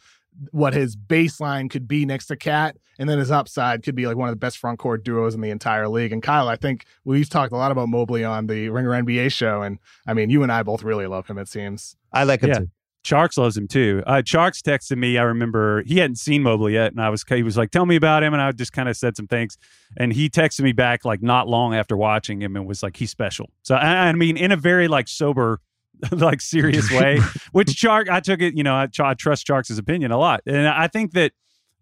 what 0.52 0.72
his 0.72 0.96
baseline 0.96 1.68
could 1.68 1.88
be 1.88 2.06
next 2.06 2.26
to 2.28 2.36
KAT, 2.36 2.76
and 2.98 3.08
then 3.08 3.18
his 3.18 3.30
upside 3.30 3.82
could 3.82 3.96
be 3.96 4.06
like 4.06 4.16
one 4.16 4.28
of 4.28 4.32
the 4.32 4.38
best 4.38 4.56
front 4.56 4.78
court 4.78 5.04
duos 5.04 5.34
in 5.34 5.40
the 5.40 5.50
entire 5.50 5.88
league. 5.88 6.12
And 6.12 6.22
Kyle, 6.22 6.48
I 6.48 6.56
think 6.56 6.86
we've 7.04 7.28
talked 7.28 7.52
a 7.52 7.56
lot 7.56 7.72
about 7.72 7.88
Mobley 7.88 8.24
on 8.24 8.46
the 8.46 8.68
Ringer 8.68 8.90
NBA 8.90 9.32
show, 9.32 9.62
and 9.62 9.78
I 10.06 10.14
mean, 10.14 10.30
you 10.30 10.44
and 10.44 10.52
I 10.52 10.62
both 10.62 10.84
really 10.84 11.08
love 11.08 11.26
him. 11.26 11.38
It 11.38 11.48
seems. 11.48 11.96
I 12.12 12.22
like 12.22 12.40
him 12.42 12.50
Yeah. 12.50 12.58
too. 12.60 12.70
Charks 13.04 13.36
loves 13.36 13.56
him 13.56 13.66
too. 13.66 14.02
Uh, 14.06 14.22
Charks 14.22 14.60
texted 14.60 14.96
me. 14.96 15.18
I 15.18 15.22
remember 15.22 15.82
he 15.84 15.98
hadn't 15.98 16.16
seen 16.16 16.42
Mobley 16.42 16.74
yet, 16.74 16.92
and 16.92 17.00
I 17.00 17.10
was 17.10 17.24
he 17.28 17.42
was 17.42 17.56
like, 17.56 17.70
"Tell 17.70 17.84
me 17.84 17.96
about 17.96 18.22
him," 18.22 18.32
and 18.32 18.40
I 18.40 18.52
just 18.52 18.72
kind 18.72 18.88
of 18.88 18.96
said 18.96 19.16
some 19.16 19.26
things, 19.26 19.58
and 19.96 20.12
he 20.12 20.30
texted 20.30 20.60
me 20.60 20.72
back 20.72 21.04
like 21.04 21.22
not 21.22 21.48
long 21.48 21.74
after 21.74 21.96
watching 21.96 22.40
him 22.40 22.54
and 22.54 22.66
was 22.66 22.82
like, 22.82 22.96
"He's 22.96 23.10
special." 23.10 23.50
So 23.62 23.74
I, 23.74 24.08
I 24.08 24.12
mean, 24.12 24.36
in 24.36 24.52
a 24.52 24.56
very 24.56 24.86
like 24.86 25.08
sober, 25.08 25.60
like 26.12 26.40
serious 26.40 26.90
way. 26.92 27.18
Which 27.52 27.68
Chark, 27.68 28.08
I 28.08 28.20
took 28.20 28.40
it. 28.40 28.56
You 28.56 28.62
know, 28.62 28.74
I, 28.74 28.88
I 29.00 29.14
trust 29.14 29.46
Charks' 29.46 29.78
opinion 29.78 30.12
a 30.12 30.18
lot, 30.18 30.42
and 30.46 30.68
I 30.68 30.86
think 30.86 31.12
that 31.12 31.32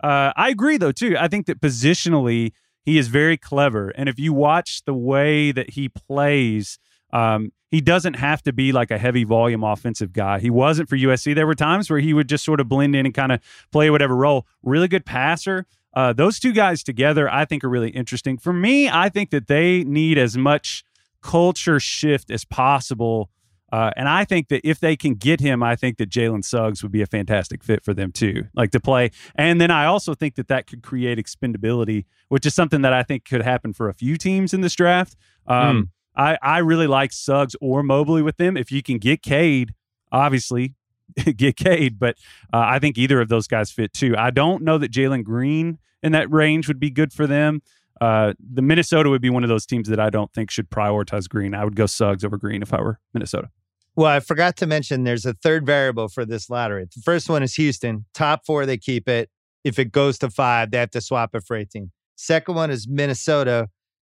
uh, 0.03 0.33
I 0.37 0.49
agree 0.49 0.79
though 0.79 0.93
too. 0.93 1.17
I 1.19 1.29
think 1.29 1.47
that 1.47 1.61
positionally 1.61 2.53
he 2.83 2.97
is 2.97 3.09
very 3.09 3.37
clever, 3.37 3.91
and 3.91 4.09
if 4.09 4.19
you 4.19 4.33
watch 4.33 4.83
the 4.87 4.95
way 4.95 5.53
that 5.53 5.71
he 5.71 5.91
plays 5.91 6.79
Um, 7.13 7.53
he 7.71 7.81
doesn't 7.81 8.15
have 8.15 8.43
to 8.43 8.53
be 8.53 8.73
like 8.73 8.91
a 8.91 8.99
heavy 8.99 9.25
volume 9.25 9.63
offensive 9.63 10.13
guy. 10.13 10.41
He 10.41 10.51
wasn't 10.51 10.89
for 10.89 10.97
USC. 10.97 11.35
There 11.35 11.47
were 11.47 11.55
times 11.55 11.89
where 11.89 12.01
he 12.01 12.13
would 12.13 12.29
just 12.29 12.45
sort 12.45 12.61
of 12.61 12.69
blend 12.69 12.97
in 12.97 13.07
and 13.07 13.15
kind 13.15 13.33
of 13.33 13.41
play 13.71 13.91
whatever 13.91 14.17
role. 14.17 14.47
Really 14.63 14.89
good 14.89 15.07
passer. 15.07 15.67
Uh, 15.95 16.13
those 16.13 16.39
two 16.39 16.53
guys 16.53 16.83
together, 16.83 17.29
I 17.29 17.45
think, 17.45 17.65
are 17.65 17.69
really 17.69 17.91
interesting. 17.91 18.39
For 18.39 18.53
me, 18.53 18.89
I 18.89 19.09
think 19.09 19.31
that 19.31 19.47
they 19.47 19.85
need 19.85 20.19
as 20.19 20.37
much 20.37 20.85
culture 21.23 21.81
shift 21.81 22.31
as 22.31 22.45
possible. 22.45 23.31
Uh, 23.73 23.91
and 23.97 24.09
I 24.09 24.25
think 24.25 24.49
that 24.49 24.67
if 24.69 24.81
they 24.81 24.97
can 24.97 25.15
get 25.15 25.41
him, 25.41 25.63
I 25.63 25.77
think 25.77 25.99
that 25.99 26.11
Jalen 26.11 26.45
Suggs 26.45 26.83
would 26.83 26.91
be 26.91 27.03
a 27.03 27.07
fantastic 27.07 27.63
fit 27.63 27.85
for 27.85 27.95
them 27.95 28.11
too, 28.11 28.45
like 28.55 28.73
to 28.73 28.81
play. 28.81 29.11
And 29.37 29.61
then 29.61 29.71
I 29.71 29.85
also 29.85 30.15
think 30.15 30.35
that 30.37 30.49
that 30.49 30.67
could 30.67 30.83
create 30.83 31.19
expendability, 31.19 32.05
which 32.29 32.47
is 32.47 32.55
something 32.55 32.83
that 32.83 32.93
I 32.93 33.05
think 33.05 33.25
could 33.25 33.43
happen 33.43 33.73
for 33.73 33.89
a 33.89 33.95
few 33.95 34.17
teams 34.17 34.53
in 34.53 34.61
this 34.61 34.75
draft. 34.75 35.17
Um, 35.47 35.83
mm. 35.83 35.89
I, 36.17 36.39
I 36.43 36.59
really 36.59 36.87
like 36.87 37.13
Suggs 37.13 37.55
or 37.61 37.83
Mobley 37.83 38.23
with 38.23 38.37
them. 38.37 38.57
If 38.57 38.73
you 38.73 38.83
can 38.83 38.99
get 38.99 39.23
Cade, 39.23 39.75
obviously 40.13 40.75
get 41.37 41.57
Cade, 41.57 41.99
but 41.99 42.17
uh, 42.53 42.59
I 42.59 42.79
think 42.79 42.99
either 42.99 43.21
of 43.21 43.29
those 43.29 43.47
guys 43.47 43.71
fit 43.71 43.93
too. 43.93 44.15
I 44.17 44.31
don't 44.31 44.63
know 44.63 44.79
that 44.79 44.93
Jalen 44.93 45.25
Green 45.25 45.79
in 46.03 46.13
that 46.13 46.31
range 46.31 46.69
would 46.69 46.81
be 46.81 46.91
good 46.91 47.13
for 47.13 47.27
them. 47.27 47.63
Uh, 48.01 48.33
the 48.39 48.63
Minnesota 48.63 49.11
would 49.11 49.21
be 49.21 49.29
one 49.29 49.43
of 49.43 49.51
those 49.51 49.67
teams 49.67 49.89
that 49.89 50.01
I 50.01 50.09
don't 50.09 50.33
think 50.33 50.51
should 50.51 50.71
prioritize 50.71 51.29
Green. 51.29 51.55
I 51.55 51.65
would 51.65 51.77
go 51.77 51.87
Suggs 51.87 52.25
over 52.25 52.39
Green 52.39 52.63
if 52.63 52.73
I 52.73 52.81
were 52.81 52.99
Minnesota. 53.13 53.51
Well, 53.97 54.07
I 54.07 54.21
forgot 54.21 54.57
to 54.59 54.67
mention 54.67 55.05
there's 55.05 55.27
a 55.27 55.35
third 55.35 55.67
variable 55.67 56.09
for 56.09 56.25
this 56.25 56.49
lottery. 56.49 56.87
The 56.95 57.03
first 57.03 57.29
one 57.29 57.43
is 57.43 57.55
Houston. 57.57 58.07
Top 58.15 58.47
four, 58.47 58.65
they 58.65 58.79
keep 58.79 59.09
it. 59.09 59.29
If 59.65 59.79
it 59.79 59.93
goes 59.93 60.19
to 60.21 60.31
five, 60.31 60.71
they 60.71 60.79
have 60.79 60.91
to 60.93 61.01
swap 61.03 61.35
it 61.35 61.45
for 61.45 61.57
18. 61.57 61.91
Second 62.17 62.55
one 62.55 62.71
is 62.71 62.89
Minnesota. 62.89 63.69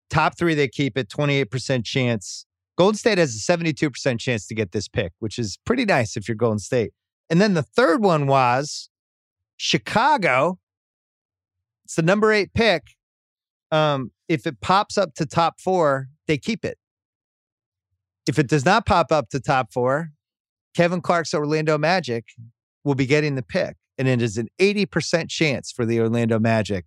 Top 0.09 0.37
three, 0.37 0.53
they 0.55 0.67
keep 0.67 0.97
it, 0.97 1.09
28% 1.09 1.85
chance. 1.85 2.45
Golden 2.77 2.97
State 2.97 3.17
has 3.17 3.35
a 3.35 3.39
72% 3.39 4.19
chance 4.19 4.47
to 4.47 4.55
get 4.55 4.71
this 4.71 4.87
pick, 4.87 5.11
which 5.19 5.37
is 5.37 5.59
pretty 5.65 5.85
nice 5.85 6.15
if 6.15 6.27
you're 6.27 6.35
Golden 6.35 6.59
State. 6.59 6.93
And 7.29 7.39
then 7.39 7.53
the 7.53 7.63
third 7.63 8.01
one 8.01 8.25
was 8.25 8.89
Chicago. 9.57 10.59
It's 11.83 11.95
the 11.95 12.01
number 12.01 12.31
eight 12.31 12.53
pick. 12.53 12.83
Um, 13.71 14.11
if 14.27 14.47
it 14.47 14.61
pops 14.61 14.97
up 14.97 15.13
to 15.15 15.25
top 15.25 15.59
four, 15.59 16.07
they 16.27 16.37
keep 16.37 16.65
it. 16.65 16.77
If 18.27 18.39
it 18.39 18.47
does 18.47 18.65
not 18.65 18.85
pop 18.85 19.11
up 19.11 19.29
to 19.29 19.39
top 19.39 19.71
four, 19.71 20.11
Kevin 20.75 21.01
Clark's 21.01 21.33
Orlando 21.33 21.77
Magic 21.77 22.25
will 22.83 22.95
be 22.95 23.05
getting 23.05 23.35
the 23.35 23.43
pick. 23.43 23.75
And 23.97 24.07
it 24.07 24.21
is 24.21 24.37
an 24.37 24.47
80% 24.59 25.29
chance 25.29 25.71
for 25.71 25.85
the 25.85 25.99
Orlando 25.99 26.39
Magic 26.39 26.85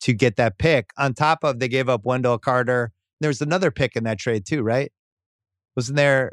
to 0.00 0.12
get 0.12 0.36
that 0.36 0.58
pick. 0.58 0.90
On 0.96 1.14
top 1.14 1.44
of 1.44 1.58
they 1.58 1.68
gave 1.68 1.88
up 1.88 2.04
Wendell 2.04 2.38
Carter. 2.38 2.92
There's 3.20 3.40
another 3.40 3.70
pick 3.70 3.96
in 3.96 4.04
that 4.04 4.18
trade 4.18 4.46
too, 4.46 4.62
right? 4.62 4.92
Wasn't 5.76 5.96
there 5.96 6.32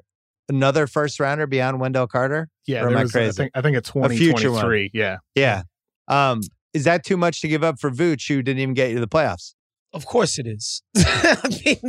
another 0.49 0.87
first 0.87 1.19
rounder 1.19 1.47
beyond 1.47 1.79
Wendell 1.79 2.07
Carter? 2.07 2.49
Yeah, 2.67 2.83
or 2.83 2.89
am 2.89 2.97
I 2.97 3.05
crazy? 3.05 3.29
I 3.29 3.31
think 3.31 3.51
I 3.55 3.61
think 3.61 3.77
it's 3.77 3.91
2023. 3.91 4.91
Yeah. 4.93 5.17
Yeah. 5.35 5.63
Um, 6.07 6.41
is 6.73 6.83
that 6.83 7.03
too 7.03 7.17
much 7.17 7.41
to 7.41 7.47
give 7.47 7.63
up 7.63 7.79
for 7.79 7.89
Vooch, 7.89 8.27
who 8.27 8.41
didn't 8.41 8.59
even 8.59 8.73
get 8.73 8.89
you 8.89 8.95
to 8.95 9.01
the 9.01 9.07
playoffs? 9.07 9.53
Of 9.93 10.05
course 10.05 10.37
it 10.37 10.45
is. 10.45 10.83
I 10.97 11.37
mean, 11.65 11.79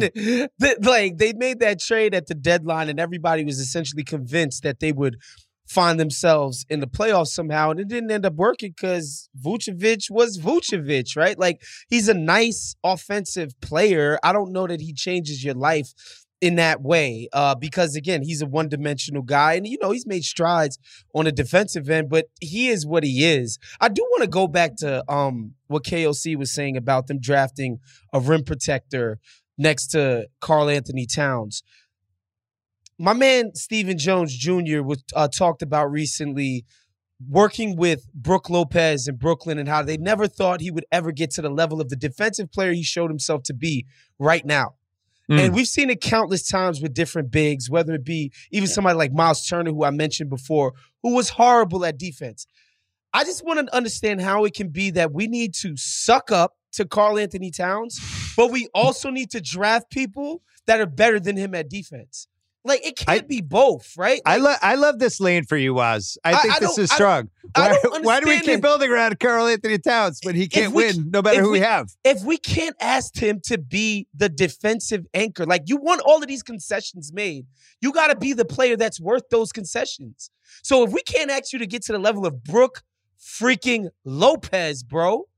the, 0.58 0.78
like 0.80 1.18
they 1.18 1.32
made 1.32 1.58
that 1.58 1.80
trade 1.80 2.14
at 2.14 2.28
the 2.28 2.34
deadline, 2.34 2.88
and 2.88 3.00
everybody 3.00 3.44
was 3.44 3.58
essentially 3.58 4.04
convinced 4.04 4.62
that 4.62 4.78
they 4.78 4.92
would 4.92 5.16
find 5.66 5.98
themselves 5.98 6.64
in 6.68 6.80
the 6.80 6.86
playoffs 6.86 7.28
somehow, 7.28 7.70
and 7.70 7.80
it 7.80 7.88
didn't 7.88 8.10
end 8.10 8.26
up 8.26 8.34
working 8.34 8.72
because 8.76 9.28
Vucevic 9.38 10.10
was 10.10 10.38
Vucevic, 10.38 11.16
right? 11.16 11.38
Like 11.38 11.62
he's 11.88 12.08
a 12.08 12.14
nice 12.14 12.74
offensive 12.84 13.60
player. 13.60 14.18
I 14.22 14.32
don't 14.32 14.52
know 14.52 14.66
that 14.66 14.80
he 14.80 14.92
changes 14.92 15.44
your 15.44 15.54
life 15.54 15.92
in 16.42 16.56
that 16.56 16.82
way 16.82 17.28
uh, 17.32 17.54
because 17.54 17.96
again 17.96 18.22
he's 18.22 18.42
a 18.42 18.46
one-dimensional 18.46 19.22
guy 19.22 19.54
and 19.54 19.66
you 19.66 19.78
know 19.80 19.90
he's 19.90 20.06
made 20.06 20.22
strides 20.22 20.78
on 21.14 21.24
the 21.24 21.32
defensive 21.32 21.88
end 21.88 22.10
but 22.10 22.26
he 22.42 22.68
is 22.68 22.84
what 22.84 23.02
he 23.02 23.24
is 23.24 23.58
i 23.80 23.88
do 23.88 24.02
want 24.10 24.22
to 24.22 24.28
go 24.28 24.46
back 24.46 24.76
to 24.76 25.02
um, 25.10 25.54
what 25.68 25.82
koc 25.82 26.36
was 26.36 26.52
saying 26.52 26.76
about 26.76 27.06
them 27.06 27.18
drafting 27.18 27.78
a 28.12 28.20
rim 28.20 28.44
protector 28.44 29.18
next 29.58 29.88
to 29.88 30.28
Karl-Anthony 30.40 31.06
Towns 31.06 31.62
my 32.98 33.12
man 33.12 33.54
Stephen 33.54 33.98
Jones 33.98 34.36
Jr. 34.36 34.82
was 34.82 35.02
uh, 35.14 35.28
talked 35.28 35.62
about 35.62 35.90
recently 35.90 36.64
working 37.28 37.76
with 37.76 38.06
Brook 38.12 38.50
Lopez 38.50 39.08
in 39.08 39.16
Brooklyn 39.16 39.58
and 39.58 39.68
how 39.68 39.82
they 39.82 39.96
never 39.96 40.26
thought 40.26 40.60
he 40.60 40.70
would 40.70 40.84
ever 40.92 41.12
get 41.12 41.30
to 41.32 41.42
the 41.42 41.50
level 41.50 41.80
of 41.80 41.88
the 41.88 41.96
defensive 41.96 42.52
player 42.52 42.72
he 42.72 42.82
showed 42.82 43.10
himself 43.10 43.42
to 43.44 43.54
be 43.54 43.86
right 44.18 44.44
now. 44.44 44.74
Mm. 45.30 45.40
And 45.40 45.54
we've 45.54 45.66
seen 45.66 45.90
it 45.90 46.00
countless 46.00 46.46
times 46.46 46.80
with 46.80 46.94
different 46.94 47.30
bigs, 47.30 47.68
whether 47.68 47.94
it 47.94 48.04
be 48.04 48.32
even 48.50 48.68
somebody 48.68 48.96
like 48.96 49.12
Myles 49.12 49.46
Turner, 49.46 49.72
who 49.72 49.84
I 49.84 49.90
mentioned 49.90 50.30
before, 50.30 50.74
who 51.02 51.14
was 51.14 51.30
horrible 51.30 51.84
at 51.84 51.98
defense. 51.98 52.46
I 53.12 53.24
just 53.24 53.44
want 53.44 53.66
to 53.66 53.74
understand 53.74 54.20
how 54.20 54.44
it 54.44 54.54
can 54.54 54.68
be 54.68 54.90
that 54.90 55.12
we 55.12 55.26
need 55.26 55.54
to 55.54 55.76
suck 55.76 56.30
up 56.30 56.56
to 56.72 56.84
Karl-Anthony 56.84 57.50
Towns, 57.50 57.98
but 58.36 58.52
we 58.52 58.68
also 58.74 59.10
need 59.10 59.30
to 59.30 59.40
draft 59.40 59.90
people 59.90 60.42
that 60.66 60.80
are 60.80 60.86
better 60.86 61.18
than 61.18 61.36
him 61.36 61.54
at 61.54 61.70
defense. 61.70 62.28
Like 62.66 62.84
it 62.84 62.96
can't 62.96 63.22
I, 63.22 63.26
be 63.26 63.40
both, 63.40 63.96
right? 63.96 64.20
Like, 64.24 64.34
I 64.34 64.36
love 64.38 64.58
I 64.62 64.74
love 64.74 64.98
this 64.98 65.20
lane 65.20 65.44
for 65.44 65.56
you, 65.56 65.74
Waz. 65.74 66.18
I 66.24 66.36
think 66.36 66.56
I, 66.56 66.58
this 66.58 66.78
is 66.78 66.90
strong. 66.90 67.30
Why, 67.54 67.78
why, 68.02 68.20
do 68.20 68.26
we 68.26 68.40
keep 68.40 68.60
building 68.60 68.90
around 68.90 69.18
Karl-Anthony 69.20 69.78
Towns 69.78 70.18
when 70.24 70.34
he 70.34 70.48
can't 70.48 70.74
we, 70.74 70.86
win 70.86 71.10
no 71.10 71.22
matter 71.22 71.40
who 71.40 71.52
we, 71.52 71.60
we, 71.60 71.60
have? 71.60 71.90
If 72.04 72.24
we 72.24 72.36
can't 72.36 72.74
ask 72.80 73.16
him 73.16 73.40
to 73.44 73.56
be 73.56 74.08
the 74.12 74.28
defensive 74.28 75.06
anchor, 75.14 75.46
like 75.46 75.62
you 75.66 75.76
want 75.76 76.02
all 76.04 76.20
of 76.20 76.26
these 76.26 76.42
concessions 76.42 77.12
made, 77.12 77.46
you 77.80 77.92
got 77.92 78.08
to 78.08 78.16
be 78.16 78.32
the 78.32 78.44
player 78.44 78.76
that's 78.76 79.00
worth 79.00 79.28
those 79.30 79.52
concessions. 79.52 80.30
So 80.62 80.84
if 80.84 80.92
we 80.92 81.02
can't 81.02 81.30
ask 81.30 81.52
you 81.52 81.60
to 81.60 81.66
get 81.66 81.82
to 81.84 81.92
the 81.92 81.98
level 81.98 82.26
of 82.26 82.42
Brook 82.42 82.82
freaking 83.18 83.90
Lopez, 84.04 84.82
bro, 84.82 85.28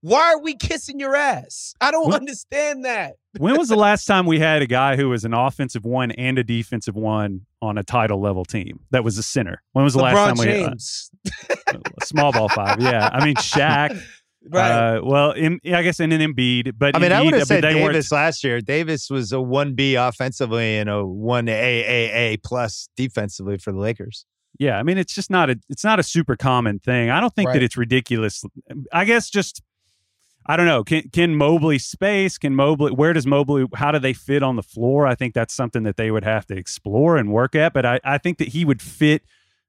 why 0.00 0.32
are 0.32 0.40
we 0.40 0.54
kissing 0.54 0.98
your 0.98 1.16
ass? 1.16 1.74
I 1.80 1.90
don't 1.90 2.08
when, 2.08 2.16
understand 2.16 2.84
that. 2.84 3.14
When 3.38 3.56
was 3.56 3.68
the 3.68 3.76
last 3.76 4.04
time 4.06 4.26
we 4.26 4.38
had 4.38 4.62
a 4.62 4.66
guy 4.66 4.96
who 4.96 5.08
was 5.08 5.24
an 5.24 5.34
offensive 5.34 5.84
one 5.84 6.10
and 6.12 6.38
a 6.38 6.44
defensive 6.44 6.94
one 6.94 7.42
on 7.60 7.78
a 7.78 7.82
title 7.82 8.20
level 8.20 8.44
team 8.44 8.80
that 8.90 9.04
was 9.04 9.18
a 9.18 9.22
center? 9.22 9.62
When 9.72 9.84
was 9.84 9.94
the 9.94 10.00
LeBron 10.00 10.14
last 10.14 10.36
time 10.36 10.46
James. 10.46 11.10
we 11.24 11.30
had 11.48 11.76
uh, 11.76 11.80
small 12.02 12.32
ball 12.32 12.48
five? 12.48 12.80
Yeah, 12.80 13.08
I 13.12 13.24
mean 13.24 13.36
Shaq. 13.36 14.00
Right. 14.46 14.96
Uh, 14.96 15.00
well, 15.02 15.30
in, 15.30 15.58
I 15.64 15.82
guess 15.82 16.00
in 16.00 16.12
an 16.12 16.20
Embiid, 16.20 16.72
but 16.76 16.94
I 16.94 16.98
mean, 16.98 17.12
Embiid, 17.12 17.14
I 17.14 17.22
would 17.22 17.32
have 17.32 17.46
said 17.46 17.62
Davis 17.62 18.12
last 18.12 18.44
year. 18.44 18.60
Davis 18.60 19.08
was 19.08 19.32
a 19.32 19.40
one 19.40 19.74
B 19.74 19.94
offensively 19.94 20.76
and 20.76 20.90
a 20.90 21.02
one 21.02 21.46
AAA 21.46 22.42
plus 22.42 22.86
defensively 22.94 23.56
for 23.56 23.72
the 23.72 23.78
Lakers. 23.78 24.26
Yeah, 24.58 24.78
I 24.78 24.82
mean, 24.82 24.98
it's 24.98 25.14
just 25.14 25.30
not 25.30 25.50
a 25.50 25.58
it's 25.68 25.82
not 25.82 25.98
a 25.98 26.02
super 26.02 26.36
common 26.36 26.78
thing. 26.78 27.10
I 27.10 27.20
don't 27.20 27.34
think 27.34 27.48
right. 27.48 27.54
that 27.54 27.62
it's 27.62 27.76
ridiculous. 27.76 28.44
I 28.92 29.04
guess 29.04 29.30
just 29.30 29.62
I 30.46 30.56
don't 30.56 30.66
know. 30.66 30.84
Can 30.84 31.08
can 31.08 31.36
Mobley 31.36 31.78
space? 31.78 32.36
Can 32.38 32.54
Mobley? 32.54 32.92
Where 32.92 33.12
does 33.12 33.26
Mobley? 33.26 33.66
How 33.74 33.92
do 33.92 33.98
they 33.98 34.12
fit 34.12 34.42
on 34.42 34.56
the 34.56 34.62
floor? 34.62 35.06
I 35.06 35.14
think 35.14 35.34
that's 35.34 35.54
something 35.54 35.84
that 35.84 35.96
they 35.96 36.10
would 36.10 36.24
have 36.24 36.46
to 36.46 36.56
explore 36.56 37.16
and 37.16 37.32
work 37.32 37.54
at. 37.54 37.72
But 37.72 37.86
I, 37.86 38.00
I 38.04 38.18
think 38.18 38.38
that 38.38 38.48
he 38.48 38.64
would 38.64 38.82
fit 38.82 39.22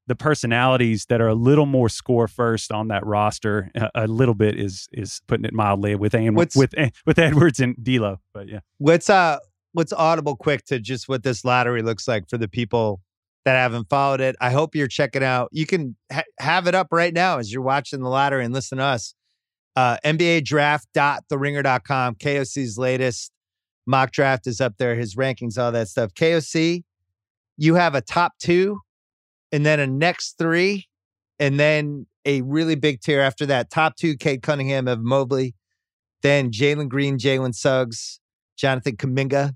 the 0.06 0.14
personalities 0.14 1.06
that 1.06 1.20
are 1.20 1.28
a 1.28 1.34
little 1.34 1.66
more 1.66 1.88
score 1.88 2.28
first 2.28 2.70
on 2.70 2.88
that 2.88 3.04
roster. 3.06 3.70
A, 3.74 3.90
a 3.94 4.06
little 4.06 4.34
bit 4.34 4.58
is 4.58 4.86
is 4.92 5.22
putting 5.26 5.44
it 5.44 5.54
mildly 5.54 5.94
with 5.94 6.12
with 6.14 6.54
with 6.56 6.74
with 7.06 7.18
Edwards 7.18 7.58
and 7.60 7.74
D'Lo. 7.82 8.20
But 8.34 8.48
yeah, 8.48 8.60
what's 8.78 9.08
uh 9.08 9.38
what's 9.72 9.92
audible 9.92 10.36
quick 10.36 10.64
to 10.66 10.78
just 10.78 11.08
what 11.08 11.22
this 11.22 11.44
lottery 11.44 11.82
looks 11.82 12.06
like 12.06 12.28
for 12.28 12.38
the 12.38 12.48
people 12.48 13.00
that 13.46 13.56
haven't 13.56 13.88
followed 13.88 14.20
it. 14.20 14.36
I 14.40 14.50
hope 14.50 14.74
you're 14.74 14.88
checking 14.88 15.22
out. 15.22 15.48
You 15.52 15.66
can 15.66 15.96
ha- 16.12 16.24
have 16.40 16.66
it 16.66 16.74
up 16.74 16.88
right 16.90 17.14
now 17.14 17.38
as 17.38 17.52
you're 17.52 17.62
watching 17.62 18.00
the 18.00 18.08
lottery 18.08 18.44
and 18.44 18.52
listen 18.52 18.78
to 18.78 18.84
us 18.84 19.14
uh, 19.76 19.98
NBA 20.04 20.44
draft.theringer.com. 20.44 22.14
KOC's 22.16 22.78
latest 22.78 23.30
mock 23.86 24.10
draft 24.10 24.46
is 24.46 24.60
up 24.60 24.74
there, 24.78 24.96
his 24.96 25.14
rankings, 25.14 25.58
all 25.58 25.70
that 25.72 25.88
stuff. 25.88 26.12
KOC, 26.14 26.82
you 27.56 27.74
have 27.74 27.94
a 27.94 28.00
top 28.00 28.32
two 28.38 28.80
and 29.52 29.64
then 29.64 29.78
a 29.78 29.86
next 29.86 30.38
three, 30.38 30.88
and 31.38 31.60
then 31.60 32.06
a 32.24 32.42
really 32.42 32.74
big 32.74 33.00
tier 33.00 33.20
after 33.20 33.46
that. 33.46 33.70
Top 33.70 33.96
two, 33.96 34.16
Cade 34.16 34.42
Cunningham 34.42 34.88
of 34.88 35.00
Mobley, 35.00 35.54
then 36.22 36.50
Jalen 36.50 36.88
Green, 36.88 37.18
Jalen 37.18 37.54
Suggs, 37.54 38.20
Jonathan 38.56 38.96
Kuminga, 38.96 39.54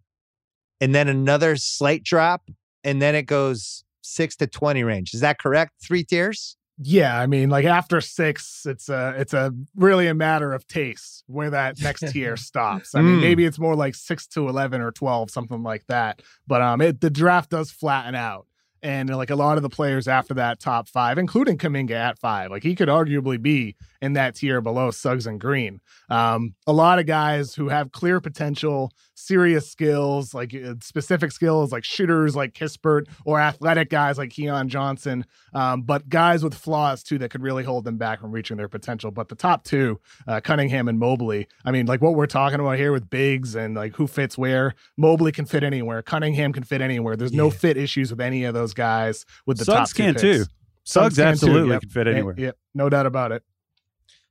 and 0.80 0.94
then 0.94 1.08
another 1.08 1.56
slight 1.56 2.04
drop, 2.04 2.48
and 2.84 3.02
then 3.02 3.14
it 3.14 3.24
goes 3.24 3.84
six 4.02 4.36
to 4.36 4.46
20 4.46 4.84
range. 4.84 5.12
Is 5.12 5.20
that 5.20 5.38
correct? 5.38 5.72
Three 5.82 6.04
tiers? 6.04 6.56
Yeah, 6.82 7.18
I 7.18 7.26
mean, 7.26 7.50
like 7.50 7.66
after 7.66 8.00
six, 8.00 8.64
it's 8.64 8.88
a 8.88 9.14
it's 9.18 9.34
a 9.34 9.52
really 9.76 10.06
a 10.06 10.14
matter 10.14 10.54
of 10.54 10.66
taste 10.66 11.24
where 11.26 11.50
that 11.50 11.78
next 11.82 12.10
tier 12.10 12.36
stops. 12.38 12.94
I 12.94 13.02
mean, 13.02 13.18
mm. 13.18 13.20
maybe 13.20 13.44
it's 13.44 13.58
more 13.58 13.74
like 13.76 13.94
six 13.94 14.26
to 14.28 14.48
eleven 14.48 14.80
or 14.80 14.90
twelve, 14.90 15.30
something 15.30 15.62
like 15.62 15.86
that. 15.88 16.22
But 16.46 16.62
um, 16.62 16.80
it, 16.80 17.02
the 17.02 17.10
draft 17.10 17.50
does 17.50 17.70
flatten 17.70 18.14
out, 18.14 18.46
and 18.82 19.10
like 19.10 19.30
a 19.30 19.36
lot 19.36 19.56
of 19.56 19.62
the 19.62 19.68
players 19.68 20.08
after 20.08 20.34
that 20.34 20.60
top 20.60 20.88
five, 20.88 21.18
including 21.18 21.58
Kuminga 21.58 21.92
at 21.92 22.18
five, 22.18 22.50
like 22.50 22.62
he 22.62 22.74
could 22.74 22.88
arguably 22.88 23.40
be 23.40 23.76
in 24.02 24.14
that 24.14 24.34
tier 24.36 24.60
below 24.60 24.90
Suggs 24.90 25.26
and 25.26 25.38
Green. 25.40 25.80
Um, 26.08 26.54
a 26.66 26.72
lot 26.72 26.98
of 26.98 27.06
guys 27.06 27.54
who 27.54 27.68
have 27.68 27.92
clear 27.92 28.20
potential, 28.20 28.90
serious 29.14 29.70
skills, 29.70 30.32
like 30.32 30.54
uh, 30.54 30.74
specific 30.80 31.32
skills, 31.32 31.70
like 31.72 31.84
shooters 31.84 32.34
like 32.34 32.54
Kispert, 32.54 33.04
or 33.26 33.38
athletic 33.38 33.90
guys 33.90 34.16
like 34.16 34.30
Keon 34.30 34.68
Johnson, 34.68 35.26
um, 35.52 35.82
but 35.82 36.08
guys 36.08 36.42
with 36.42 36.54
flaws 36.54 37.02
too 37.02 37.18
that 37.18 37.30
could 37.30 37.42
really 37.42 37.62
hold 37.62 37.84
them 37.84 37.98
back 37.98 38.20
from 38.20 38.32
reaching 38.32 38.56
their 38.56 38.68
potential. 38.68 39.10
But 39.10 39.28
the 39.28 39.34
top 39.34 39.64
two, 39.64 40.00
uh, 40.26 40.40
Cunningham 40.40 40.88
and 40.88 40.98
Mobley, 40.98 41.46
I 41.64 41.70
mean, 41.70 41.84
like 41.86 42.00
what 42.00 42.14
we're 42.14 42.26
talking 42.26 42.60
about 42.60 42.78
here 42.78 42.92
with 42.92 43.10
bigs 43.10 43.54
and 43.54 43.74
like 43.74 43.94
who 43.96 44.06
fits 44.06 44.38
where. 44.38 44.74
Mobley 44.96 45.32
can 45.32 45.44
fit 45.44 45.62
anywhere. 45.62 46.00
Cunningham 46.02 46.52
can 46.54 46.62
fit 46.62 46.80
anywhere. 46.80 47.16
There's 47.16 47.32
no 47.32 47.46
Yeah. 47.46 47.50
fit 47.58 47.76
issues 47.76 48.10
with 48.10 48.20
any 48.20 48.44
of 48.44 48.54
those 48.54 48.69
guys 48.74 49.24
with 49.46 49.58
the 49.58 49.64
Suggs 49.64 49.90
top 49.90 49.96
two 49.96 50.02
can 50.02 50.14
picks. 50.14 50.22
too. 50.22 50.44
Suggs 50.84 51.16
can 51.16 51.24
too, 51.24 51.28
absolutely 51.28 51.70
yep. 51.70 51.80
can 51.82 51.90
fit 51.90 52.06
anywhere. 52.06 52.34
Yep, 52.36 52.56
no 52.74 52.88
doubt 52.88 53.06
about 53.06 53.32
it. 53.32 53.42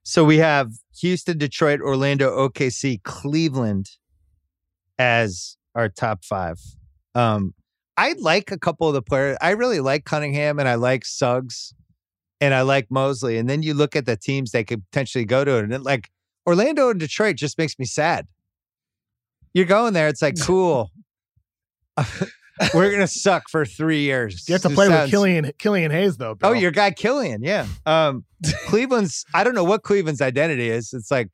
So 0.04 0.24
we 0.24 0.38
have 0.38 0.72
Houston, 1.02 1.38
Detroit, 1.38 1.82
Orlando, 1.82 2.50
OKC, 2.50 3.04
Cleveland 3.04 3.92
as 4.98 5.58
our 5.76 5.90
top 5.90 6.26
five. 6.26 6.60
Um, 7.16 7.54
I 7.98 8.16
like 8.20 8.52
a 8.52 8.58
couple 8.58 8.88
of 8.88 8.94
the 8.94 9.02
players. 9.02 9.38
I 9.42 9.52
really 9.52 9.82
like 9.82 10.06
Cunningham 10.06 10.58
and 10.58 10.68
I 10.68 10.76
like 10.76 11.06
Suggs 11.06 11.74
and 12.42 12.54
I 12.54 12.62
like 12.62 12.90
Mosley. 12.90 13.38
And 13.38 13.50
then 13.50 13.62
you 13.62 13.74
look 13.74 13.96
at 13.96 14.06
the 14.06 14.16
teams 14.16 14.52
they 14.52 14.64
could 14.64 14.84
potentially 14.90 15.26
go 15.26 15.44
to, 15.44 15.58
and 15.58 15.74
it, 15.74 15.84
like 15.84 16.10
Orlando 16.48 16.90
and 16.90 17.00
Detroit 17.00 17.36
just 17.36 17.58
makes 17.58 17.78
me 17.78 17.86
sad. 17.86 18.28
You're 19.54 19.66
going 19.66 19.94
there, 19.94 20.08
it's 20.08 20.22
like 20.22 20.40
cool. 20.42 20.92
We're 22.74 22.91
gonna 22.91 23.07
suck 23.07 23.43
for 23.49 23.66
three 23.66 24.01
years. 24.01 24.47
You 24.47 24.53
have 24.53 24.62
to 24.64 24.68
This 24.70 24.76
play 24.76 24.88
sounds- 24.88 25.03
with 25.03 25.12
Killian 25.12 25.51
Killian 25.57 25.91
Hayes 25.91 26.18
though. 26.18 26.38
Oh, 26.43 26.53
your 26.53 26.72
guy 26.72 26.91
Killian, 26.91 27.41
yeah. 27.43 27.66
Um, 27.86 28.26
Cleveland's. 28.68 29.26
I 29.34 29.43
don't 29.43 29.55
know 29.55 29.64
what 29.64 29.84
Cleveland's 29.84 30.22
identity 30.22 30.70
is. 30.70 30.93
It's 30.93 31.10
like 31.12 31.30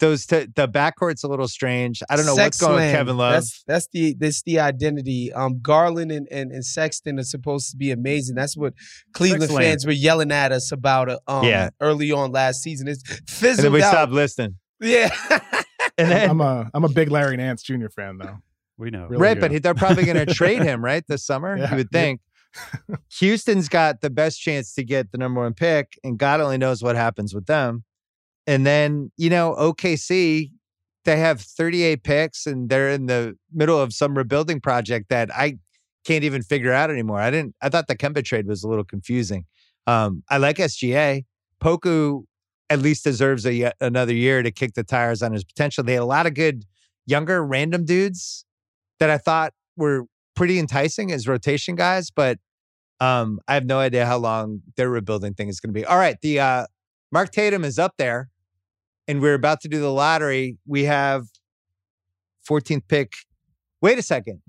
those. 0.00 0.26
T- 0.26 0.46
the 0.54 0.68
backcourt's 0.68 1.22
a 1.24 1.28
little 1.28 1.48
strange. 1.48 2.02
I 2.10 2.16
don't 2.16 2.26
know 2.26 2.34
what's 2.34 2.60
going 2.60 2.74
with 2.76 2.92
Kevin 2.92 3.16
Love. 3.16 3.32
That's 3.34 3.62
that's 3.66 3.88
the 3.92 4.14
that's 4.18 4.42
the 4.42 4.58
identity. 4.60 5.32
Um, 5.32 5.60
Garland 5.62 6.10
and, 6.12 6.26
and, 6.30 6.50
and 6.52 6.64
Sexton 6.64 7.18
are 7.18 7.22
supposed 7.24 7.70
to 7.70 7.76
be 7.76 7.90
amazing. 7.90 8.34
That's 8.34 8.56
what 8.56 8.74
Cleveland 9.14 9.50
Sexland. 9.52 9.58
fans 9.62 9.86
were 9.86 9.92
yelling 9.92 10.32
at 10.32 10.52
us 10.52 10.72
about. 10.72 11.08
Uh, 11.08 11.18
um, 11.28 11.44
Yeah. 11.44 11.70
early 11.80 12.10
on 12.12 12.32
last 12.32 12.62
season. 12.62 12.88
It's 12.88 13.02
physical. 13.28 13.48
and 13.48 13.58
then 13.66 13.72
we 13.72 13.82
out. 13.82 13.90
stopped 13.90 14.12
listening. 14.12 14.56
Yeah. 14.80 15.14
And 15.96 16.10
then 16.10 16.28
I'm 16.30 16.40
a 16.40 16.68
I'm 16.74 16.82
a 16.84 16.88
big 16.88 17.10
Larry 17.10 17.36
Nance 17.36 17.62
Jr. 17.62 17.86
fan 17.88 18.18
though. 18.18 18.38
We 18.76 18.90
know. 18.90 19.06
Really 19.06 19.22
right, 19.22 19.40
good. 19.40 19.52
but 19.52 19.62
they're 19.62 19.74
probably 19.74 20.04
going 20.04 20.26
to 20.26 20.34
trade 20.34 20.62
him 20.62 20.84
right 20.84 21.04
this 21.06 21.24
summer. 21.24 21.56
Yeah. 21.56 21.70
You 21.70 21.76
would 21.76 21.90
think. 21.90 22.20
Houston's 23.18 23.68
got 23.68 24.00
the 24.00 24.10
best 24.10 24.40
chance 24.40 24.74
to 24.74 24.84
get 24.84 25.10
the 25.12 25.18
number 25.18 25.40
one 25.40 25.54
pick, 25.54 25.98
and 26.04 26.18
God 26.18 26.40
only 26.40 26.58
knows 26.58 26.82
what 26.82 26.96
happens 26.96 27.34
with 27.34 27.46
them. 27.46 27.84
And 28.46 28.66
then 28.66 29.10
you 29.16 29.30
know 29.30 29.54
OKC, 29.58 30.50
they 31.04 31.16
have 31.16 31.40
38 31.40 32.04
picks, 32.04 32.46
and 32.46 32.68
they're 32.68 32.90
in 32.90 33.06
the 33.06 33.36
middle 33.52 33.80
of 33.80 33.92
some 33.92 34.16
rebuilding 34.16 34.60
project 34.60 35.08
that 35.08 35.34
I 35.34 35.58
can't 36.04 36.24
even 36.24 36.42
figure 36.42 36.72
out 36.72 36.90
anymore. 36.90 37.18
I 37.18 37.30
didn't. 37.30 37.54
I 37.60 37.68
thought 37.68 37.88
the 37.88 37.96
Kemba 37.96 38.24
trade 38.24 38.46
was 38.46 38.62
a 38.62 38.68
little 38.68 38.84
confusing. 38.84 39.46
Um, 39.86 40.22
I 40.28 40.38
like 40.38 40.56
SGA. 40.56 41.24
Poku 41.60 42.24
at 42.70 42.80
least 42.80 43.04
deserves 43.04 43.46
a 43.46 43.72
another 43.80 44.14
year 44.14 44.42
to 44.42 44.50
kick 44.50 44.74
the 44.74 44.84
tires 44.84 45.22
on 45.22 45.32
his 45.32 45.44
potential. 45.44 45.84
They 45.84 45.94
had 45.94 46.02
a 46.02 46.06
lot 46.06 46.26
of 46.26 46.34
good 46.34 46.64
younger 47.06 47.44
random 47.44 47.84
dudes 47.84 48.44
that 49.00 49.10
I 49.10 49.18
thought 49.18 49.52
were 49.76 50.04
pretty 50.34 50.58
enticing 50.58 51.12
as 51.12 51.28
rotation 51.28 51.74
guys, 51.74 52.10
but 52.10 52.38
um, 53.00 53.40
I 53.48 53.54
have 53.54 53.66
no 53.66 53.78
idea 53.78 54.06
how 54.06 54.18
long 54.18 54.62
their 54.76 54.88
rebuilding 54.88 55.34
thing 55.34 55.48
is 55.48 55.60
going 55.60 55.72
to 55.72 55.78
be. 55.78 55.84
All 55.84 55.96
right, 55.96 56.16
the 56.22 56.40
uh, 56.40 56.66
Mark 57.12 57.32
Tatum 57.32 57.64
is 57.64 57.78
up 57.78 57.94
there, 57.98 58.30
and 59.08 59.20
we're 59.20 59.34
about 59.34 59.60
to 59.62 59.68
do 59.68 59.80
the 59.80 59.92
lottery. 59.92 60.58
We 60.66 60.84
have 60.84 61.24
14th 62.48 62.88
pick. 62.88 63.12
Wait 63.80 63.98
a 63.98 64.02
second. 64.02 64.42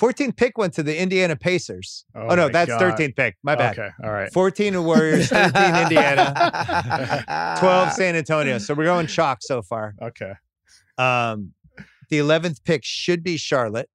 14th 0.00 0.36
pick 0.36 0.56
went 0.56 0.74
to 0.74 0.82
the 0.84 1.00
Indiana 1.00 1.34
Pacers. 1.34 2.04
Oh, 2.14 2.34
no, 2.36 2.48
that's 2.48 2.68
God. 2.68 2.80
13th 2.80 3.16
pick. 3.16 3.36
My 3.42 3.56
bad. 3.56 3.76
Okay, 3.76 3.88
all 4.04 4.12
right. 4.12 4.32
14 4.32 4.84
Warriors, 4.84 5.28
13 5.30 5.74
Indiana, 5.74 7.56
12 7.58 7.92
San 7.92 8.14
Antonio. 8.14 8.58
So 8.58 8.74
we're 8.74 8.84
going 8.84 9.08
chalk 9.08 9.38
so 9.40 9.60
far. 9.60 9.94
Okay. 10.00 10.34
Um, 10.98 11.52
the 12.08 12.18
11th 12.18 12.64
pick 12.64 12.82
should 12.84 13.22
be 13.22 13.36
Charlotte, 13.36 13.88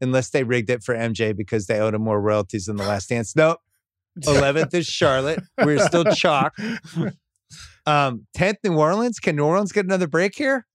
unless 0.00 0.30
they 0.30 0.44
rigged 0.44 0.70
it 0.70 0.82
for 0.82 0.94
MJ 0.94 1.36
because 1.36 1.66
they 1.66 1.78
owed 1.80 1.94
him 1.94 2.02
more 2.02 2.20
royalties 2.20 2.66
than 2.66 2.76
the 2.76 2.84
last 2.84 3.08
dance. 3.08 3.34
Nope. 3.34 3.58
11th 4.20 4.72
is 4.74 4.86
Charlotte. 4.86 5.40
We're 5.62 5.78
still 5.78 6.04
chalk. 6.14 6.58
Um, 7.86 8.26
10th, 8.36 8.56
New 8.64 8.76
Orleans. 8.76 9.18
Can 9.18 9.36
New 9.36 9.44
Orleans 9.44 9.72
get 9.72 9.84
another 9.84 10.08
break 10.08 10.34
here? 10.36 10.66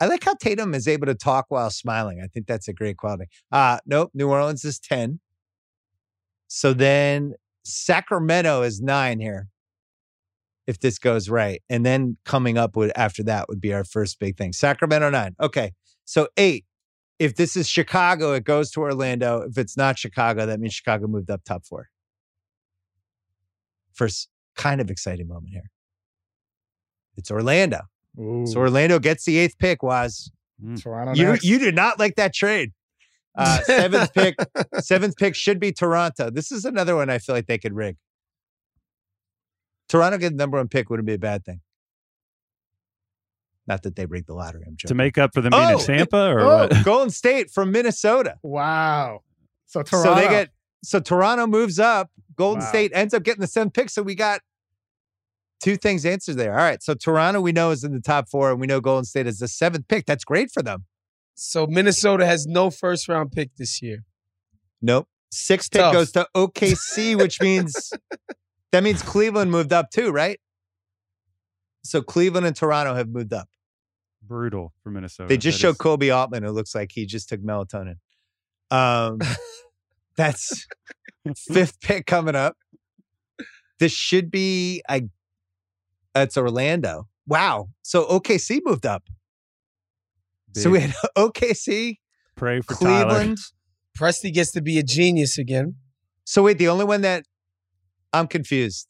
I 0.00 0.06
like 0.06 0.24
how 0.24 0.34
Tatum 0.34 0.74
is 0.74 0.86
able 0.86 1.06
to 1.06 1.14
talk 1.14 1.46
while 1.48 1.70
smiling. 1.70 2.20
I 2.22 2.26
think 2.26 2.46
that's 2.46 2.68
a 2.68 2.72
great 2.72 2.96
quality. 2.96 3.26
Uh, 3.50 3.78
nope. 3.86 4.10
New 4.14 4.28
Orleans 4.28 4.64
is 4.64 4.78
10. 4.78 5.20
So 6.48 6.72
then 6.72 7.34
Sacramento 7.64 8.62
is 8.62 8.80
nine 8.80 9.18
here 9.18 9.48
if 10.66 10.80
this 10.80 10.98
goes 10.98 11.28
right. 11.28 11.62
And 11.68 11.84
then 11.84 12.16
coming 12.24 12.56
up 12.58 12.76
with 12.76 12.90
after 12.96 13.22
that 13.24 13.48
would 13.48 13.60
be 13.60 13.72
our 13.72 13.84
first 13.84 14.18
big 14.18 14.36
thing. 14.36 14.52
Sacramento 14.52 15.10
nine. 15.10 15.34
Okay. 15.40 15.72
So 16.04 16.28
eight. 16.36 16.64
If 17.20 17.36
this 17.36 17.56
is 17.56 17.68
Chicago, 17.68 18.32
it 18.32 18.44
goes 18.44 18.70
to 18.72 18.80
Orlando. 18.80 19.42
If 19.48 19.56
it's 19.56 19.76
not 19.76 19.98
Chicago, 19.98 20.46
that 20.46 20.58
means 20.58 20.74
Chicago 20.74 21.06
moved 21.06 21.30
up 21.30 21.42
top 21.44 21.64
four. 21.64 21.88
First 23.92 24.28
kind 24.56 24.80
of 24.80 24.90
exciting 24.90 25.28
moment 25.28 25.50
here. 25.52 25.70
It's 27.16 27.30
Orlando. 27.30 27.82
Ooh, 28.20 28.46
So 28.46 28.58
Orlando 28.60 28.98
gets 28.98 29.24
the 29.24 29.38
eighth 29.38 29.58
pick, 29.58 29.82
was 29.82 30.30
Toronto 30.80 31.14
you 31.14 31.26
next. 31.26 31.44
you 31.44 31.58
did 31.58 31.74
not 31.74 31.98
like 31.98 32.16
that 32.16 32.34
trade. 32.34 32.72
Uh, 33.36 33.60
seventh 33.62 34.12
pick, 34.14 34.36
seventh 34.80 35.16
pick 35.16 35.34
should 35.34 35.58
be 35.60 35.72
Toronto. 35.72 36.30
This 36.30 36.50
is 36.52 36.64
another 36.64 36.94
one 36.96 37.10
I 37.10 37.18
feel 37.18 37.34
like 37.34 37.46
they 37.46 37.58
could 37.58 37.74
rig. 37.74 37.96
Toronto 39.94 40.18
getting 40.18 40.36
the 40.36 40.42
number 40.42 40.56
one 40.56 40.66
pick 40.66 40.90
wouldn't 40.90 41.06
be 41.06 41.14
a 41.14 41.18
bad 41.18 41.44
thing. 41.44 41.60
Not 43.68 43.84
that 43.84 43.94
they 43.94 44.06
rigged 44.06 44.26
the 44.26 44.34
lottery. 44.34 44.64
I'm 44.66 44.76
to 44.88 44.94
make 44.94 45.18
up 45.18 45.32
for 45.32 45.40
them 45.40 45.52
being 45.52 45.62
Oh, 45.62 45.78
in 45.78 45.78
Tampa 45.78 46.30
or 46.32 46.40
oh, 46.40 46.58
what? 46.66 46.74
Golden 46.84 47.10
State 47.10 47.48
from 47.48 47.70
Minnesota. 47.70 48.34
Wow. 48.42 49.20
So 49.66 49.84
Toronto. 49.84 50.10
So 50.10 50.20
they 50.20 50.28
get 50.28 50.50
so 50.82 50.98
Toronto 50.98 51.46
moves 51.46 51.78
up. 51.78 52.10
Golden 52.34 52.60
Wow. 52.64 52.68
State 52.70 52.90
ends 52.92 53.14
up 53.14 53.22
getting 53.22 53.40
the 53.40 53.46
seventh 53.46 53.72
pick. 53.72 53.88
So 53.88 54.02
we 54.02 54.16
got 54.16 54.40
two 55.62 55.76
things 55.76 56.04
answered 56.04 56.38
there. 56.38 56.50
All 56.50 56.58
right. 56.64 56.82
So 56.82 56.94
Toronto 56.94 57.40
we 57.40 57.52
know 57.52 57.70
is 57.70 57.84
in 57.84 57.92
the 57.92 58.00
top 58.00 58.28
four, 58.28 58.50
and 58.50 58.60
we 58.60 58.66
know 58.66 58.80
Golden 58.80 59.04
State 59.04 59.28
is 59.28 59.38
the 59.38 59.46
seventh 59.46 59.86
pick. 59.86 60.06
That's 60.06 60.24
great 60.24 60.50
for 60.52 60.62
them. 60.64 60.86
So 61.36 61.68
Minnesota 61.68 62.26
has 62.26 62.46
no 62.48 62.68
first 62.70 63.08
round 63.08 63.30
pick 63.30 63.54
this 63.58 63.80
year. 63.80 64.04
Nope. 64.82 65.06
Sixth 65.30 65.70
pick 65.70 65.82
Tough. 65.82 65.92
goes 65.92 66.10
to 66.12 66.26
OKC, 66.34 67.16
which 67.16 67.40
means 67.40 67.92
that 68.74 68.82
means 68.82 69.02
Cleveland 69.02 69.52
moved 69.52 69.72
up 69.72 69.90
too, 69.90 70.10
right? 70.10 70.40
So 71.84 72.02
Cleveland 72.02 72.44
and 72.44 72.56
Toronto 72.56 72.94
have 72.94 73.08
moved 73.08 73.32
up. 73.32 73.48
Brutal 74.20 74.72
for 74.82 74.90
Minnesota. 74.90 75.28
They 75.28 75.36
just 75.36 75.58
That 75.58 75.62
showed 75.62 75.70
is- 75.70 75.78
Koby 75.78 76.12
Altman, 76.16 76.42
who 76.42 76.50
looks 76.50 76.74
like 76.74 76.90
he 76.92 77.06
just 77.06 77.28
took 77.28 77.40
melatonin. 77.40 77.96
Um, 78.72 79.20
that's 80.16 80.66
fifth 81.36 81.80
pick 81.80 82.06
coming 82.06 82.34
up. 82.34 82.56
This 83.78 83.92
should 83.92 84.28
be 84.30 84.82
I. 84.88 85.02
That's 86.14 86.36
Orlando. 86.36 87.06
Wow. 87.28 87.68
So 87.82 88.04
OKC 88.06 88.58
moved 88.64 88.86
up. 88.86 89.04
So 90.56 90.70
we 90.70 90.80
had 90.80 90.94
OKC, 91.16 91.98
pray 92.34 92.60
for 92.60 92.74
Tyler. 92.74 93.04
Cleveland. 93.10 93.38
Presti 93.96 94.32
gets 94.32 94.50
to 94.52 94.60
be 94.62 94.78
a 94.78 94.82
genius 94.82 95.38
again. 95.38 95.76
So 96.24 96.42
wait, 96.42 96.58
the 96.58 96.68
only 96.68 96.84
one 96.84 97.02
that 97.02 97.24
I'm 98.14 98.26
confused. 98.28 98.86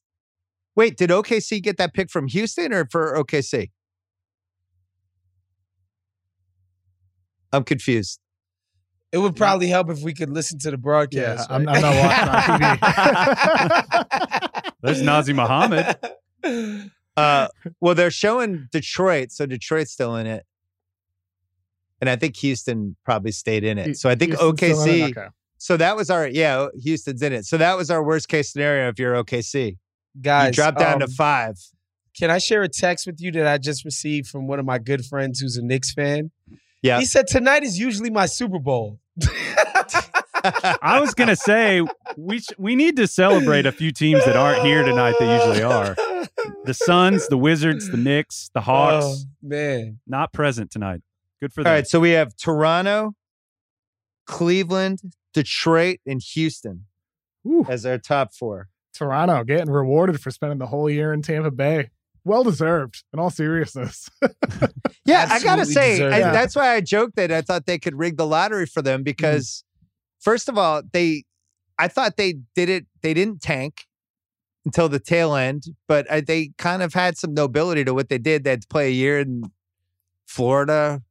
Wait, 0.77 0.97
did 0.97 1.11
OKC 1.11 1.61
get 1.63 1.77
that 1.79 1.95
pick 1.95 2.11
from 2.11 2.27
Houston 2.29 2.73
or 2.73 2.85
for 2.87 3.15
OKC? 3.17 3.71
I'm 7.53 7.65
confused. 7.65 8.21
It 9.13 9.19
would 9.19 9.37
probably 9.37 9.69
help 9.69 9.89
if 9.91 10.03
we 10.03 10.13
could 10.13 10.31
listen 10.31 10.59
to 10.59 10.73
the 10.73 10.77
Yeah, 10.77 10.81
broadcast. 10.81 11.49
I'm. 11.49 11.69
I'm 11.69 11.81
not 11.81 11.95
watching 11.95 12.29
on 12.29 12.43
TV. 12.59 12.81
There's 14.83 15.01
Nazr 15.03 15.35
Mohammed. 15.35 15.97
Uh, 17.17 17.47
well, 17.81 17.95
they're 17.95 18.11
showing 18.11 18.67
Detroit, 18.73 19.31
so 19.31 19.47
Detroit's 19.47 19.93
still 19.93 20.17
in 20.17 20.27
it, 20.27 20.45
and 22.01 22.11
I 22.11 22.17
think 22.17 22.37
Houston 22.39 22.97
probably 23.05 23.31
stayed 23.31 23.63
in 23.63 23.79
it. 23.79 23.97
So 23.99 24.11
I 24.11 24.17
think 24.17 24.33
Houston's 24.33 24.59
still 24.59 24.83
in 24.83 25.13
OKC. 25.13 25.31
It? 25.55 25.59
Okay. 25.59 25.59
So 25.59 25.77
that 25.77 25.97
was 25.97 26.11
our 26.11 26.27
yeah, 26.27 26.67
Houston's 26.83 27.23
in 27.23 27.33
it. 27.33 27.45
So 27.47 27.57
that 27.59 27.77
was 27.77 27.91
our 27.91 28.03
worst 28.05 28.29
case 28.29 28.53
scenario 28.53 28.89
if 28.89 28.99
you're 28.99 29.15
OKC. 29.15 29.79
Guys, 30.21 30.49
you 30.49 30.53
drop 30.63 30.77
down 30.79 30.99
to 31.01 31.07
um, 31.07 31.11
five. 31.11 31.57
Can 32.17 32.31
I 32.31 32.39
share 32.39 32.63
a 32.63 32.69
text 32.69 33.07
with 33.07 33.21
you 33.21 33.33
that 33.33 33.47
I 33.47 33.59
just 33.59 33.85
received 33.85 34.29
from 34.29 34.47
one 34.47 34.61
of 34.61 34.65
my 34.65 34.79
good 34.79 35.05
friends 35.05 35.41
who's 35.41 35.57
a 35.57 35.63
Knicks 35.65 35.93
fan? 35.93 36.31
Yeah. 36.83 36.99
He 37.01 37.07
said 37.07 37.27
tonight 37.27 37.65
is 37.65 37.79
usually 37.79 38.11
my 38.11 38.27
Super 38.27 38.59
Bowl. 38.61 39.01
I 40.83 40.99
was 41.01 41.15
gonna 41.15 41.37
say 41.37 41.83
we 42.17 42.41
sh- 42.41 42.49
we 42.59 42.75
need 42.77 42.97
to 42.97 43.07
celebrate 43.07 43.65
a 43.67 43.73
few 43.73 43.91
teams 43.93 44.25
that 44.27 44.37
aren't 44.37 44.63
here 44.63 44.83
tonight 44.85 45.15
that 45.19 45.47
usually 45.47 45.63
are. 45.63 45.97
The 46.65 46.75
Suns, 46.75 47.27
the 47.29 47.39
Wizards, 47.39 47.91
the 47.91 47.97
Knicks, 47.97 48.51
the 48.53 48.61
Hawks, 48.61 49.05
Oh, 49.07 49.17
man. 49.43 50.01
not 50.07 50.33
present 50.33 50.71
tonight. 50.71 51.01
Good 51.41 51.53
for 51.53 51.61
All 51.61 51.65
them. 51.65 51.73
right, 51.73 51.87
so 51.87 51.99
we 52.01 52.11
have 52.11 52.37
Toronto, 52.37 53.15
Cleveland, 54.27 55.01
Detroit, 55.33 55.99
and 56.07 56.21
Houston 56.35 56.87
Ooh, 57.47 57.67
as 57.69 57.85
our 57.85 57.99
top 57.99 58.33
four. 58.33 58.69
Toronto 58.93 59.43
getting 59.45 59.71
rewarded 59.71 60.21
for 60.21 60.31
spending 60.31 60.59
the 60.59 60.67
whole 60.67 60.89
year 60.89 61.13
in 61.13 61.21
Tampa 61.21 61.51
Bay. 61.51 61.91
Well 62.25 62.45
deserved, 62.45 63.03
in 63.13 63.19
all 63.19 63.31
seriousness. 63.31 64.09
Yeah, 65.07 65.29
I 65.31 65.43
gotta 65.43 65.67
say, 65.67 66.03
I, 66.03 66.21
that's 66.21 66.57
why 66.57 66.75
I 66.75 66.81
joked 66.81 67.17
that 67.17 67.31
I 67.31 67.43
thought 67.43 67.67
they 67.67 67.79
could 67.79 67.95
rig 67.95 68.17
the 68.17 68.27
lottery 68.27 68.65
for 68.65 68.81
them 68.81 69.03
because, 69.03 69.65
first 70.19 70.49
of 70.49 70.57
all, 70.57 70.83
they, 70.93 71.25
I 71.79 71.89
thought 71.89 72.17
they 72.17 72.37
did 72.55 72.71
it. 72.71 72.87
They 73.03 73.13
didn't 73.13 73.43
tank 73.43 73.87
until 74.65 74.89
the 74.89 74.99
tail 74.99 75.35
end, 75.35 75.65
but 75.87 76.11
uh, 76.11 76.23
they 76.27 76.53
kind 76.57 76.83
of 76.83 76.95
had 76.95 77.19
some 77.19 77.35
nobility 77.35 77.85
to 77.85 77.93
what 77.93 78.09
they 78.09 78.17
did. 78.17 78.45
They 78.45 78.51
had 78.51 78.63
to 78.63 78.69
play 78.69 78.89
a 78.89 78.93
year 78.93 79.21
in 79.21 79.51
Florida. 80.27 81.03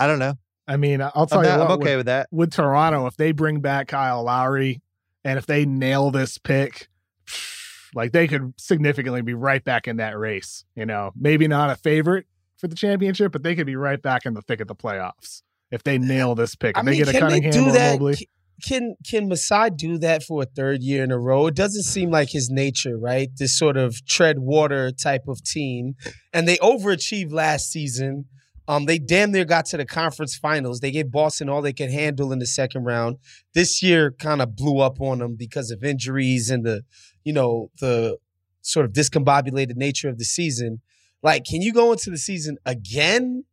I 0.00 0.08
don't 0.08 0.18
know. 0.18 0.34
I 0.68 0.76
mean, 0.76 1.00
I'll 1.00 1.26
tell 1.26 1.38
I'm, 1.38 1.44
you 1.44 1.50
not- 1.50 1.58
what, 1.60 1.66
I'm 1.70 1.72
okay 1.80 1.84
with, 1.96 1.98
with 1.98 2.06
that. 2.06 2.28
with 2.30 2.52
Toronto, 2.52 3.06
if 3.06 3.16
they 3.16 3.32
bring 3.32 3.60
back 3.60 3.88
Kyle 3.88 4.22
Lowry 4.24 4.82
and 5.24 5.38
if 5.38 5.46
they 5.46 5.64
nail 5.64 6.10
this 6.10 6.38
pick, 6.38 6.88
like 7.94 8.12
they 8.12 8.26
could 8.28 8.52
significantly 8.58 9.22
be 9.22 9.34
right 9.34 9.62
back 9.62 9.86
in 9.88 9.96
that 9.98 10.18
race. 10.18 10.64
You 10.74 10.86
know, 10.86 11.12
maybe 11.16 11.48
not 11.48 11.70
a 11.70 11.76
favorite 11.76 12.26
for 12.58 12.68
the 12.68 12.76
championship, 12.76 13.32
but 13.32 13.42
they 13.42 13.54
could 13.54 13.66
be 13.66 13.76
right 13.76 14.00
back 14.00 14.26
in 14.26 14.34
the 14.34 14.42
thick 14.42 14.60
of 14.60 14.68
the 14.68 14.74
playoffs 14.74 15.42
if 15.70 15.82
they 15.82 15.98
nail 15.98 16.34
this 16.34 16.54
pick. 16.56 16.76
I 16.76 16.82
they 16.82 16.92
mean, 16.92 17.04
get 17.04 17.14
a 17.14 17.18
can 17.18 17.28
they 17.28 17.40
do 17.40 17.70
that? 17.72 17.92
Mobley. 17.94 18.16
Can- 18.16 18.26
Can 18.66 18.94
can 19.06 19.28
Masai 19.28 19.68
do 19.68 19.98
that 19.98 20.22
for 20.22 20.42
a 20.42 20.46
third 20.46 20.82
year 20.82 21.04
in 21.04 21.12
a 21.12 21.18
row? 21.18 21.46
It 21.46 21.54
doesn't 21.54 21.82
seem 21.82 22.10
like 22.10 22.30
his 22.30 22.48
nature, 22.48 22.96
right? 22.96 23.28
This 23.36 23.54
sort 23.58 23.76
of 23.76 24.02
tread 24.06 24.38
water 24.38 24.90
type 24.90 25.28
of 25.28 25.42
team, 25.44 25.94
and 26.32 26.48
they 26.48 26.56
overachieved 26.56 27.32
last 27.32 27.70
season. 27.70 28.24
Um, 28.68 28.86
they 28.86 28.98
damn 28.98 29.32
near 29.32 29.44
got 29.44 29.66
to 29.66 29.76
the 29.76 29.84
conference 29.84 30.36
finals. 30.36 30.80
They 30.80 30.90
gave 30.90 31.10
Boston 31.10 31.48
all 31.48 31.62
they 31.62 31.72
could 31.72 31.90
handle 31.90 32.32
in 32.32 32.38
the 32.38 32.46
second 32.46 32.84
round. 32.84 33.18
This 33.54 33.82
year 33.82 34.10
kind 34.10 34.42
of 34.42 34.56
blew 34.56 34.80
up 34.80 35.00
on 35.00 35.18
them 35.18 35.36
because 35.36 35.70
of 35.70 35.84
injuries 35.84 36.50
and 36.50 36.64
the, 36.64 36.82
you 37.24 37.32
know, 37.32 37.70
the 37.80 38.18
sort 38.62 38.84
of 38.86 38.92
discombobulated 38.92 39.76
nature 39.76 40.08
of 40.08 40.18
the 40.18 40.24
season. 40.24 40.80
Like, 41.22 41.44
can 41.44 41.62
you 41.62 41.72
go 41.72 41.92
into 41.92 42.10
the 42.10 42.18
season 42.18 42.58
again 42.66 43.44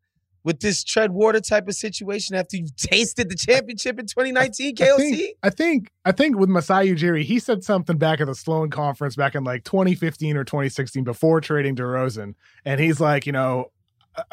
with 0.44 0.60
this 0.60 0.84
tread 0.84 1.12
water 1.12 1.40
type 1.40 1.68
of 1.68 1.76
situation 1.76 2.36
after 2.36 2.58
you've 2.58 2.76
tasted 2.76 3.30
the 3.30 3.36
championship 3.36 3.98
in 4.00 4.06
2019, 4.06 4.76
I 4.80 4.84
KOC? 4.84 4.98
think, 4.98 5.38
I 5.44 5.50
think 5.50 5.92
I 6.06 6.12
think 6.12 6.38
with 6.38 6.50
Masai 6.50 6.94
Ujiri, 6.94 7.24
he 7.24 7.40
said 7.40 7.64
something 7.64 7.98
back 7.98 8.20
at 8.20 8.28
the 8.28 8.36
Sloan 8.36 8.70
conference 8.70 9.16
back 9.16 9.36
in 9.36 9.44
like 9.44 9.64
2015 9.64 10.36
or 10.36 10.44
2016 10.44 11.04
before 11.04 11.40
trading 11.42 11.76
DeRozan, 11.76 12.36
and 12.66 12.82
he's 12.82 13.00
like, 13.00 13.26
you 13.26 13.32
know, 13.32 13.72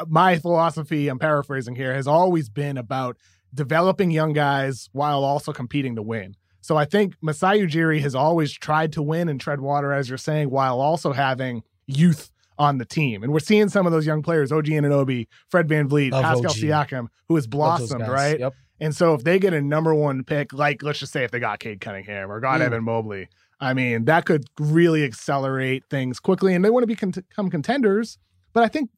my 0.07 0.37
philosophy, 0.37 1.07
I'm 1.07 1.19
paraphrasing 1.19 1.75
here, 1.75 1.93
has 1.93 2.07
always 2.07 2.49
been 2.49 2.77
about 2.77 3.17
developing 3.53 4.11
young 4.11 4.33
guys 4.33 4.89
while 4.91 5.23
also 5.23 5.51
competing 5.51 5.95
to 5.95 6.01
win. 6.01 6.35
So 6.61 6.77
I 6.77 6.85
think 6.85 7.15
Masai 7.21 7.59
Ujiri 7.61 8.01
has 8.01 8.13
always 8.13 8.51
tried 8.51 8.93
to 8.93 9.01
win 9.01 9.27
and 9.29 9.41
tread 9.41 9.61
water, 9.61 9.91
as 9.91 10.09
you're 10.09 10.17
saying, 10.17 10.49
while 10.51 10.79
also 10.79 11.11
having 11.11 11.63
youth 11.87 12.31
on 12.59 12.77
the 12.77 12.85
team. 12.85 13.23
And 13.23 13.33
we're 13.33 13.39
seeing 13.39 13.69
some 13.69 13.87
of 13.87 13.91
those 13.91 14.05
young 14.05 14.21
players, 14.21 14.51
OG 14.51 14.65
Anunoby, 14.65 15.27
Fred 15.49 15.67
VanVleet, 15.67 16.11
Love 16.11 16.23
Pascal 16.23 16.51
OG. 16.51 16.57
Siakam, 16.57 17.07
who 17.27 17.35
has 17.35 17.47
blossomed, 17.47 18.07
right? 18.07 18.39
Yep. 18.39 18.53
And 18.79 18.95
so 18.95 19.13
if 19.13 19.23
they 19.23 19.39
get 19.39 19.53
a 19.53 19.61
number 19.61 19.93
one 19.95 20.23
pick, 20.23 20.53
like 20.53 20.83
let's 20.83 20.99
just 20.99 21.11
say 21.11 21.23
if 21.23 21.31
they 21.31 21.39
got 21.39 21.59
Cade 21.59 21.81
Cunningham 21.81 22.31
or 22.31 22.39
got 22.39 22.61
Mm. 22.61 22.65
Evan 22.65 22.83
Mobley, 22.83 23.27
I 23.59 23.73
mean, 23.73 24.05
that 24.05 24.25
could 24.25 24.45
really 24.59 25.03
accelerate 25.03 25.83
things 25.89 26.19
quickly. 26.19 26.53
And 26.55 26.63
they 26.65 26.69
want 26.69 26.87
to 26.87 26.87
become 26.87 27.49
contenders. 27.49 28.17
But 28.53 28.63
I 28.63 28.67
think 28.67 28.89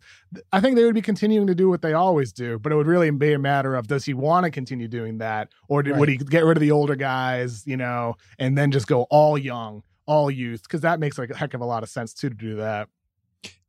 I 0.51 0.59
think 0.59 0.75
they 0.75 0.83
would 0.83 0.95
be 0.95 1.01
continuing 1.01 1.47
to 1.47 1.55
do 1.55 1.69
what 1.69 1.81
they 1.81 1.93
always 1.93 2.31
do. 2.31 2.59
But 2.59 2.71
it 2.71 2.75
would 2.75 2.87
really 2.87 3.09
be 3.11 3.33
a 3.33 3.39
matter 3.39 3.75
of 3.75 3.87
does 3.87 4.05
he 4.05 4.13
want 4.13 4.45
to 4.45 4.51
continue 4.51 4.87
doing 4.87 5.19
that, 5.19 5.49
or 5.67 5.83
do, 5.83 5.93
would 5.93 6.09
he 6.09 6.17
get 6.17 6.43
rid 6.43 6.57
of 6.57 6.61
the 6.61 6.71
older 6.71 6.95
guys, 6.95 7.65
you 7.65 7.77
know, 7.77 8.15
and 8.39 8.57
then 8.57 8.71
just 8.71 8.87
go 8.87 9.03
all 9.09 9.37
young, 9.37 9.83
all 10.05 10.31
youth? 10.31 10.63
Because 10.63 10.81
that 10.81 10.99
makes 10.99 11.17
like 11.17 11.29
a 11.29 11.37
heck 11.37 11.53
of 11.53 11.61
a 11.61 11.65
lot 11.65 11.83
of 11.83 11.89
sense 11.89 12.13
too 12.13 12.29
to 12.29 12.35
do 12.35 12.55
that. 12.55 12.89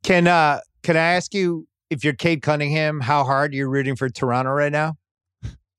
Can 0.03 0.27
uh 0.27 0.59
can 0.83 0.97
I 0.97 1.13
ask 1.13 1.33
you 1.33 1.67
if 1.89 2.03
you're 2.03 2.13
Cade 2.13 2.41
Cunningham, 2.41 2.99
how 2.99 3.23
hard 3.23 3.53
you're 3.53 3.69
rooting 3.69 3.95
for 3.95 4.09
Toronto 4.09 4.51
right 4.51 4.71
now? 4.71 4.97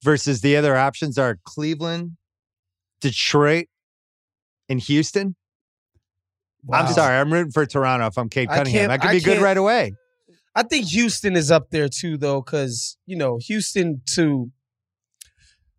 Versus 0.03 0.41
the 0.41 0.57
other 0.57 0.77
options 0.77 1.19
are 1.19 1.39
Cleveland, 1.45 2.13
Detroit, 3.01 3.67
and 4.69 4.79
Houston. 4.81 5.35
I'm 6.73 6.93
sorry, 6.93 7.19
I'm 7.19 7.33
rooting 7.33 7.53
for 7.53 7.67
Toronto 7.67 8.07
if 8.07 8.19
I'm 8.19 8.29
Cade 8.29 8.49
Cunningham. 8.49 8.91
I 8.91 8.99
could 8.99 9.13
be 9.13 9.21
good 9.21 9.41
right 9.41 9.57
away. 9.57 9.95
I 10.55 10.63
think 10.63 10.87
Houston 10.87 11.37
is 11.37 11.51
up 11.51 11.71
there 11.71 11.89
too, 11.89 12.17
though, 12.17 12.41
because 12.41 12.97
you 13.07 13.17
know 13.17 13.39
Houston 13.43 14.01
to 14.15 14.51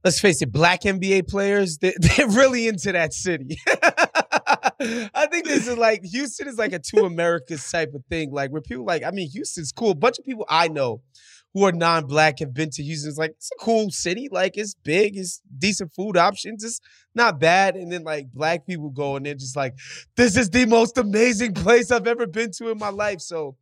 let's 0.04 0.20
face 0.20 0.42
it, 0.42 0.52
black 0.52 0.84
NBA 0.84 1.28
players 1.28 1.80
they, 1.80 1.94
they're 2.00 2.30
really 2.30 2.68
into 2.68 2.92
that 2.92 3.14
city. 3.14 3.58
I 4.80 5.28
think 5.32 5.46
this 5.46 5.68
is 5.68 5.78
like 5.78 6.04
Houston 6.04 6.48
is 6.48 6.58
like 6.58 6.72
a 6.74 6.80
two 6.80 7.06
Americas 7.06 7.70
type 7.70 7.94
of 7.94 8.04
thing, 8.10 8.32
like 8.32 8.52
where 8.52 8.62
people 8.62 8.86
like. 8.86 9.04
I 9.04 9.12
mean, 9.12 9.30
Houston's 9.32 9.72
cool. 9.72 9.92
A 9.92 9.96
bunch 9.96 10.20
of 10.20 10.26
people 10.26 10.46
I 10.48 10.68
know 10.68 11.02
who 11.58 11.66
are 11.66 11.72
non-black 11.72 12.38
have 12.38 12.54
been 12.54 12.70
to 12.70 12.84
Houston. 12.84 13.10
It's 13.10 13.18
like 13.18 13.32
it's 13.32 13.50
a 13.60 13.64
cool 13.64 13.90
city. 13.90 14.30
Like 14.32 14.58
it's 14.58 14.76
big. 14.76 15.18
It's 15.18 15.42
decent 15.58 15.92
food 15.92 16.16
options. 16.16 16.64
It's 16.64 16.80
not 17.16 17.40
bad. 17.40 17.76
And 17.76 17.92
then 17.92 18.04
like 18.04 18.32
black 18.32 18.68
people 18.68 18.92
go 18.92 19.16
and 19.16 19.26
they're 19.26 19.34
just 19.34 19.56
like, 19.56 19.74
this 20.16 20.38
is 20.38 20.52
the 20.52 20.66
most 20.68 21.00
amazing 21.00 21.56
place 21.56 21.90
I've 21.90 22.06
ever 22.06 22.28
been 22.28 22.52
to 22.58 22.70
in 22.70 22.78
my 22.78 22.90
life. 22.90 23.22
So 23.22 23.56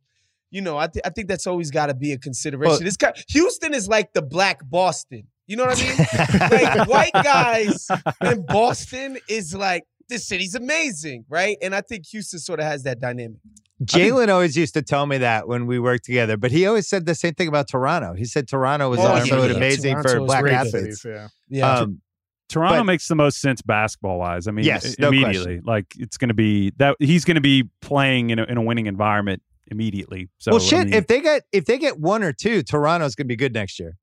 you 0.50 0.60
know, 0.60 0.76
I, 0.76 0.86
th- 0.86 1.02
I 1.04 1.10
think 1.10 1.28
that's 1.28 1.46
always 1.46 1.70
got 1.70 1.86
to 1.86 1.94
be 1.94 2.12
a 2.12 2.18
consideration. 2.18 2.78
Well- 2.80 2.86
it's 2.86 2.98
kind 2.98 3.16
Houston 3.28 3.72
is 3.72 3.88
like 3.88 4.12
the 4.12 4.22
black 4.22 4.60
Boston. 4.68 5.28
You 5.46 5.56
know 5.56 5.64
what 5.64 5.80
I 5.80 6.50
mean? 6.50 6.70
like 6.76 6.88
white 6.88 7.12
guys 7.14 7.88
in 8.20 8.44
Boston 8.44 9.16
is 9.28 9.54
like 9.54 9.84
this 10.08 10.26
city's 10.26 10.54
amazing, 10.54 11.24
right? 11.28 11.56
And 11.62 11.74
I 11.74 11.80
think 11.80 12.06
Houston 12.08 12.38
sort 12.40 12.60
of 12.60 12.66
has 12.66 12.82
that 12.84 13.00
dynamic. 13.00 13.38
Jalen 13.84 14.28
always 14.28 14.56
used 14.56 14.72
to 14.74 14.82
tell 14.82 15.04
me 15.06 15.18
that 15.18 15.48
when 15.48 15.66
we 15.66 15.78
worked 15.78 16.04
together, 16.04 16.36
but 16.36 16.50
he 16.50 16.66
always 16.66 16.88
said 16.88 17.04
the 17.04 17.14
same 17.14 17.34
thing 17.34 17.48
about 17.48 17.68
Toronto. 17.68 18.14
He 18.14 18.24
said 18.24 18.48
Toronto 18.48 18.88
was 18.88 19.00
Oh, 19.00 19.06
also 19.08 19.44
yeah, 19.46 19.54
amazing 19.54 19.92
Toronto 19.94 20.08
for 20.20 20.20
black 20.26 20.46
athletes. 20.46 21.04
Yeah. 21.04 21.28
Yeah, 21.48 21.78
Um, 21.80 22.00
Toronto 22.48 22.78
But- 22.78 22.84
makes 22.84 23.08
the 23.08 23.16
most 23.16 23.40
sense 23.40 23.60
basketball 23.60 24.18
wise. 24.18 24.46
I 24.46 24.52
mean, 24.52 24.64
Yes, 24.64 24.98
no 24.98 25.08
immediately. 25.08 25.60
Like 25.62 25.86
it's 25.98 26.16
going 26.16 26.28
to 26.28 26.34
be 26.34 26.70
that 26.76 26.96
he's 27.00 27.24
going 27.24 27.34
to 27.34 27.40
be 27.40 27.68
playing 27.82 28.30
in 28.30 28.38
a, 28.38 28.44
in 28.44 28.56
a 28.56 28.62
winning 28.62 28.86
environment 28.86 29.42
immediately. 29.66 30.28
So 30.38 30.52
well, 30.52 30.60
I 30.60 30.64
shit. 30.64 30.84
mean, 30.86 30.94
if 30.94 31.08
they 31.08 31.20
get 31.20 31.42
if 31.52 31.64
they 31.66 31.76
get 31.76 31.98
one 31.98 32.22
or 32.22 32.32
two, 32.32 32.62
Toronto's 32.62 33.14
going 33.16 33.24
to 33.26 33.28
be 33.28 33.36
good 33.36 33.52
next 33.52 33.78
year. 33.80 33.96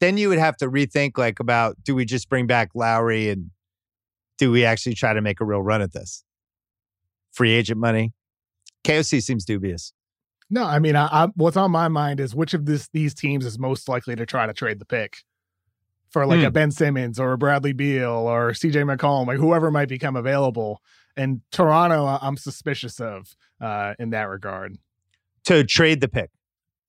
Then 0.00 0.18
you 0.18 0.28
would 0.28 0.38
have 0.38 0.56
to 0.56 0.68
rethink 0.68 1.16
like 1.16 1.38
about 1.38 1.76
do 1.84 1.94
we 1.94 2.04
just 2.04 2.28
bring 2.28 2.48
back 2.48 2.70
Lowry 2.74 3.30
and 3.30 3.51
do 4.42 4.50
we 4.50 4.64
actually 4.64 4.94
try 4.96 5.12
to 5.14 5.20
make 5.20 5.40
a 5.40 5.44
real 5.44 5.62
run 5.62 5.80
at 5.82 5.92
this? 5.92 6.24
Free 7.30 7.52
agent 7.52 7.78
money. 7.78 8.12
KOC 8.82 9.22
seems 9.22 9.44
dubious. 9.44 9.92
No, 10.50 10.64
I 10.64 10.80
mean, 10.80 10.96
I, 10.96 11.06
I, 11.06 11.28
what's 11.36 11.56
on 11.56 11.70
my 11.70 11.86
mind 11.86 12.18
is 12.18 12.34
which 12.34 12.52
of 12.52 12.66
this 12.66 12.88
these 12.92 13.14
teams 13.14 13.46
is 13.46 13.56
most 13.56 13.88
likely 13.88 14.16
to 14.16 14.26
try 14.26 14.46
to 14.48 14.52
trade 14.52 14.80
the 14.80 14.84
pick 14.84 15.18
for 16.10 16.26
like 16.26 16.40
Hmm. 16.40 16.46
a 16.46 16.50
Ben 16.50 16.72
Simmons 16.72 17.20
or 17.20 17.30
a 17.30 17.38
Bradley 17.38 17.72
Beal 17.72 18.10
or 18.10 18.50
CJ 18.50 18.82
McCollum, 18.84 19.28
like 19.28 19.38
whoever 19.38 19.70
might 19.70 19.88
become 19.88 20.16
available. 20.16 20.82
And 21.16 21.42
Toronto, 21.52 22.18
I'm 22.20 22.36
suspicious 22.36 22.98
of 22.98 23.36
uh, 23.60 23.94
in 24.00 24.10
that 24.10 24.28
regard. 24.28 24.76
To 25.44 25.62
trade 25.62 26.00
the 26.00 26.08
pick. 26.08 26.30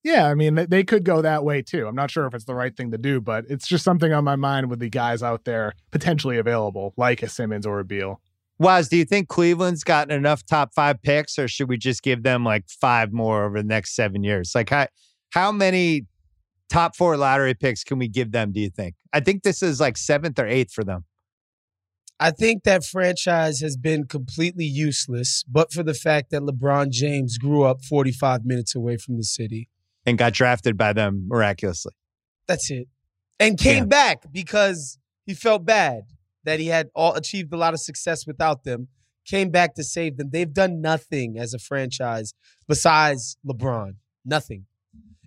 Yeah, 0.04 0.28
I 0.28 0.34
mean, 0.36 0.56
they- 0.56 0.66
they 0.66 0.84
could 0.84 1.06
go 1.06 1.22
that 1.22 1.46
way 1.46 1.62
too. 1.62 1.88
I'm 1.88 1.96
not 1.96 2.12
sure 2.12 2.26
if 2.26 2.34
it's 2.34 2.44
the 2.46 2.56
right 2.56 2.76
thing 2.76 2.92
to 2.92 2.98
do, 2.98 3.22
but 3.22 3.46
it's 3.50 3.68
just 3.68 3.86
something 3.86 4.12
on 4.12 4.24
my 4.26 4.36
mind 4.36 4.70
with 4.70 4.80
the 4.80 4.90
guys 4.90 5.24
out 5.24 5.46
there 5.46 5.74
potentially 5.92 6.38
available, 6.38 6.94
like 6.98 7.24
a 7.24 7.30
Simmons 7.30 7.66
or 7.66 7.80
a 7.80 7.86
Beal. 7.86 8.20
Waz, 8.60 8.90
do 8.90 8.98
you 8.98 9.06
think 9.06 9.30
Cleveland's 9.30 9.84
gotten 9.84 10.16
enough 10.16 10.46
top 10.46 10.74
five 10.74 11.02
picks, 11.02 11.40
or 11.40 11.48
should 11.48 11.70
we 11.70 11.78
just 11.78 12.04
give 12.04 12.24
them 12.24 12.44
like 12.44 12.66
five 12.70 13.12
more 13.14 13.46
over 13.46 13.62
the 13.62 13.68
next 13.68 13.96
seven 13.96 14.24
years? 14.24 14.52
Like 14.54 14.70
how 14.70 14.88
how 15.32 15.52
many 15.52 16.06
top 16.70 16.96
four 16.96 17.18
lottery 17.18 17.54
picks 17.54 17.84
can 17.84 17.98
we 17.98 18.08
give 18.08 18.32
them, 18.32 18.52
do 18.52 18.60
you 18.60 18.70
think? 18.70 18.96
I 19.14 19.22
think 19.22 19.44
this 19.44 19.64
is 19.64 19.80
like 19.80 19.98
seventh 19.98 20.38
or 20.38 20.46
eighth 20.48 20.72
for 20.72 20.84
them. 20.84 21.06
I 22.20 22.32
think 22.32 22.64
that 22.64 22.86
franchise 22.86 23.60
has 23.62 23.76
been 23.76 24.06
completely 24.06 24.66
useless, 24.66 25.44
but 25.50 25.74
for 25.74 25.82
the 25.84 25.94
fact 25.96 26.30
that 26.32 26.44
LeBron 26.44 26.92
James 26.92 27.38
grew 27.38 27.64
up 27.64 27.84
45 27.84 28.46
minutes 28.46 28.76
away 28.76 28.98
from 28.98 29.18
the 29.18 29.24
city. 29.24 29.68
And 30.06 30.18
got 30.18 30.34
drafted 30.34 30.78
by 30.78 30.94
them 30.94 31.28
miraculously. 31.28 31.94
That's 32.48 32.70
it. 32.70 32.88
And 33.40 33.58
came 33.58 33.84
Yeah. 33.84 33.86
back 33.86 34.32
because 34.32 34.98
he 35.26 35.34
felt 35.34 35.66
bad 35.66 36.04
that 36.44 36.60
he 36.60 36.68
had 36.68 36.90
all 36.94 37.14
achieved 37.16 37.54
a 37.54 37.58
lot 37.58 37.74
of 37.74 37.80
success 37.80 38.28
without 38.28 38.64
them. 38.64 38.90
Came 39.26 39.50
back 39.50 39.76
to 39.76 39.84
save 39.84 40.18
them. 40.18 40.30
They've 40.32 40.54
done 40.54 40.82
nothing 40.82 41.38
as 41.38 41.54
a 41.54 41.60
franchise 41.60 42.34
besides 42.68 43.38
LeBron. 43.48 43.94
Nothing. 44.26 44.66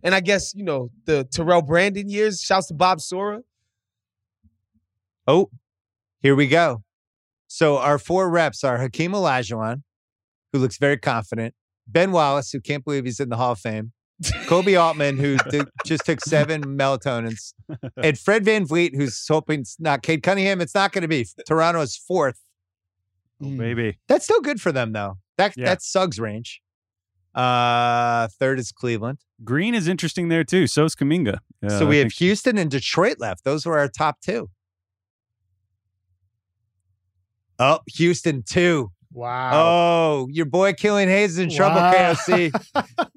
And 0.03 0.15
I 0.15 0.21
guess, 0.21 0.55
you 0.55 0.63
know, 0.63 0.91
the 1.07 1.25
Terrell 1.25 1.63
Brandon 1.63 2.09
years, 2.11 2.43
shouts 2.43 2.67
to 2.69 2.75
Bob 2.75 3.01
Sura. 3.01 3.41
Oh, 5.27 5.51
here 6.21 6.37
we 6.37 6.47
go. 6.47 6.83
So 7.49 7.79
our 7.79 7.99
four 7.99 8.29
reps 8.29 8.63
are 8.63 8.79
Hakeem 8.79 9.13
Olajuwon, 9.13 9.83
who 10.53 10.59
looks 10.59 10.77
very 10.79 10.99
confident, 10.99 11.55
Ben 11.87 12.13
Wallace, 12.13 12.51
who 12.51 12.61
can't 12.61 12.85
believe 12.85 13.05
he's 13.05 13.21
in 13.21 13.29
the 13.31 13.37
Hall 13.37 13.53
of 13.53 13.59
Fame, 13.59 13.93
Koby 14.23 14.81
Altman, 14.81 15.19
who 15.19 15.37
did, 15.51 15.69
just 15.85 16.07
took 16.07 16.21
seven 16.23 16.63
melatonins, 16.79 17.53
and 18.03 18.19
Fred 18.19 18.45
VanVleet, 18.45 18.95
who's 18.95 19.27
hoping 19.29 19.61
it's 19.61 19.79
not 19.79 20.03
Cade 20.03 20.23
Cunningham. 20.23 20.61
It's 20.61 20.75
not 20.75 20.93
going 20.93 21.03
to 21.03 21.09
be. 21.09 21.27
Toronto 21.47 21.81
is 21.83 21.97
fourth. 21.97 22.41
Oh, 23.43 23.49
maybe. 23.49 23.99
That's 24.09 24.25
still 24.25 24.41
good 24.41 24.61
for 24.61 24.73
them, 24.73 24.93
though. 24.93 25.19
That 25.37 25.53
Yeah. 25.57 25.67
that's 25.67 25.87
Suggs' 25.87 26.19
range. 26.19 26.63
Uh, 27.35 28.29
third 28.39 28.59
is 28.59 28.73
Cleveland. 28.73 29.19
Green 29.45 29.75
is 29.75 29.87
interesting 29.89 30.29
there 30.31 30.43
too. 30.45 30.67
So 30.67 30.87
is 30.87 30.95
Kuminga. 30.95 31.41
Uh, 31.63 31.69
so 31.69 31.87
we 31.87 31.97
I 31.97 32.05
have 32.05 32.13
Houston 32.13 32.57
and 32.57 32.71
Detroit 32.71 33.17
left. 33.19 33.45
Those 33.45 33.67
were 33.67 33.79
our 33.79 33.89
top 33.89 34.23
two. 34.23 34.49
Oh, 37.59 37.81
Houston 37.89 38.43
two. 38.43 38.93
Wow. 39.17 39.51
Oh, 39.55 40.29
your 40.31 40.45
boy 40.45 40.75
Killian 40.75 41.09
Hayes 41.09 41.33
is 41.33 41.39
in 41.39 41.49
trouble, 41.51 41.81
Wow. 41.81 41.93
KOC. 41.93 42.53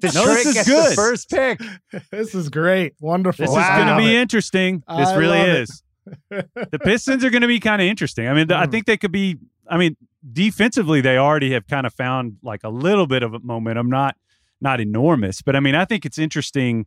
this 0.00 0.46
is 0.46 0.54
gets 0.54 0.68
good. 0.68 0.92
the 0.92 0.96
first 0.96 1.28
pick. 1.28 1.60
this 2.10 2.34
is 2.34 2.48
great. 2.48 2.94
Wonderful. 3.00 3.44
This 3.44 3.54
Wow. 3.54 3.60
is 3.78 3.84
going 3.84 3.96
to 3.98 4.02
be 4.02 4.16
interesting. 4.16 4.82
This 4.88 5.08
I 5.10 5.14
really 5.16 5.38
is. 5.40 5.82
the 6.30 6.78
Pistons 6.82 7.22
are 7.22 7.28
going 7.30 7.42
to 7.42 7.48
be 7.48 7.60
kind 7.60 7.82
of 7.82 7.86
interesting. 7.86 8.26
I 8.28 8.32
mean, 8.32 8.48
th- 8.48 8.58
I 8.58 8.66
Mm. 8.66 8.70
think 8.70 8.86
they 8.86 8.96
could 8.96 9.12
be. 9.12 9.36
I 9.68 9.76
mean, 9.76 9.96
defensively, 10.32 11.00
they 11.02 11.18
already 11.18 11.52
have 11.52 11.66
kind 11.66 11.86
of 11.86 11.92
found 11.94 12.38
like 12.42 12.64
a 12.64 12.70
little 12.70 13.06
bit 13.06 13.22
of 13.22 13.34
a 13.34 13.38
momentum, 13.40 13.90
not 13.90 14.16
not 14.60 14.80
enormous, 14.80 15.42
but 15.42 15.54
I 15.54 15.60
mean, 15.60 15.74
I 15.74 15.84
think 15.84 16.04
it's 16.06 16.18
interesting. 16.18 16.86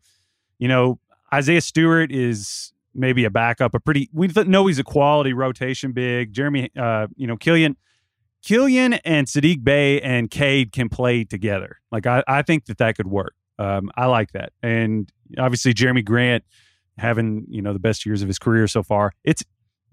You 0.57 0.67
know, 0.67 0.99
Isaiah 1.31 1.61
Stewart 1.61 2.11
is 2.11 2.73
maybe 2.95 3.25
a 3.25 3.29
backup, 3.29 3.73
a 3.75 3.79
pretty. 3.79 4.09
We 4.11 4.27
know 4.47 4.65
he's 4.67 4.79
a 4.79 4.83
quality 4.83 5.33
rotation 5.33 5.91
big. 5.91 6.33
Jerami, 6.33 6.69
uh, 6.75 7.07
you 7.15 7.27
know, 7.27 7.37
Killian. 7.37 7.77
Killian 8.43 8.93
and 8.93 9.27
Saddiq 9.27 9.63
Bey 9.63 10.01
and 10.01 10.29
Cade 10.29 10.71
can 10.71 10.89
play 10.89 11.23
together. 11.23 11.77
Like 11.91 12.05
I, 12.05 12.23
I 12.27 12.41
think 12.41 12.65
that 12.65 12.77
that 12.77 12.97
could 12.97 13.07
work. 13.07 13.33
Um, 13.57 13.91
I 13.95 14.07
like 14.07 14.31
that, 14.33 14.51
and 14.61 15.11
obviously 15.37 15.73
Jerami 15.73 16.03
Grant 16.03 16.43
having 16.97 17.45
you 17.49 17.61
know 17.61 17.73
the 17.73 17.79
best 17.79 18.05
years 18.05 18.21
of 18.21 18.27
his 18.27 18.39
career 18.39 18.67
so 18.67 18.83
far. 18.83 19.11
It's 19.23 19.43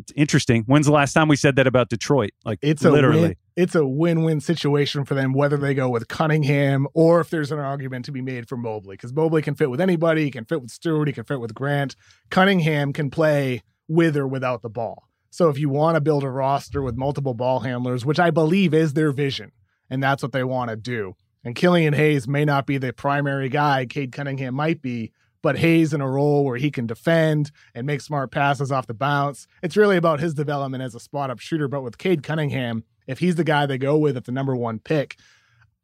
it's 0.00 0.12
interesting. 0.16 0.64
When's 0.66 0.86
the 0.86 0.92
last 0.92 1.12
time 1.12 1.28
we 1.28 1.36
said 1.36 1.56
that 1.56 1.66
about 1.66 1.90
Detroit? 1.90 2.30
Like 2.44 2.58
It's 2.62 2.84
a 2.84 2.90
literally. 2.90 3.20
win, 3.20 3.36
it's 3.54 3.74
a 3.74 3.86
win-win 3.86 4.40
situation 4.40 5.04
for 5.04 5.14
them 5.14 5.34
whether 5.34 5.58
they 5.58 5.74
go 5.74 5.90
with 5.90 6.08
Cunningham 6.08 6.86
or 6.94 7.20
if 7.20 7.28
there's 7.28 7.52
an 7.52 7.58
argument 7.58 8.06
to 8.06 8.12
be 8.12 8.22
made 8.22 8.48
for 8.48 8.56
Mobley 8.56 8.94
because 8.94 9.12
Mobley 9.12 9.42
can 9.42 9.54
fit 9.54 9.70
with 9.70 9.80
anybody, 9.80 10.24
he 10.24 10.30
can 10.30 10.46
fit 10.46 10.62
with 10.62 10.70
Stewart, 10.70 11.06
he 11.06 11.12
can 11.12 11.24
fit 11.24 11.38
with 11.38 11.54
Grant. 11.54 11.96
Cunningham 12.30 12.94
can 12.94 13.10
play 13.10 13.62
with 13.88 14.16
or 14.16 14.26
without 14.26 14.62
the 14.62 14.70
ball. 14.70 15.09
So 15.30 15.48
if 15.48 15.58
you 15.58 15.68
want 15.68 15.94
to 15.94 16.00
build 16.00 16.24
a 16.24 16.30
roster 16.30 16.82
with 16.82 16.96
multiple 16.96 17.34
ball 17.34 17.60
handlers, 17.60 18.04
which 18.04 18.18
I 18.18 18.30
believe 18.30 18.74
is 18.74 18.92
their 18.92 19.12
vision, 19.12 19.52
and 19.88 20.02
that's 20.02 20.22
what 20.22 20.32
they 20.32 20.44
want 20.44 20.70
to 20.70 20.76
do. 20.76 21.14
And 21.44 21.54
Killian 21.54 21.94
Hayes 21.94 22.28
may 22.28 22.44
not 22.44 22.66
be 22.66 22.78
the 22.78 22.92
primary 22.92 23.48
guy, 23.48 23.86
Cade 23.86 24.12
Cunningham 24.12 24.54
might 24.54 24.82
be, 24.82 25.12
but 25.42 25.58
Hayes 25.58 25.94
in 25.94 26.00
a 26.00 26.10
role 26.10 26.44
where 26.44 26.58
he 26.58 26.70
can 26.70 26.86
defend 26.86 27.50
and 27.74 27.86
make 27.86 28.00
smart 28.00 28.30
passes 28.30 28.70
off 28.70 28.86
the 28.86 28.94
bounce. 28.94 29.46
It's 29.62 29.76
really 29.76 29.96
about 29.96 30.20
his 30.20 30.34
development 30.34 30.82
as 30.82 30.94
a 30.94 31.00
spot 31.00 31.30
up 31.30 31.38
shooter. 31.38 31.66
But 31.66 31.82
with 31.82 31.96
Cade 31.96 32.22
Cunningham, 32.22 32.84
if 33.06 33.20
he's 33.20 33.36
the 33.36 33.44
guy 33.44 33.64
they 33.66 33.78
go 33.78 33.96
with 33.96 34.16
at 34.16 34.24
the 34.24 34.32
number 34.32 34.54
one 34.54 34.80
pick, 34.80 35.16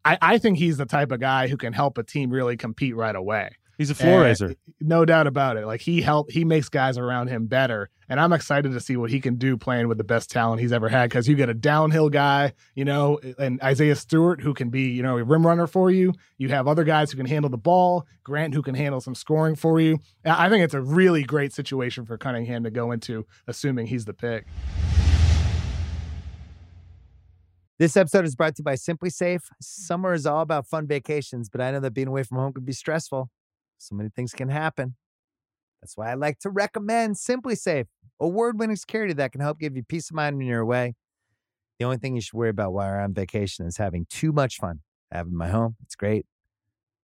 I, 0.04 0.18
I 0.20 0.38
think 0.38 0.58
he's 0.58 0.76
the 0.76 0.84
type 0.84 1.10
of 1.10 1.20
guy 1.20 1.48
who 1.48 1.56
can 1.56 1.72
help 1.72 1.96
a 1.96 2.02
team 2.02 2.30
really 2.30 2.56
compete 2.56 2.94
right 2.94 3.16
away. 3.16 3.52
He's 3.78 3.90
a 3.90 3.94
floor 3.94 4.20
And 4.20 4.22
raiser. 4.22 4.54
No 4.80 5.04
doubt 5.04 5.26
about 5.26 5.56
it. 5.56 5.66
Like 5.66 5.82
he 5.82 6.00
help 6.00 6.30
he 6.30 6.44
makes 6.44 6.68
guys 6.68 6.96
around 6.96 7.28
him 7.28 7.46
better. 7.46 7.90
And 8.08 8.20
I'm 8.20 8.32
excited 8.32 8.72
to 8.72 8.80
see 8.80 8.96
what 8.96 9.10
he 9.10 9.20
can 9.20 9.34
do 9.34 9.56
playing 9.56 9.88
with 9.88 9.98
the 9.98 10.04
best 10.04 10.30
talent 10.30 10.60
he's 10.60 10.72
ever 10.72 10.88
had. 10.88 11.10
Cause 11.10 11.28
you 11.28 11.34
get 11.34 11.48
a 11.48 11.54
downhill 11.54 12.08
guy, 12.08 12.52
you 12.74 12.84
know, 12.84 13.18
and 13.38 13.60
Isaiah 13.62 13.96
Stewart 13.96 14.40
who 14.40 14.54
can 14.54 14.70
be, 14.70 14.88
you 14.90 15.02
know, 15.02 15.18
a 15.18 15.24
rim 15.24 15.46
runner 15.46 15.66
for 15.66 15.90
you. 15.90 16.14
You 16.38 16.48
have 16.50 16.68
other 16.68 16.84
guys 16.84 17.10
who 17.10 17.16
can 17.16 17.26
handle 17.26 17.50
the 17.50 17.58
ball, 17.58 18.06
Grant 18.24 18.54
who 18.54 18.62
can 18.62 18.74
handle 18.74 19.00
some 19.00 19.14
scoring 19.14 19.56
for 19.56 19.80
you. 19.80 19.98
I 20.24 20.46
I 20.46 20.48
think 20.48 20.64
it's 20.64 20.74
a 20.74 20.80
really 20.80 21.24
great 21.24 21.52
situation 21.52 22.06
for 22.06 22.16
Cunningham 22.16 22.62
to 22.64 22.70
go 22.70 22.92
into, 22.92 23.26
assuming 23.48 23.88
he's 23.88 24.04
the 24.04 24.14
pick. 24.14 24.46
This 27.78 27.94
episode 27.94 28.24
is 28.24 28.34
brought 28.34 28.54
to 28.56 28.60
you 28.60 28.64
by 28.64 28.74
SimpliSafe. 28.74 29.42
Summer 29.60 30.14
is 30.14 30.24
all 30.24 30.40
about 30.40 30.66
fun 30.66 30.86
vacations, 30.86 31.50
but 31.50 31.60
I 31.60 31.72
know 31.72 31.80
that 31.80 31.92
being 31.92 32.08
away 32.08 32.22
from 32.22 32.38
home 32.38 32.54
can 32.54 32.64
be 32.64 32.72
stressful. 32.72 33.28
So 33.78 33.94
many 33.94 34.08
things 34.08 34.32
can 34.32 34.48
happen. 34.48 34.96
That's 35.80 35.96
why 35.96 36.10
I 36.10 36.14
like 36.14 36.38
to 36.40 36.50
recommend 36.50 37.16
SimpliSafe, 37.16 37.86
award-winning 38.20 38.76
security 38.76 39.12
that 39.14 39.32
can 39.32 39.40
help 39.40 39.58
give 39.58 39.76
you 39.76 39.82
peace 39.82 40.10
of 40.10 40.16
mind 40.16 40.36
when 40.36 40.46
you're 40.46 40.60
away. 40.60 40.94
The 41.78 41.84
only 41.84 41.98
thing 41.98 42.14
you 42.14 42.22
should 42.22 42.34
worry 42.34 42.48
about 42.48 42.72
while 42.72 42.88
you're 42.88 43.00
on 43.00 43.14
vacation 43.14 43.66
is 43.66 43.76
having 43.76 44.06
too 44.08 44.32
much 44.32 44.56
fun. 44.56 44.80
In 45.14 45.36
my 45.36 45.48
home. 45.48 45.76
It's 45.84 45.94
great. 45.94 46.26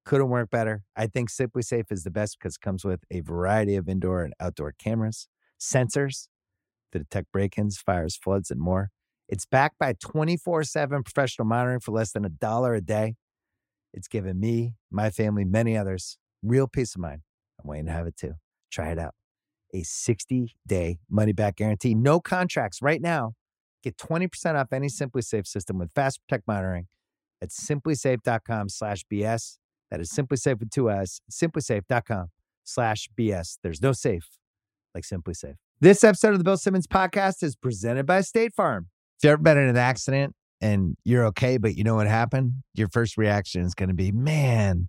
Couldn't 0.05 0.29
work 0.29 0.51
better. 0.51 0.83
I 0.97 1.07
think 1.07 1.31
SimpliSafe 1.31 1.93
is 1.93 2.03
the 2.03 2.11
best 2.11 2.37
because 2.39 2.57
it 2.57 2.61
comes 2.61 2.85
with 2.85 3.05
a 3.11 3.21
variety 3.21 3.77
of 3.77 3.89
indoor 3.89 4.25
and 4.25 4.35
outdoor 4.41 4.73
cameras, 4.73 5.29
sensors 5.61 6.27
to 6.91 6.99
detect 6.99 7.31
break-ins, 7.31 7.79
fires, 7.79 8.17
floods, 8.17 8.51
and 8.51 8.61
more. 8.61 8.91
It's 9.29 9.47
backed 9.47 9.79
by 9.79 9.95
24 10.01 10.65
7 10.65 11.05
professional 11.05 11.47
monitoring 11.47 11.81
for 11.81 11.93
less 11.93 12.11
than 12.11 12.25
a 12.25 12.29
dollar 12.29 12.75
a 12.75 12.81
day. 12.81 13.15
It's 13.95 14.09
given 14.09 14.41
me, 14.41 14.75
my 14.91 15.11
family, 15.11 15.45
many 15.45 15.77
others 15.77 16.19
real 16.43 16.67
peace 16.67 16.95
of 16.95 17.01
mind. 17.01 17.23
I'm 17.63 17.69
waiting 17.69 17.87
to 17.87 17.93
have 17.93 18.07
it 18.07 18.17
too. 18.17 18.35
Try 18.71 18.91
it 18.91 18.99
out. 18.99 19.15
A 19.75 19.83
60 19.83 20.55
day 20.67 20.99
money 21.11 21.33
back 21.33 21.57
guarantee, 21.57 21.95
no 21.95 22.21
contracts 22.21 22.83
right 22.83 23.01
now. 23.01 23.33
Get 23.83 23.97
20% 23.97 24.55
off 24.55 24.73
any 24.73 24.89
SimpliSafe 24.89 25.47
system 25.47 25.79
with 25.79 25.91
Fast 25.95 26.21
Protect 26.27 26.47
monitoring 26.47 26.87
at 27.43 27.51
simplisafe.com 27.51 28.69
slash 28.69 29.05
BS. 29.13 29.59
That 29.91 30.01
is 30.01 30.11
SimpliSafe 30.11 30.61
with 30.61 30.71
two 30.71 30.91
S, 30.91 31.21
simplisafe.com 31.31 32.29
slash 32.65 33.09
BS. 33.19 33.59
There's 33.63 33.83
no 33.83 33.93
safe 33.93 34.29
like 34.95 35.05
SimpliSafe. 35.05 35.57
This 35.81 36.05
episode 36.05 36.33
of 36.33 36.39
the 36.39 36.45
Bill 36.45 36.57
Simmons 36.57 36.87
podcast 36.87 37.43
is 37.43 37.57
presented 37.57 38.07
by 38.07 38.21
State 38.21 38.55
Farm. 38.55 38.89
If 39.19 39.25
you've 39.25 39.33
ever 39.33 39.43
been 39.43 39.59
in 39.59 39.69
an 39.69 39.77
accident 39.77 40.35
and 40.61 40.97
you're 41.05 41.27
okay, 41.27 41.57
but 41.57 41.77
you 41.77 41.83
know 41.83 41.97
what 41.97 42.07
happened, 42.07 42.63
your 42.75 42.89
first 42.89 43.17
reaction 43.17 43.63
is 43.63 43.75
going 43.75 43.89
to 43.89 43.95
be, 43.95 44.13
man, 44.13 44.89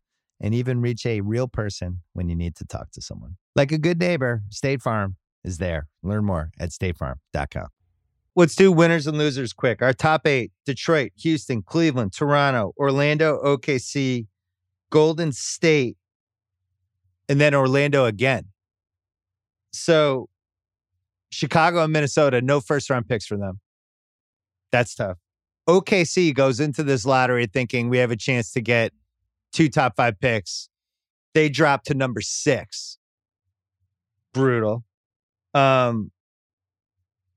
and 0.41 0.55
even 0.55 0.81
reach 0.81 1.05
a 1.05 1.21
real 1.21 1.47
person 1.47 2.01
when 2.13 2.27
you 2.27 2.35
need 2.35 2.55
to 2.55 2.65
talk 2.65 2.91
to 2.91 3.01
someone. 3.01 3.37
Like 3.55 3.71
a 3.71 3.77
good 3.77 3.99
neighbor, 3.99 4.41
State 4.49 4.81
Farm 4.81 5.15
is 5.43 5.59
there. 5.59 5.87
Learn 6.01 6.25
more 6.25 6.51
at 6.59 6.71
statefarm.com. 6.71 7.67
Let's 8.35 8.55
do 8.55 8.71
winners 8.71 9.07
and 9.07 9.17
losers 9.17 9.53
quick. 9.53 9.81
Our 9.81 9.93
top 9.93 10.25
eight 10.25 10.51
Detroit, 10.65 11.11
Houston, 11.17 11.61
Cleveland, 11.61 12.13
Toronto, 12.13 12.73
Orlando, 12.77 13.39
OKC, 13.43 14.25
Golden 14.89 15.31
State, 15.31 15.97
and 17.29 17.39
then 17.39 17.53
Orlando 17.53 18.05
again. 18.05 18.45
So 19.73 20.27
Chicago 21.29 21.83
and 21.83 21.93
Minnesota, 21.93 22.41
no 22.41 22.61
first 22.61 22.89
round 22.89 23.07
picks 23.07 23.25
for 23.25 23.37
them. 23.37 23.59
That's 24.71 24.95
tough. 24.95 25.17
OKC 25.67 26.33
goes 26.33 26.59
into 26.59 26.83
this 26.83 27.05
lottery 27.05 27.45
thinking 27.45 27.89
we 27.89 27.99
have 27.99 28.11
a 28.11 28.17
chance 28.17 28.51
to 28.53 28.61
get 28.61 28.93
two 29.51 29.69
top 29.69 29.95
five 29.95 30.19
picks. 30.19 30.69
They 31.33 31.49
drop 31.49 31.83
to 31.85 31.93
number 31.93 32.21
six. 32.21 32.97
Brutal. 34.33 34.83
Um, 35.53 36.11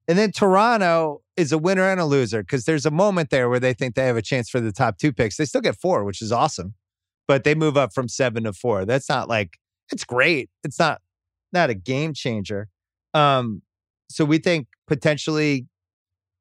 and 0.06 0.18
then 0.18 0.32
Toronto 0.32 1.22
is 1.36 1.52
a 1.52 1.58
winner 1.58 1.88
and 1.88 2.00
a 2.00 2.04
loser 2.04 2.42
because 2.42 2.64
there's 2.64 2.86
a 2.86 2.90
moment 2.90 3.30
there 3.30 3.48
where 3.48 3.60
they 3.60 3.72
think 3.72 3.94
they 3.94 4.06
have 4.06 4.16
a 4.16 4.22
chance 4.22 4.48
for 4.48 4.60
the 4.60 4.72
top 4.72 4.98
two 4.98 5.12
picks. 5.12 5.36
They 5.36 5.44
still 5.44 5.60
get 5.60 5.76
four, 5.76 6.04
which 6.04 6.22
is 6.22 6.30
awesome, 6.30 6.74
but 7.26 7.44
they 7.44 7.54
move 7.54 7.76
up 7.76 7.92
from 7.92 8.08
seven 8.08 8.44
to 8.44 8.52
four. 8.52 8.84
That's 8.84 9.08
not 9.08 9.28
like 9.28 9.58
it's 9.90 10.04
great. 10.04 10.50
It's 10.62 10.78
not 10.78 11.00
not 11.52 11.70
a 11.70 11.74
game 11.74 12.14
changer. 12.14 12.68
Um, 13.14 13.62
so 14.08 14.24
we 14.24 14.38
think 14.38 14.68
potentially 14.86 15.66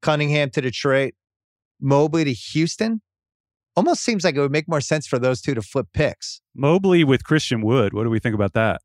Cunningham 0.02 0.50
to 0.52 0.62
Detroit, 0.62 1.14
Mobley 1.80 2.26
to 2.26 2.34
Houston. 2.34 3.02
Almost 3.76 4.04
seems 4.04 4.24
like 4.24 4.36
it 4.36 4.40
would 4.40 4.52
make 4.52 4.68
more 4.68 4.82
sense 4.82 5.08
for 5.08 5.18
those 5.18 5.42
two 5.42 5.56
to 5.56 5.62
flip 5.62 5.88
picks. 5.94 6.42
Mobley 6.56 7.04
with 7.04 7.24
Christian 7.24 7.62
Wood. 7.62 7.94
What 7.94 8.04
do 8.04 8.10
we 8.10 8.20
think 8.20 8.36
about 8.36 8.54
that? 8.54 8.82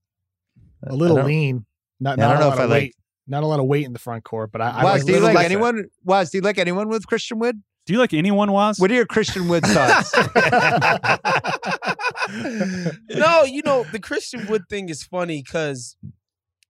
A 0.86 0.94
little 0.94 1.18
I 1.18 1.20
don't- 1.20 1.28
lean. 1.28 1.66
Not, 2.00 2.20
I 2.20 2.28
don't 2.28 2.36
a 2.36 2.40
know 2.40 2.48
lot 2.48 2.54
if 2.54 2.60
I 2.60 2.64
of 2.64 2.70
like- 2.70 2.80
weight. 2.82 2.94
Not 3.30 3.42
a 3.42 3.46
lot 3.46 3.60
of 3.60 3.66
weight 3.66 3.84
in 3.84 3.92
the 3.92 3.98
front 3.98 4.24
court, 4.24 4.50
but 4.52 4.62
I, 4.62 4.70
I 4.70 4.84
Waz, 4.84 5.00
like 5.00 5.06
do 5.06 5.12
you 5.12 5.20
like 5.20 5.34
bits. 5.34 5.44
anyone? 5.44 5.84
Waz, 6.02 6.30
do 6.30 6.38
you 6.38 6.42
like 6.42 6.56
anyone 6.56 6.88
with 6.88 7.06
Christian 7.06 7.38
Wood? 7.38 7.62
Do 7.84 7.92
you 7.92 7.98
like 7.98 8.14
anyone, 8.14 8.50
Waz? 8.52 8.78
What 8.80 8.90
are 8.90 8.94
your 8.94 9.04
Christian 9.04 9.48
Wood 9.48 9.66
thoughts? 9.66 10.14
no, 13.10 13.44
you 13.44 13.62
know, 13.64 13.84
the 13.92 13.98
Christian 14.00 14.46
Wood 14.46 14.62
thing 14.70 14.88
is 14.88 15.02
funny 15.02 15.42
because, 15.42 15.96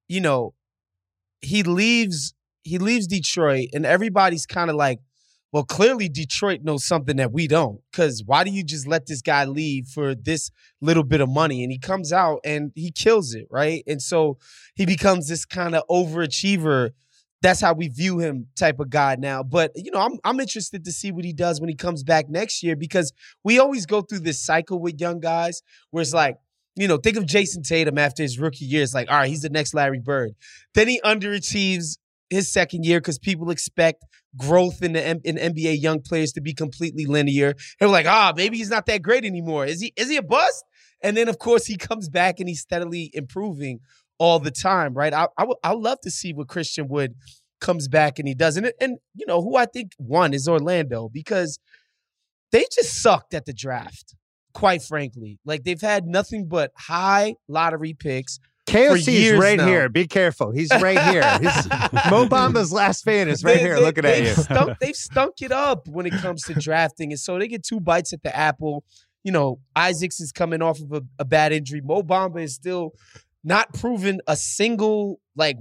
you 0.09 0.20
know, 0.20 0.55
he 1.40 1.62
leaves 1.62 2.35
he 2.62 2.78
leaves 2.78 3.07
Detroit 3.07 3.69
and 3.73 3.86
everybody's 3.86 4.45
kind 4.45 4.69
of 4.69 4.77
like, 4.77 4.99
well, 5.53 5.65
clearly 5.65 6.09
Detroit 6.09 6.61
knows 6.62 6.85
something 6.85 7.16
that 7.16 7.33
we 7.33 7.47
don't. 7.49 7.81
Cause 7.93 8.23
why 8.25 8.45
do 8.45 8.51
you 8.51 8.62
just 8.62 8.87
let 8.87 9.07
this 9.07 9.23
guy 9.23 9.45
leave 9.45 9.87
for 9.87 10.15
this 10.15 10.51
little 10.81 11.05
bit 11.05 11.20
of 11.20 11.29
money? 11.29 11.62
And 11.62 11.73
he 11.73 11.79
comes 11.79 12.12
out 12.12 12.41
and 12.45 12.70
he 12.75 12.91
kills 12.91 13.35
it, 13.35 13.47
right? 13.51 13.83
And 13.87 14.03
so 14.03 14.39
he 14.75 14.85
becomes 14.85 15.29
this 15.29 15.47
kind 15.47 15.75
of 15.75 15.85
overachiever. 15.89 16.91
That's 17.41 17.61
how 17.61 17.73
we 17.73 17.89
view 17.89 18.19
him 18.19 18.49
type 18.57 18.79
of 18.79 18.91
guy 18.91 19.16
now. 19.19 19.43
But 19.43 19.73
you 19.75 19.91
know, 19.91 20.01
I'm 20.01 20.19
I'm 20.25 20.41
interested 20.41 20.85
to 20.85 20.93
see 20.93 21.12
what 21.12 21.25
he 21.25 21.33
does 21.33 21.61
when 21.61 21.69
he 21.69 21.77
comes 21.77 22.03
back 22.03 22.29
next 22.29 22.62
year 22.62 22.77
because 22.77 23.12
we 23.43 23.59
always 23.59 23.87
go 23.87 24.03
through 24.03 24.20
this 24.20 24.45
cycle 24.45 24.81
with 24.81 25.01
young 25.01 25.20
guys 25.20 25.62
where 25.91 26.03
it's 26.03 26.12
like, 26.12 26.37
you 26.77 26.89
know, 26.89 26.99
think 26.99 27.16
of 27.16 27.25
Jayson 27.25 27.62
Tatum 27.62 27.97
after 27.97 28.23
his 28.23 28.39
rookie 28.39 28.66
year. 28.66 28.83
It's 28.83 28.93
like, 28.93 29.11
all 29.11 29.19
right, 29.19 29.29
he's 29.29 29.43
the 29.43 29.51
next 29.51 29.73
Larry 29.73 30.01
Bird. 30.01 30.33
Then 30.75 30.89
he 30.89 31.01
underachieves 31.05 31.97
his 32.31 32.53
second 32.53 32.85
year 32.85 33.01
because 33.01 33.19
people 33.19 33.51
expect 33.51 34.05
growth 34.37 34.83
in 34.83 34.93
the 34.93 35.05
M- 35.05 35.21
in 35.25 35.37
NBA 35.37 35.81
young 35.81 36.01
players 36.01 36.33
to 36.33 36.41
be 36.41 36.55
completely 36.55 37.07
linear. 37.07 37.55
And 37.81 37.89
we're 37.89 37.93
like, 37.93 38.07
ah, 38.07 38.33
maybe 38.37 38.59
he's 38.59 38.71
not 38.71 38.87
that 38.87 39.03
great 39.03 39.25
anymore. 39.25 39.67
Is 39.67 39.81
he? 39.81 39.93
Is 39.97 40.09
he 40.09 40.17
a 40.17 40.23
bust? 40.23 40.65
And 41.03 41.17
then 41.17 41.29
of 41.29 41.39
course 41.39 41.67
he 41.67 41.77
comes 41.77 42.09
back 42.09 42.41
and 42.41 42.49
he's 42.49 42.61
steadily 42.61 43.11
improving 43.15 43.81
all 44.19 44.39
the 44.39 44.51
time, 44.51 44.95
right? 44.95 45.15
I 45.15 45.29
I 45.37 45.45
would 45.45 45.57
I 45.63 45.73
love 45.73 46.01
to 46.03 46.11
see 46.11 46.33
what 46.33 46.49
Christian 46.49 46.89
Wood 46.89 47.15
comes 47.61 47.89
back 47.89 48.19
and 48.19 48.29
he 48.29 48.35
does. 48.35 48.57
And, 48.57 48.73
and 48.81 48.99
you 49.15 49.27
know 49.27 49.43
who 49.43 49.57
I 49.57 49.67
think 49.67 49.93
won 49.99 50.35
is 50.35 50.49
Orlando 50.49 51.09
because 51.13 51.59
they 52.53 52.65
just 52.73 53.03
sucked 53.03 53.35
at 53.35 53.47
the 53.47 53.53
draft. 53.53 54.15
Quite 54.55 54.83
frankly, 54.83 55.39
like 55.45 55.63
they've 55.63 55.81
had 55.81 56.07
nothing 56.07 56.49
but 56.49 56.73
high 56.77 57.35
lottery 57.49 57.95
picks. 57.95 58.41
KOC 58.69 59.09
is 59.12 59.39
right 59.39 59.57
now. 59.57 59.66
here. 59.66 59.89
Be 59.89 60.07
careful. 60.07 60.53
He's 60.53 60.70
right 60.70 60.99
here. 61.11 61.23
His, 61.39 61.69
Mo 62.11 62.27
Bamba's 62.27 62.73
last 62.73 63.05
fan 63.05 63.28
is 63.28 63.43
right 63.45 63.55
They- 63.57 63.61
here 63.61 63.77
they- 63.77 63.82
looking 63.82 64.05
at 64.05 64.20
you. 64.23 64.28
Stunk, 64.35 64.78
they've 64.81 64.97
stunk 64.97 65.43
it 65.43 65.53
up 65.53 65.89
when 65.89 66.07
it 66.07 66.12
comes 66.15 66.43
to 66.45 66.55
drafting, 66.55 67.12
and 67.12 67.19
so 67.20 67.39
they 67.39 67.49
get 67.49 67.62
two 67.65 67.81
bites 67.81 68.12
at 68.12 68.23
the 68.23 68.35
apple. 68.36 68.85
You 69.24 69.32
know, 69.32 69.61
Isaacs 69.77 70.20
is 70.20 70.32
coming 70.32 70.62
off 70.62 70.81
of 70.81 70.93
a, 70.93 71.03
a 71.19 71.24
bad 71.24 71.53
injury. 71.53 71.81
Mo 71.82 72.03
Bamba 72.03 72.43
is 72.43 72.55
still 72.55 72.93
not 73.45 73.73
proven 73.74 74.20
a 74.27 74.36
single 74.36 75.20
like 75.36 75.57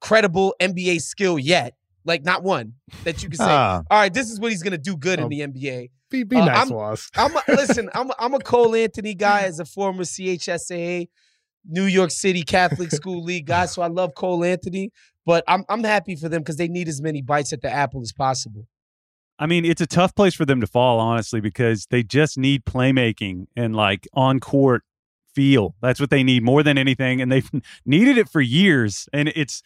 credible 0.00 0.54
NBA 0.60 1.00
skill 1.02 1.38
yet. 1.38 1.74
Like 2.06 2.24
not 2.24 2.42
one 2.42 2.74
that 3.04 3.22
you 3.22 3.30
can 3.30 3.38
say. 3.38 3.44
Ah. 3.48 3.82
All 3.90 3.98
right, 3.98 4.12
this 4.12 4.30
is 4.30 4.38
what 4.38 4.50
he's 4.52 4.62
gonna 4.62 4.76
do 4.78 4.96
good 4.96 5.18
in 5.18 5.24
Oh. 5.26 5.28
the 5.28 5.40
NBA. 5.40 5.90
Be, 6.10 6.22
be 6.22 6.36
Uh, 6.36 6.44
nice, 6.44 6.70
I'm-. 6.70 7.02
I'm 7.16 7.36
a, 7.36 7.42
listen. 7.48 7.88
I'm 7.94 8.10
a, 8.10 8.14
I'm 8.18 8.34
a 8.34 8.38
Cole 8.40 8.74
Anthony 8.74 9.14
guy 9.14 9.42
as 9.42 9.58
a 9.58 9.64
former 9.64 10.02
CHSAA 10.04 11.08
New 11.66 11.84
York 11.84 12.10
City 12.10 12.42
Catholic 12.42 12.90
School 12.92 13.22
League 13.22 13.46
guy, 13.46 13.66
so 13.66 13.82
I 13.82 13.88
love 13.88 14.14
Cole 14.14 14.44
Anthony. 14.44 14.90
But 15.26 15.44
I'm 15.48 15.64
I'm 15.68 15.82
happy 15.84 16.16
for 16.16 16.28
them 16.28 16.42
because 16.42 16.56
they 16.56 16.68
need 16.68 16.88
as 16.88 17.00
many 17.00 17.22
bites 17.22 17.52
at 17.52 17.62
the 17.62 17.70
apple 17.70 18.02
as 18.02 18.12
possible. 18.12 18.66
I 19.38 19.46
mean, 19.46 19.64
it's 19.64 19.80
a 19.80 19.86
tough 19.86 20.14
place 20.14 20.34
for 20.34 20.44
them 20.44 20.60
to 20.60 20.66
fall, 20.66 21.00
honestly, 21.00 21.40
because 21.40 21.86
they 21.86 22.02
just 22.02 22.38
need 22.38 22.64
playmaking 22.64 23.46
and 23.56 23.74
like 23.74 24.06
on 24.12 24.38
court 24.38 24.82
feel. 25.34 25.74
That's 25.82 25.98
what 25.98 26.10
they 26.10 26.22
need 26.22 26.42
more 26.42 26.62
than 26.62 26.78
anything. 26.78 27.20
And 27.20 27.32
they've 27.32 27.50
needed 27.86 28.18
it 28.18 28.28
for 28.28 28.40
years. 28.40 29.08
And 29.12 29.32
it's 29.34 29.62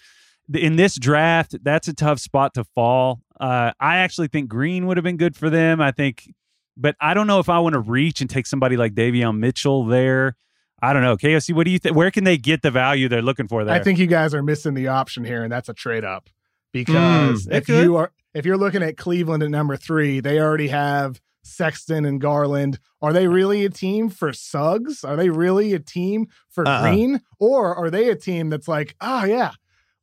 in 0.55 0.77
this 0.77 0.97
draft, 0.99 1.57
that's 1.63 1.89
a 1.89 1.95
tough 1.95 2.21
spot 2.21 2.55
to 2.55 2.65
fall. 2.65 3.21
Uh, 3.39 3.73
I 3.79 3.97
actually 3.99 4.29
think 4.29 4.49
Green 4.49 4.87
would 4.87 4.97
have 4.97 5.05
been 5.05 5.19
good 5.19 5.37
for 5.37 5.51
them. 5.51 5.81
I 5.81 5.93
think, 5.93 6.33
but 6.77 6.97
I 7.01 7.13
don't 7.13 7.27
know 7.27 7.39
if 7.39 7.49
I 7.49 7.59
want 7.59 7.75
to 7.75 7.81
reach 7.81 8.21
and 8.21 8.31
take 8.31 8.47
somebody 8.47 8.77
like 8.77 8.95
Davion 8.95 9.39
Mitchell 9.39 9.85
there. 9.85 10.37
I 10.81 10.93
don't 10.93 11.03
know. 11.03 11.17
KOC, 11.17 11.55
what 11.55 11.65
do 11.65 11.71
you 11.71 11.79
think? 11.79 11.97
Where 11.97 12.11
can 12.11 12.25
they 12.25 12.39
get 12.39 12.63
the 12.63 12.71
value 12.71 13.09
they're 13.09 13.23
looking 13.23 13.49
for 13.49 13.65
there? 13.65 13.75
I 13.75 13.81
think 13.81 13.99
you 13.99 14.07
guys 14.07 14.33
are 14.35 14.43
missing 14.43 14.75
the 14.75 14.89
option 14.89 15.25
here, 15.25 15.43
and 15.43 15.53
that's 15.53 15.69
a 15.69 15.75
trade 15.75 16.05
up. 16.05 16.29
Because 16.73 17.47
Mm, 17.47 17.53
if 17.55 17.69
you 17.69 17.97
are 17.97 18.13
if 18.35 18.45
you're 18.45 18.59
looking 18.59 18.83
at 18.83 18.97
Cleveland 18.97 19.43
at 19.43 19.51
number 19.51 19.77
three, 19.77 20.21
they 20.21 20.39
already 20.39 20.69
have 20.69 21.21
Sexton 21.43 22.05
and 22.05 22.21
Garland. 22.21 22.79
Are 23.01 23.13
they 23.13 23.27
really 23.27 23.65
a 23.65 23.71
team 23.71 24.11
for 24.11 24.33
Suggs? 24.33 25.03
Are 25.03 25.17
they 25.17 25.31
really 25.31 25.73
a 25.73 25.79
team 25.79 26.27
for 26.51 26.67
Uh-uh. 26.69 26.83
Green? 26.83 27.21
Or 27.41 27.75
are 27.75 27.91
they 27.91 28.09
a 28.11 28.15
team 28.17 28.51
that's 28.51 28.69
like, 28.69 28.95
oh 29.01 29.25
yeah, 29.25 29.53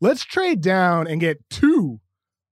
let's 0.01 0.23
trade 0.25 0.61
down 0.61 1.07
and 1.07 1.21
get 1.21 1.37
two 1.49 1.99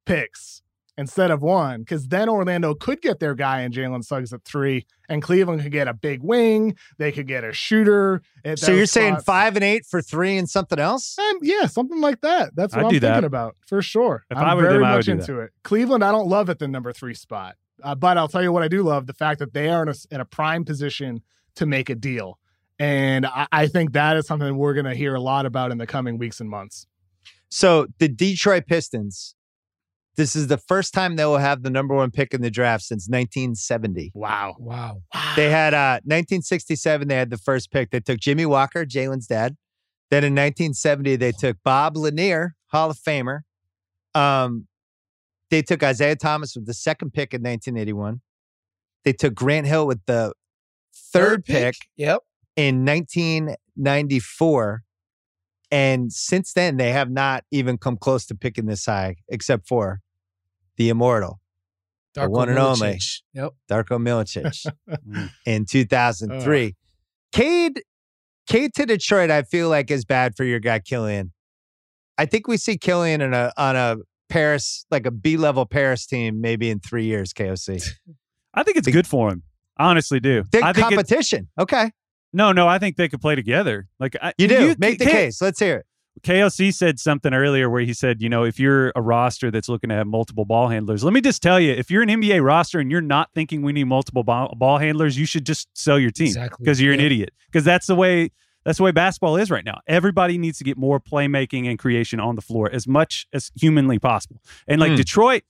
picks 0.05 0.61
instead 0.97 1.31
of 1.31 1.41
one? 1.41 1.81
Because 1.81 2.07
then 2.07 2.29
Orlando 2.29 2.73
could 2.73 3.01
get 3.01 3.19
their 3.19 3.35
guy 3.35 3.61
in 3.61 3.71
Jalen 3.71 4.03
Suggs 4.03 4.33
at 4.33 4.43
three, 4.43 4.85
and 5.09 5.21
Cleveland 5.21 5.61
could 5.61 5.71
get 5.71 5.87
a 5.87 5.93
big 5.93 6.21
wing. 6.23 6.75
They 6.97 7.11
could 7.11 7.27
get 7.27 7.43
a 7.43 7.53
shooter. 7.53 8.21
at 8.45 8.59
So 8.59 8.73
you're 8.73 8.85
saying 8.85 9.17
five 9.25 9.55
and 9.55 9.63
eight 9.63 9.85
for 9.85 10.01
three 10.01 10.37
and 10.37 10.49
something 10.49 10.79
else? 10.79 11.17
Um, 11.17 11.39
yeah, 11.41 11.65
something 11.65 12.01
like 12.01 12.21
that. 12.21 12.55
That's 12.55 12.75
what 12.75 12.81
I'd 12.81 12.85
I'm 12.85 12.91
thinking 12.91 13.09
that. 13.09 13.23
about 13.23 13.55
for 13.65 13.81
sure. 13.81 14.25
If 14.29 14.37
I'm 14.37 14.45
I 14.45 14.55
were 14.55 14.61
very 14.61 14.75
them, 14.75 14.85
I 14.85 14.95
would 14.95 15.07
much 15.07 15.07
into 15.07 15.39
it. 15.39 15.51
Cleveland, 15.63 16.03
I 16.03 16.11
don't 16.11 16.27
love 16.27 16.49
at 16.49 16.59
the 16.59 16.67
number 16.67 16.91
three 16.93 17.13
spot, 17.13 17.55
uh, 17.81 17.95
but 17.95 18.17
I'll 18.17 18.27
tell 18.27 18.43
you 18.43 18.51
what 18.51 18.63
I 18.63 18.67
do 18.67 18.83
love: 18.83 19.07
the 19.07 19.13
fact 19.13 19.39
that 19.39 19.53
they 19.53 19.69
are 19.69 19.83
in 19.83 19.89
a, 19.89 19.95
in 20.11 20.21
a 20.21 20.25
prime 20.25 20.65
position 20.65 21.21
to 21.55 21.65
make 21.65 21.89
a 21.89 21.95
deal, 21.95 22.39
and 22.79 23.25
I, 23.25 23.47
I 23.51 23.67
think 23.67 23.93
that 23.93 24.17
is 24.17 24.27
something 24.27 24.57
we're 24.57 24.73
going 24.73 24.85
to 24.85 24.95
hear 24.95 25.15
a 25.15 25.21
lot 25.21 25.45
about 25.45 25.71
in 25.71 25.77
the 25.77 25.87
coming 25.87 26.17
weeks 26.17 26.39
and 26.39 26.49
months. 26.49 26.87
So 27.49 27.85
the 27.99 28.07
Detroit 28.07 28.65
Pistons, 28.65 29.35
this 30.15 30.35
is 30.35 30.47
the 30.47 30.57
first 30.57 30.93
time 30.93 31.15
they 31.15 31.25
will 31.25 31.37
have 31.39 31.63
the 31.63 31.69
number 31.69 31.95
one 31.95 32.11
pick 32.11 32.33
in 32.33 32.41
the 32.41 32.51
draft 32.51 32.83
since 32.83 33.07
1970. 33.09 34.11
Wow, 34.13 34.55
Wow. 34.59 35.01
They 35.35 35.49
had 35.49 35.73
uh 35.73 35.99
1967, 36.03 37.07
they 37.07 37.15
had 37.15 37.29
the 37.29 37.37
first 37.37 37.71
pick. 37.71 37.89
They 37.91 37.99
took 37.99 38.19
Jimmy 38.19 38.45
Walker, 38.45 38.85
Jalen's 38.85 39.27
dad. 39.27 39.55
Then 40.11 40.23
in 40.23 40.33
1970, 40.33 41.15
they 41.15 41.31
took 41.31 41.57
Bob 41.63 41.97
Lanier, 41.97 42.55
Hall 42.67 42.91
of 42.91 42.97
Famer. 42.97 43.39
Um, 44.13 44.67
they 45.49 45.61
took 45.63 45.81
Isiah 45.81 46.15
Thomas 46.15 46.55
with 46.55 46.67
the 46.67 46.73
second 46.73 47.11
pick 47.13 47.33
in 47.33 47.41
1981. 47.41 48.21
They 49.05 49.13
took 49.13 49.33
Grant 49.33 49.65
Hill 49.67 49.87
with 49.87 50.01
the 50.05 50.33
third, 51.11 51.45
pick 51.45 51.75
Yep. 51.97 52.21
in 52.55 52.85
1994. 52.85 54.83
And 55.73 56.13
since 56.13 56.53
then, 56.53 56.77
they 56.77 56.91
have 56.91 57.09
not 57.09 57.43
even 57.49 57.77
come 57.79 57.97
close 57.97 58.27
to 58.27 58.35
picking 58.35 58.67
this 58.67 58.85
high, 58.85 59.15
except 59.27 59.67
for 59.67 60.01
the 60.77 60.89
immortal, 60.89 61.39
Darko 62.15 62.29
one 62.29 62.49
and 62.49 62.59
only. 62.59 62.89
Milicic. 62.97 63.21
Yep. 63.33 63.51
Darko 63.71 63.97
Milicic 63.99 64.65
Mm. 65.09 65.29
in 65.47 65.65
2003. 65.65 66.75
Cade, 67.31 67.81
Cade 68.47 68.73
to 68.75 68.85
Detroit, 68.85 69.31
I 69.31 69.41
feel 69.41 69.67
like 69.69 69.89
is 69.89 70.05
bad 70.05 70.35
for 70.37 70.43
your 70.43 70.59
guy 70.59 70.77
Killian. 70.79 71.33
I 72.19 72.27
think 72.27 72.47
we 72.47 72.57
see 72.57 72.77
Killian 72.77 73.21
in 73.21 73.33
a 73.33 73.51
on 73.57 73.75
a 73.75 73.95
Paris, 74.29 74.85
like 74.91 75.07
a 75.07 75.11
B 75.11 75.37
level 75.37 75.65
Paris 75.65 76.05
team, 76.05 76.39
maybe 76.39 76.69
in 76.69 76.79
three 76.79 77.05
years. 77.05 77.33
KOC, 77.33 77.83
I 78.53 78.61
think 78.61 78.77
it's 78.77 78.87
good 78.87 79.07
for 79.07 79.31
him. 79.31 79.41
I 79.77 79.89
honestly 79.89 80.19
do. 80.19 80.43
Big 80.51 80.61
I 80.61 80.71
think 80.73 80.91
it- 80.91 80.95
competition. 80.95 81.49
okay, 81.59 81.89
no, 82.33 82.51
no, 82.51 82.67
I 82.67 82.79
think 82.79 82.97
they 82.97 83.07
could 83.07 83.21
play 83.21 83.35
together. 83.35 83.87
Like 83.99 84.15
I, 84.21 84.33
you 84.37 84.47
do 84.47 84.75
make 84.77 84.99
the 84.99 85.05
K- 85.05 85.11
case. 85.11 85.41
Let's 85.41 85.59
hear 85.59 85.77
it. 85.77 85.85
KLC 86.21 86.73
said 86.73 86.99
something 86.99 87.33
earlier 87.33 87.69
where 87.69 87.81
he 87.81 87.93
said, 87.93 88.21
you 88.21 88.29
know, 88.29 88.43
if 88.43 88.59
you're 88.59 88.91
a 88.95 89.01
roster 89.01 89.49
that's 89.49 89.67
looking 89.67 89.89
to 89.89 89.95
have 89.95 90.05
multiple 90.05 90.45
ball 90.45 90.67
handlers, 90.67 91.03
let 91.03 91.11
me 91.11 91.21
just 91.21 91.41
tell 91.41 91.59
you, 91.59 91.71
if 91.71 91.89
you're 91.89 92.03
an 92.03 92.09
NBA 92.09 92.43
roster 92.43 92.79
and 92.79 92.91
you're 92.91 93.01
not 93.01 93.29
thinking 93.33 93.63
we 93.63 93.73
need 93.73 93.85
multiple 93.85 94.23
ball, 94.23 94.53
ball 94.57 94.77
handlers, 94.77 95.17
you 95.17 95.25
should 95.25 95.43
just 95.45 95.67
sell 95.73 95.97
your 95.97 96.11
team 96.11 96.27
Exactly. 96.27 96.63
because 96.63 96.79
you're 96.79 96.93
an 96.93 96.99
idiot. 96.99 97.31
Because 97.47 97.63
that's 97.65 97.87
the 97.87 97.95
way 97.95 98.29
that's 98.63 98.77
the 98.77 98.83
way 98.83 98.91
basketball 98.91 99.35
is 99.37 99.49
right 99.51 99.65
now. 99.65 99.79
Everybody 99.87 100.37
needs 100.37 100.57
to 100.59 100.63
get 100.63 100.77
more 100.77 100.99
playmaking 100.99 101.67
and 101.67 101.77
creation 101.79 102.19
on 102.19 102.35
the 102.35 102.41
floor 102.41 102.69
as 102.71 102.87
much 102.87 103.25
as 103.33 103.51
humanly 103.59 103.97
possible. 103.99 104.39
And 104.67 104.79
like 104.79 104.91
Hmm. 104.91 104.97
Detroit, 104.97 105.43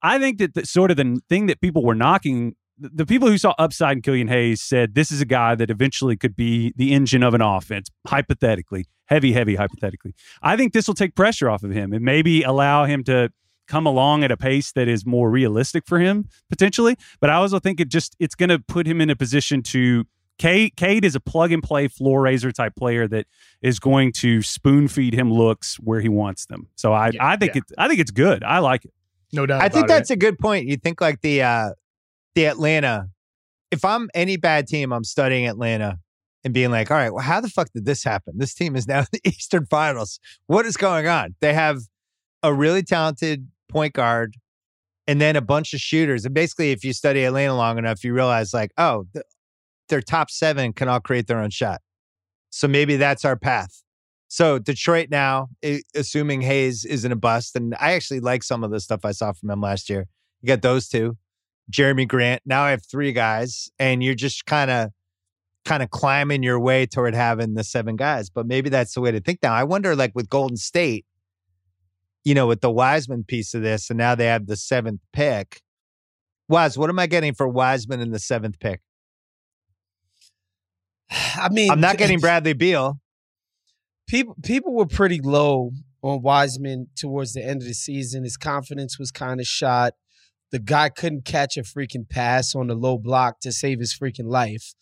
I 0.00 0.18
think 0.20 0.38
that 0.38 0.54
the, 0.54 0.64
sort 0.64 0.90
of 0.92 0.96
the 0.96 1.20
thing 1.28 1.46
that 1.46 1.60
people 1.60 1.84
were 1.84 1.94
knocking, 1.96 2.54
the, 2.78 2.90
the 2.90 3.06
people 3.06 3.28
who 3.28 3.38
saw 3.38 3.54
upside 3.58 3.96
in 3.96 4.02
Killian 4.02 4.28
Hayes 4.28 4.60
said 4.60 4.94
this 4.94 5.10
is 5.10 5.20
a 5.20 5.26
guy 5.26 5.54
that 5.54 5.70
eventually 5.70 6.16
could 6.16 6.36
be 6.36 6.72
the 6.76 6.92
engine 6.92 7.22
of 7.22 7.34
an 7.34 7.42
offense, 7.42 7.90
hypothetically, 8.06 8.86
heavy, 9.06 9.32
heavy, 9.32 9.56
hypothetically. 9.56 10.14
I 10.42 10.56
think 10.56 10.72
this 10.72 10.86
will 10.86 10.94
take 10.94 11.14
pressure 11.14 11.50
off 11.50 11.62
of 11.62 11.70
him 11.70 11.92
and 11.92 12.04
maybe 12.04 12.42
allow 12.42 12.84
him 12.84 13.04
to 13.04 13.32
come 13.66 13.86
along 13.86 14.24
at 14.24 14.30
a 14.30 14.36
pace 14.36 14.72
that 14.72 14.88
is 14.88 15.04
more 15.04 15.30
realistic 15.30 15.86
for 15.86 15.98
him 15.98 16.28
potentially. 16.48 16.96
But 17.20 17.30
I 17.30 17.34
also 17.34 17.58
think 17.58 17.80
it 17.80 17.88
just 17.88 18.16
it's 18.18 18.34
going 18.34 18.48
to 18.48 18.58
put 18.58 18.86
him 18.86 19.00
in 19.00 19.10
a 19.10 19.16
position 19.16 19.62
to. 19.64 20.04
Cade, 20.38 20.76
Cade 20.76 21.04
is 21.04 21.16
a 21.16 21.20
plug 21.20 21.50
and 21.50 21.60
play 21.60 21.88
floor 21.88 22.20
raiser 22.20 22.52
type 22.52 22.76
player 22.76 23.08
that 23.08 23.26
is 23.60 23.80
going 23.80 24.12
to 24.12 24.40
spoon 24.40 24.86
feed 24.86 25.12
him 25.12 25.32
looks 25.32 25.80
where 25.80 26.00
he 26.00 26.08
wants 26.08 26.46
them. 26.46 26.68
So 26.76 26.92
I, 26.92 27.10
Yeah, 27.12 27.26
I 27.26 27.34
think 27.34 27.56
yeah. 27.56 27.62
it 27.68 27.74
I 27.76 27.88
think 27.88 27.98
it's 27.98 28.12
good. 28.12 28.44
I 28.44 28.60
like 28.60 28.84
it. 28.84 28.92
no 29.32 29.46
doubt. 29.46 29.62
I 29.62 29.68
think 29.68 29.86
about 29.86 29.94
that's 29.96 30.10
a 30.10 30.16
good 30.16 30.38
point. 30.38 30.68
You 30.68 30.76
think 30.76 31.00
like 31.00 31.22
the 31.22 31.42
uh 31.42 31.70
the 32.38 32.46
Atlanta. 32.46 33.08
If 33.72 33.84
I'm 33.84 34.08
any 34.14 34.36
bad 34.36 34.68
team, 34.68 34.92
I'm 34.92 35.02
studying 35.02 35.48
Atlanta 35.48 35.98
and 36.44 36.54
being 36.54 36.70
like, 36.70 36.88
all 36.88 36.96
right, 36.96 37.12
well, 37.12 37.24
how 37.24 37.40
the 37.40 37.48
fuck 37.48 37.68
did 37.74 37.84
this 37.84 38.04
happen? 38.04 38.34
This 38.36 38.54
team 38.54 38.76
is 38.76 38.86
now 38.86 39.00
in 39.00 39.06
the 39.12 39.20
Eastern 39.24 39.66
Finals. 39.66 40.20
What 40.46 40.64
is 40.64 40.76
going 40.76 41.08
on? 41.08 41.34
They 41.40 41.52
have 41.52 41.78
a 42.44 42.54
really 42.54 42.84
talented 42.84 43.48
point 43.68 43.92
guard 43.94 44.36
and 45.08 45.20
then 45.20 45.34
a 45.34 45.40
bunch 45.40 45.74
of 45.74 45.80
shooters. 45.80 46.24
And 46.24 46.32
basically, 46.32 46.70
if 46.70 46.84
you 46.84 46.92
study 46.92 47.24
Atlanta 47.24 47.56
long 47.56 47.76
enough, 47.76 48.04
you 48.04 48.14
realize 48.14 48.54
like, 48.54 48.70
oh, 48.78 49.06
th- 49.12 49.24
their 49.88 50.00
top 50.00 50.30
seven 50.30 50.72
can 50.72 50.88
all 50.88 51.00
create 51.00 51.26
their 51.26 51.40
own 51.40 51.50
shot. 51.50 51.80
So 52.50 52.68
maybe 52.68 52.96
that's 52.96 53.24
our 53.24 53.36
path. 53.36 53.82
So 54.28 54.60
Detroit 54.60 55.08
now, 55.10 55.48
i- 55.64 55.82
assuming 55.96 56.42
Hayes 56.42 56.84
isn't 56.84 57.10
a 57.10 57.16
bust, 57.16 57.56
and 57.56 57.74
I 57.80 57.94
actually 57.94 58.20
like 58.20 58.44
some 58.44 58.62
of 58.62 58.70
the 58.70 58.78
stuff 58.78 59.00
I 59.04 59.10
saw 59.10 59.32
from 59.32 59.50
him 59.50 59.60
last 59.60 59.90
year. 59.90 60.06
You 60.40 60.46
got 60.46 60.62
those 60.62 60.88
two, 60.88 61.16
Jerami 61.70 62.08
Grant. 62.08 62.42
Now 62.46 62.62
I 62.62 62.70
have 62.70 62.84
three 62.84 63.12
guys, 63.12 63.70
and 63.78 64.02
you're 64.02 64.14
just 64.14 64.46
kind 64.46 64.70
of 64.70 64.90
kind 65.64 65.82
of 65.82 65.90
climbing 65.90 66.42
your 66.42 66.58
way 66.58 66.86
toward 66.86 67.14
having 67.14 67.54
the 67.54 67.64
seven 67.64 67.96
guys. 67.96 68.30
But 68.30 68.46
maybe 68.46 68.70
that's 68.70 68.94
the 68.94 69.00
way 69.00 69.10
to 69.10 69.20
think 69.20 69.40
now. 69.42 69.52
I 69.52 69.64
wonder, 69.64 69.94
like 69.94 70.12
with 70.14 70.28
Golden 70.28 70.56
State, 70.56 71.04
you 72.24 72.34
know, 72.34 72.46
with 72.46 72.60
the 72.60 72.70
Wiseman 72.70 73.24
piece 73.24 73.54
of 73.54 73.62
this, 73.62 73.90
and 73.90 73.98
now 73.98 74.14
they 74.14 74.26
have 74.26 74.46
the 74.46 74.56
seventh 74.56 75.00
pick. 75.12 75.60
Wise, 76.48 76.78
what 76.78 76.88
am 76.88 76.98
I 76.98 77.06
getting 77.06 77.34
for 77.34 77.46
Wiseman 77.46 78.00
in 78.00 78.10
the 78.10 78.18
seventh 78.18 78.58
pick? 78.58 78.80
I 81.10 81.48
mean, 81.50 81.70
I'm 81.70 81.80
not 81.80 81.98
getting 81.98 82.20
Bradley 82.20 82.52
Beal. 82.52 83.00
people 84.06 84.36
people 84.42 84.74
were 84.74 84.86
pretty 84.86 85.20
low 85.20 85.72
on 86.02 86.22
Wiseman 86.22 86.88
towards 86.96 87.32
the 87.32 87.44
end 87.44 87.62
of 87.62 87.68
the 87.68 87.74
season. 87.74 88.24
His 88.24 88.36
confidence 88.36 88.98
was 88.98 89.10
kind 89.10 89.40
of 89.40 89.46
shot. 89.46 89.94
The 90.50 90.58
guy 90.58 90.88
couldn't 90.88 91.24
catch 91.24 91.56
a 91.56 91.62
freaking 91.62 92.08
pass 92.08 92.54
on 92.54 92.68
the 92.68 92.74
low 92.74 92.98
block 92.98 93.40
to 93.40 93.52
save 93.52 93.80
his 93.80 93.96
freaking 93.96 94.28
life. 94.28 94.74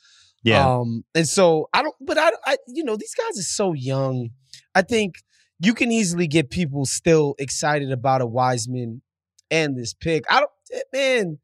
Yeah. 0.43 0.67
Um, 0.67 1.05
and 1.15 1.27
so 1.27 1.69
I 1.73 1.83
don't, 1.83 1.95
but 2.01 2.19
I, 2.19 2.31
I, 2.45 2.57
you 2.69 2.85
know, 2.85 2.97
these 2.97 3.15
guys 3.15 3.39
are 3.39 3.43
so 3.43 3.73
young. 3.73 4.31
I 4.75 4.83
think 4.83 5.17
you 5.59 5.75
can 5.75 5.91
easily 5.91 6.29
get 6.29 6.51
people 6.51 6.85
still 6.85 7.35
excited 7.39 7.91
about 7.91 8.21
a 8.21 8.27
Wiseman 8.27 9.03
and 9.51 9.77
this 9.77 9.95
pick. 9.95 10.25
I 10.31 10.41
don't, 10.41 10.51
eh, 10.73 10.81
man. 10.93 11.39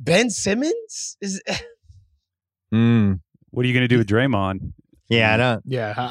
Ben 0.00 0.30
Simmons 0.30 1.16
is 1.20 1.42
Mm. 2.72 3.20
What 3.50 3.64
are 3.64 3.68
you 3.68 3.74
going 3.74 3.84
to 3.84 3.88
do 3.88 3.98
with 3.98 4.08
Draymond? 4.08 4.72
Yeah, 5.08 5.32
I 5.34 5.36
don't. 5.38 5.62
Yeah, 5.66 5.94
I, 5.96 6.02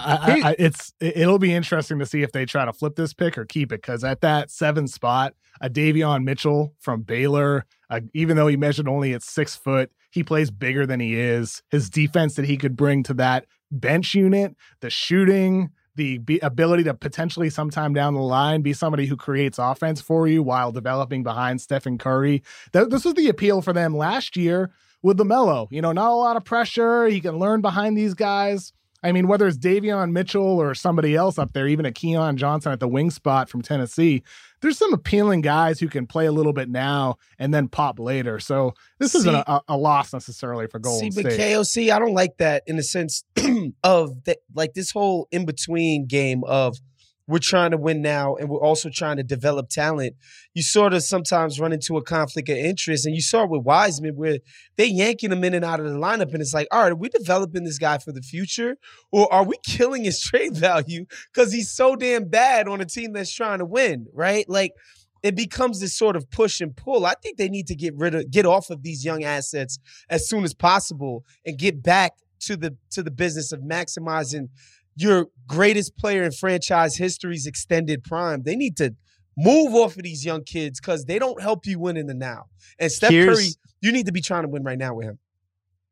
I, 0.43 0.49
I, 0.49 0.55
it's 0.57 0.93
it- 0.99 1.17
it'll 1.17 1.39
be 1.39 1.53
interesting 1.53 1.99
to 1.99 2.05
see 2.05 2.23
if 2.23 2.31
they 2.31 2.45
try 2.45 2.65
to 2.65 2.73
flip 2.73 2.95
this 2.95 3.13
pick 3.13 3.37
or 3.37 3.45
keep 3.45 3.71
it 3.71 3.81
because 3.81 4.03
at 4.03 4.21
that 4.21 4.49
seven 4.49 4.87
spot, 4.87 5.33
a 5.61 5.69
Davion 5.69 6.23
Mitchell 6.23 6.73
from 6.79 7.01
Baylor, 7.01 7.65
uh, 7.89 8.01
even 8.13 8.37
though 8.37 8.47
he 8.47 8.57
measured 8.57 8.87
only 8.87 9.13
at 9.13 9.23
six 9.23 9.55
foot, 9.55 9.91
he 10.11 10.23
plays 10.23 10.49
bigger 10.49 10.85
than 10.85 10.99
he 10.99 11.15
is. 11.19 11.61
His 11.69 11.89
defense 11.89 12.35
that 12.35 12.45
he 12.45 12.57
could 12.57 12.75
bring 12.75 13.03
to 13.03 13.13
that 13.15 13.45
bench 13.71 14.15
unit, 14.15 14.55
the 14.81 14.89
shooting, 14.89 15.69
the 15.95 16.19
be- 16.19 16.39
ability 16.39 16.83
to 16.85 16.93
potentially 16.93 17.49
sometime 17.49 17.93
down 17.93 18.13
the 18.13 18.21
line 18.21 18.61
be 18.61 18.73
somebody 18.73 19.05
who 19.07 19.15
creates 19.17 19.59
offense 19.59 19.99
for 20.01 20.27
you 20.27 20.41
while 20.41 20.71
developing 20.71 21.23
behind 21.23 21.59
Stephen 21.61 21.97
Curry. 21.97 22.41
Th- 22.73 22.87
this 22.89 23.03
was 23.05 23.13
the 23.15 23.29
appeal 23.29 23.61
for 23.61 23.73
them 23.73 23.95
last 23.97 24.37
year 24.37 24.71
with 25.01 25.17
the 25.17 25.25
Mello. 25.25 25.67
You 25.71 25.81
know, 25.81 25.91
not 25.91 26.11
a 26.11 26.15
lot 26.15 26.37
of 26.37 26.45
pressure. 26.45 27.07
He 27.07 27.19
can 27.19 27.37
learn 27.37 27.61
behind 27.61 27.97
these 27.97 28.13
guys. 28.13 28.73
I 29.03 29.11
mean, 29.11 29.27
whether 29.27 29.47
it's 29.47 29.57
Davion 29.57 30.11
Mitchell 30.11 30.59
or 30.59 30.73
somebody 30.73 31.15
else 31.15 31.37
up 31.37 31.53
there, 31.53 31.67
even 31.67 31.85
a 31.85 31.91
Keon 31.91 32.37
Johnson 32.37 32.71
at 32.71 32.79
the 32.79 32.87
wing 32.87 33.11
spot 33.11 33.49
from 33.49 33.61
Tennessee, 33.61 34.23
there's 34.61 34.77
some 34.77 34.93
appealing 34.93 35.41
guys 35.41 35.79
who 35.79 35.87
can 35.87 36.07
play 36.07 36.25
a 36.25 36.31
little 36.31 36.53
bit 36.53 36.67
now 36.67 37.17
and 37.37 37.53
then 37.53 37.67
pop 37.67 37.99
later. 37.99 38.39
So 38.39 38.73
this 38.97 39.13
isn't 39.13 39.35
a, 39.35 39.61
a 39.67 39.77
loss 39.77 40.13
necessarily 40.13 40.67
for 40.67 40.79
Golden 40.79 41.11
See, 41.11 41.21
but 41.21 41.31
State. 41.31 41.51
KOC, 41.51 41.93
I 41.93 41.99
don't 41.99 42.13
like 42.13 42.37
that 42.37 42.63
in 42.65 42.75
the 42.75 42.83
sense 42.83 43.23
of 43.83 44.23
that, 44.23 44.37
like 44.55 44.73
this 44.73 44.91
whole 44.91 45.27
in 45.31 45.45
between 45.45 46.07
game 46.07 46.43
of 46.45 46.77
we're 47.27 47.39
trying 47.39 47.71
to 47.71 47.77
win 47.77 48.01
now 48.01 48.35
and 48.35 48.49
we're 48.49 48.61
also 48.61 48.89
trying 48.89 49.17
to 49.17 49.23
develop 49.23 49.69
talent. 49.69 50.15
You 50.53 50.63
sort 50.63 50.93
of 50.93 51.03
sometimes 51.03 51.59
run 51.59 51.73
into 51.73 51.97
a 51.97 52.03
conflict 52.03 52.49
of 52.49 52.57
interest, 52.57 53.05
and 53.05 53.13
you 53.13 53.21
saw 53.21 53.43
it 53.43 53.49
with 53.49 53.63
Wiseman 53.63 54.15
where 54.15 54.39
they 54.77 54.85
yanking 54.85 55.31
him 55.31 55.43
in 55.43 55.53
and 55.53 55.65
out 55.65 55.79
of 55.79 55.85
the 55.85 55.97
lineup, 55.97 56.33
and 56.33 56.41
it's 56.41 56.53
like, 56.53 56.67
all 56.71 56.83
right, 56.83 56.91
are 56.91 56.95
we 56.95 57.09
developing 57.09 57.63
this 57.63 57.77
guy 57.77 57.97
for 57.97 58.11
the 58.11 58.21
future, 58.21 58.77
or 59.11 59.31
are 59.31 59.43
we 59.43 59.55
killing 59.65 60.03
his 60.03 60.19
trade 60.27 60.55
value 60.55 61.05
because 61.33 61.51
he's 61.51 61.69
so 61.69 61.95
damn 61.95 62.29
bad 62.29 62.67
on 62.67 62.81
a 62.81 62.85
team 62.85 63.13
that's 63.13 63.33
trying 63.33 63.59
to 63.59 63.65
win, 63.65 64.07
right? 64.13 64.47
Like 64.47 64.71
it 65.23 65.35
becomes 65.35 65.79
this 65.79 65.97
sort 65.97 66.15
of 66.15 66.29
push 66.31 66.61
and 66.61 66.75
pull. 66.75 67.05
I 67.05 67.13
think 67.21 67.37
they 67.37 67.49
need 67.49 67.67
to 67.67 67.75
get 67.75 67.95
rid 67.97 68.15
of 68.15 68.31
get 68.31 68.45
off 68.45 68.69
of 68.69 68.83
these 68.83 69.03
young 69.03 69.23
assets 69.23 69.79
as 70.09 70.29
soon 70.29 70.43
as 70.43 70.53
possible 70.53 71.25
and 71.45 71.57
get 71.57 71.83
back 71.83 72.13
to 72.39 72.55
the 72.55 72.77
to 72.91 73.03
the 73.03 73.11
business 73.11 73.51
of 73.51 73.61
maximizing 73.61 74.49
your 74.97 75.27
greatest 75.47 75.95
player 75.97 76.23
in 76.23 76.31
franchise 76.31 76.97
history's 76.97 77.45
extended 77.47 78.03
prime. 78.03 78.43
They 78.43 78.55
need 78.55 78.75
to 78.77 78.95
move 79.37 79.73
off 79.75 79.95
of 79.95 80.03
these 80.03 80.25
young 80.25 80.43
kids 80.43 80.79
because 80.79 81.05
they 81.05 81.19
don't 81.19 81.41
help 81.41 81.65
you 81.65 81.79
win 81.79 81.95
in 81.95 82.07
the 82.07 82.13
now. 82.15 82.45
And 82.79 82.91
Steph 82.91 83.11
Here's- 83.11 83.37
Curry, 83.37 83.47
you 83.81 83.91
need 83.91 84.07
to 84.07 84.11
be 84.11 84.21
trying 84.21 84.41
to 84.43 84.49
win 84.49 84.63
right 84.63 84.77
now 84.77 84.95
with 84.95 85.05
him. 85.05 85.19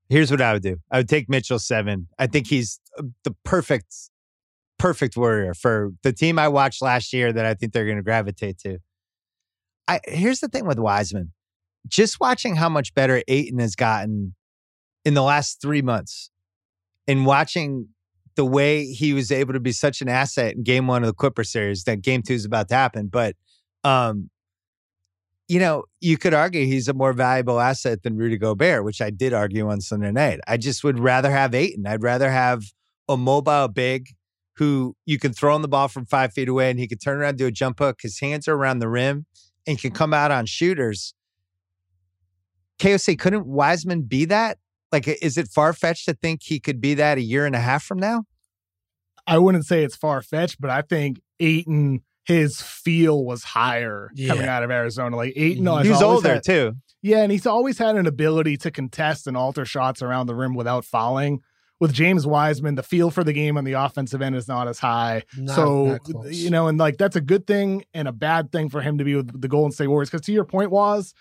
Here's 0.10 0.30
what 0.30 0.42
I 0.42 0.54
would 0.54 0.64
do. 0.64 0.78
I 0.92 0.98
would 0.98 1.10
take 1.10 1.30
Mitchell 1.30 1.60
seven. 1.60 2.08
I 2.20 2.28
think 2.28 2.48
he's 2.48 2.80
uh, 2.98 3.04
the 3.24 3.36
perfect, 3.44 3.96
perfect 4.78 5.16
warrior 5.18 5.54
for 5.54 5.94
the 6.04 6.12
team 6.14 6.38
I 6.38 6.48
watched 6.48 6.82
last 6.82 7.14
year 7.14 7.32
that 7.34 7.46
I 7.46 7.54
think 7.54 7.74
they're 7.74 7.86
going 7.86 7.98
to 7.98 8.04
gravitate 8.04 8.60
to. 8.60 8.80
I 9.88 10.00
here's 10.06 10.40
the 10.40 10.48
thing 10.48 10.66
with 10.66 10.80
Wiseman. 10.80 11.32
Just 11.88 12.20
watching 12.20 12.56
how 12.56 12.70
much 12.70 12.94
better 12.96 13.22
Ayton 13.28 13.60
has 13.60 13.76
gotten 13.76 14.36
in 15.04 15.14
the 15.14 15.22
last 15.24 15.62
three 15.62 15.82
months, 15.84 16.30
and 17.08 17.26
watching 17.26 17.90
the 18.36 18.46
way 18.46 18.86
he 18.86 19.14
was 19.14 19.32
able 19.32 19.54
to 19.54 19.60
be 19.60 19.72
such 19.72 20.02
an 20.02 20.10
asset 20.10 20.56
in 20.56 20.64
game 20.64 20.88
one 20.88 21.04
of 21.04 21.08
the 21.08 21.14
Clipper 21.14 21.44
series. 21.44 21.84
That 21.86 22.02
game 22.02 22.22
two 22.22 22.34
is 22.34 22.46
about 22.46 22.70
to 22.70 22.76
happen, 22.76 23.08
but 23.08 23.36
um, 23.84 24.30
you 25.48 25.60
know, 25.60 25.84
you 26.02 26.18
could 26.18 26.34
argue 26.34 26.66
he's 26.66 26.88
a 26.88 26.94
more 26.94 27.14
valuable 27.14 27.60
asset 27.60 28.04
than 28.04 28.18
Rudy 28.18 28.38
Gobert, 28.38 28.84
which 28.84 29.02
I 29.02 29.10
did 29.12 29.34
argue 29.34 29.70
on 29.70 29.80
Sunday 29.80 30.12
night. 30.12 30.40
I 30.48 30.58
just 30.58 30.84
would 30.84 31.00
rather 31.00 31.32
have 31.32 31.54
Ayton. 31.54 31.86
I'd 31.86 32.04
rather 32.04 32.32
have 32.32 32.64
a 33.08 33.16
mobile 33.16 33.68
big 33.68 34.10
who 34.56 34.96
you 35.06 35.20
can 35.20 35.34
throw 35.34 35.56
him 35.56 35.62
the 35.62 35.68
ball 35.68 35.88
from 35.88 36.06
five 36.06 36.34
feet 36.34 36.50
away 36.50 36.70
and 36.70 36.80
he 36.80 36.88
can 36.88 36.98
turn 36.98 37.20
around, 37.20 37.38
do 37.38 37.46
a 37.46 37.52
jump 37.52 37.80
hook. 37.80 38.00
His 38.02 38.20
hands 38.20 38.48
are 38.48 38.56
around 38.56 38.80
the 38.80 38.88
rim 38.88 39.26
and 39.68 39.80
can 39.80 39.92
come 39.92 40.14
out 40.14 40.32
on 40.32 40.46
shooters. 40.46 41.14
KOC, 42.80 43.20
couldn't 43.20 43.46
Wiseman 43.46 44.04
be 44.04 44.26
that? 44.26 44.58
Like, 44.96 45.08
is 45.22 45.38
it 45.38 45.50
far 45.50 45.74
fetched 45.74 46.06
to 46.06 46.14
think 46.14 46.42
he 46.44 46.60
could 46.60 46.80
be 46.80 46.94
that 46.96 47.18
a 47.18 47.22
year 47.22 47.46
and 47.46 47.56
a 47.56 47.60
half 47.60 47.84
from 47.84 48.00
now? 48.00 48.24
I 49.28 49.38
wouldn't 49.40 49.66
say 49.66 49.84
it's 49.84 49.96
far 49.96 50.22
fetched, 50.22 50.62
but 50.62 50.70
I 50.70 50.82
think 50.84 51.20
Ayton, 51.40 52.02
his 52.26 52.62
feel 52.62 53.24
Waz 53.26 53.44
higher 53.44 54.10
coming 54.28 54.46
out 54.46 54.64
of 54.64 54.72
Arizona. 54.72 55.16
Like 55.16 55.34
Ayton, 55.36 55.66
Mhm. 55.66 55.78
has 55.78 55.86
He 55.86 55.92
was 55.92 56.02
always 56.02 56.18
older 56.18 56.34
had- 56.36 56.44
too. 56.44 56.74
Yeah, 57.02 57.24
and 57.24 57.32
he's 57.32 57.46
always 57.46 57.78
had 57.78 57.96
an 57.98 58.08
ability 58.08 58.58
to 58.58 58.72
contest 58.72 59.28
and 59.28 59.36
alter 59.38 59.66
shots 59.66 60.02
around 60.02 60.28
the 60.28 60.36
rim 60.36 60.56
without 60.56 60.86
fouling. 60.86 61.42
With 61.80 61.92
James 61.92 62.26
Wiseman, 62.26 62.76
the 62.76 62.84
feel 62.84 63.12
for 63.12 63.24
the 63.24 63.34
game 63.34 63.58
on 63.58 63.64
the 63.66 63.74
offensive 63.74 64.22
end 64.22 64.36
is 64.36 64.48
not 64.48 64.68
as 64.70 64.80
high. 64.80 65.24
Not- 65.38 65.56
so, 65.56 65.86
not 66.14 66.34
you 66.34 66.50
know, 66.50 66.68
and 66.68 66.78
like 66.80 66.98
that's 66.98 67.18
a 67.18 67.22
good 67.22 67.46
thing 67.46 67.84
and 67.94 68.08
a 68.08 68.14
bad 68.14 68.52
thing 68.52 68.70
for 68.70 68.80
him 68.82 68.98
to 68.98 69.04
be 69.04 69.14
with 69.16 69.42
the 69.42 69.48
Golden 69.50 69.72
State 69.74 69.88
Warriors. 69.88 70.10
Because 70.10 70.26
to 70.28 70.32
your 70.32 70.46
point 70.46 70.72
was, 70.72 71.14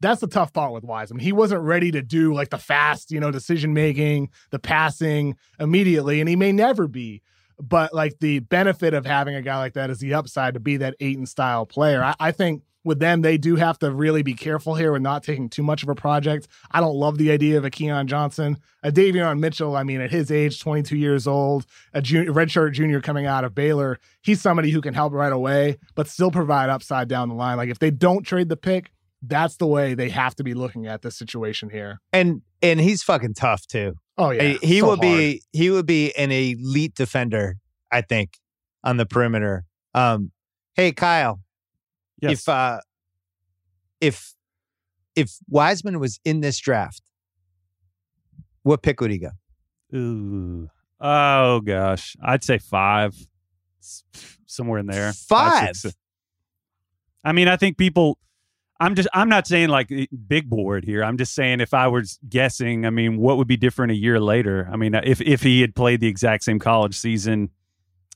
that's 0.00 0.20
the 0.20 0.26
tough 0.26 0.52
part 0.52 0.72
with 0.72 0.84
Wiseman. 0.84 1.20
He 1.20 1.32
wasn't 1.32 1.62
ready 1.62 1.90
to 1.92 2.02
do 2.02 2.34
like 2.34 2.50
the 2.50 2.58
fast, 2.58 3.10
you 3.10 3.20
know, 3.20 3.30
decision 3.30 3.72
making, 3.72 4.30
the 4.50 4.58
passing 4.58 5.36
immediately, 5.58 6.20
and 6.20 6.28
he 6.28 6.36
may 6.36 6.52
never 6.52 6.86
be. 6.86 7.22
But 7.58 7.94
like 7.94 8.18
the 8.18 8.40
benefit 8.40 8.92
of 8.92 9.06
having 9.06 9.34
a 9.34 9.42
guy 9.42 9.56
like 9.58 9.72
that 9.74 9.88
is 9.88 9.98
the 9.98 10.14
upside 10.14 10.54
to 10.54 10.60
be 10.60 10.76
that 10.76 10.94
Ayton 11.00 11.24
style 11.24 11.64
player. 11.64 12.04
I, 12.04 12.14
I 12.20 12.30
think 12.30 12.62
with 12.86 13.00
them, 13.00 13.22
they 13.22 13.36
do 13.36 13.56
have 13.56 13.78
to 13.80 13.90
really 13.90 14.22
be 14.22 14.34
careful 14.34 14.76
here 14.76 14.92
with 14.92 15.02
not 15.02 15.24
taking 15.24 15.48
too 15.48 15.62
much 15.62 15.82
of 15.82 15.88
a 15.88 15.94
project. 15.94 16.46
I 16.70 16.80
don't 16.80 16.94
love 16.94 17.18
the 17.18 17.32
idea 17.32 17.58
of 17.58 17.64
a 17.64 17.70
Keon 17.70 18.06
Johnson, 18.06 18.58
a 18.82 18.92
Davion 18.92 19.40
Mitchell. 19.40 19.74
I 19.74 19.82
mean, 19.82 20.00
at 20.00 20.12
his 20.12 20.30
age, 20.30 20.60
22 20.60 20.96
years 20.96 21.26
old, 21.26 21.66
a 21.92 22.00
junior, 22.00 22.32
redshirt 22.32 22.72
junior 22.72 23.00
coming 23.00 23.26
out 23.26 23.44
of 23.44 23.54
Baylor, 23.54 23.98
he's 24.22 24.40
somebody 24.40 24.70
who 24.70 24.80
can 24.80 24.94
help 24.94 25.12
right 25.12 25.32
away, 25.32 25.78
but 25.96 26.06
still 26.06 26.30
provide 26.30 26.70
upside 26.70 27.08
down 27.08 27.28
the 27.28 27.34
line. 27.34 27.56
Like 27.56 27.70
if 27.70 27.80
they 27.80 27.90
don't 27.90 28.22
trade 28.22 28.48
the 28.48 28.56
pick, 28.56 28.92
that's 29.22 29.56
the 29.56 29.66
way 29.66 29.94
they 29.94 30.08
have 30.10 30.34
to 30.36 30.44
be 30.44 30.54
looking 30.54 30.86
at 30.86 31.02
this 31.02 31.16
situation 31.16 31.70
here. 31.70 32.00
And 32.12 32.42
and 32.62 32.80
he's 32.80 33.02
fucking 33.02 33.34
tough 33.34 33.66
too. 33.66 33.94
Oh 34.18 34.30
yeah, 34.30 34.54
Uh, 34.54 34.58
he 34.62 34.80
so 34.80 34.88
would 34.88 35.00
be 35.00 35.42
he 35.52 35.70
would 35.70 35.86
be 35.86 36.12
an 36.16 36.30
elite 36.32 36.94
defender, 36.94 37.56
I 37.92 38.00
think, 38.02 38.38
on 38.84 38.96
the 38.96 39.06
perimeter. 39.06 39.64
Um, 39.94 40.32
hey 40.74 40.92
Kyle, 40.92 41.40
Yes. 42.20 42.32
if 42.42 42.48
uh, 42.48 42.80
if 44.00 44.34
if 45.14 45.32
Wiseman 45.48 45.98
was 45.98 46.20
in 46.24 46.40
this 46.40 46.58
draft, 46.58 47.02
what 48.62 48.82
pick 48.82 49.00
would 49.00 49.10
he 49.10 49.18
go? 49.18 49.30
Ooh. 49.94 50.68
Oh 51.00 51.60
gosh, 51.60 52.16
I'd 52.22 52.42
say 52.44 52.58
five, 52.58 53.14
somewhere 54.46 54.78
in 54.78 54.86
there. 54.86 55.12
Five? 55.12 55.76
six. 55.76 55.94
I 57.24 57.32
mean, 57.32 57.48
I 57.48 57.56
think 57.56 57.76
people. 57.76 58.18
I'm 58.78 58.94
just. 58.94 59.08
I'm 59.14 59.28
not 59.28 59.46
saying 59.46 59.68
like 59.68 59.90
eh, 59.90 60.06
big 60.26 60.50
board 60.50 60.84
here. 60.84 61.02
I'm 61.02 61.16
just 61.16 61.34
saying 61.34 61.60
if 61.60 61.72
I 61.72 61.88
was 61.88 62.18
guessing, 62.28 62.84
I 62.84 62.90
mean, 62.90 63.16
what 63.16 63.38
would 63.38 63.48
be 63.48 63.56
different 63.56 63.92
a 63.92 63.96
year 63.96 64.20
later? 64.20 64.68
I 64.70 64.76
mean, 64.76 64.94
if 64.94 65.20
if 65.20 65.42
he 65.42 65.60
had 65.60 65.74
played 65.74 66.00
the 66.00 66.08
exact 66.08 66.44
same 66.44 66.58
college 66.58 66.94
season, 66.94 67.50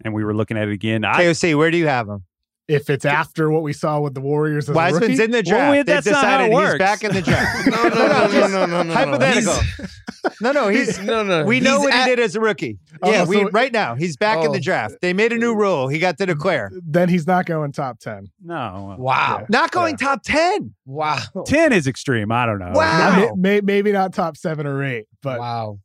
and 0.04 0.12
we 0.12 0.24
were 0.24 0.34
looking 0.34 0.56
at 0.56 0.68
it 0.68 0.72
again, 0.72 1.04
I 1.04 1.22
KOC, 1.24 1.56
where 1.56 1.70
do 1.70 1.78
you 1.78 1.86
have 1.86 2.08
him? 2.08 2.24
If 2.70 2.88
it's 2.88 3.04
after 3.04 3.50
what 3.50 3.62
we 3.62 3.72
saw 3.72 4.00
with 4.00 4.14
the 4.14 4.20
Warriors 4.20 4.64
as 4.64 4.70
a 4.70 4.72
Wiseman's 4.76 5.10
rookie, 5.18 5.22
in 5.24 5.30
the 5.32 5.36
Well, 5.38 5.42
draft. 5.42 5.70
wait, 5.70 5.76
They've 5.78 5.86
that's 5.86 6.06
not 6.06 6.14
how 6.24 6.38
decided 6.38 6.44
it 6.44 6.48
he's 6.50 6.54
works. 6.56 6.78
back 6.78 7.04
in 7.04 7.12
the 7.14 7.22
draft. 7.22 7.66
No, 7.70 7.88
no, 7.88 8.06
no, 8.06 8.26
no, 8.28 8.46
no, 8.48 8.66
no, 8.66 8.82
no. 8.84 8.92
Hypothetical. 8.94 9.52
He's- 9.54 9.96
no, 10.42 10.52
no, 10.52 10.68
he's. 10.68 10.98
no, 11.00 11.22
no. 11.22 11.44
We 11.44 11.60
know 11.60 11.76
He's 11.78 11.80
what 11.84 11.94
at- 11.94 12.08
he 12.08 12.14
did 12.16 12.20
as 12.22 12.36
a 12.36 12.40
rookie. 12.40 12.78
Oh, 13.02 13.10
yeah, 13.10 13.24
so- 13.24 13.30
we 13.30 13.44
right 13.52 13.72
now 13.72 13.94
he's 13.94 14.16
back 14.16 14.44
in 14.44 14.52
the 14.52 14.58
Oh. 14.58 14.60
draft. 14.60 14.96
They 15.02 15.12
made 15.12 15.32
a 15.32 15.36
new 15.38 15.54
rule. 15.54 15.88
He 15.88 15.98
got 15.98 16.18
to 16.18 16.26
declare. 16.26 16.70
then 16.86 17.08
he's 17.08 17.26
not 17.26 17.46
going 17.46 17.72
top 17.72 17.98
ten. 18.00 18.26
No. 18.42 18.96
Wow. 18.98 19.46
Not 19.48 19.70
going 19.72 19.96
top 19.96 20.22
ten. 20.22 20.74
Wow. 20.84 21.18
10 21.46 21.72
is 21.72 21.86
extreme. 21.86 22.30
I 22.32 22.46
don't 22.46 22.58
know. 22.58 22.72
Wow. 22.74 23.32
May- 23.36 23.54
may- 23.56 23.60
maybe 23.62 23.92
not 23.92 24.12
top 24.12 24.36
seven 24.36 24.66
or 24.66 24.82
eight, 24.84 25.06
but 25.22 25.38
Wow. 25.40 25.78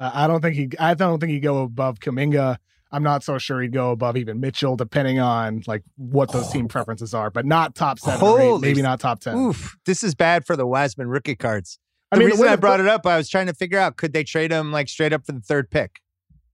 uh, 0.00 0.10
I 0.12 0.26
don't 0.26 0.40
think 0.42 0.56
he. 0.56 0.68
I 0.78 0.94
don't 0.94 1.18
think 1.20 1.30
he'd 1.32 1.40
go 1.40 1.62
above 1.62 1.98
Kuminga. 2.00 2.56
I'm 2.96 3.02
not 3.02 3.22
so 3.22 3.36
sure 3.36 3.60
he'd 3.60 3.72
go 3.72 3.90
above 3.90 4.16
even 4.16 4.40
Mitchell, 4.40 4.74
depending 4.74 5.20
on 5.20 5.62
like 5.66 5.82
what 5.96 6.32
those 6.32 6.48
team 6.50 6.66
preferences 6.66 7.12
are, 7.12 7.30
but 7.30 7.44
not 7.44 7.74
top 7.74 7.98
seven 7.98 8.26
or 8.26 8.40
eight, 8.40 8.60
maybe 8.60 8.80
not 8.80 9.00
top 9.00 9.20
ten. 9.20 9.36
Oof, 9.36 9.76
this 9.84 10.02
is 10.02 10.14
bad 10.14 10.46
for 10.46 10.56
the 10.56 10.66
Wiseman 10.66 11.08
rookie 11.08 11.36
cards. 11.36 11.78
I 12.10 12.16
The 12.16 12.20
mean, 12.20 12.26
reason 12.28 12.40
what 12.40 12.48
I 12.48 12.56
brought 12.56 12.80
it 12.80 12.86
up, 12.86 13.04
I 13.06 13.16
was 13.18 13.28
trying 13.28 13.48
to 13.48 13.54
figure 13.54 13.78
out 13.78 13.96
could 13.96 14.12
they 14.14 14.24
trade 14.24 14.50
him 14.50 14.72
like 14.72 14.88
straight 14.88 15.12
up 15.12 15.26
for 15.26 15.32
the 15.32 15.40
third 15.40 15.70
pick? 15.70 16.00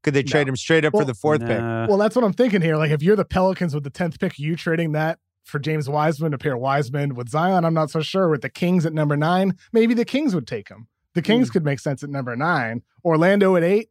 Could 0.03 0.15
they 0.15 0.25
trade 0.25 0.49
No. 0.49 0.51
him 0.51 0.57
straight 0.57 0.85
up 0.85 0.95
Well, 0.95 1.03
for 1.03 1.07
the 1.07 1.15
fourth 1.15 1.43
pick? 1.43 1.61
Well, 1.61 1.97
that's 1.97 2.17
what 2.17 2.25
I'm 2.25 2.33
thinking 2.33 2.61
here. 2.61 2.77
Like, 2.77 2.91
if 2.91 3.05
you're 3.05 3.15
the 3.15 3.25
Pelicans 3.25 3.73
with 3.73 3.85
the 3.85 3.91
tenth 3.91 4.19
pick, 4.19 4.33
are 4.33 4.43
you 4.43 4.57
trading 4.57 4.91
that 4.93 5.21
for 5.45 5.61
James 5.61 5.89
Wiseman 5.89 6.33
to 6.33 6.39
pair 6.39 6.57
Wiseman 6.57 7.15
with 7.15 7.29
Zion? 7.29 7.65
I'm 7.65 7.75
not 7.75 7.89
so 7.91 8.01
sure. 8.03 8.29
With 8.29 8.43
the 8.43 8.49
Kings 8.51 8.85
at 8.85 8.93
number 8.93 9.17
nine, 9.17 9.57
maybe 9.73 9.95
the 9.95 10.05
Kings 10.05 10.35
would 10.35 10.49
take 10.49 10.69
him. 10.71 10.89
The 11.15 11.23
Kings 11.23 11.49
Hmm. 11.49 11.53
could 11.53 11.65
make 11.65 11.79
sense 11.79 12.03
at 12.03 12.11
number 12.11 12.35
nine. 12.35 12.83
Orlando 13.05 13.55
at 13.55 13.63
eight. 13.63 13.91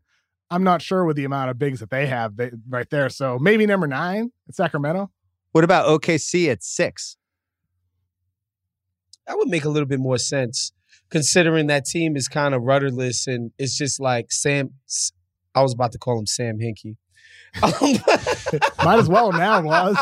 I'm 0.52 0.64
not 0.64 0.82
sure 0.82 1.06
with 1.06 1.16
the 1.16 1.24
amount 1.24 1.50
of 1.50 1.58
bigs 1.58 1.80
that 1.80 1.90
they 1.90 2.08
have 2.08 2.36
they, 2.36 2.52
right 2.68 2.90
there. 2.90 3.08
So 3.08 3.40
maybe 3.40 3.66
number 3.66 3.88
nine 3.88 4.32
at 4.50 4.56
Sacramento. 4.56 5.10
What 5.54 5.64
about 5.64 5.88
OKC 5.88 6.52
at 6.52 6.62
six? 6.62 7.16
That 9.26 9.38
would 9.38 9.48
make 9.48 9.64
a 9.64 9.70
little 9.70 9.88
bit 9.88 10.00
more 10.00 10.18
sense 10.18 10.74
considering 11.10 11.68
that 11.68 11.86
team 11.86 12.18
is 12.18 12.28
kind 12.28 12.54
of 12.54 12.64
rudderless 12.64 13.28
and 13.28 13.52
it's 13.58 13.78
just 13.78 14.00
like 14.00 14.32
Sam. 14.32 14.72
I 15.56 15.62
was 15.62 15.74
about 15.74 15.94
to 15.94 15.98
call 15.98 16.20
him 16.20 16.26
Sam 16.26 16.60
Hinkie. 16.60 16.98
Might 17.62 19.00
as 19.00 19.10
well 19.10 19.32
now, 19.34 19.62
Waz. 19.62 19.96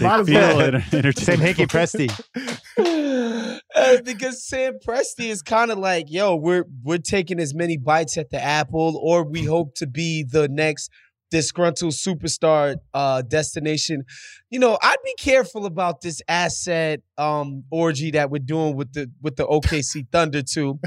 Might 0.00 0.20
as 0.20 0.26
Feel 0.26 0.40
well. 0.40 0.60
it. 0.74 0.82
Same 0.90 0.98
entertainment. 0.98 1.56
Hinkie 1.56 1.68
Presti. 1.68 3.60
Uh, 3.74 4.02
because 4.02 4.46
Sam 4.46 4.78
Presti 4.84 5.28
is 5.28 5.42
kind 5.42 5.70
of 5.70 5.78
like, 5.78 6.06
yo, 6.08 6.36
we're 6.36 6.64
we're 6.82 6.98
taking 6.98 7.38
as 7.38 7.54
many 7.54 7.76
bites 7.76 8.16
at 8.16 8.30
the 8.30 8.42
apple, 8.42 8.98
or 9.02 9.24
we 9.24 9.44
hope 9.44 9.74
to 9.76 9.86
be 9.86 10.22
the 10.22 10.48
next 10.48 10.90
disgruntled 11.30 11.92
superstar 11.92 12.76
uh, 12.94 13.22
destination. 13.22 14.04
You 14.50 14.58
know, 14.58 14.78
I'd 14.82 14.96
be 15.04 15.14
careful 15.18 15.66
about 15.66 16.00
this 16.00 16.22
asset 16.28 17.00
um, 17.18 17.64
orgy 17.70 18.12
that 18.12 18.30
we're 18.30 18.38
doing 18.38 18.76
with 18.76 18.92
the 18.94 19.10
with 19.20 19.36
the 19.36 19.46
OKC 19.46 20.06
Thunder 20.10 20.42
too, 20.42 20.78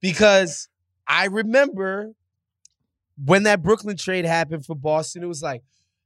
because 0.00 0.68
I 1.08 1.26
remember 1.26 2.12
when 3.24 3.44
that 3.44 3.62
Brooklyn 3.62 3.96
trade 3.96 4.24
happened 4.24 4.64
for 4.66 4.74
Boston, 4.76 5.22
it 5.22 5.26
was 5.26 5.42
like 5.42 5.62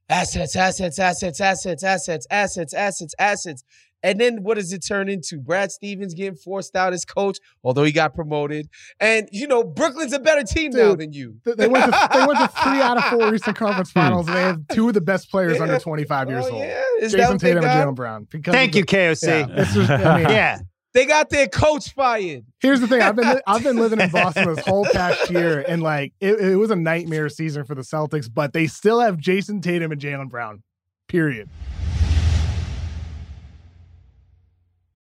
assets, 0.09 0.55
assets, 0.55 0.99
assets, 0.99 1.39
assets, 1.41 1.83
assets, 1.83 2.27
assets, 2.29 2.73
assets, 2.73 3.15
assets. 3.19 3.63
And 4.03 4.19
then 4.19 4.41
what 4.41 4.55
does 4.55 4.73
it 4.73 4.79
turn 4.79 5.09
into? 5.09 5.37
Brad 5.37 5.71
Stevens 5.71 6.15
getting 6.15 6.35
forced 6.35 6.75
out 6.75 6.91
as 6.91 7.05
coach, 7.05 7.37
although 7.63 7.83
he 7.83 7.91
got 7.91 8.15
promoted. 8.15 8.67
And 8.99 9.29
you 9.31 9.45
know, 9.45 9.63
Brooklyn's 9.63 10.11
a 10.11 10.19
better 10.19 10.41
team 10.41 10.71
now 10.71 10.95
than 10.95 11.13
you. 11.13 11.35
They- 11.45 11.53
They 11.53 11.67
went, 11.67 11.85
to, 11.93 12.09
they 12.11 12.25
went 12.25 12.39
to 12.39 12.47
three 12.63 12.81
out 12.81 12.97
of 12.97 13.03
four 13.05 13.35
Eastern 13.35 13.53
Conference 13.53 13.91
Finals, 13.91 14.27
and 14.27 14.35
they 14.35 14.41
have 14.41 14.67
two 14.71 14.87
of 14.87 14.95
the 14.95 15.01
best 15.01 15.29
players 15.29 15.61
under 15.61 15.77
25 15.77 16.29
years 16.29 16.45
Oh, 16.47 16.51
old. 16.51 16.63
yeah? 16.63 16.81
Is 16.99 17.13
Jayson 17.13 17.33
what 17.33 17.41
Tatum 17.41 17.63
and? 17.63 17.89
Jaylen 17.91 17.95
Brown. 17.95 18.27
Because 18.27 18.53
Thank 18.55 18.71
of 18.71 18.75
you, 18.77 18.85
the- 18.85 18.97
Yeah, 18.97 19.11
KOC. 19.11 19.57
it's 19.59 19.73
just, 19.75 19.89
I 19.91 20.17
mean, 20.17 20.29
Yeah. 20.31 20.59
They 20.93 21.05
got 21.05 21.29
their 21.29 21.47
coach 21.47 21.93
fired. 21.93 22.45
Here's 22.59 22.81
the 22.81 22.87
thing: 22.87 23.01
I've 23.01 23.15
been 23.15 23.39
I've 23.47 23.63
been 23.63 23.77
living 23.77 24.01
in 24.01 24.09
Boston 24.09 24.53
this 24.53 24.65
whole 24.65 24.85
past 24.85 25.29
year, 25.29 25.63
and 25.67 25.81
like 25.81 26.13
it, 26.19 26.39
it 26.39 26.55
was 26.57 26.69
a 26.69 26.75
nightmare 26.75 27.29
season 27.29 27.63
for 27.63 27.75
the 27.75 27.81
Celtics, 27.81 28.29
but 28.31 28.53
they 28.53 28.67
still 28.67 28.99
have 28.99 29.17
Jayson 29.17 29.61
Tatum 29.61 29.91
and 29.91 30.01
Jaylen 30.01 30.29
Brown. 30.29 30.63
Period. 31.07 31.49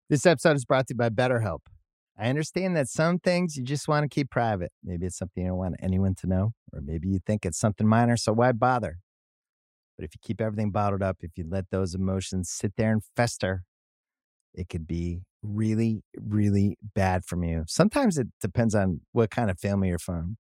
This 0.09 0.25
episode 0.25 0.55
is 0.55 0.65
brought 0.65 0.87
to 0.87 0.93
you 0.93 0.97
by 0.97 1.09
BetterHelp. 1.09 1.59
I 2.17 2.29
understand 2.29 2.75
that 2.75 2.87
some 2.87 3.19
things 3.19 3.57
you 3.57 3.63
just 3.63 3.87
want 3.87 4.03
to 4.03 4.07
keep 4.07 4.29
private. 4.29 4.71
Maybe 4.83 5.07
it's 5.07 5.17
something 5.17 5.43
you 5.43 5.49
don't 5.49 5.57
want 5.57 5.75
anyone 5.81 6.13
to 6.15 6.27
know, 6.27 6.51
or 6.71 6.81
maybe 6.81 7.09
you 7.09 7.19
think 7.25 7.45
it's 7.45 7.57
something 7.57 7.87
minor, 7.87 8.15
so 8.15 8.31
why 8.31 8.51
bother? 8.51 8.99
But 9.97 10.05
if 10.05 10.11
you 10.13 10.19
keep 10.21 10.39
everything 10.39 10.71
bottled 10.71 11.01
up, 11.01 11.17
if 11.21 11.31
you 11.35 11.45
let 11.47 11.71
those 11.71 11.95
emotions 11.95 12.49
sit 12.49 12.73
there 12.77 12.91
and 12.91 13.01
fester, 13.15 13.63
it 14.53 14.69
could 14.69 14.87
be 14.87 15.21
really, 15.43 16.01
really 16.15 16.77
bad 16.95 17.25
from 17.25 17.43
you. 17.43 17.65
Sometimes 17.67 18.17
it 18.17 18.27
depends 18.41 18.73
on 18.73 19.01
what 19.11 19.29
kind 19.29 19.51
of 19.51 19.59
family 19.59 19.89
you're 19.89 19.99
from. 19.99 20.37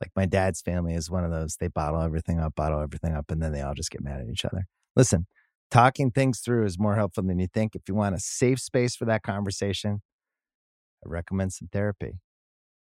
Like 0.00 0.10
my 0.16 0.26
dad's 0.26 0.60
family 0.60 0.94
is 0.94 1.10
one 1.10 1.24
of 1.24 1.30
those. 1.30 1.56
They 1.56 1.68
bottle 1.68 2.02
everything 2.02 2.38
up, 2.38 2.54
bottle 2.54 2.80
everything 2.80 3.14
up, 3.14 3.30
and 3.30 3.42
then 3.42 3.52
they 3.52 3.62
all 3.62 3.74
just 3.74 3.90
get 3.90 4.02
mad 4.02 4.20
at 4.20 4.28
each 4.28 4.44
other. 4.44 4.66
Listen, 4.96 5.26
talking 5.70 6.10
things 6.10 6.40
through 6.40 6.66
is 6.66 6.78
more 6.78 6.96
helpful 6.96 7.22
than 7.22 7.38
you 7.38 7.46
think. 7.52 7.74
If 7.74 7.82
you 7.88 7.94
want 7.94 8.14
a 8.14 8.20
safe 8.20 8.60
space 8.60 8.94
for 8.96 9.04
that 9.06 9.22
conversation, 9.22 10.02
I 11.04 11.08
recommend 11.08 11.52
some 11.52 11.68
therapy. 11.72 12.18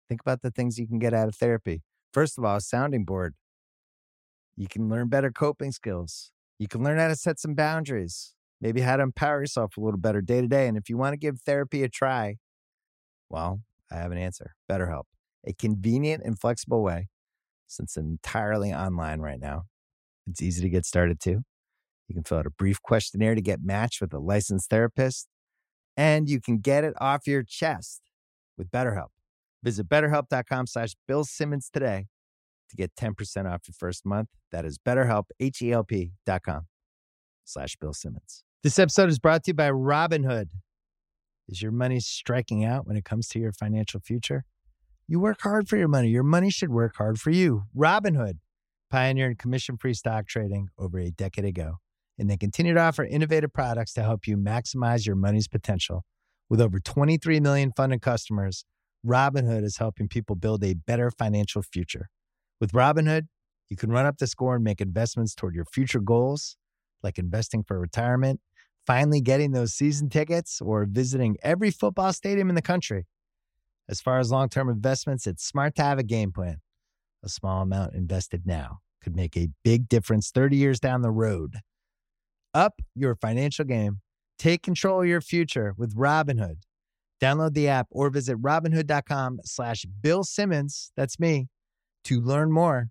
Think 0.10 0.22
about 0.22 0.41
the 0.41 0.52
things 0.52 0.77
you 0.77 0.88
can 0.88 0.99
get 0.99 1.14
out 1.14 1.27
of 1.27 1.35
therapy. 1.35 1.84
First 2.11 2.38
of 2.38 2.43
all, 2.43 2.57
a 2.57 2.61
sounding 2.61 3.06
board. 3.06 3.35
You 4.57 4.68
can 4.68 4.89
learn 4.89 5.07
better 5.07 5.31
coping 5.31 5.72
skills. 5.72 6.31
You 6.60 6.68
can 6.68 6.84
learn 6.84 6.99
how 6.99 7.07
to 7.07 7.15
set 7.15 7.39
some 7.39 7.56
boundaries, 7.56 8.35
maybe 8.61 8.81
how 8.81 8.95
to 8.95 9.03
empower 9.03 9.41
yourself 9.41 9.75
a 9.75 9.81
little 9.81 9.99
better 9.99 10.21
day 10.21 10.41
to 10.41 10.47
day. 10.47 10.67
And 10.67 10.77
if 10.77 10.89
you 10.89 10.97
want 10.97 11.13
to 11.13 11.17
give 11.17 11.41
therapy 11.41 11.83
a 11.83 11.89
try, 11.89 12.38
well, 13.29 13.61
I 13.91 13.95
have 13.95 14.11
an 14.11 14.17
answer 14.17 14.55
BetterHelp, 14.69 15.03
a 15.45 15.53
convenient 15.53 16.23
and 16.23 16.39
flexible 16.39 16.83
way 16.83 17.09
since 17.67 17.97
entirely 17.97 18.73
online 18.73 19.19
right 19.19 19.39
now. 19.39 19.63
It's 20.27 20.41
easy 20.41 20.61
to 20.61 20.69
get 20.69 20.85
started 20.85 21.19
too. 21.19 21.41
You 22.07 22.15
can 22.15 22.23
fill 22.23 22.39
out 22.39 22.45
a 22.45 22.51
brief 22.51 22.81
questionnaire 22.81 23.35
to 23.35 23.41
get 23.41 23.63
matched 23.63 24.01
with 24.01 24.13
a 24.13 24.19
licensed 24.19 24.69
therapist, 24.69 25.27
and 25.95 26.29
you 26.29 26.41
can 26.41 26.59
get 26.59 26.83
it 26.83 26.93
off 26.99 27.25
your 27.25 27.43
chest 27.43 28.01
with 28.57 28.69
BetterHelp. 28.69 29.07
Visit 29.63 29.88
betterhelp.com 29.88 30.67
slash 30.67 30.95
Bill 31.07 31.23
Simmons 31.23 31.69
today 31.71 32.07
to 32.69 32.75
get 32.75 32.95
10% 32.95 33.13
off 33.51 33.61
your 33.67 33.75
first 33.77 34.05
month. 34.05 34.29
That 34.51 34.65
is 34.65 34.77
betterhelp, 34.77 35.25
H-E-L-P 35.39 36.11
dot 36.25 36.43
com 36.43 36.67
slash 37.45 37.75
Bill 37.77 37.93
Simmons. 37.93 38.43
This 38.63 38.77
episode 38.77 39.09
is 39.09 39.17
brought 39.17 39.43
to 39.45 39.49
you 39.49 39.53
by 39.55 39.71
Robinhood. 39.71 40.51
Is 41.47 41.63
your 41.63 41.71
money 41.71 41.99
striking 41.99 42.63
out 42.63 42.85
when 42.85 42.95
it 42.95 43.03
comes 43.03 43.27
to 43.29 43.39
your 43.39 43.51
financial 43.51 43.99
future? 43.99 44.43
You 45.07 45.19
work 45.19 45.41
hard 45.41 45.67
for 45.67 45.77
your 45.77 45.88
money. 45.88 46.09
Your 46.09 46.21
money 46.21 46.51
should 46.51 46.69
work 46.69 46.95
hard 46.97 47.19
for 47.19 47.31
you. 47.31 47.63
Robinhood 47.75 48.33
pioneered 48.91 49.39
commission-free 49.39 49.95
stock 49.95 50.27
trading 50.27 50.69
over 50.77 50.99
a 50.99 51.09
decade 51.09 51.43
ago, 51.43 51.77
and 52.19 52.29
they 52.29 52.38
continue 52.38 52.75
to 52.75 52.79
offer 52.79 53.03
innovative 53.03 53.51
products 53.51 53.93
to 53.93 54.03
help 54.03 54.27
you 54.27 54.38
maximize 54.38 55.07
your 55.07 55.15
money's 55.15 55.47
potential. 55.47 56.05
With 56.47 56.61
over 56.61 56.79
23 56.79 57.39
million 57.39 57.71
funded 57.75 58.03
customers, 58.03 58.63
Robinhood 59.03 59.63
is 59.63 59.77
helping 59.77 60.07
people 60.07 60.35
build 60.35 60.63
a 60.63 60.75
better 60.75 61.09
financial 61.09 61.63
future. 61.63 62.09
With 62.59 62.73
Robinhood, 62.73 63.23
you 63.69 63.75
can 63.75 63.89
run 63.89 64.05
up 64.05 64.19
the 64.19 64.27
score 64.27 64.53
and 64.53 64.63
make 64.63 64.81
investments 64.81 65.33
toward 65.33 65.55
your 65.55 65.65
future 65.65 65.99
goals, 65.99 66.57
like 67.01 67.17
investing 67.17 67.63
for 67.63 67.79
retirement, 67.79 68.39
finally 68.85 69.21
getting 69.21 69.51
those 69.51 69.73
season 69.73 70.09
tickets, 70.09 70.61
or 70.61 70.85
visiting 70.85 71.37
every 71.43 71.71
football 71.71 72.13
stadium 72.13 72.49
in 72.49 72.55
the 72.55 72.61
country. 72.61 73.05
As 73.89 74.01
far 74.01 74.19
as 74.19 74.31
long 74.31 74.49
term 74.49 74.69
investments, 74.69 75.27
it's 75.27 75.45
smart 75.45 75.75
to 75.75 75.83
have 75.83 75.99
a 75.99 76.03
game 76.03 76.31
plan. 76.31 76.57
A 77.23 77.29
small 77.29 77.61
amount 77.61 77.93
invested 77.93 78.43
now 78.45 78.79
could 79.03 79.15
make 79.15 79.35
a 79.35 79.49
big 79.63 79.89
difference 79.89 80.31
30 80.31 80.57
years 80.57 80.79
down 80.79 81.01
the 81.01 81.11
road. 81.11 81.57
Up 82.53 82.81
your 82.95 83.15
financial 83.15 83.65
game. 83.65 84.01
Take 84.37 84.63
control 84.63 85.01
of 85.01 85.07
your 85.07 85.21
future 85.21 85.73
with 85.77 85.95
Robinhood. 85.95 86.63
Download 87.21 87.53
the 87.53 87.67
app 87.67 87.87
or 87.91 88.09
visit 88.09 88.41
robinhood.com 88.41 89.41
slash 89.43 89.85
Bill 90.01 90.23
Simmons. 90.23 90.91
That's 90.97 91.19
me. 91.19 91.47
To 92.05 92.19
learn 92.19 92.51
more, 92.51 92.89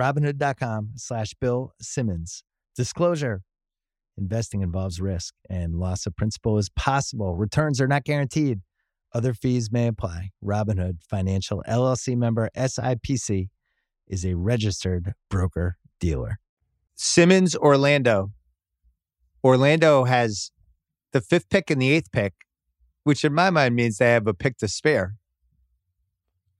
robinhood.com 0.00 0.92
slash 0.96 1.34
Bill 1.38 1.72
Simmons. 1.80 2.42
Disclosure. 2.74 3.42
Investing 4.18 4.62
involves 4.62 5.00
risk 5.00 5.34
and 5.50 5.76
loss 5.76 6.06
of 6.06 6.16
principal 6.16 6.56
is 6.58 6.70
possible. 6.70 7.36
Returns 7.36 7.80
are 7.80 7.88
not 7.88 8.04
guaranteed. 8.04 8.60
Other 9.12 9.34
fees 9.34 9.70
may 9.70 9.86
apply. 9.86 10.30
Robinhood 10.44 11.02
Financial 11.02 11.62
LLC 11.68 12.16
member 12.16 12.50
SIPC 12.56 13.48
is 14.08 14.24
a 14.24 14.34
registered 14.34 15.14
broker 15.28 15.76
dealer. 16.00 16.38
Simmons, 16.94 17.54
Orlando. 17.54 18.32
Orlando 19.44 20.04
has 20.04 20.50
the 21.12 21.20
fifth 21.20 21.48
pick 21.50 21.70
and 21.70 21.80
the 21.80 21.90
eighth 21.90 22.10
pick, 22.10 22.34
which 23.04 23.24
in 23.24 23.34
my 23.34 23.50
mind 23.50 23.74
means 23.74 23.98
they 23.98 24.10
have 24.10 24.26
a 24.26 24.34
pick 24.34 24.56
to 24.58 24.68
spare. 24.68 25.14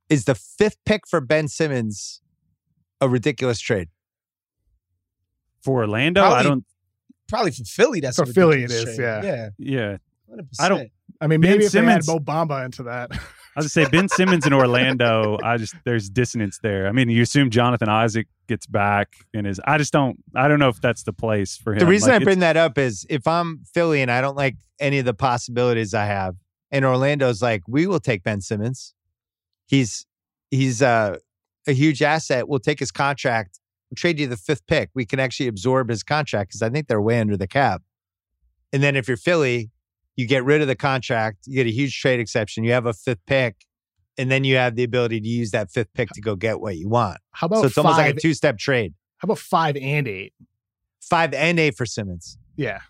Is 0.08 0.24
the 0.24 0.34
fifth 0.34 0.76
pick 0.84 1.06
for 1.08 1.20
Ben 1.20 1.48
Simmons 1.48 2.20
a 3.00 3.08
ridiculous 3.08 3.60
trade? 3.60 3.88
For 5.62 5.80
Orlando, 5.80 6.22
I 6.22 6.42
don't. 6.42 6.64
Probably 7.28 7.50
for 7.52 7.64
Philly. 7.64 8.00
That's 8.00 8.16
For 8.16 8.22
a 8.24 8.26
Philly 8.26 8.62
ridiculous 8.62 8.82
it 8.82 8.88
is, 8.90 8.96
trade. 8.96 9.24
yeah. 9.24 9.50
yeah. 9.58 9.98
Yeah. 10.30 10.36
100%. 10.36 10.44
I 10.60 10.68
don't- 10.68 10.90
I 11.20 11.28
mean, 11.28 11.40
Ben 11.40 11.52
maybe 11.52 11.64
if 11.64 11.70
Simmons- 11.70 12.04
they 12.06 12.12
had 12.12 12.18
Mo 12.26 12.32
Bamba 12.32 12.64
into 12.66 12.82
that. 12.84 13.10
I 13.56 13.60
was 13.60 13.72
gonna 13.74 13.86
say 13.86 13.90
Ben 13.90 14.06
Simmons 14.10 14.46
in 14.46 14.52
Orlando. 14.52 15.38
I 15.42 15.56
just 15.56 15.74
there's 15.86 16.10
dissonance 16.10 16.58
there. 16.62 16.86
I 16.88 16.92
mean, 16.92 17.08
you 17.08 17.22
assume 17.22 17.48
Jonathan 17.48 17.88
Isaac 17.88 18.26
gets 18.48 18.66
back 18.66 19.14
and 19.32 19.46
is. 19.46 19.58
I 19.66 19.78
just 19.78 19.94
don't. 19.94 20.22
I 20.34 20.46
don't 20.46 20.58
know 20.58 20.68
if 20.68 20.78
that's 20.82 21.04
the 21.04 21.14
place 21.14 21.56
for 21.56 21.72
him. 21.72 21.78
The 21.78 21.86
reason 21.86 22.10
Like, 22.10 22.20
I 22.20 22.24
bring 22.24 22.40
that 22.40 22.58
up 22.58 22.76
is 22.76 23.06
if 23.08 23.26
I'm 23.26 23.62
Philly 23.72 24.02
and 24.02 24.10
I 24.10 24.20
don't 24.20 24.36
like 24.36 24.56
any 24.78 24.98
of 24.98 25.06
the 25.06 25.14
possibilities 25.14 25.94
I 25.94 26.04
have, 26.04 26.36
and 26.70 26.84
Orlando's 26.84 27.40
like, 27.40 27.62
we 27.66 27.86
will 27.86 28.00
take 28.00 28.22
Ben 28.22 28.42
Simmons. 28.42 28.92
He's 29.66 30.04
he's 30.50 30.82
uh, 30.82 31.16
a 31.66 31.72
huge 31.72 32.02
asset. 32.02 32.48
We'll 32.48 32.58
take 32.58 32.78
his 32.78 32.92
contract. 32.92 33.58
Trade 33.94 34.18
you 34.18 34.26
the 34.26 34.36
fifth 34.36 34.66
pick. 34.66 34.90
We 34.94 35.04
can 35.06 35.20
actually 35.20 35.46
absorb 35.46 35.88
his 35.88 36.02
contract 36.02 36.50
because 36.50 36.62
I 36.62 36.70
think 36.70 36.88
they're 36.88 37.00
way 37.00 37.20
under 37.20 37.36
the 37.36 37.46
cap. 37.46 37.82
And 38.72 38.82
then 38.82 38.96
if 38.96 39.06
you're 39.06 39.16
Philly, 39.16 39.70
you 40.16 40.26
get 40.26 40.44
rid 40.44 40.60
of 40.60 40.66
the 40.66 40.74
contract. 40.74 41.38
You 41.46 41.54
get 41.54 41.66
a 41.66 41.70
huge 41.70 41.98
trade 42.00 42.18
exception. 42.20 42.64
You 42.64 42.72
have 42.72 42.86
a 42.86 42.92
fifth 42.92 43.24
pick, 43.26 43.56
and 44.18 44.30
then 44.30 44.44
you 44.44 44.56
have 44.56 44.74
the 44.74 44.82
ability 44.82 45.20
to 45.20 45.28
use 45.28 45.50
that 45.52 45.70
fifth 45.70 45.92
pick 45.94 46.08
to 46.10 46.20
go 46.20 46.34
get 46.34 46.60
what 46.60 46.76
you 46.76 46.88
want. 46.88 47.18
How 47.32 47.46
about 47.46 47.60
so 47.60 47.66
it's 47.66 47.74
five? 47.74 47.84
almost 47.84 47.98
like 47.98 48.16
a 48.16 48.20
two 48.20 48.34
step 48.34 48.58
trade. 48.58 48.94
how 49.18 49.26
about 49.26 49.38
five 49.38 49.76
and 49.76 50.08
eight? 50.08 50.32
Five 51.00 51.32
and 51.34 51.60
eight 51.60 51.76
for 51.76 51.86
Simmons. 51.86 52.38
Yeah. 52.56 52.80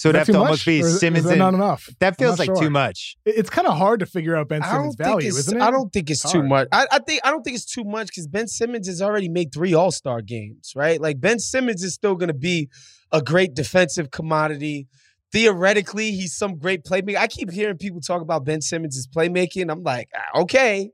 So 0.00 0.08
it'd 0.08 0.14
that 0.14 0.18
have 0.20 0.26
to 0.28 0.32
too 0.32 0.38
almost 0.38 0.64
be 0.64 0.80
is- 0.80 0.98
Simmons 0.98 1.24
Is 1.24 1.28
that 1.28 1.32
and 1.32 1.38
not 1.40 1.52
enough? 1.52 1.90
That 1.98 2.16
feels 2.16 2.38
like 2.38 2.46
sure. 2.46 2.56
too 2.56 2.70
much. 2.70 3.16
It's 3.26 3.50
kind 3.50 3.66
of 3.68 3.76
hard 3.76 4.00
to 4.00 4.06
figure 4.06 4.34
out 4.34 4.48
Ben 4.48 4.62
Simmons' 4.62 4.96
don't 4.96 5.06
value, 5.06 5.28
isn't 5.28 5.56
it? 5.58 5.62
I 5.62 5.70
don't 5.70 5.92
think 5.92 6.08
it's 6.08 6.24
It's 6.24 6.32
too 6.32 6.42
much. 6.42 6.68
I, 6.72 6.86
I 6.90 6.98
think 7.00 7.20
I 7.22 7.30
don't 7.30 7.42
think 7.42 7.56
it's 7.56 7.66
too 7.66 7.84
much 7.84 8.06
because 8.06 8.26
Ben 8.26 8.48
Simmons 8.48 8.86
has 8.86 9.02
already 9.02 9.28
made 9.28 9.52
three 9.52 9.74
All 9.74 9.90
Star 9.90 10.22
games, 10.22 10.72
right? 10.74 10.98
Like 10.98 11.20
Ben 11.20 11.38
Simmons 11.38 11.82
is 11.82 11.92
still 11.92 12.14
going 12.14 12.28
to 12.28 12.34
be 12.34 12.70
a 13.12 13.20
great 13.20 13.52
defensive 13.54 14.10
commodity. 14.10 14.88
Theoretically, 15.32 16.12
he's 16.12 16.34
some 16.34 16.56
great 16.58 16.82
playmaker. 16.84 17.16
I 17.18 17.26
keep 17.26 17.50
hearing 17.50 17.76
people 17.76 18.00
talk 18.00 18.22
about 18.22 18.44
Ben 18.44 18.60
Simmons' 18.62 19.06
playmaking. 19.06 19.70
I'm 19.70 19.82
like, 19.82 20.08
ah, 20.16 20.40
okay, 20.40 20.90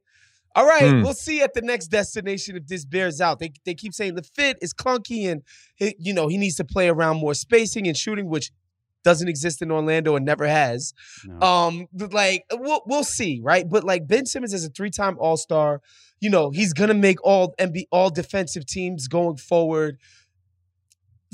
all 0.54 0.66
right, 0.66 0.90
Hmm. 0.90 1.02
we'll 1.02 1.14
see 1.14 1.42
at 1.42 1.54
the 1.54 1.62
next 1.62 1.86
destination 1.88 2.56
if 2.56 2.66
this 2.66 2.84
bears 2.84 3.20
out. 3.20 3.38
They 3.38 3.52
they 3.64 3.74
keep 3.74 3.94
saying 3.94 4.14
the 4.14 4.22
fit 4.22 4.58
is 4.60 4.74
clunky 4.74 5.30
and 5.30 5.42
he, 5.76 5.94
you 5.98 6.12
know 6.12 6.28
he 6.28 6.38
needs 6.38 6.56
to 6.56 6.64
play 6.64 6.88
around 6.88 7.18
more 7.18 7.34
spacing 7.34 7.86
and 7.86 7.96
shooting, 7.96 8.28
which 8.28 8.50
doesn't 9.06 9.28
exist 9.28 9.62
in 9.62 9.70
Orlando 9.70 10.16
and 10.16 10.26
never 10.26 10.46
has. 10.46 10.92
No. 11.24 11.40
Um, 11.46 11.86
like 12.10 12.44
we'll 12.52 12.82
we'll 12.86 13.04
see, 13.04 13.40
right? 13.42 13.64
But 13.66 13.84
like 13.84 14.06
Ben 14.06 14.26
Simmons 14.26 14.52
is 14.52 14.64
a 14.66 14.68
three-time 14.68 15.16
All-Star. 15.18 15.80
You 16.20 16.28
know, 16.30 16.50
he's 16.50 16.72
gonna 16.72 16.92
make 17.08 17.22
all 17.24 17.54
NBA 17.58 17.84
all 17.92 18.10
defensive 18.10 18.66
teams 18.66 19.06
going 19.06 19.36
forward. 19.36 19.98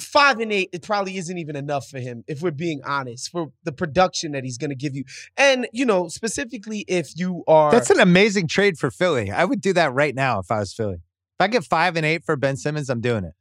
Five 0.01 0.41
and 0.41 0.53
eight, 0.53 0.71
it 0.73 0.83
probably 0.83 1.17
isn't 1.17 1.39
even 1.39 1.55
enough 1.55 1.87
for 1.89 1.99
him, 2.01 2.25
if 2.27 2.43
we're 2.43 2.51
being 2.51 2.81
honest, 2.85 3.31
for 3.31 3.53
the 3.65 3.73
production 3.73 4.33
that 4.33 4.43
he's 4.45 4.59
gonna 4.59 4.75
give 4.75 4.95
you. 4.95 5.05
And 5.37 5.67
you 5.73 5.85
know, 5.87 6.09
specifically 6.09 6.85
if 6.89 7.13
you 7.17 7.43
are 7.47 7.71
That's 7.71 7.91
an 7.91 8.01
amazing 8.01 8.49
trade 8.49 8.79
for 8.79 8.91
Philly. 8.91 9.31
I 9.31 9.45
would 9.45 9.61
do 9.61 9.73
that 9.75 9.93
right 9.95 10.15
now 10.15 10.41
if 10.41 10.51
I 10.51 10.59
was 10.59 10.73
Philly. 10.75 10.97
If 10.97 11.41
I 11.41 11.47
get 11.49 11.65
five 11.65 11.97
and 11.97 12.05
eight 12.05 12.25
for 12.25 12.37
Ben 12.37 12.57
Simmons, 12.57 12.91
I'm 12.91 13.01
doing 13.01 13.25
it. 13.25 13.35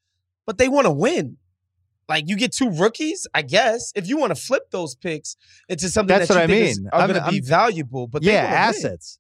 but 0.46 0.58
they 0.58 0.70
want 0.70 0.86
to 0.86 0.92
win. 0.92 1.38
Like 2.12 2.30
you 2.30 2.36
get 2.36 2.52
two 2.54 2.70
rookies, 2.70 3.26
I 3.34 3.42
guess. 3.42 3.92
If 3.96 4.08
you 4.08 4.18
want 4.18 4.36
to 4.36 4.42
flip 4.42 4.70
those 4.72 4.96
picks 4.96 5.36
into 5.70 5.90
something 5.90 6.16
That's 6.16 6.28
that 6.28 6.34
you 6.36 6.40
what 6.40 6.44
I 6.44 6.48
think 6.54 6.70
is- 6.70 6.80
mean. 6.80 6.90
are 6.94 7.08
going 7.08 7.24
to 7.24 7.30
be 7.32 7.38
I'm- 7.38 7.46
valuable, 7.46 8.08
but 8.08 8.22
they 8.22 8.32
yeah, 8.34 8.44
wanna 8.44 8.56
win. 8.56 8.58
assets. 8.76 9.18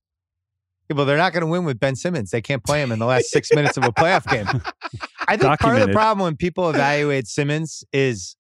Yeah, 0.89 0.97
well, 0.97 1.05
they're 1.05 1.18
not 1.18 1.31
going 1.34 1.41
to 1.41 1.47
win 1.47 1.63
with 1.63 1.80
Ben 1.80 1.95
Simmons. 1.95 2.31
They 2.31 2.41
can't 2.41 2.63
play 2.63 2.81
him 2.84 2.91
in 2.91 2.99
the 2.99 3.05
last 3.05 3.30
six 3.31 3.51
minutes 3.53 3.77
of 3.77 3.85
a 3.85 3.91
playoff 3.93 4.30
game. 4.30 4.45
I 5.27 5.38
think 5.38 5.57
part 5.59 5.80
of 5.81 5.88
the 5.88 5.93
problem 5.93 6.26
when 6.26 6.35
people 6.35 6.69
evaluate 6.69 7.27
Simmons 7.27 7.84
is 7.93 8.35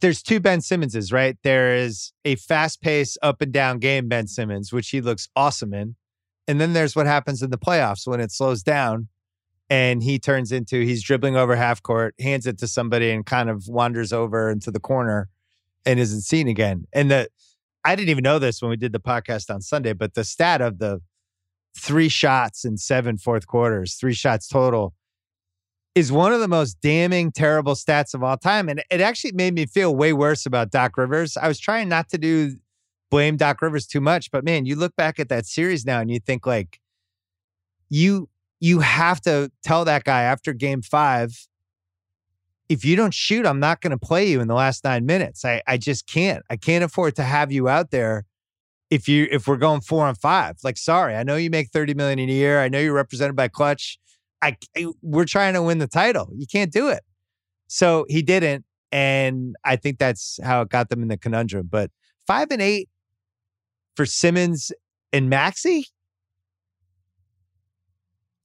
there's 0.00 0.22
two 0.22 0.40
Ben 0.40 0.60
Simmonses, 0.60 1.12
right? 1.12 1.36
There 1.42 1.74
is 1.76 2.12
a 2.24 2.36
fast 2.36 2.80
paced 2.80 3.18
up 3.22 3.42
and 3.42 3.52
down 3.52 3.80
game, 3.80 4.08
Ben 4.08 4.26
Simmons, 4.28 4.72
which 4.72 4.88
he 4.88 5.00
looks 5.02 5.28
awesome 5.36 5.74
in. 5.74 5.96
And 6.48 6.58
then 6.60 6.72
there's 6.72 6.96
what 6.96 7.06
happens 7.06 7.42
in 7.42 7.50
the 7.50 7.58
playoffs 7.58 8.06
when 8.06 8.18
it 8.20 8.32
slows 8.32 8.62
down 8.62 9.08
and 9.70 10.02
he 10.02 10.18
turns 10.18 10.50
into 10.50 10.80
he's 10.80 11.02
dribbling 11.02 11.36
over 11.36 11.54
half 11.54 11.82
court, 11.82 12.14
hands 12.20 12.46
it 12.46 12.58
to 12.58 12.66
somebody, 12.66 13.10
and 13.10 13.24
kind 13.24 13.48
of 13.48 13.68
wanders 13.68 14.12
over 14.12 14.50
into 14.50 14.70
the 14.72 14.80
corner 14.80 15.28
and 15.86 16.00
isn't 16.00 16.22
seen 16.22 16.48
again. 16.48 16.86
And 16.92 17.10
the 17.10 17.28
I 17.84 17.96
didn't 17.96 18.10
even 18.10 18.22
know 18.22 18.38
this 18.38 18.60
when 18.60 18.70
we 18.70 18.76
did 18.76 18.92
the 18.92 19.00
podcast 19.00 19.48
on 19.48 19.62
Sunday, 19.62 19.94
but 19.94 20.14
the 20.14 20.24
stat 20.24 20.60
of 20.60 20.78
the 20.78 21.00
three 21.74 22.08
shots 22.08 22.64
in 22.64 22.76
seven 22.76 23.16
fourth 23.16 23.46
quarters, 23.46 23.94
three 23.94 24.12
shots 24.12 24.48
total, 24.48 24.92
is 25.94 26.12
one 26.12 26.32
of 26.32 26.40
the 26.40 26.48
most 26.48 26.80
damning, 26.80 27.32
terrible 27.32 27.74
stats 27.74 28.12
of 28.12 28.22
all 28.22 28.36
time. 28.36 28.68
And 28.68 28.82
it 28.90 29.00
actually 29.00 29.32
made 29.32 29.54
me 29.54 29.66
feel 29.66 29.94
way 29.94 30.12
worse 30.12 30.44
about 30.46 30.70
Doc 30.70 30.96
Rivers. 30.98 31.36
I 31.36 31.48
was 31.48 31.58
trying 31.58 31.88
not 31.88 32.10
to 32.10 32.18
do 32.18 32.56
blame 33.10 33.36
Doc 33.36 33.62
Rivers 33.62 33.86
too 33.86 34.00
much, 34.00 34.30
but 34.30 34.44
man, 34.44 34.66
you 34.66 34.76
look 34.76 34.94
back 34.96 35.18
at 35.18 35.28
that 35.30 35.46
series 35.46 35.86
now 35.86 36.00
and 36.00 36.10
you 36.10 36.20
think 36.20 36.46
like 36.46 36.80
you 37.88 38.28
you 38.60 38.80
have 38.80 39.20
to 39.22 39.50
tell 39.64 39.84
that 39.86 40.04
guy 40.04 40.22
after 40.22 40.52
game 40.52 40.82
five, 40.82 41.48
if 42.68 42.84
you 42.84 42.94
don't 42.94 43.14
shoot, 43.14 43.46
I'm 43.46 43.58
not 43.58 43.80
going 43.80 43.90
to 43.90 43.98
play 43.98 44.28
you 44.28 44.40
in 44.40 44.46
the 44.46 44.54
last 44.54 44.84
nine 44.84 45.04
minutes. 45.06 45.44
I, 45.44 45.62
I 45.66 45.76
just 45.76 46.06
can't. 46.06 46.44
I 46.48 46.56
can't 46.56 46.84
afford 46.84 47.16
to 47.16 47.24
have 47.24 47.50
you 47.50 47.68
out 47.68 47.90
there 47.90 48.26
if 48.90 49.08
you 49.08 49.26
if 49.30 49.48
we're 49.48 49.56
going 49.56 49.80
four 49.80 50.06
and 50.06 50.16
five. 50.16 50.58
Like, 50.62 50.76
sorry, 50.76 51.16
I 51.16 51.22
know 51.22 51.36
you 51.36 51.50
make 51.50 51.70
30 51.70 51.94
million 51.94 52.18
a 52.18 52.32
year. 52.32 52.60
I 52.60 52.68
know 52.68 52.78
you're 52.78 52.94
represented 52.94 53.34
by 53.34 53.48
Clutch. 53.48 53.98
I 54.42 54.56
we're 55.02 55.24
trying 55.24 55.54
to 55.54 55.62
win 55.62 55.78
the 55.78 55.88
title. 55.88 56.30
You 56.34 56.46
can't 56.46 56.72
do 56.72 56.88
it. 56.88 57.02
So 57.66 58.04
he 58.08 58.22
didn't. 58.22 58.64
And 58.92 59.54
I 59.64 59.76
think 59.76 59.98
that's 59.98 60.38
how 60.42 60.62
it 60.62 60.68
got 60.68 60.90
them 60.90 61.02
in 61.02 61.08
the 61.08 61.16
conundrum. 61.16 61.68
But 61.70 61.90
five 62.26 62.48
and 62.50 62.60
eight 62.60 62.88
for 63.94 64.06
Simmons 64.06 64.72
and 65.12 65.28
Maxey, 65.30 65.86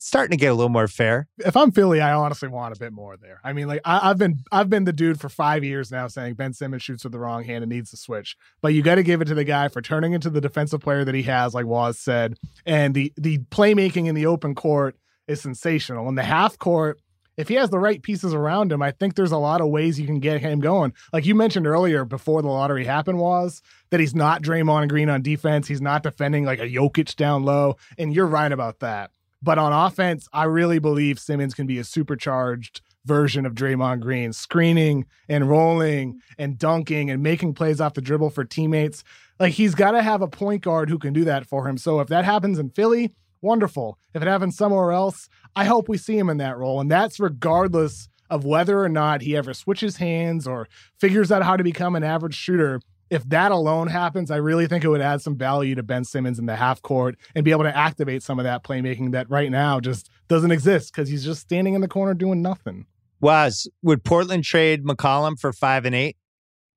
starting 0.05 0.29
to 0.29 0.37
get 0.37 0.51
a 0.51 0.53
little 0.53 0.69
more 0.69 0.87
fair. 0.87 1.27
if 1.39 1.57
I'm 1.57 1.71
Philly, 1.71 1.99
I 1.99 2.13
honestly 2.13 2.47
want 2.47 2.75
a 2.75 2.79
bit 2.79 2.93
more 2.93 3.17
there. 3.17 3.41
I 3.43 3.53
mean, 3.53 3.67
like 3.67 3.81
I, 3.83 4.11
I've 4.11 4.19
been 4.19 4.43
I've 4.51 4.69
been 4.69 4.83
the 4.83 4.93
dude 4.93 5.19
for 5.19 5.29
five 5.29 5.63
years 5.63 5.91
now 5.91 6.07
saying 6.07 6.35
Ben 6.35 6.53
Simmons 6.53 6.83
shoots 6.83 7.03
with 7.03 7.11
the 7.11 7.19
wrong 7.19 7.43
hand 7.43 7.63
and 7.63 7.71
needs 7.71 7.89
to 7.89 7.97
switch. 7.97 8.37
But 8.61 8.75
you 8.75 8.83
got 8.83 8.95
to 8.95 9.03
give 9.03 9.21
it 9.21 9.25
to 9.25 9.33
the 9.33 9.43
guy 9.43 9.67
for 9.67 9.81
turning 9.81 10.13
into 10.13 10.29
the 10.29 10.41
defensive 10.41 10.81
player 10.81 11.03
that 11.03 11.15
he 11.15 11.23
has, 11.23 11.55
like 11.55 11.65
Waz 11.65 11.97
said, 11.97 12.37
and 12.65 12.93
the 12.93 13.11
the 13.17 13.39
playmaking 13.49 14.05
in 14.05 14.13
the 14.13 14.27
open 14.27 14.53
court 14.53 14.95
is 15.27 15.41
sensational. 15.41 16.07
In 16.07 16.13
the 16.13 16.23
half 16.23 16.59
court, 16.59 16.99
if 17.35 17.47
he 17.47 17.55
has 17.55 17.71
the 17.71 17.79
right 17.79 18.01
pieces 18.01 18.31
around 18.31 18.71
him, 18.71 18.83
I 18.83 18.91
think 18.91 19.15
there's 19.15 19.31
a 19.31 19.37
lot 19.37 19.59
of 19.59 19.69
ways 19.69 19.99
you 19.99 20.05
can 20.05 20.19
get 20.19 20.39
him 20.39 20.59
going. 20.59 20.93
Like 21.13 21.25
you 21.25 21.33
mentioned 21.33 21.65
earlier, 21.65 22.05
before 22.05 22.43
the 22.43 22.47
lottery 22.47 22.85
happened, 22.85 23.17
was 23.17 23.63
that 23.89 23.99
he's 23.99 24.13
not 24.13 24.43
Draymond 24.43 24.89
Green 24.89 25.09
on 25.09 25.23
defense. 25.23 25.67
He's 25.67 25.81
not 25.81 26.03
defending 26.03 26.45
like 26.45 26.59
a 26.59 26.69
Jokic 26.69 27.15
down 27.15 27.43
low, 27.43 27.77
and 27.97 28.13
you're 28.13 28.27
right 28.27 28.51
about 28.51 28.81
that. 28.81 29.09
But 29.45 29.59
on 29.59 29.71
offense, 29.71 30.27
I 30.33 30.45
really 30.45 30.79
believe 30.79 31.19
Simmons 31.19 31.53
can 31.53 31.67
be 31.67 31.77
a 31.77 31.83
supercharged 31.83 32.81
version 33.05 33.45
of 33.45 33.53
Draymond 33.53 33.99
Green, 33.99 34.33
screening 34.33 35.05
and 35.29 35.47
rolling 35.47 36.19
and 36.39 36.57
dunking 36.57 37.11
and 37.11 37.21
making 37.21 37.53
plays 37.53 37.79
off 37.79 37.93
the 37.93 38.01
dribble 38.01 38.31
for 38.31 38.43
teammates. 38.43 39.03
Like 39.39 39.53
he's 39.53 39.75
got 39.75 39.91
to 39.91 40.01
have 40.01 40.23
a 40.23 40.27
point 40.27 40.63
guard 40.63 40.89
who 40.89 40.97
can 40.97 41.13
do 41.13 41.23
that 41.25 41.45
for 41.45 41.69
him. 41.69 41.77
So 41.77 41.99
if 41.99 42.07
that 42.07 42.25
happens 42.25 42.57
in 42.57 42.71
Philly, 42.71 43.13
wonderful. 43.43 43.99
If 44.15 44.23
it 44.23 44.27
happens 44.27 44.57
somewhere 44.57 44.91
else, 44.91 45.29
I 45.55 45.65
hope 45.65 45.87
we 45.87 45.99
see 45.99 46.17
him 46.17 46.31
in 46.31 46.37
that 46.37 46.57
role. 46.57 46.81
And 46.81 46.89
that's 46.89 47.19
regardless 47.19 48.09
of 48.31 48.45
whether 48.45 48.83
or 48.83 48.89
not 48.89 49.21
he 49.21 49.37
ever 49.37 49.53
switches 49.53 49.97
hands 49.97 50.47
or 50.47 50.67
figures 50.99 51.31
out 51.31 51.43
how 51.43 51.55
to 51.55 51.63
become 51.63 51.95
an 51.95 52.03
average 52.03 52.33
shooter. 52.33 52.81
If 53.09 53.27
that 53.29 53.51
alone 53.51 53.87
happens, 53.87 54.31
I 54.31 54.37
really 54.37 54.65
think 54.67 54.83
it 54.83 54.87
would 54.89 55.01
add 55.01 55.21
some 55.21 55.37
value 55.37 55.75
to 55.75 55.83
Ben 55.83 56.03
Simmons 56.03 56.39
in 56.39 56.47
the 56.47 56.55
half 56.55 56.81
court 56.81 57.15
and 57.35 57.45
be 57.45 57.51
able 57.51 57.63
to 57.63 57.75
activate 57.77 58.23
some 58.23 58.39
of 58.39 58.43
that 58.45 58.63
playmaking 58.63 59.11
that 59.11 59.29
right 59.29 59.51
now 59.51 59.79
just 59.79 60.09
doesn't 60.27 60.51
exist 60.51 60.91
because 60.93 61.07
he's 61.07 61.23
just 61.23 61.41
standing 61.41 61.75
in 61.75 61.81
the 61.81 61.87
corner 61.87 62.13
doing 62.15 62.41
nothing. 62.41 62.85
Waz 63.21 63.67
would 63.83 64.03
Portland 64.03 64.43
trade 64.43 64.83
McCollum 64.83 65.39
for 65.39 65.53
five 65.53 65.85
and 65.85 65.93
eight? 65.95 66.17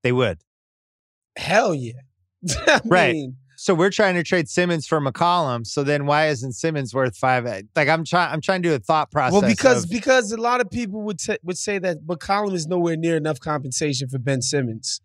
They 0.02 0.12
would. 0.12 0.38
Hell 1.36 1.74
yeah. 1.74 1.92
I 2.66 2.80
Right. 2.84 3.12
mean, 3.14 3.36
So 3.56 3.74
we're 3.74 3.90
trying 3.90 4.14
to 4.14 4.22
trade 4.22 4.48
Simmons 4.48 4.86
for 4.86 5.00
McCollum. 5.00 5.66
So 5.66 5.82
then 5.82 6.06
why 6.06 6.28
isn't 6.28 6.52
Simmons 6.52 6.94
worth 6.94 7.16
five? 7.16 7.44
Like 7.74 7.88
I'm 7.88 8.04
trying. 8.04 8.32
I'm 8.32 8.40
trying 8.40 8.62
to 8.62 8.68
do 8.68 8.74
a 8.74 8.78
thought 8.78 9.10
process. 9.10 9.40
Well, 9.40 9.50
because 9.50 9.84
of- 9.84 9.90
because 9.90 10.30
a 10.32 10.36
lot 10.36 10.60
of 10.60 10.70
people 10.70 11.02
would 11.02 11.18
t- 11.18 11.38
would 11.42 11.58
say 11.58 11.78
that 11.78 12.06
McCollum 12.06 12.52
is 12.54 12.66
nowhere 12.66 12.96
near 12.96 13.16
enough 13.16 13.40
compensation 13.40 14.08
for 14.08 14.18
Ben 14.18 14.42
Simmons, 14.42 15.00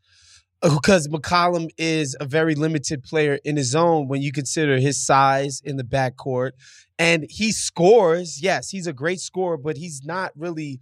because 0.64 1.07
McCollum 1.10 1.69
is 1.77 2.15
a 2.19 2.26
very 2.26 2.56
limited 2.56 3.03
player 3.03 3.40
in 3.44 3.57
his 3.57 3.76
own 3.76 4.07
when 4.07 4.22
you 4.22 4.31
consider 4.31 4.77
his 4.80 5.06
size 5.06 5.61
in 5.64 5.76
the 5.77 5.84
backcourt, 5.84 6.52
and 6.98 7.26
he 7.30 7.52
scores. 7.52 8.41
Yes, 8.41 8.69
he's 8.69 8.88
a 8.88 8.94
great 8.94 9.19
scorer, 9.19 9.57
but 9.57 9.77
he's 9.77 10.03
not 10.03 10.31
really 10.35 10.80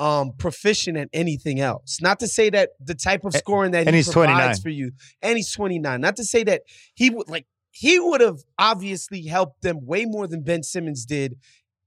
um 0.00 0.32
proficient 0.38 0.96
at 0.96 1.08
anything 1.12 1.60
else. 1.60 2.00
Not 2.00 2.18
to 2.20 2.26
say 2.26 2.50
that 2.50 2.70
the 2.80 2.94
type 2.94 3.24
of 3.24 3.32
scoring 3.34 3.70
that 3.72 3.86
and 3.86 3.90
he 3.90 3.96
he's 3.96 4.10
provides 4.12 4.58
29. 4.58 4.60
for 4.60 4.68
you, 4.70 4.92
and 5.22 5.36
he's 5.36 5.52
twenty 5.52 5.78
nine. 5.78 6.00
Not 6.00 6.16
to 6.16 6.24
say 6.24 6.42
that 6.44 6.62
he 6.94 7.10
would 7.10 7.28
like 7.28 7.46
he 7.70 7.98
would 7.98 8.20
have 8.20 8.38
obviously 8.58 9.22
helped 9.22 9.62
them 9.62 9.84
way 9.84 10.04
more 10.04 10.26
than 10.26 10.42
Ben 10.42 10.62
Simmons 10.62 11.04
did 11.04 11.36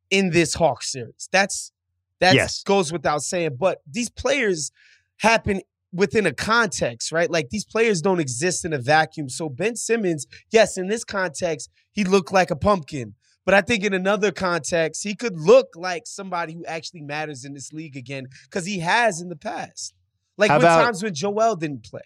in 0.09 0.31
this 0.31 0.53
Hawks 0.53 0.91
series. 0.91 1.29
That's 1.31 1.71
that 2.19 2.35
Yes. 2.35 2.63
goes 2.63 2.91
without 2.91 3.21
saying. 3.21 3.57
But 3.59 3.81
these 3.89 4.09
players, 4.09 4.71
happen 5.17 5.61
within 5.97 6.25
a 6.25 6.33
context, 6.33 7.11
right? 7.11 7.29
Like 7.29 7.49
these 7.49 7.65
players 7.65 8.01
don't 8.01 8.19
exist 8.21 8.63
in 8.63 8.71
a 8.71 8.77
vacuum. 8.77 9.27
So 9.27 9.49
Ben 9.49 9.75
Simmons, 9.75 10.25
yes, 10.51 10.77
in 10.77 10.87
this 10.87 11.03
context, 11.03 11.69
he 11.91 12.05
looked 12.05 12.31
like 12.31 12.51
a 12.51 12.55
pumpkin. 12.55 13.15
But 13.45 13.53
I 13.53 13.61
think 13.61 13.83
in 13.83 13.93
another 13.93 14.31
context, 14.31 15.03
he 15.03 15.15
could 15.15 15.37
look 15.39 15.69
like 15.75 16.03
somebody 16.05 16.53
who 16.53 16.63
actually 16.65 17.01
matters 17.01 17.43
in 17.43 17.53
this 17.53 17.73
league 17.73 17.97
again, 17.97 18.27
because 18.43 18.65
he 18.65 18.79
has 18.79 19.19
in 19.21 19.29
the 19.29 19.35
past. 19.35 19.93
Like 20.37 20.49
How 20.51 20.57
when 20.57 20.65
about- 20.65 20.83
times 20.83 21.03
when 21.03 21.13
Joel 21.13 21.55
didn't 21.55 21.83
play. 21.83 22.01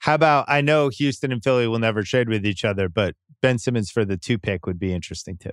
How 0.00 0.14
about 0.14 0.44
I 0.46 0.60
know 0.60 0.90
Houston 0.90 1.32
and 1.32 1.42
Philly 1.42 1.66
will 1.66 1.78
never 1.78 2.02
trade 2.02 2.28
with 2.28 2.44
each 2.44 2.64
other, 2.64 2.88
but 2.88 3.14
Ben 3.40 3.58
Simmons 3.58 3.90
for 3.90 4.04
the 4.04 4.16
two 4.16 4.38
pick 4.38 4.66
would 4.66 4.78
be 4.78 4.92
interesting 4.92 5.36
too. 5.38 5.50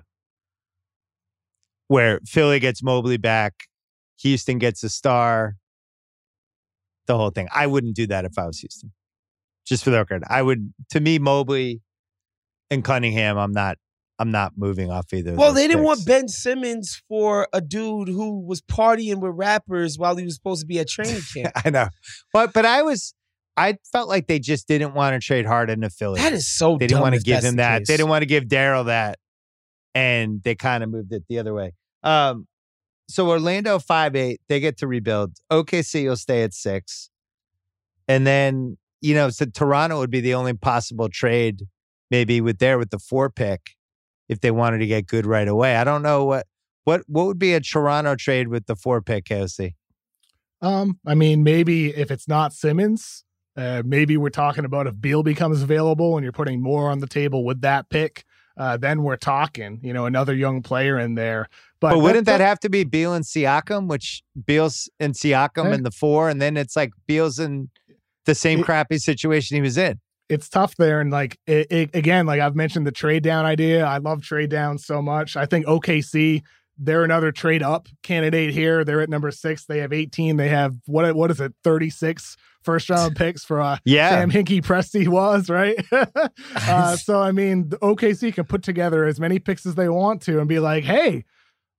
Where 1.88 2.20
Philly 2.28 2.60
gets 2.60 2.84
Mobley 2.84 3.18
back, 3.18 3.54
Houston 4.22 4.58
gets 4.58 4.84
a 4.84 4.90
star, 4.90 5.56
the 7.08 7.18
whole 7.18 7.30
thing. 7.30 7.48
I 7.54 7.68
wouldn't 7.68 7.96
do 7.96 8.08
that 8.08 8.26
if 8.26 8.38
I 8.38 8.46
was 8.46 8.60
Houston. 8.60 8.92
Just 9.66 9.84
for 9.84 9.90
the 9.92 9.98
record, 9.98 10.24
I 10.28 10.42
would. 10.42 10.74
To 10.92 11.00
me, 11.00 11.20
Mobley 11.20 11.82
and 12.70 12.84
Cunningham, 12.84 13.38
I'm 13.38 13.52
not. 13.54 13.78
I'm 14.20 14.30
not 14.30 14.54
moving 14.56 14.92
off 14.92 15.12
either. 15.14 15.34
Well, 15.34 15.54
they 15.54 15.68
didn't 15.68 15.80
picks. 15.80 15.86
want 15.86 16.06
Ben 16.06 16.28
Simmons 16.28 17.02
for 17.10 17.48
a 17.52 17.60
dude 17.62 18.08
who 18.08 18.46
was 18.46 18.62
partying 18.62 19.20
with 19.20 19.32
rappers 19.36 19.98
while 19.98 20.16
he 20.16 20.24
was 20.24 20.36
supposed 20.36 20.62
to 20.62 20.68
be 20.68 20.80
at 20.80 20.88
training 20.88 21.22
camp. 21.34 21.52
I 21.66 21.70
know, 21.70 21.88
but 22.32 22.54
but 22.54 22.66
I 22.66 22.82
was. 22.84 23.14
I 23.56 23.78
felt 23.92 24.10
like 24.10 24.26
they 24.28 24.40
just 24.40 24.68
didn't 24.68 24.96
want 24.96 25.14
to 25.20 25.26
trade 25.26 25.46
Harden 25.46 25.82
to 25.82 25.90
Philly. 25.92 26.20
that 26.20 26.34
is 26.34 26.48
so 26.52 26.76
they 26.78 26.88
didn't 26.88 27.02
want 27.02 27.14
to 27.16 27.22
give 27.22 27.44
him 27.44 27.56
the 27.56 27.62
that. 27.62 27.80
case. 27.80 27.88
They 27.88 27.98
didn't 27.98 28.10
want 28.10 28.24
to 28.24 28.26
give 28.28 28.46
Daryl 28.46 28.86
that, 28.88 29.20
and 29.94 30.42
they 30.44 30.56
kind 30.56 30.84
of 30.84 30.90
moved 30.90 31.12
it 31.14 31.24
the 31.30 31.40
other 31.40 31.54
way. 31.54 31.74
Um, 32.02 32.48
so 33.14 33.30
Orlando 33.30 33.78
five 33.78 34.16
eight, 34.16 34.42
they 34.48 34.60
get 34.60 34.78
to 34.78 34.88
rebuild. 34.88 35.38
OKC 35.52 36.08
will 36.08 36.18
stay 36.18 36.42
at 36.42 36.52
six, 36.52 37.12
and 38.08 38.26
then 38.26 38.78
you 39.02 39.14
know, 39.14 39.30
so 39.30 39.46
Toronto 39.46 40.00
would 40.00 40.10
be 40.10 40.22
the 40.22 40.34
only 40.34 40.54
possible 40.54 41.10
trade, 41.10 41.68
maybe 42.10 42.42
with 42.42 42.58
there 42.58 42.80
with 42.80 42.90
the 42.90 42.98
four 42.98 43.30
pick, 43.30 43.76
if 44.30 44.40
they 44.40 44.50
wanted 44.50 44.80
to 44.80 44.88
get 44.88 45.06
good 45.06 45.28
right 45.28 45.48
away. 45.48 45.76
I 45.76 45.84
don't 45.84 46.02
know 46.02 46.26
what 46.26 46.48
what 46.86 47.04
what 47.08 47.28
would 47.28 47.38
be 47.38 47.54
a 47.54 47.60
Toronto 47.60 48.16
trade 48.16 48.48
with 48.48 48.66
the 48.66 48.76
four 48.76 49.02
pick, 49.02 49.26
KOC. 49.26 49.76
Um, 50.64 51.00
I 51.06 51.14
mean, 51.14 51.44
maybe 51.44 51.96
if 51.96 52.10
it's 52.10 52.28
not 52.28 52.52
Simmons, 52.52 53.26
uh, 53.56 53.84
maybe 53.86 54.18
we're 54.18 54.30
talking 54.30 54.66
about 54.66 54.88
if 54.88 55.00
Beal 55.00 55.22
becomes 55.22 55.62
available 55.62 56.18
and 56.18 56.24
you're 56.24 56.32
putting 56.32 56.64
more 56.64 56.90
on 56.90 56.98
the 56.98 57.08
table 57.08 57.46
with 57.46 57.62
that 57.62 57.90
pick, 57.90 58.24
uh, 58.58 58.78
then 58.78 59.04
we're 59.04 59.16
talking, 59.18 59.80
you 59.82 59.94
know, 59.94 60.06
another 60.06 60.34
young 60.34 60.62
player 60.62 61.00
in 61.00 61.16
there. 61.16 61.48
But, 61.80 61.92
But, 61.94 62.00
wouldn't 62.00 62.26
that 62.28 62.40
have 62.40 62.60
to 62.62 62.70
be 62.70 62.84
Beal 62.84 63.14
and 63.14 63.26
Siakam, 63.26 63.88
which 63.88 64.24
Beal's 64.46 64.90
and 65.00 65.14
Siakam 65.14 65.72
Eh. 65.72 65.74
in 65.76 65.84
the 65.84 65.92
four, 65.92 66.30
and 66.30 66.42
then 66.42 66.56
it's 66.58 66.76
like 66.76 66.92
Beal's 67.08 67.40
in 67.40 67.70
the 68.26 68.36
same 68.36 68.60
It- 68.60 68.66
crappy 68.66 68.98
situation 69.00 69.56
he 69.56 69.62
was 69.62 69.78
in. 69.78 70.00
it's 70.30 70.48
tough 70.50 70.76
there. 70.78 71.02
And 71.02 71.12
like, 71.12 71.38
it, 71.46 71.68
it, 71.70 71.90
again, 71.94 72.26
like 72.26 72.40
I've 72.40 72.56
mentioned 72.56 72.88
the 72.88 72.92
trade 72.92 73.22
down 73.24 73.46
idea. 73.46 73.86
I 73.86 73.98
love 73.98 74.22
trade 74.24 74.50
down 74.50 74.78
so 74.78 75.02
much. 75.02 75.36
I 75.36 75.46
think 75.46 75.66
OKC, 75.68 76.42
they're 76.78 77.04
another 77.04 77.32
trade 77.32 77.62
up 77.64 77.88
candidate 78.02 78.52
here. 78.52 78.84
They're 78.84 79.02
at 79.02 79.10
number 79.10 79.30
six. 79.32 79.66
They 79.66 79.80
have 79.80 79.94
18. 79.94 80.38
They 80.38 80.50
have 80.50 80.76
what, 80.86 81.16
what 81.16 81.30
is 81.32 81.40
it? 81.40 81.54
36 81.64 82.36
first 82.64 82.90
round 82.90 83.16
picks 83.18 83.44
for 83.46 83.62
uh, 83.62 83.78
Yeah. 83.86 84.10
Sam 84.10 84.32
Hinkie 84.32 84.62
Presti 84.62 85.08
was, 85.08 85.50
right? 85.50 85.76
uh, 86.56 86.96
so, 86.98 87.22
I 87.22 87.32
mean, 87.32 87.70
the 87.70 87.78
OKC 87.80 88.34
can 88.34 88.46
put 88.46 88.64
together 88.64 89.06
as 89.06 89.20
many 89.20 89.38
picks 89.40 89.66
as 89.66 89.76
they 89.76 89.88
want 89.90 90.22
to 90.24 90.40
and 90.40 90.48
be 90.50 90.60
like, 90.60 90.84
hey, 90.84 91.26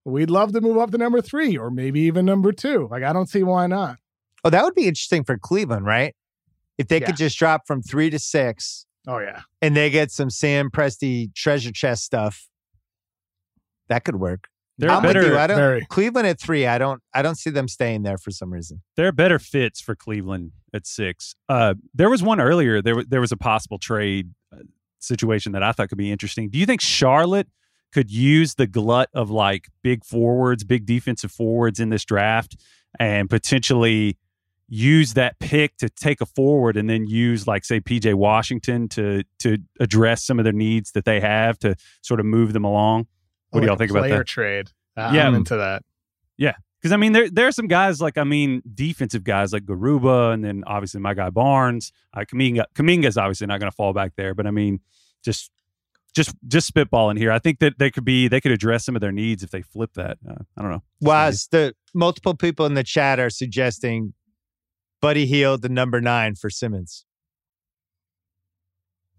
we'd 0.04 0.30
love 0.30 0.52
to 0.52 0.60
move 0.60 0.76
up 0.78 0.90
to 0.92 0.98
number 0.98 1.20
three 1.20 1.56
or 1.56 1.70
maybe 1.70 2.00
even 2.02 2.24
number 2.24 2.52
two. 2.52 2.86
Like, 2.90 3.02
I 3.02 3.12
don't 3.12 3.28
see 3.28 3.42
why 3.42 3.66
not. 3.66 3.96
Oh, 4.44 4.50
that 4.50 4.62
would 4.62 4.74
be 4.74 4.86
interesting 4.86 5.24
for 5.24 5.38
Cleveland, 5.38 5.86
right? 5.86 6.14
If 6.78 6.88
they 6.88 7.00
Yeah. 7.00 7.06
could 7.06 7.16
just 7.16 7.38
drop 7.38 7.66
from 7.66 7.82
three 7.82 8.10
to 8.10 8.18
six 8.18 8.86
Oh, 9.08 9.18
yeah. 9.18 9.40
and 9.62 9.74
they 9.76 9.90
get 9.90 10.10
some 10.10 10.28
Sam 10.30 10.70
Presti 10.70 11.34
treasure 11.34 11.72
chest 11.72 12.04
stuff, 12.04 12.46
that 13.88 14.04
could 14.04 14.16
work. 14.16 14.48
They're 14.78 14.90
I'm 14.90 15.02
better. 15.02 15.20
with 15.20 15.28
you. 15.32 15.38
I 15.38 15.46
don't 15.46 15.56
very. 15.56 15.86
Cleveland 15.86 16.26
at 16.26 16.40
three. 16.40 16.66
I 16.66 16.78
don't. 16.78 17.00
I 17.14 17.22
don't 17.22 17.36
see 17.36 17.50
them 17.50 17.68
staying 17.68 18.02
there 18.02 18.18
for 18.18 18.30
some 18.30 18.52
reason. 18.52 18.82
There 18.96 19.06
are 19.06 19.12
better 19.12 19.38
fits 19.38 19.80
for 19.80 19.94
Cleveland 19.94 20.52
at 20.72 20.86
six. 20.86 21.36
Uh, 21.48 21.74
there 21.94 22.10
was 22.10 22.22
one 22.22 22.40
earlier. 22.40 22.82
There, 22.82 22.96
wa- 22.96 23.04
there 23.08 23.20
was 23.20 23.30
a 23.32 23.36
possible 23.36 23.78
trade 23.78 24.30
uh, 24.52 24.58
situation 24.98 25.52
that 25.52 25.62
I 25.62 25.72
thought 25.72 25.88
could 25.90 25.98
be 25.98 26.10
interesting. 26.10 26.50
Do 26.50 26.58
you 26.58 26.66
think 26.66 26.80
Charlotte 26.80 27.48
could 27.92 28.10
use 28.10 28.56
the 28.56 28.66
glut 28.66 29.08
of 29.14 29.30
like 29.30 29.68
big 29.82 30.04
forwards, 30.04 30.64
big 30.64 30.86
defensive 30.86 31.30
forwards 31.30 31.78
in 31.78 31.90
this 31.90 32.04
draft, 32.04 32.56
and 32.98 33.30
potentially 33.30 34.18
use 34.66 35.14
that 35.14 35.38
pick 35.38 35.76
to 35.76 35.88
take 35.88 36.20
a 36.20 36.26
forward, 36.26 36.76
and 36.76 36.90
then 36.90 37.06
use 37.06 37.46
like 37.46 37.64
say 37.64 37.78
PJ 37.80 38.14
Washington 38.14 38.88
to 38.88 39.22
to 39.38 39.58
address 39.78 40.24
some 40.24 40.40
of 40.40 40.44
their 40.44 40.52
needs 40.52 40.90
that 40.92 41.04
they 41.04 41.20
have 41.20 41.60
to 41.60 41.76
sort 42.02 42.18
of 42.18 42.26
move 42.26 42.52
them 42.52 42.64
along? 42.64 43.06
What 43.54 43.60
do 43.60 43.66
y'all 43.66 43.74
a 43.74 43.78
think 43.78 43.90
about 43.90 44.00
player 44.00 44.18
that? 44.18 44.26
trade. 44.26 44.70
Uh, 44.96 45.10
Yeah. 45.14 45.26
I'm 45.26 45.34
into 45.34 45.56
that. 45.56 45.82
Yeah, 46.36 46.54
because 46.80 46.92
I 46.92 46.96
mean, 46.96 47.12
there 47.12 47.30
there 47.30 47.46
are 47.46 47.52
some 47.52 47.68
guys 47.68 48.00
like 48.00 48.18
I 48.18 48.24
mean, 48.24 48.62
defensive 48.74 49.24
guys 49.24 49.52
like 49.52 49.64
Garuba, 49.64 50.34
and 50.34 50.44
then 50.44 50.64
obviously 50.66 51.00
my 51.00 51.14
guy 51.14 51.30
Barnes. 51.30 51.92
Uh, 52.12 52.20
Kuminga 52.20 52.64
Kuminga's 52.74 53.16
obviously 53.16 53.46
not 53.46 53.60
going 53.60 53.70
to 53.70 53.76
fall 53.76 53.92
back 53.92 54.12
there, 54.16 54.34
but 54.34 54.46
I 54.46 54.50
mean, 54.50 54.80
just 55.24 55.50
just 56.14 56.34
just 56.46 56.72
spitballing 56.72 57.18
here. 57.18 57.30
I 57.32 57.38
think 57.38 57.58
that 57.60 57.78
they 57.78 57.90
could 57.90 58.04
be 58.04 58.28
they 58.28 58.40
could 58.40 58.52
address 58.52 58.84
some 58.84 58.96
of 58.96 59.00
their 59.00 59.12
needs 59.12 59.42
if 59.42 59.50
they 59.50 59.62
flip 59.62 59.94
that. 59.94 60.18
Uh, 60.28 60.42
I 60.56 60.62
don't 60.62 60.70
know. 60.70 60.82
Waz 61.00 61.48
the 61.50 61.74
multiple 61.94 62.34
people 62.34 62.66
in 62.66 62.74
the 62.74 62.84
chat 62.84 63.18
are 63.18 63.30
suggesting 63.30 64.14
Buddy 65.00 65.26
Hield 65.26 65.62
the 65.62 65.68
number 65.68 66.00
nine 66.00 66.34
for 66.34 66.50
Simmons? 66.50 67.04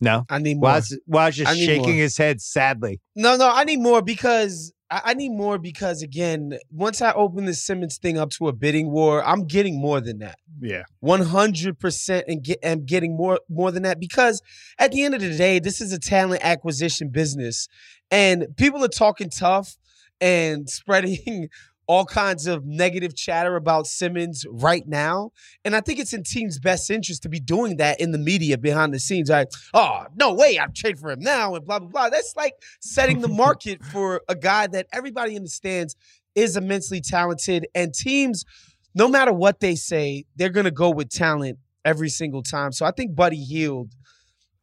No, 0.02 0.26
I 0.30 0.40
need 0.40 0.56
more. 0.56 0.72
was 0.72 0.98
was 1.08 1.36
just 1.36 1.58
shaking 1.58 1.84
more. 1.84 1.94
his 1.94 2.18
head 2.18 2.42
sadly. 2.42 3.02
No, 3.16 3.38
no, 3.38 3.50
I 3.50 3.64
need 3.64 3.80
more 3.80 4.02
because 4.02 4.74
I, 4.90 5.02
I 5.06 5.14
need 5.14 5.30
more 5.30 5.58
because 5.58 6.02
again, 6.02 6.58
once 6.72 7.02
I 7.02 7.14
open 7.14 7.46
the 7.46 7.54
Simmons 7.54 7.98
thing 7.98 8.18
up 8.18 8.30
to 8.32 8.48
a 8.48 8.54
bidding 8.54 8.92
war, 8.92 9.24
I'm 9.24 9.46
getting 9.46 9.80
more 9.80 10.02
than 10.02 10.20
that. 10.20 10.38
Yeah. 10.60 10.84
One 11.00 11.22
hundred 11.22 11.80
percent 11.80 12.26
and 12.28 12.44
get 12.44 12.60
and 12.62 12.86
getting 12.86 13.16
more 13.16 13.40
more 13.50 13.72
than 13.72 13.84
that 13.84 14.00
because 14.00 14.42
at 14.78 14.92
the 14.92 15.04
end 15.04 15.16
of 15.16 15.22
the 15.22 15.36
day, 15.36 15.60
this 15.60 15.82
is 15.82 15.92
a 15.92 16.00
talent 16.00 16.42
acquisition 16.44 17.10
business. 17.10 17.68
And 18.12 18.48
people 18.58 18.84
are 18.84 18.90
talking 18.90 19.30
tough 19.30 19.78
and 20.22 20.70
spreading 20.70 21.50
all 21.88 22.06
kinds 22.06 22.48
of 22.48 22.66
negative 22.66 23.16
chatter 23.16 23.56
about 23.56 23.88
Simmons 23.88 24.46
right 24.50 24.88
now. 24.88 25.32
And 25.64 25.76
I 25.76 25.82
think 25.82 26.00
it's 26.00 26.14
in 26.14 26.24
teams' 26.24 26.60
best 26.60 26.90
interest 26.90 27.24
to 27.24 27.30
be 27.30 27.40
doing 27.40 27.78
that 27.78 28.00
in 28.00 28.12
the 28.12 28.18
media 28.18 28.58
behind 28.58 28.94
the 28.94 29.00
scenes. 29.00 29.30
Like, 29.30 29.50
oh, 29.74 30.06
no 30.16 30.34
way, 30.34 30.60
I'm 30.60 30.74
trade 30.74 31.00
for 31.00 31.12
him 31.12 31.20
now, 31.20 31.56
and 31.56 31.66
blah, 31.66 31.80
blah, 31.80 31.90
blah. 31.90 32.10
That's 32.10 32.36
like 32.36 32.54
setting 32.80 33.22
the 33.22 33.28
market 33.46 33.84
for 33.86 34.22
a 34.28 34.36
guy 34.36 34.68
that 34.68 34.88
everybody 34.92 35.36
understands 35.36 35.96
is 36.34 36.58
immensely 36.58 37.02
talented. 37.02 37.68
And 37.76 37.94
teams, 37.94 38.46
no 38.94 39.08
matter 39.08 39.34
what 39.34 39.60
they 39.60 39.76
say, 39.76 40.26
they're 40.36 40.50
going 40.50 40.66
to 40.66 40.72
go 40.72 40.90
with 40.90 41.10
talent 41.10 41.60
every 41.84 42.10
single 42.10 42.44
time. 42.44 42.72
So 42.72 42.86
I 42.86 42.92
think 42.92 43.16
Buddy 43.16 43.42
Hield, 43.44 43.94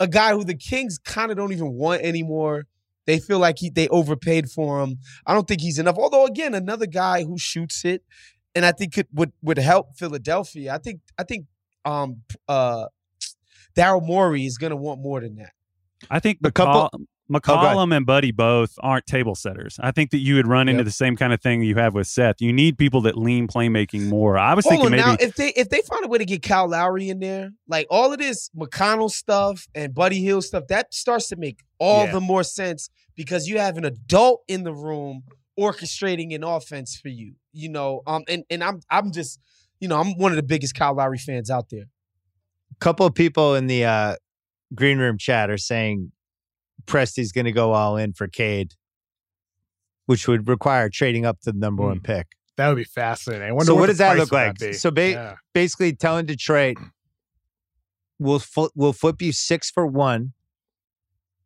a 0.01 0.09
guy 0.09 0.32
who 0.32 0.44
the 0.44 0.57
Kings 0.57 0.99
kind 0.99 1.31
of 1.31 1.36
don't 1.36 1.53
even 1.53 1.73
want 1.73 2.03
anymore. 2.03 2.66
They 3.07 3.19
feel 3.19 3.39
like 3.39 3.59
he 3.59 3.69
they 3.70 3.89
overpaid 3.89 4.51
for 4.51 4.81
him. 4.81 4.99
I 5.27 5.35
don't 5.35 5.47
think 5.49 5.61
he's 5.61 5.79
enough. 5.79 5.97
Although 5.99 6.27
again, 6.27 6.55
another 6.55 6.87
guy 6.87 7.24
who 7.24 7.39
shoots 7.39 7.85
it, 7.85 8.05
and 8.55 8.65
I 8.65 8.73
think 8.73 8.95
could 8.95 9.09
would 9.12 9.33
would 9.43 9.59
help 9.59 9.97
Philadelphia. 9.97 10.73
I 10.74 10.79
think 10.79 11.01
I 11.19 11.24
think 11.24 11.47
um 11.85 12.23
uh 12.49 12.87
Daryl 13.77 14.05
Morey 14.05 14.47
is 14.47 14.59
gonna 14.59 14.77
want 14.77 15.01
more 15.01 15.20
than 15.20 15.37
that. 15.37 15.53
I 16.11 16.20
think 16.20 16.39
the 16.41 16.53
couple- 16.53 16.91
McCall- 16.93 17.07
McCollum 17.33 17.97
and 17.97 18.05
Buddy 18.05 18.31
both 18.31 18.75
aren't 18.81 19.07
table 19.07 19.35
setters. 19.35 19.79
I 19.83 19.91
think 19.91 20.11
that 20.11 20.19
you 20.19 20.35
would 20.37 20.47
run 20.47 20.69
into 20.69 20.85
the 20.85 20.91
same 20.91 21.17
kind 21.17 21.33
of 21.33 21.41
thing 21.41 21.63
you 21.63 21.75
have 21.77 21.95
with 21.95 22.07
Seth. 22.07 22.41
You 22.41 22.53
need 22.53 22.77
people 22.79 23.01
that 23.03 23.17
lean 23.17 23.49
playmaking 23.49 24.09
more. 24.09 24.37
I 24.37 24.55
was 24.55 24.65
Hold 24.65 24.73
thinking 24.73 24.87
on 24.87 24.91
maybe 24.93 25.03
now, 25.03 25.17
if 25.21 25.35
they 25.37 25.49
if 25.51 25.69
they 25.69 25.81
find 25.83 26.05
a 26.05 26.09
way 26.09 26.19
to 26.19 26.25
get 26.25 26.43
Kyle 26.43 26.69
Lowry 26.69 27.09
in 27.09 27.21
there, 27.21 27.51
like 27.69 27.87
all 27.91 28.13
of 28.13 28.19
this 28.19 28.51
McConnell 28.57 29.11
stuff 29.11 29.67
and 29.75 29.95
Buddy 29.95 30.21
Hield 30.21 30.45
stuff, 30.45 30.65
that 30.69 30.93
starts 30.93 31.29
to 31.29 31.37
make 31.37 31.61
all 31.79 32.05
Yeah. 32.07 32.13
the 32.13 32.21
more 32.21 32.43
sense 32.45 32.91
because 33.17 33.49
you 33.49 33.59
have 33.59 33.77
an 33.77 33.85
adult 33.85 34.43
in 34.49 34.65
the 34.65 34.75
room 34.75 35.23
orchestrating 35.59 36.35
an 36.35 36.45
offense 36.45 36.97
for 36.97 37.09
you. 37.09 37.35
You 37.53 37.69
know, 37.69 38.03
um, 38.07 38.25
and 38.29 38.45
and 38.51 38.63
I'm 38.65 38.81
I'm 38.91 39.13
just, 39.13 39.39
you 39.81 39.89
know, 39.89 39.99
I'm 39.99 40.17
one 40.19 40.33
of 40.33 40.37
the 40.37 40.43
biggest 40.43 40.75
Kyle 40.75 40.95
Lowry 40.95 41.19
fans 41.19 41.51
out 41.51 41.71
there. 41.71 41.85
A 42.73 42.77
couple 42.81 43.07
of 43.07 43.15
people 43.15 43.55
in 43.55 43.67
the 43.67 43.85
uh, 43.85 44.17
green 44.75 44.99
room 44.99 45.19
chat 45.19 45.51
are 45.51 45.59
saying 45.59 46.13
Presti's 46.87 47.33
going 47.33 47.45
to 47.47 47.53
go 47.53 47.73
all 47.73 47.97
in 47.97 48.13
for 48.13 48.29
Cade, 48.29 48.75
which 50.07 50.27
would 50.29 50.49
require 50.49 50.89
trading 50.89 51.25
up 51.27 51.41
to 51.43 51.53
the 51.53 51.59
number 51.59 51.83
one 51.83 51.99
Hmm. 51.99 52.03
pick. 52.03 52.27
That 52.57 52.69
would 52.69 52.77
be 52.77 52.85
fascinating. 52.85 53.49
I 53.49 53.53
wonder 53.53 53.67
So 53.67 53.75
what 53.75 53.83
the 53.83 53.87
does 53.89 53.99
that 53.99 54.17
look 54.19 54.31
like? 54.33 54.59
be. 54.59 54.73
So 54.75 54.91
ba- 54.91 55.11
Yeah. 55.11 55.35
Basically, 55.55 55.95
telling 55.95 56.27
Detroit, 56.27 56.77
we'll 58.19 58.39
fl- 58.39 58.67
we'll 58.75 58.93
flip 58.93 59.23
you 59.23 59.33
six 59.33 59.71
for 59.71 59.87
one, 59.87 60.33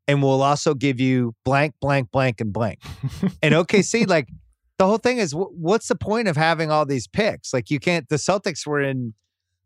and 0.08 0.22
we'll 0.22 0.42
also 0.42 0.74
give 0.74 0.98
you 1.00 1.34
blank, 1.44 1.74
blank, 1.80 2.10
blank, 2.10 2.40
and 2.40 2.52
blank. 2.52 2.80
and 3.42 3.54
OKC, 3.54 4.04
like 4.08 4.28
the 4.78 4.86
whole 4.86 4.98
thing 4.98 5.18
is, 5.18 5.32
wh- 5.32 5.52
what's 5.52 5.88
the 5.88 5.94
point 5.96 6.28
of 6.28 6.36
having 6.36 6.70
all 6.70 6.84
these 6.84 7.06
picks? 7.06 7.54
Like 7.54 7.70
you 7.70 7.78
can't. 7.78 8.08
The 8.08 8.16
Celtics 8.16 8.66
were 8.66 8.80
in 8.82 9.14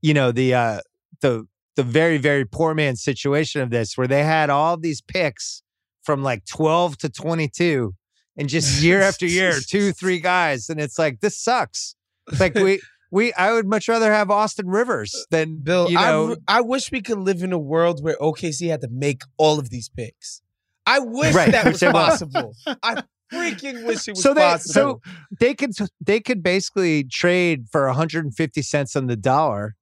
you 0.02 0.14
know, 0.14 0.32
the 0.32 0.54
uh 0.54 0.80
the 1.20 1.46
the 1.76 1.82
very, 1.82 2.18
very 2.18 2.44
poor 2.44 2.74
man 2.74 2.96
situation 2.96 3.60
of 3.60 3.70
this, 3.70 3.96
where 3.96 4.06
they 4.08 4.24
had 4.24 4.50
all 4.50 4.76
these 4.76 5.00
picks 5.00 5.62
from 6.02 6.22
like 6.22 6.44
12 6.46 6.98
to 6.98 7.08
22 7.08 7.94
and 8.36 8.48
just 8.48 8.82
year 8.82 9.00
after 9.00 9.26
year, 9.26 9.54
two, 9.66 9.92
three 9.92 10.18
guys. 10.20 10.68
And 10.68 10.80
it's 10.80 10.98
like, 10.98 11.20
this 11.20 11.38
sucks. 11.38 11.94
It's 12.28 12.40
like 12.40 12.54
we 12.54 12.80
we 13.10 13.32
I 13.34 13.52
would 13.52 13.66
much 13.66 13.88
rather 13.88 14.12
have 14.12 14.30
Austin 14.30 14.68
Rivers 14.68 15.14
uh, 15.14 15.22
than 15.30 15.56
Bill, 15.62 15.88
you 15.90 15.96
know 15.96 16.36
I, 16.48 16.58
I 16.58 16.60
wish 16.60 16.90
we 16.92 17.02
could 17.02 17.18
live 17.18 17.42
in 17.42 17.52
a 17.52 17.58
world 17.58 18.02
where 18.04 18.16
OKC 18.20 18.68
had 18.70 18.80
to 18.82 18.88
make 18.88 19.22
all 19.36 19.58
of 19.58 19.70
these 19.70 19.88
picks. 19.88 20.42
I 20.86 20.98
wish 21.00 21.34
Right. 21.34 21.52
that 21.52 21.66
was 21.66 21.80
possible. 21.80 22.54
I 22.82 23.02
freaking 23.32 23.84
wish 23.84 24.08
it 24.08 24.12
was 24.12 24.22
so 24.22 24.34
they 24.34 24.40
possible. 24.40 24.72
so 24.72 25.00
they 25.38 25.54
could 25.54 25.72
they 26.00 26.20
could 26.20 26.42
basically 26.42 27.04
trade 27.04 27.66
for 27.70 27.86
150 27.86 28.62
cents 28.62 28.96
on 28.96 29.06
the 29.06 29.16
dollar 29.16 29.76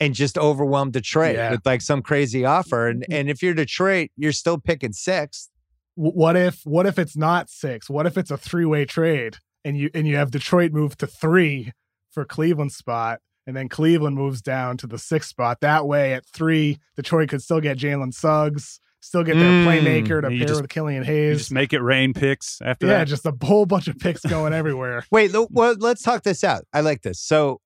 and 0.00 0.14
just 0.14 0.36
overwhelm 0.38 0.90
Detroit 0.90 1.36
Yeah. 1.36 1.50
with 1.52 1.64
like 1.64 1.80
some 1.80 2.02
crazy 2.02 2.44
offer. 2.44 2.88
And 2.88 3.04
and 3.10 3.28
if 3.30 3.42
you're 3.42 3.54
Detroit, 3.54 4.10
you're 4.16 4.32
still 4.32 4.58
picking 4.58 4.92
sixth. 4.92 5.50
What 5.94 6.36
if 6.36 6.60
what 6.64 6.86
if 6.86 6.98
it's 6.98 7.16
not 7.16 7.48
six? 7.48 7.88
What 7.88 8.06
if 8.06 8.18
it's 8.18 8.30
a 8.30 8.36
three 8.36 8.64
way 8.64 8.84
trade 8.84 9.36
and 9.64 9.78
you 9.78 9.90
and 9.94 10.06
you 10.08 10.16
have 10.16 10.30
Detroit 10.30 10.72
move 10.72 10.96
to 10.98 11.06
three 11.06 11.72
for 12.10 12.24
Cleveland 12.24 12.72
spot, 12.72 13.20
and 13.46 13.56
then 13.56 13.68
Cleveland 13.68 14.16
moves 14.16 14.40
down 14.42 14.76
to 14.78 14.86
the 14.86 14.98
sixth 14.98 15.30
spot. 15.30 15.58
That 15.60 15.86
way, 15.86 16.12
at 16.14 16.24
three, 16.26 16.78
Detroit 16.96 17.28
could 17.28 17.42
still 17.42 17.60
get 17.60 17.76
Jalen 17.78 18.12
Suggs, 18.14 18.78
still 19.00 19.22
get 19.24 19.34
their 19.34 19.50
Mm. 19.50 19.64
playmaker 19.66 20.22
to 20.22 20.32
You 20.32 20.38
pair 20.40 20.48
just- 20.48 20.62
with 20.62 20.70
Killian 20.70 21.02
You 21.02 21.06
Hayes. 21.12 21.38
just 21.38 21.52
make 21.52 21.72
it 21.72 21.80
rain 21.80 22.12
picks 22.14 22.60
after 22.62 22.86
that. 22.86 22.92
yeah, 22.92 22.98
that. 23.00 23.08
just 23.08 23.26
a 23.26 23.34
whole 23.42 23.66
bunch 23.66 23.88
of 23.88 23.98
picks 23.98 24.20
going 24.24 24.52
everywhere. 24.52 25.04
Wait, 25.10 25.32
well, 25.50 25.76
let's 25.78 26.02
talk 26.02 26.22
this 26.24 26.42
out. 26.44 26.64
I 26.72 26.80
like 26.80 27.02
this. 27.02 27.20
So 27.20 27.60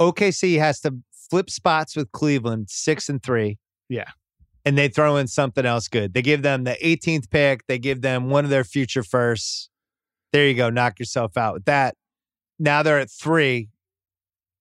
OKC 0.00 0.58
has 0.58 0.80
to 0.80 0.94
flip 1.32 1.48
spots 1.48 1.96
with 1.96 2.12
Cleveland, 2.12 2.66
six 2.68 3.08
and 3.08 3.22
three. 3.22 3.58
Yeah. 3.88 4.04
And 4.66 4.76
they 4.76 4.88
throw 4.88 5.16
in 5.16 5.26
something 5.28 5.64
else 5.64 5.88
good. 5.88 6.12
They 6.12 6.20
give 6.20 6.42
them 6.42 6.64
the 6.64 6.76
18th 6.84 7.30
pick. 7.30 7.66
They 7.68 7.78
give 7.78 8.02
them 8.02 8.28
one 8.28 8.44
of 8.44 8.50
their 8.50 8.64
future 8.64 9.02
firsts. 9.02 9.70
There 10.34 10.46
you 10.46 10.52
go. 10.54 10.68
Knock 10.68 10.98
yourself 10.98 11.38
out 11.38 11.54
with 11.54 11.64
that. 11.64 11.96
Now 12.58 12.82
they're 12.82 12.98
at 13.00 13.10
three. 13.10 13.70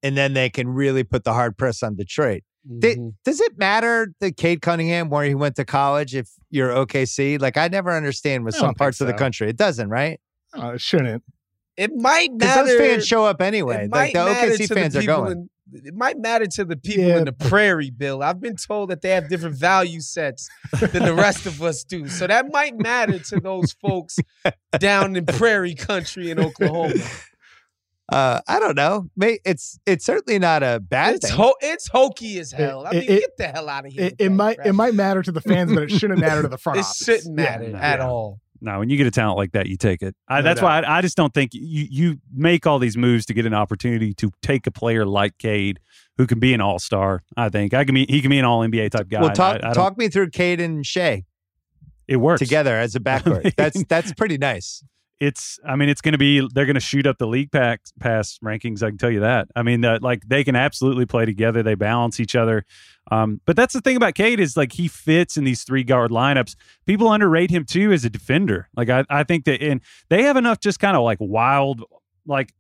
And 0.02 0.16
then 0.18 0.34
they 0.34 0.50
can 0.50 0.70
really 0.70 1.04
put 1.04 1.26
the 1.26 1.34
hard 1.34 1.58
press 1.58 1.84
on 1.84 1.96
Detroit. 1.98 2.44
They- 2.64 2.96
Mhm. 2.96 3.16
Does 3.26 3.42
it 3.42 3.58
matter 3.58 4.14
the 4.22 4.32
Cade 4.32 4.62
Cunningham 4.62 5.10
where 5.10 5.26
he 5.26 5.36
went 5.36 5.58
to 5.58 5.66
college 5.66 6.16
if 6.16 6.30
you're 6.50 6.72
OKC? 6.72 7.38
Like 7.38 7.58
I 7.58 7.68
never 7.68 7.92
understand 7.92 8.46
with 8.46 8.56
some 8.56 8.62
don't 8.62 8.70
think 8.70 8.78
parts 8.78 9.02
of 9.02 9.08
the 9.08 9.14
country. 9.14 9.50
It 9.50 9.58
doesn't, 9.58 9.90
right? 9.90 10.22
Uh, 10.58 10.72
it 10.76 10.82
shouldn't. 10.82 11.22
it 11.78 11.92
might 11.96 12.30
Because 12.38 12.56
matter. 12.56 12.68
those 12.78 12.80
fans 12.80 13.08
show 13.08 13.26
up 13.26 13.42
anyway. 13.42 13.88
Like 13.92 14.14
the 14.14 14.20
OKC 14.20 14.68
fans 14.74 14.94
the 14.94 15.00
are 15.02 15.04
going. 15.04 15.32
in- 15.34 15.50
it 15.74 15.94
might 15.96 16.18
matter 16.18 16.46
to 16.46 16.66
the 16.66 16.76
people 16.78 17.04
Yeah. 17.06 17.18
in 17.20 17.26
the 17.26 17.32
prairie, 17.34 17.90
Bill. 17.92 18.22
I've 18.24 18.40
been 18.42 18.56
told 18.56 18.90
that 18.90 19.02
they 19.02 19.10
have 19.12 19.30
different 19.30 19.56
value 19.56 20.02
sets 20.02 20.50
than 20.80 21.04
the 21.04 21.14
rest 21.14 21.46
of 21.46 21.62
us 21.62 21.84
do. 21.84 22.08
So 22.08 22.28
that 22.28 22.52
might 22.52 22.78
matter 22.78 23.20
to 23.20 23.40
those 23.40 23.72
folks 23.74 24.18
down 24.80 25.16
in 25.16 25.26
prairie 25.26 25.76
country 25.76 26.32
in 26.32 26.40
Oklahoma. 26.40 26.96
Uh, 28.12 28.42
I 28.46 28.60
don't 28.60 28.76
know. 28.76 29.08
It's 29.22 29.80
it's 29.86 30.04
certainly 30.04 30.38
not 30.38 30.64
a 30.64 30.82
bad 30.82 31.16
It's 31.16 31.30
thing. 31.30 31.38
ho- 31.38 31.56
it's 31.62 31.88
hokey 31.88 32.40
as 32.40 32.52
hell. 32.52 32.86
I 32.86 32.92
mean, 32.92 33.04
it- 33.04 33.08
get 33.22 33.38
the 33.38 33.48
hell 33.48 33.70
out 33.70 33.86
of 33.86 33.94
here. 33.94 34.08
It, 34.08 34.16
it 34.20 34.30
might 34.34 34.58
it 34.66 34.74
might 34.74 34.94
matter 34.94 35.22
to 35.24 35.32
the 35.32 35.40
fans, 35.40 35.72
but 35.74 35.84
it 35.84 35.92
shouldn't 35.92 36.20
matter 36.20 36.42
to 36.42 36.50
the 36.50 36.58
front 36.58 36.80
It 36.80 36.82
office. 36.82 36.98
shouldn't 36.98 37.36
matter 37.38 37.70
no, 37.70 37.78
at 37.78 38.00
yeah. 38.00 38.06
all. 38.06 38.42
No, 38.64 38.78
when 38.80 38.90
you 38.90 38.98
get 38.98 39.08
a 39.08 39.12
talent 39.12 39.38
like 39.38 39.54
that, 39.54 39.68
you 39.68 39.76
take 39.76 40.04
it. 40.04 40.16
I, 40.28 40.42
No 40.42 40.44
that's 40.44 40.62
why 40.62 40.82
I, 40.82 40.98
I 40.98 41.02
just 41.02 41.18
don't 41.18 41.34
think 41.34 41.54
you 41.54 41.88
you 41.90 42.18
make 42.32 42.68
all 42.68 42.78
these 42.78 42.96
moves 42.96 43.26
to 43.26 43.34
get 43.34 43.46
an 43.48 43.56
opportunity 43.56 44.14
to 44.16 44.32
take 44.44 44.68
a 44.68 44.72
player 44.72 45.04
like 45.04 45.38
Cade, 45.40 45.80
who 46.18 46.28
can 46.28 46.40
be 46.40 46.54
an 46.54 46.62
all 46.62 46.78
star. 46.78 47.24
I 47.36 47.50
think 47.50 47.74
I 47.74 47.84
can 47.84 47.96
be. 47.96 48.06
He 48.08 48.22
can 48.22 48.30
be 48.30 48.38
an 48.38 48.46
all 48.46 48.60
NBA 48.62 48.92
type 48.92 49.08
guy. 49.10 49.22
well, 49.22 49.32
talk 49.32 49.64
I, 49.64 49.72
I 49.72 49.74
talk 49.74 49.98
me 49.98 50.10
through 50.10 50.30
Cade 50.30 50.62
and 50.62 50.86
Shai 50.86 51.24
It 52.08 52.18
works 52.18 52.40
together 52.40 52.76
as 52.78 52.96
a 52.96 53.00
backcourt. 53.00 53.44
mean- 53.46 53.54
that's 53.58 53.84
that's 53.86 54.14
pretty 54.14 54.38
nice. 54.38 54.84
It's 55.22 55.60
i 55.64 55.76
mean 55.76 55.88
it's 55.88 56.02
going 56.02 56.14
to 56.14 56.18
be 56.18 56.48
they're 56.52 56.66
going 56.66 56.74
to 56.74 56.80
shoot 56.80 57.06
up 57.06 57.20
the 57.20 57.28
league 57.28 57.52
pack 57.52 57.82
pass 58.00 58.40
rankings 58.44 58.82
i 58.82 58.90
can 58.90 58.98
tell 58.98 59.12
you 59.12 59.20
that. 59.20 59.48
I 59.56 59.62
mean 59.62 59.82
that 59.82 60.02
like 60.02 60.28
they 60.28 60.44
can 60.44 60.56
absolutely 60.56 61.06
play 61.06 61.26
together. 61.26 61.62
They 61.62 61.76
balance 61.76 62.20
each 62.20 62.36
other. 62.36 62.66
Um, 63.12 63.40
but 63.46 63.56
that's 63.56 63.76
the 63.76 63.82
thing 63.82 63.98
about 63.98 64.16
Cade 64.16 64.40
is 64.40 64.58
like 64.58 64.72
he 64.74 64.88
fits 64.88 65.38
in 65.38 65.44
these 65.44 65.64
three 65.64 65.84
guard 65.84 66.10
lineups. 66.10 66.56
People 66.88 67.12
underrate 67.12 67.52
him 67.52 67.66
too 67.66 67.92
as 67.92 68.04
a 68.04 68.10
defender. 68.10 68.68
Like 68.76 68.90
i, 68.90 69.06
I 69.12 69.24
think 69.24 69.46
that 69.46 69.62
and 69.62 69.82
they 70.10 70.24
have 70.24 70.38
enough 70.38 70.60
just 70.60 70.80
kind 70.80 70.98
of 70.98 71.04
like 71.04 71.20
wild 71.22 71.84
like 72.26 72.52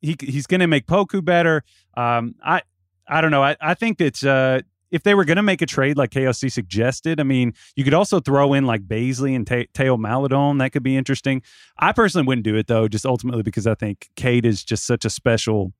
he 0.00 0.16
he's 0.18 0.48
going 0.48 0.60
to 0.60 0.66
make 0.66 0.86
Poku 0.86 1.24
better. 1.24 1.62
Um, 1.96 2.34
i 2.44 2.62
i 3.06 3.20
don't 3.20 3.30
know. 3.30 3.44
I, 3.44 3.56
I 3.60 3.74
think 3.74 3.98
that 3.98 4.24
uh, 4.24 4.62
if 4.90 5.02
they 5.02 5.14
were 5.14 5.24
going 5.24 5.36
to 5.36 5.42
make 5.42 5.62
a 5.62 5.66
trade 5.66 5.96
like 5.96 6.10
KOC 6.10 6.50
suggested, 6.50 7.20
I 7.20 7.22
mean, 7.22 7.54
you 7.76 7.84
could 7.84 7.94
also 7.94 8.20
throw 8.20 8.52
in 8.52 8.66
like 8.66 8.86
Bazley 8.86 9.36
and 9.36 9.46
Ta- 9.46 9.70
Theo 9.74 9.96
Maledon. 9.96 10.58
That 10.58 10.72
could 10.72 10.82
be 10.82 10.96
interesting. 10.96 11.42
I 11.78 11.92
personally 11.92 12.26
wouldn't 12.26 12.44
do 12.44 12.56
it 12.56 12.66
though, 12.66 12.88
just 12.88 13.06
ultimately 13.06 13.42
because 13.42 13.66
I 13.66 13.74
think 13.74 14.10
Cade 14.16 14.44
is 14.44 14.64
just 14.64 14.86
such 14.86 15.04
a 15.04 15.10
special 15.10 15.72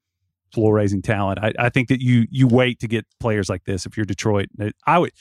floor 0.53 0.75
raising 0.75 1.03
talent. 1.03 1.39
I, 1.43 1.53
I 1.59 1.69
think 1.69 1.89
that 1.89 2.01
you 2.01 2.27
you 2.31 2.47
wait 2.47 2.81
to 2.81 2.89
get 2.89 3.07
players 3.19 3.49
like 3.49 3.65
this 3.65 3.87
if 3.87 3.97
you're 3.97 4.07
Detroit. 4.07 4.49
I 4.87 4.99
would. 4.99 5.13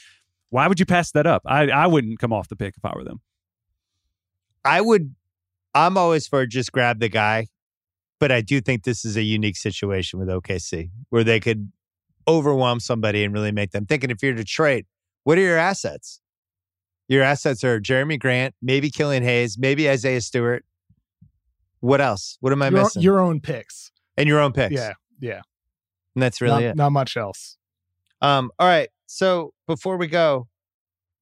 Why 0.50 0.66
would 0.66 0.80
you 0.80 0.86
pass 0.86 1.12
that 1.12 1.26
up? 1.26 1.42
I 1.46 1.68
I 1.68 1.86
wouldn't 1.86 2.18
come 2.18 2.32
off 2.32 2.48
the 2.48 2.56
pick 2.56 2.74
if 2.76 2.84
I 2.84 2.92
were 2.94 3.04
them. 3.04 3.20
I 4.64 4.80
would. 4.80 5.14
I'm 5.74 5.96
always 5.96 6.26
for 6.26 6.46
just 6.46 6.72
grab 6.72 6.98
the 6.98 7.08
guy, 7.08 7.46
but 8.18 8.32
I 8.32 8.40
do 8.40 8.60
think 8.60 8.82
this 8.82 9.04
is 9.04 9.16
a 9.16 9.22
unique 9.22 9.56
situation 9.56 10.18
with 10.18 10.28
OKC 10.28 10.90
where 11.10 11.22
they 11.22 11.38
could 11.38 11.70
overwhelm 12.30 12.80
somebody 12.80 13.24
and 13.24 13.34
really 13.34 13.52
make 13.52 13.72
them 13.72 13.86
thinking. 13.86 14.10
If 14.10 14.22
you're 14.22 14.34
Detroit, 14.34 14.84
what 15.24 15.36
are 15.36 15.42
your 15.42 15.58
assets? 15.58 16.20
Your 17.08 17.22
assets 17.22 17.64
are 17.64 17.80
Jerami 17.80 18.18
Grant, 18.20 18.54
maybe 18.62 18.88
Killian 18.88 19.24
Hayes, 19.24 19.58
maybe 19.58 19.90
Isaiah 19.90 20.20
Stewart. 20.20 20.64
What 21.80 22.00
else? 22.00 22.36
What 22.40 22.52
am 22.52 22.62
I 22.62 22.68
Your, 22.68 22.82
missing? 22.82 23.02
your 23.02 23.20
own 23.20 23.40
picks. 23.40 23.90
and 24.16 24.28
your 24.28 24.38
own 24.38 24.52
picks. 24.52 24.74
Yeah, 24.74 24.92
yeah. 25.18 25.40
and 26.14 26.22
that's 26.22 26.40
really 26.40 26.62
not, 26.62 26.70
it. 26.70 26.76
not 26.76 26.92
much 26.92 27.16
else. 27.16 27.56
Um, 28.22 28.50
all 28.58 28.68
right. 28.68 28.90
So 29.06 29.52
before 29.66 29.96
we 29.96 30.06
go, 30.06 30.46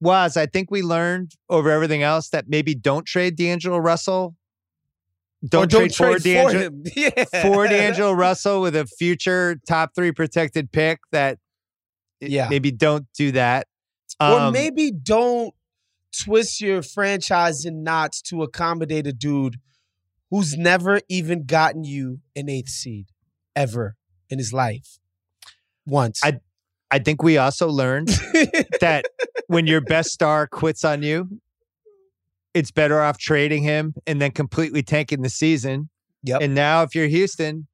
Waz 0.01 0.37
I 0.37 0.47
think 0.47 0.71
we 0.71 0.83
learned 0.83 1.33
over 1.49 1.71
everything 1.71 2.03
else 2.03 2.29
that 2.31 2.49
maybe 2.49 2.75
don't 2.75 3.07
trade 3.07 3.37
D'Angelo 3.37 3.79
Russell. 3.79 4.37
Don't, 5.47 5.71
don't 5.71 5.93
trade, 5.93 6.21
trade 6.21 6.47
for 6.47 6.53
D'Angelo. 6.53 6.71
Yeah. 6.97 7.25
for 7.43 7.67
D'Angelo 7.69 8.13
Russell 8.13 8.61
with 8.61 8.75
a 8.75 8.87
future 8.87 9.57
top 9.69 9.91
three 9.95 10.13
protected 10.13 10.73
pick. 10.73 11.01
That 11.13 11.39
Yeah. 12.21 12.49
maybe 12.49 12.71
don't 12.73 13.07
do 13.17 13.33
that. 13.33 13.67
or 14.21 14.27
Um, 14.41 14.53
maybe 14.53 14.91
don't 14.91 15.55
twist 16.25 16.61
your 16.61 16.83
franchise 16.83 17.65
in 17.65 17.83
knots 17.85 18.21
to 18.23 18.43
accommodate 18.43 19.07
a 19.07 19.13
dude 19.13 19.57
who's 20.31 20.57
never 20.57 21.01
even 21.09 21.45
gotten 21.47 21.85
you 21.85 22.21
an 22.35 22.49
eighth 22.49 22.71
seed 22.71 23.07
ever 23.55 23.97
in 24.29 24.39
his 24.39 24.53
life. 24.53 24.99
Once. 25.87 26.21
I- 26.25 26.41
I 26.91 26.99
think 26.99 27.23
we 27.23 27.37
also 27.37 27.69
learned 27.69 28.09
that 28.81 29.05
when 29.47 29.67
your 29.67 29.83
best 29.83 30.11
star 30.11 30.47
quits 30.47 30.85
on 30.85 31.03
you, 31.03 31.29
it's 32.55 32.71
better 32.71 33.01
off 33.01 33.19
trading 33.19 33.63
him 33.63 33.95
and 34.07 34.21
then 34.21 34.31
completely 34.31 34.83
tanking 34.83 35.23
the 35.23 35.29
season. 35.31 35.91
Yep. 36.25 36.41
And 36.43 36.55
now, 36.55 36.83
if 36.83 36.95
you're 36.95 37.07
Houston, 37.07 37.67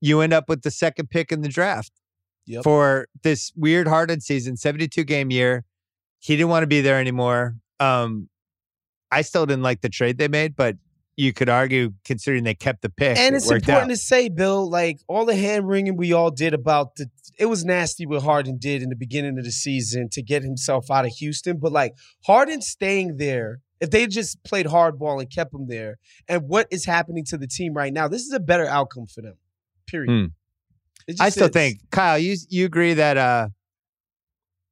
you 0.00 0.20
end 0.20 0.32
up 0.32 0.48
with 0.48 0.62
the 0.62 0.70
second 0.70 1.10
pick 1.10 1.32
in 1.32 1.40
the 1.42 1.48
draft 1.48 1.92
Yep. 2.46 2.64
for 2.64 3.08
this 3.22 3.52
weird 3.56 3.86
hardened 3.88 4.22
season, 4.22 4.56
72 4.56 5.04
game 5.04 5.30
year. 5.30 5.64
He 6.18 6.34
didn't 6.36 6.48
want 6.48 6.62
to 6.62 6.66
be 6.66 6.80
there 6.80 6.98
anymore. 6.98 7.56
Um, 7.78 8.28
I 9.10 9.22
still 9.22 9.44
didn't 9.46 9.62
like 9.62 9.80
the 9.82 9.88
trade 9.88 10.18
they 10.18 10.28
made, 10.28 10.56
but 10.56 10.76
you 11.16 11.32
could 11.32 11.48
argue, 11.48 11.92
considering 12.04 12.44
they 12.44 12.54
kept 12.54 12.82
the 12.82 12.88
pick, 12.90 13.18
and 13.18 13.34
it 13.34 13.38
it's 13.38 13.50
important 13.50 13.84
out. 13.84 13.88
to 13.88 13.96
say, 13.96 14.28
Bill, 14.28 14.68
like 14.70 15.00
all 15.08 15.24
the 15.24 15.34
hand 15.36 15.66
wringing 15.68 15.96
we 15.96 16.12
all 16.12 16.30
did 16.30 16.54
about 16.54 16.94
the 16.96 17.10
it 17.38 17.46
was 17.46 17.64
nasty 17.64 18.04
what 18.06 18.22
Harden 18.22 18.56
did 18.58 18.82
in 18.82 18.88
the 18.88 18.96
beginning 18.96 19.38
of 19.38 19.44
the 19.44 19.52
season 19.52 20.08
to 20.12 20.22
get 20.22 20.42
himself 20.42 20.90
out 20.90 21.04
of 21.04 21.12
Houston. 21.12 21.58
But 21.58 21.72
like 21.72 21.94
Harden 22.24 22.62
staying 22.62 23.16
there, 23.18 23.60
if 23.80 23.90
they 23.90 24.06
just 24.06 24.42
played 24.44 24.66
hardball 24.66 25.20
and 25.20 25.30
kept 25.30 25.54
him 25.54 25.66
there, 25.68 25.98
and 26.28 26.48
what 26.48 26.66
is 26.70 26.84
happening 26.84 27.24
to 27.26 27.38
the 27.38 27.46
team 27.46 27.74
right 27.74 27.92
now, 27.92 28.08
this 28.08 28.22
is 28.22 28.32
a 28.32 28.40
better 28.40 28.66
outcome 28.66 29.06
for 29.06 29.22
them. 29.22 29.36
Period. 29.86 30.32
It 31.06 31.16
I 31.20 31.30
still 31.30 31.46
is. 31.46 31.52
think 31.52 31.78
Kyle, 31.90 32.18
you 32.18 32.36
you 32.50 32.66
agree 32.66 32.94
that 32.94 33.16
uh 33.16 33.48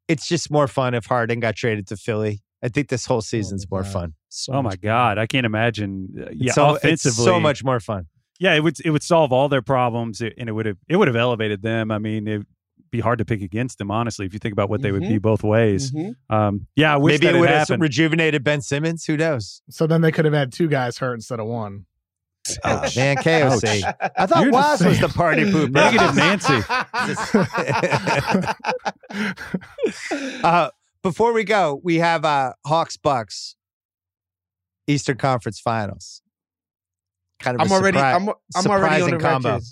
it's 0.09 0.27
just 0.29 0.51
more 0.51 0.69
fun 0.69 0.95
if 0.95 1.07
Harden 1.07 1.41
got 1.41 1.57
traded 1.57 1.87
to 1.89 1.97
Philly. 1.97 2.43
I 2.63 2.69
think 2.69 2.89
this 2.89 3.07
whole 3.07 3.23
season's 3.23 3.67
my 3.71 3.77
more 3.77 3.83
God. 3.83 3.93
fun. 3.93 4.15
So 4.29 4.53
Oh 4.53 4.57
my 4.63 4.71
much- 4.71 4.81
God, 4.81 5.19
I 5.19 5.27
can't 5.27 5.47
imagine. 5.47 6.09
uh, 6.19 6.31
yeah, 6.33 6.47
It's 6.49 6.55
so, 6.55 6.75
it's 6.75 6.85
offensively, 6.85 7.25
so 7.25 7.41
much 7.41 7.65
more 7.65 7.81
fun. 7.81 8.07
Yeah, 8.39 8.55
it 8.55 8.61
would 8.63 8.77
it 8.85 8.91
would 8.91 9.03
solve 9.03 9.33
all 9.33 9.49
their 9.49 9.63
problems, 9.63 10.21
and 10.21 10.49
it 10.49 10.53
would 10.53 10.67
have 10.67 10.77
it 10.89 10.97
would 10.97 11.09
have 11.09 11.17
elevated 11.17 11.63
them. 11.63 11.91
I 11.91 11.99
mean, 11.99 12.29
it'd 12.29 12.47
be 12.97 13.01
hard 13.01 13.19
to 13.19 13.25
pick 13.25 13.43
against 13.43 13.79
them, 13.79 13.91
honestly, 13.91 14.25
if 14.27 14.33
you 14.33 14.39
think 14.39 14.53
about 14.53 14.71
what 14.71 14.81
they 14.83 14.91
would 14.93 15.03
Mhm. 15.03 15.09
be 15.09 15.19
both 15.19 15.43
ways. 15.45 15.93
Mhm. 15.93 16.15
Um, 16.31 16.67
yeah, 16.77 16.95
I 16.95 16.97
wish 16.97 17.13
Maybe 17.15 17.27
that 17.27 17.35
it 17.37 17.39
would 17.41 17.51
have 17.51 17.69
rejuvenated 17.81 18.43
Ben 18.43 18.61
Simmons. 18.63 19.05
Who 19.05 19.17
knows? 19.17 19.63
So 19.71 19.87
then 19.87 20.01
they 20.01 20.11
could 20.13 20.25
have 20.25 20.35
had 20.35 20.53
two 20.53 20.69
guys 20.69 20.99
hurt 20.99 21.15
instead 21.15 21.41
of 21.41 21.47
one. 21.47 21.85
Oh, 22.65 22.81
man, 22.97 23.17
KOC. 23.17 23.83
I 24.17 24.27
thought 24.27 24.43
You're 24.45 24.53
Waz 24.53 24.81
was 24.85 25.01
the 25.01 25.09
party 25.09 25.43
pooper. 25.45 25.69
Negative 25.73 26.15
Nancy. 26.15 26.63
uh, 30.45 30.71
before 31.03 31.33
we 31.33 31.45
go, 31.45 31.81
we 31.83 31.97
have 31.97 32.25
uh, 32.25 32.53
Hawks 32.65 32.97
Bucks 32.97 33.57
Eastern 34.87 35.17
Conference 35.17 35.59
Finals. 35.61 36.23
Kind 37.41 37.57
of 37.57 37.63
I'm 37.63 37.71
a 37.71 37.75
already. 37.75 37.99
surpri- 37.99 38.15
I'm. 38.15 38.29
I'm 38.55 38.67
already 38.71 39.03
on 39.03 39.11
the 39.11 39.19
combo. 39.19 39.49
record. 39.51 39.65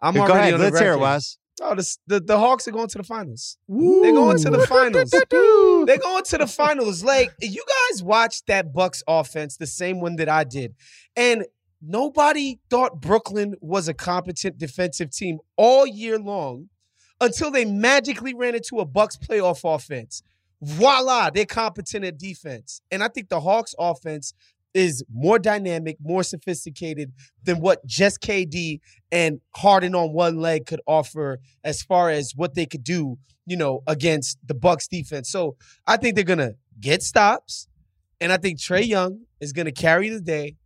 I'm 0.00 0.14
Go 0.14 0.20
already 0.22 0.38
ahead, 0.38 0.54
on 0.54 0.60
the 0.60 0.66
let's 0.66 0.78
hear 0.78 0.88
it, 0.88 0.90
record. 0.92 1.02
Waz. 1.02 1.38
Oh, 1.64 1.76
the, 1.76 1.96
the 2.08 2.20
the 2.20 2.38
Hawks 2.38 2.66
are 2.66 2.72
going 2.72 2.88
to 2.88 2.98
the 2.98 3.04
finals. 3.04 3.56
They're 3.68 4.12
going 4.12 4.36
to 4.38 4.50
the 4.50 4.66
finals. 4.66 5.10
They're 5.86 5.98
going 5.98 6.24
to 6.24 6.38
the 6.38 6.46
finals. 6.48 7.04
Like 7.04 7.32
you 7.40 7.64
guys 7.90 8.02
watched 8.02 8.48
that 8.48 8.72
Bucks 8.72 9.02
offense, 9.06 9.56
the 9.56 9.66
same 9.66 10.00
one 10.00 10.16
that 10.16 10.28
I 10.28 10.42
did, 10.44 10.74
and 11.16 11.44
nobody 11.80 12.58
thought 12.68 13.00
Brooklyn 13.00 13.54
was 13.60 13.86
a 13.86 13.94
competent 13.94 14.58
defensive 14.58 15.10
team 15.10 15.38
all 15.56 15.86
year 15.86 16.18
long 16.18 16.68
until 17.20 17.52
they 17.52 17.64
magically 17.64 18.34
ran 18.34 18.56
into 18.56 18.80
a 18.80 18.84
Bucks 18.84 19.16
playoff 19.16 19.60
offense. 19.64 20.22
Voila, 20.60 21.30
they're 21.30 21.46
competent 21.46 22.04
at 22.04 22.18
defense, 22.18 22.82
and 22.90 23.04
I 23.04 23.08
think 23.08 23.28
the 23.28 23.40
Hawks 23.40 23.74
offense 23.78 24.34
is 24.74 25.04
more 25.12 25.38
dynamic, 25.38 25.96
more 26.00 26.22
sophisticated 26.22 27.12
than 27.42 27.60
what 27.60 27.84
just 27.86 28.20
KD 28.20 28.80
and 29.10 29.40
Harden 29.56 29.94
on 29.94 30.12
one 30.12 30.38
leg 30.38 30.66
could 30.66 30.80
offer 30.86 31.40
as 31.64 31.82
far 31.82 32.10
as 32.10 32.32
what 32.34 32.54
they 32.54 32.66
could 32.66 32.84
do, 32.84 33.18
you 33.46 33.56
know, 33.56 33.82
against 33.86 34.38
the 34.46 34.54
Bucks 34.54 34.88
defense. 34.88 35.30
So 35.30 35.56
I 35.86 35.96
think 35.96 36.14
they're 36.14 36.24
gonna 36.24 36.54
get 36.80 37.02
stops, 37.02 37.68
and 38.20 38.32
I 38.32 38.36
think 38.36 38.58
Trae 38.58 38.86
Young 38.86 39.22
is 39.40 39.52
gonna 39.52 39.72
carry 39.72 40.08
the 40.08 40.20
day, 40.20 40.56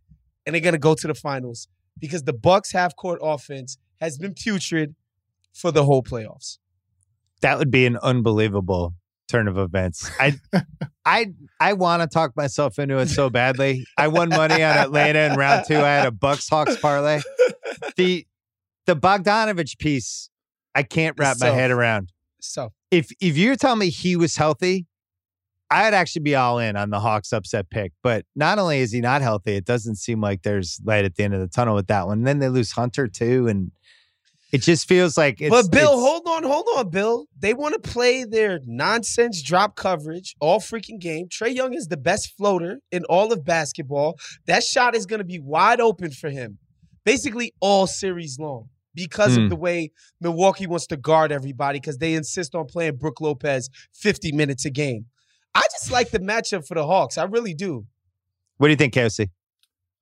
and 0.45 0.53
they're 0.53 0.61
gonna 0.61 0.77
go 0.77 0.95
to 0.95 1.07
the 1.07 1.15
finals 1.15 1.67
because 1.99 2.23
the 2.23 2.33
Bucks 2.33 2.71
half 2.71 2.95
court 2.95 3.19
offense 3.21 3.77
has 3.99 4.17
been 4.17 4.33
putrid 4.33 4.95
for 5.53 5.71
the 5.71 5.83
whole 5.83 6.03
playoffs. 6.03 6.59
That 7.41 7.57
would 7.57 7.71
be 7.71 7.85
an 7.85 7.97
unbelievable 7.97 8.93
turn 9.27 9.47
of 9.47 9.57
events. 9.57 10.09
I 10.19 10.37
I 11.05 11.33
I 11.59 11.73
want 11.73 12.01
to 12.01 12.07
talk 12.07 12.35
myself 12.35 12.79
into 12.79 12.97
it 12.97 13.09
so 13.09 13.29
badly. 13.29 13.85
I 13.97 14.07
won 14.07 14.29
money 14.29 14.63
on 14.63 14.77
Atlanta 14.77 15.19
in 15.19 15.35
round 15.37 15.65
two. 15.67 15.77
I 15.77 15.89
had 15.89 16.07
a 16.07 16.11
Bucks 16.11 16.49
Hawks 16.49 16.77
parlay. 16.77 17.21
The 17.95 18.25
the 18.85 18.95
Bogdanovic 18.95 19.77
piece, 19.77 20.29
I 20.73 20.83
can't 20.83 21.15
wrap 21.19 21.37
my 21.39 21.49
head 21.49 21.71
around. 21.71 22.11
So 22.41 22.73
If 22.91 23.11
if 23.19 23.37
you're 23.37 23.55
telling 23.55 23.79
me 23.79 23.89
he 23.89 24.15
was 24.15 24.35
healthy, 24.35 24.87
I'd 25.69 25.93
actually 25.93 26.23
be 26.23 26.35
all 26.35 26.59
in 26.59 26.75
on 26.75 26.89
the 26.89 26.99
Hawks 26.99 27.33
upset 27.33 27.69
pick. 27.69 27.93
But 28.01 28.25
not 28.35 28.57
only 28.59 28.79
is 28.79 28.91
he 28.91 29.01
not 29.01 29.21
healthy, 29.21 29.55
it 29.55 29.65
doesn't 29.65 29.95
seem 29.95 30.21
like 30.21 30.43
there's 30.43 30.79
light 30.83 31.05
at 31.05 31.15
the 31.15 31.23
end 31.23 31.33
of 31.33 31.39
the 31.39 31.47
tunnel 31.47 31.75
with 31.75 31.87
that 31.87 32.07
one. 32.07 32.19
And 32.19 32.27
then 32.27 32.39
they 32.39 32.49
lose 32.49 32.71
Hunter 32.71 33.07
too, 33.07 33.47
and 33.47 33.71
it 34.51 34.61
just 34.61 34.87
feels 34.87 35.17
like 35.17 35.41
it's. 35.41 35.49
but 35.49 35.71
Bill, 35.71 35.91
it's- 35.93 35.99
hold 35.99 36.27
on, 36.27 36.43
hold 36.43 36.65
on, 36.77 36.89
Bill. 36.89 37.25
They 37.39 37.53
want 37.53 37.73
to 37.81 37.89
play 37.89 38.23
their 38.23 38.59
nonsense 38.65 39.41
drop 39.41 39.75
coverage 39.75 40.35
all 40.39 40.59
freaking 40.59 40.99
game. 40.99 41.27
Trae 41.27 41.53
Young 41.53 41.73
is 41.73 41.87
the 41.87 41.97
best 41.97 42.33
floater 42.37 42.79
in 42.91 43.03
all 43.05 43.31
of 43.33 43.43
basketball. 43.45 44.17
That 44.45 44.63
shot 44.63 44.95
is 44.95 45.05
going 45.05 45.19
to 45.19 45.25
be 45.25 45.39
wide 45.39 45.81
open 45.81 46.11
for 46.11 46.29
him, 46.29 46.57
basically 47.03 47.53
all 47.59 47.87
series 47.87 48.39
long, 48.39 48.69
because 48.95 49.35
Hmm. 49.35 49.43
of 49.43 49.49
the 49.49 49.55
way 49.55 49.91
Milwaukee 50.21 50.67
wants 50.67 50.87
to 50.87 50.97
guard 50.97 51.31
everybody. 51.31 51.79
Because 51.79 51.97
they 51.97 52.13
insist 52.13 52.55
on 52.55 52.65
playing 52.67 52.95
Brook 52.97 53.19
Lopez 53.21 53.69
fifty 53.93 54.31
minutes 54.31 54.63
a 54.65 54.69
game. 54.69 55.05
I 55.55 55.61
just 55.71 55.91
like 55.91 56.11
the 56.11 56.19
matchup 56.19 56.67
for 56.67 56.75
the 56.75 56.85
Hawks. 56.85 57.17
I 57.17 57.23
really 57.23 57.53
do. 57.53 57.85
What 58.57 58.67
do 58.67 58.71
you 58.71 58.77
think, 58.77 58.93
KOC? 58.93 59.29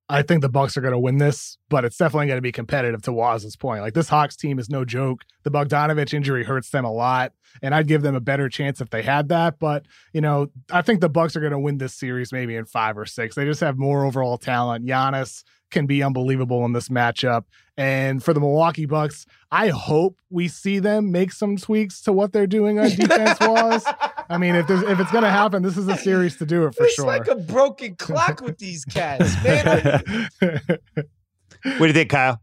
I 0.07 0.22
think 0.22 0.41
the 0.41 0.49
Bucks 0.49 0.77
are 0.77 0.82
going 0.82 0.94
to 0.94 0.99
win 0.99 1.18
this, 1.18 1.57
but 1.68 1.84
it's 1.84 1.98
definitely 1.98 2.27
going 2.27 2.38
to 2.38 2.41
be 2.41 2.52
competitive. 2.52 3.02
To 3.03 3.14
Waz's 3.14 3.56
point, 3.56 3.82
like 3.82 3.95
this 3.95 4.10
Hawks 4.10 4.36
team 4.36 4.60
is 4.60 4.69
no 4.69 4.86
joke. 4.86 5.23
The 5.44 5.52
Bogdanovic 5.52 6.14
injury 6.14 6.44
hurts 6.44 6.69
them 6.69 6.86
a 6.86 6.91
lot, 6.91 7.34
and 7.64 7.73
I'd 7.73 7.88
give 7.88 8.03
them 8.03 8.14
a 8.14 8.19
better 8.19 8.48
chance 8.48 8.82
if 8.82 8.91
they 8.91 9.02
had 9.02 9.30
that. 9.30 9.57
But 9.60 9.86
you 10.14 10.22
know, 10.22 10.48
I 10.72 10.84
think 10.84 11.02
the 11.02 11.10
Bucks 11.10 11.36
are 11.36 11.40
going 11.40 11.53
to 11.53 11.60
win 11.60 11.80
this 11.80 11.95
series 11.95 12.32
maybe 12.32 12.56
in 12.56 12.65
five 12.65 12.98
or 12.98 13.06
six. 13.06 13.36
They 13.36 13.45
just 13.45 13.61
have 13.61 13.77
more 13.77 14.06
overall 14.06 14.38
talent. 14.38 14.86
Giannis 14.86 15.44
can 15.71 15.85
be 15.85 16.01
unbelievable 16.03 16.63
in 16.65 16.73
this 16.73 16.89
matchup, 16.89 17.43
and 17.77 18.23
for 18.23 18.33
the 18.33 18.39
Milwaukee 18.39 18.85
Bucks, 18.85 19.25
I 19.51 19.69
hope 19.69 20.19
we 20.29 20.47
see 20.47 20.79
them 20.79 21.11
make 21.11 21.31
some 21.31 21.57
tweaks 21.57 22.01
to 22.03 22.13
what 22.13 22.31
they're 22.33 22.47
doing 22.47 22.79
on 22.79 22.89
defense. 22.89 23.37
Was 23.41 23.85
I 24.29 24.37
mean, 24.37 24.55
if 24.55 24.67
there's 24.67 24.83
if 24.83 24.99
it's 24.99 25.11
going 25.11 25.23
to 25.23 25.29
happen, 25.29 25.63
this 25.63 25.77
is 25.77 25.87
a 25.87 25.97
series 25.97 26.37
to 26.37 26.45
do 26.45 26.65
it 26.65 26.75
for 26.75 26.85
it's 26.85 26.93
sure. 26.95 27.13
It's 27.15 27.27
like 27.27 27.37
a 27.37 27.39
broken 27.41 27.95
clock 27.95 28.41
with 28.41 28.57
these 28.57 28.85
cats, 28.85 29.33
man. 29.43 30.27
I- 30.41 30.77
What 31.63 31.79
do 31.79 31.87
you 31.87 31.93
think, 31.93 32.09
Kyle? 32.11 32.39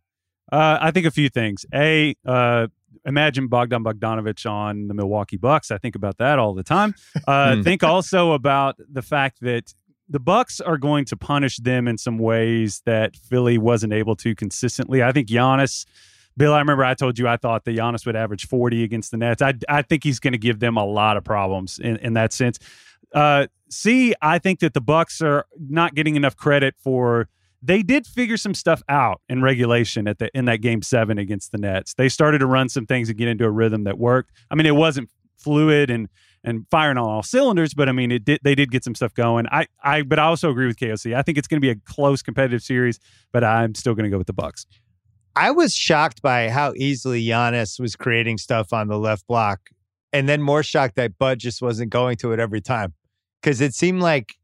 Uh, 0.50 0.78
I 0.80 0.90
think 0.90 1.06
a 1.06 1.10
few 1.10 1.28
things. 1.28 1.64
A, 1.72 2.14
uh, 2.26 2.66
imagine 3.06 3.46
Bogdan 3.48 3.84
Bogdanovic 3.84 4.44
on 4.50 4.88
the 4.88 4.94
Milwaukee 4.94 5.36
Bucks. 5.36 5.70
I 5.70 5.78
think 5.78 5.94
about 5.94 6.18
that 6.18 6.38
all 6.38 6.54
the 6.54 6.62
time. 6.64 6.94
Uh, 7.26 7.54
Hmm. 7.56 7.62
Think 7.62 7.82
also 7.84 8.32
about 8.32 8.76
the 8.90 9.00
fact 9.02 9.38
that 9.40 9.72
the 10.12 10.20
Bucks 10.20 10.60
are 10.60 10.76
going 10.76 11.06
to 11.06 11.16
punish 11.16 11.56
them 11.56 11.88
in 11.88 11.96
some 11.96 12.18
ways 12.18 12.82
that 12.84 13.16
Philly 13.16 13.56
wasn't 13.56 13.94
able 13.94 14.14
to 14.16 14.34
consistently. 14.34 15.02
I 15.02 15.10
think 15.10 15.28
Giannis. 15.28 15.86
Bill, 16.34 16.54
I 16.54 16.60
remember 16.60 16.82
I 16.82 16.94
told 16.94 17.18
you 17.18 17.28
I 17.28 17.36
thought 17.36 17.64
that 17.64 17.76
Giannis 17.76 18.06
would 18.06 18.16
average 18.16 18.46
40 18.46 18.84
against 18.84 19.10
the 19.10 19.18
Nets. 19.18 19.42
I, 19.42 19.52
I 19.68 19.82
think 19.82 20.02
he's 20.02 20.18
going 20.18 20.32
to 20.32 20.38
give 20.38 20.60
them 20.60 20.78
a 20.78 20.84
lot 20.84 21.18
of 21.18 21.24
problems 21.24 21.78
in, 21.78 21.98
in 21.98 22.14
that 22.14 22.32
sense. 22.32 22.58
Uh, 23.14 23.48
C, 23.68 24.14
I 24.22 24.38
think 24.38 24.60
that 24.60 24.72
the 24.72 24.80
Bucks 24.80 25.20
are 25.20 25.44
not 25.58 25.94
getting 25.94 26.16
enough 26.16 26.36
credit 26.36 26.74
for 26.78 27.28
they 27.62 27.82
did 27.82 28.06
figure 28.06 28.36
some 28.36 28.54
stuff 28.54 28.82
out 28.88 29.20
in 29.28 29.42
regulation 29.42 30.08
at 30.08 30.18
the 30.18 30.30
in 30.36 30.46
that 30.46 30.62
game 30.62 30.82
seven 30.82 31.18
against 31.18 31.52
the 31.52 31.58
Nets. 31.58 31.94
They 31.94 32.08
started 32.08 32.38
to 32.38 32.46
run 32.46 32.68
some 32.68 32.86
things 32.86 33.08
and 33.08 33.16
get 33.16 33.28
into 33.28 33.44
a 33.44 33.50
rhythm 33.50 33.84
that 33.84 33.98
worked. 33.98 34.32
I 34.50 34.54
mean, 34.54 34.66
it 34.66 34.74
wasn't 34.74 35.10
fluid 35.36 35.90
and 35.90 36.08
and 36.44 36.66
firing 36.70 36.98
on 36.98 37.08
all 37.08 37.22
cylinders, 37.22 37.74
but 37.74 37.88
I 37.88 37.92
mean, 37.92 38.10
it 38.10 38.24
did. 38.24 38.40
They 38.42 38.54
did 38.54 38.70
get 38.70 38.84
some 38.84 38.94
stuff 38.94 39.14
going. 39.14 39.46
I 39.50 39.66
I 39.82 40.02
but 40.02 40.18
I 40.18 40.24
also 40.24 40.50
agree 40.50 40.66
with 40.66 40.76
KOC. 40.76 41.14
I 41.14 41.22
think 41.22 41.38
it's 41.38 41.48
going 41.48 41.60
to 41.60 41.64
be 41.64 41.70
a 41.70 41.76
close 41.76 42.22
competitive 42.22 42.62
series, 42.62 42.98
but 43.32 43.44
I'm 43.44 43.74
still 43.74 43.94
going 43.94 44.04
to 44.04 44.10
go 44.10 44.18
with 44.18 44.26
the 44.26 44.32
Bucks. 44.32 44.66
I 45.34 45.50
was 45.50 45.74
shocked 45.74 46.20
by 46.20 46.50
how 46.50 46.74
easily 46.76 47.24
Giannis 47.24 47.80
was 47.80 47.96
creating 47.96 48.38
stuff 48.38 48.72
on 48.72 48.88
the 48.88 48.98
left 48.98 49.26
block, 49.26 49.70
and 50.12 50.28
then 50.28 50.42
more 50.42 50.62
shocked 50.62 50.96
that 50.96 51.16
Bud 51.18 51.38
just 51.38 51.62
wasn't 51.62 51.90
going 51.90 52.16
to 52.18 52.32
it 52.32 52.40
every 52.40 52.60
time 52.60 52.94
because 53.40 53.60
it 53.60 53.74
seemed 53.74 54.02
like 54.02 54.34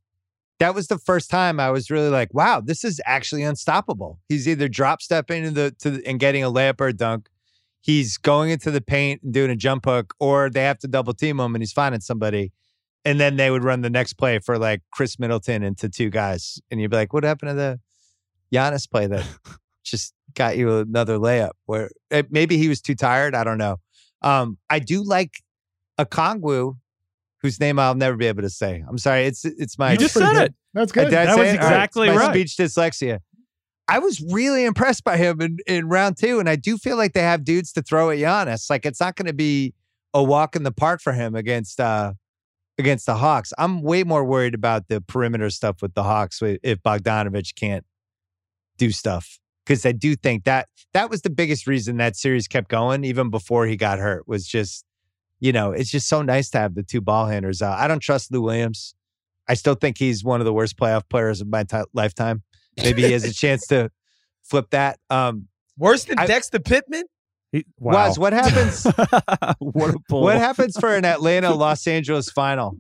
that 0.61 0.75
was 0.75 0.89
the 0.89 0.99
first 0.99 1.31
time 1.31 1.61
I 1.61 1.71
was 1.71 1.91
really 1.91 2.09
like, 2.09 2.33
"Wow, 2.33 2.61
this 2.61 2.85
is 2.85 3.01
actually 3.05 3.43
unstoppable." 3.43 4.21
He's 4.29 4.49
either 4.49 4.69
drop 4.69 5.03
stepping 5.03 5.45
into 5.45 5.63
the, 5.63 5.71
to 5.81 5.91
the, 5.91 6.07
and 6.07 6.19
getting 6.19 6.45
a 6.45 6.51
layup 6.51 6.81
or 6.81 6.89
a 6.89 6.93
dunk. 6.93 7.29
He's 7.81 8.19
going 8.19 8.51
into 8.51 8.71
the 8.71 8.81
paint 8.81 9.23
and 9.23 9.33
doing 9.33 9.51
a 9.51 9.57
jump 9.57 9.85
hook, 9.87 10.15
or 10.21 10.51
they 10.51 10.65
have 10.65 10.79
to 10.81 10.89
double 10.89 11.15
team 11.15 11.39
him 11.41 11.55
and 11.55 11.63
he's 11.63 11.73
finding 11.73 12.01
somebody. 12.01 12.53
And 13.05 13.19
then 13.21 13.37
they 13.37 13.51
would 13.51 13.65
run 13.65 13.81
the 13.81 13.91
next 13.91 14.15
play 14.15 14.39
for 14.41 14.59
like 14.59 14.83
Khris 14.93 15.19
Middleton 15.19 15.63
into 15.63 15.89
two 15.89 16.11
guys. 16.11 16.61
And 16.71 16.81
you'd 16.81 16.91
be 16.91 16.97
like, 16.97 17.13
what 17.13 17.25
happened 17.25 17.51
to 17.51 17.55
the 17.55 17.81
Giannis 18.53 18.91
play 18.91 19.07
that 19.07 19.25
just 19.85 20.13
got 20.35 20.59
you 20.59 20.79
another 20.79 21.19
layup 21.19 21.53
where 21.67 21.91
eh, 22.11 22.25
maybe 22.31 22.59
he 22.59 22.69
was 22.69 22.81
too 22.83 22.95
tired. 22.95 23.35
I 23.35 23.45
don't 23.45 23.59
know. 23.59 23.77
Um, 24.23 24.59
I 24.69 24.81
do 24.81 25.03
like 25.03 25.43
Okongwu, 25.99 26.77
whose 27.41 27.61
name 27.61 27.79
I'll 27.79 27.95
never 27.95 28.17
be 28.17 28.27
able 28.27 28.43
to 28.43 28.51
say. 28.51 28.83
I'm 28.87 28.99
sorry. 28.99 29.25
It's 29.27 29.45
it's 29.45 29.79
my 29.79 29.93
you 29.93 29.99
just 29.99 30.15
said 30.15 30.33
good. 30.33 30.43
it. 30.43 30.55
That's 30.75 30.93
Uh, 30.93 30.95
good. 30.95 31.15
I 31.15 31.25
That 31.27 31.39
was 31.39 31.47
it? 31.47 31.51
Right. 31.51 31.55
exactly 31.55 32.09
my 32.09 32.17
right. 32.17 32.31
speech 32.35 32.57
dyslexia. 32.57 33.21
I 33.89 33.99
was 33.99 34.21
really 34.21 34.65
impressed 34.65 35.03
by 35.03 35.17
him 35.17 35.41
in, 35.41 35.59
in 35.67 35.89
round 35.89 36.19
two, 36.19 36.39
and 36.39 36.49
I 36.49 36.57
do 36.57 36.77
feel 36.77 36.97
like 36.97 37.15
they 37.15 37.23
have 37.23 37.43
dudes 37.43 37.73
to 37.73 37.83
throw 37.83 38.11
at 38.11 38.19
Giannis. 38.19 38.69
Like 38.69 38.85
it's 38.85 39.01
not 39.01 39.17
going 39.17 39.27
to 39.27 39.33
be 39.33 39.75
a 40.13 40.23
walk 40.23 40.55
in 40.55 40.63
the 40.63 40.73
park 40.73 41.01
for 41.01 41.13
him 41.13 41.35
against 41.35 41.81
uh 41.81 42.13
against 42.79 43.07
the 43.07 43.17
Hawks. 43.17 43.53
I'm 43.59 43.83
way 43.83 44.05
more 44.05 44.25
worried 44.25 44.55
about 44.55 44.89
the 44.89 45.01
perimeter 45.01 45.51
stuff 45.51 45.83
with 45.83 45.95
the 45.95 46.05
Hawks 46.05 46.41
if 46.43 46.83
Bogdanovic 46.83 47.55
can't 47.57 47.85
do 48.77 48.91
stuff 48.93 49.41
because 49.67 49.85
I 49.85 49.93
do 49.93 50.15
think 50.15 50.45
that 50.45 50.69
that 50.93 51.11
was 51.11 51.23
the 51.23 51.31
biggest 51.31 51.67
reason 51.67 51.97
that 51.97 52.15
series 52.15 52.47
kept 52.47 52.69
going 52.69 53.05
even 53.05 53.31
before 53.31 53.67
he 53.67 53.77
got 53.77 53.99
hurt 53.99 54.29
was 54.29 54.47
just 54.47 54.85
you 55.41 55.53
know 55.53 55.73
it's 55.73 55.91
just 55.91 56.09
so 56.09 56.23
nice 56.23 56.51
to 56.51 56.59
have 56.59 56.75
the 56.75 56.83
two 56.83 57.01
ball 57.01 57.27
handlers 57.27 57.63
out. 57.63 57.79
I 57.79 57.89
don't 57.89 58.01
trust 58.01 58.33
Lou 58.33 58.43
Williams. 58.43 58.95
I 59.49 59.55
still 59.55 59.75
think 59.75 59.99
he's 59.99 60.23
one 60.23 60.41
of 60.41 60.45
the 60.45 60.53
worst 60.53 60.77
playoff 60.77 61.09
players 61.09 61.41
of 61.41 61.49
my 61.49 61.65
ti 61.65 61.83
lifetime. 61.95 62.43
Maybe 62.83 63.03
he 63.03 63.13
has 63.13 63.25
a 63.25 63.33
chance 63.33 63.67
to 63.69 63.91
flip 64.45 64.71
that. 64.71 64.99
Um, 65.11 65.49
Worse 65.77 66.05
than 66.05 66.19
I- 66.19 66.27
Dexter 66.27 66.59
Pittman? 66.59 67.05
He, 67.53 67.65
wow. 67.79 67.93
Waz, 67.95 68.19
what 68.19 68.33
happens? 68.35 68.85
what 69.59 69.95
a 69.95 69.99
pull. 70.09 70.23
what 70.23 70.37
happens 70.37 70.77
for 70.79 70.95
an 70.95 71.05
Atlanta 71.07 71.55
Los 71.55 71.87
Angeles 71.87 72.31
final? 72.31 72.77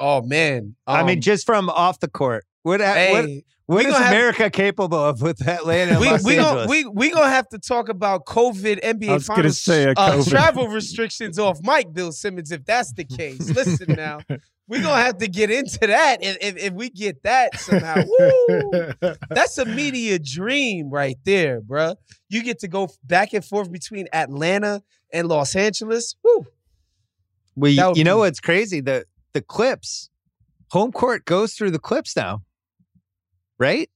Oh 0.00 0.22
man. 0.22 0.74
I 0.86 1.04
mean, 1.04 1.18
Um, 1.18 1.20
just 1.20 1.46
from 1.46 1.68
off 1.70 2.00
the 2.00 2.08
court. 2.08 2.44
What, 2.64 2.80
ha- 2.80 2.86
what 3.12 3.24
hey, 3.26 3.44
What 3.66 3.84
We 3.84 3.90
is 3.90 3.96
have- 3.96 4.12
America 4.12 4.50
capable 4.50 4.98
of 4.98 5.22
with 5.22 5.46
Atlanta 5.48 5.92
and 5.92 6.00
we 6.00 6.10
Los 6.10 6.22
we 6.22 6.36
Angeles? 6.38 6.54
gonna 6.66 6.68
we 6.68 6.84
we 6.84 7.10
gonna 7.10 7.30
have 7.30 7.48
to 7.48 7.58
talk 7.58 7.88
about 7.88 8.26
COVID 8.26 8.80
NBA 8.82 9.08
I 9.08 9.14
was 9.14 9.26
gonna 9.26 9.36
finals 9.38 9.60
say, 9.62 9.86
uh, 9.86 9.94
uh, 9.96 10.24
travel 10.24 10.68
restrictions 10.68 11.38
off 11.38 11.58
Mike 11.62 11.92
Bill 11.94 12.12
Simmons 12.12 12.52
if 12.52 12.64
that's 12.66 12.92
the 12.92 13.04
case. 13.04 13.48
Listen 13.50 13.94
now, 13.96 14.18
we're 14.68 14.82
gonna 14.82 15.02
have 15.02 15.16
to 15.18 15.28
get 15.28 15.50
into 15.50 15.78
that 15.86 16.18
if 16.22 16.36
if, 16.42 16.56
if 16.58 16.72
we 16.74 16.90
get 16.90 17.22
that 17.22 17.58
somehow. 17.58 18.02
Woo! 18.06 18.70
That's 19.30 19.56
a 19.56 19.64
media 19.64 20.18
dream 20.18 20.90
right 20.90 21.16
there, 21.24 21.62
bruh. 21.62 21.96
You 22.28 22.42
get 22.42 22.58
to 22.60 22.68
go 22.68 22.88
back 23.04 23.32
and 23.32 23.42
forth 23.44 23.72
between 23.72 24.08
Atlanta 24.12 24.82
and 25.10 25.26
Los 25.28 25.56
Angeles. 25.56 26.16
Woo. 26.22 26.44
well, 27.56 27.70
you, 27.70 27.92
you 27.96 28.04
know 28.04 28.16
be- 28.16 28.20
what's 28.20 28.40
crazy? 28.40 28.80
The 28.82 29.06
the 29.32 29.40
clips, 29.40 30.10
home 30.70 30.92
court 30.92 31.24
goes 31.24 31.54
through 31.54 31.70
the 31.70 31.78
clips 31.78 32.14
now, 32.14 32.42
right? 33.58 33.88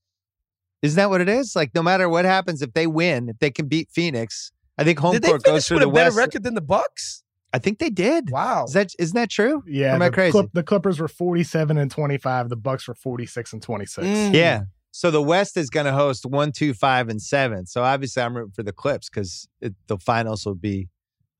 Isn't 0.81 0.97
that 0.97 1.09
what 1.09 1.21
it 1.21 1.29
is? 1.29 1.55
Like 1.55 1.73
no 1.75 1.83
matter 1.83 2.07
what 2.07 2.25
happens, 2.25 2.61
if 2.61 2.73
they 2.73 2.87
win, 2.87 3.29
if 3.29 3.39
they 3.39 3.51
can 3.51 3.67
beat 3.67 3.89
Phoenix, 3.91 4.51
I 4.77 4.83
think 4.83 4.99
home 4.99 5.13
Did 5.13 5.23
they 5.23 5.27
court 5.27 5.43
goes 5.43 5.51
finish 5.51 5.67
through 5.67 5.77
with 5.77 5.83
a 5.83 5.87
the 5.87 5.93
better 5.93 6.15
record 6.15 6.43
than 6.43 6.53
the 6.53 6.61
Bucks? 6.61 7.23
I 7.51 7.59
think 7.59 7.79
they 7.79 7.89
did. 7.89 8.29
Wow. 8.29 8.65
Is 8.65 8.73
that 8.73 8.93
isn't 8.99 9.15
that 9.15 9.29
true? 9.29 9.63
yeah, 9.67 9.93
Am 9.93 10.01
I 10.01 10.09
crazy? 10.09 10.31
Clip, 10.31 10.49
the 10.53 10.63
Clippers 10.63 10.99
were 10.99 11.07
47 11.07 11.77
and 11.77 11.89
25. 11.89 12.49
The 12.49 12.55
Bucks 12.55 12.87
were 12.87 12.93
46 12.93 13.53
and 13.53 13.61
26. 13.61 14.07
Mm. 14.07 14.33
Yeah. 14.33 14.61
So 14.91 15.11
the 15.11 15.21
West 15.21 15.57
is 15.57 15.69
going 15.69 15.85
to 15.85 15.91
host 15.91 16.25
one, 16.25 16.51
two, 16.51 16.73
five, 16.73 17.09
and 17.09 17.21
seven. 17.21 17.65
So 17.65 17.83
obviously, 17.83 18.23
I'm 18.23 18.35
rooting 18.35 18.53
for 18.53 18.63
the 18.63 18.73
Clips 18.73 19.09
because 19.09 19.47
the 19.61 19.97
finals 19.99 20.45
will 20.45 20.55
be 20.55 20.89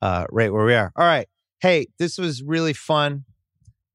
uh, 0.02 0.26
right 0.30 0.52
where 0.52 0.66
we 0.66 0.76
are. 0.76 0.92
All 0.96 1.06
right. 1.06 1.28
Hey, 1.60 1.88
this 1.98 2.18
was 2.18 2.44
really 2.44 2.74
fun. 2.74 3.26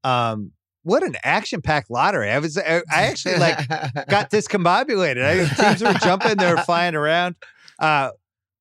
Um, 0.03 0.53
what 0.85 1.02
an 1.02 1.16
action-packed 1.24 1.90
lottery! 1.90 2.31
I 2.31 2.39
was, 2.39 2.56
I, 2.56 2.82
I 2.90 3.06
actually 3.06 3.36
like 3.39 3.69
got 3.69 4.31
discombobulated. 4.31 5.24
I, 5.24 5.69
teams 5.69 5.82
were 5.82 5.98
jumping, 5.98 6.36
they 6.36 6.51
were 6.51 6.62
flying 6.62 6.94
around. 6.94 7.35
Uh, 7.78 8.11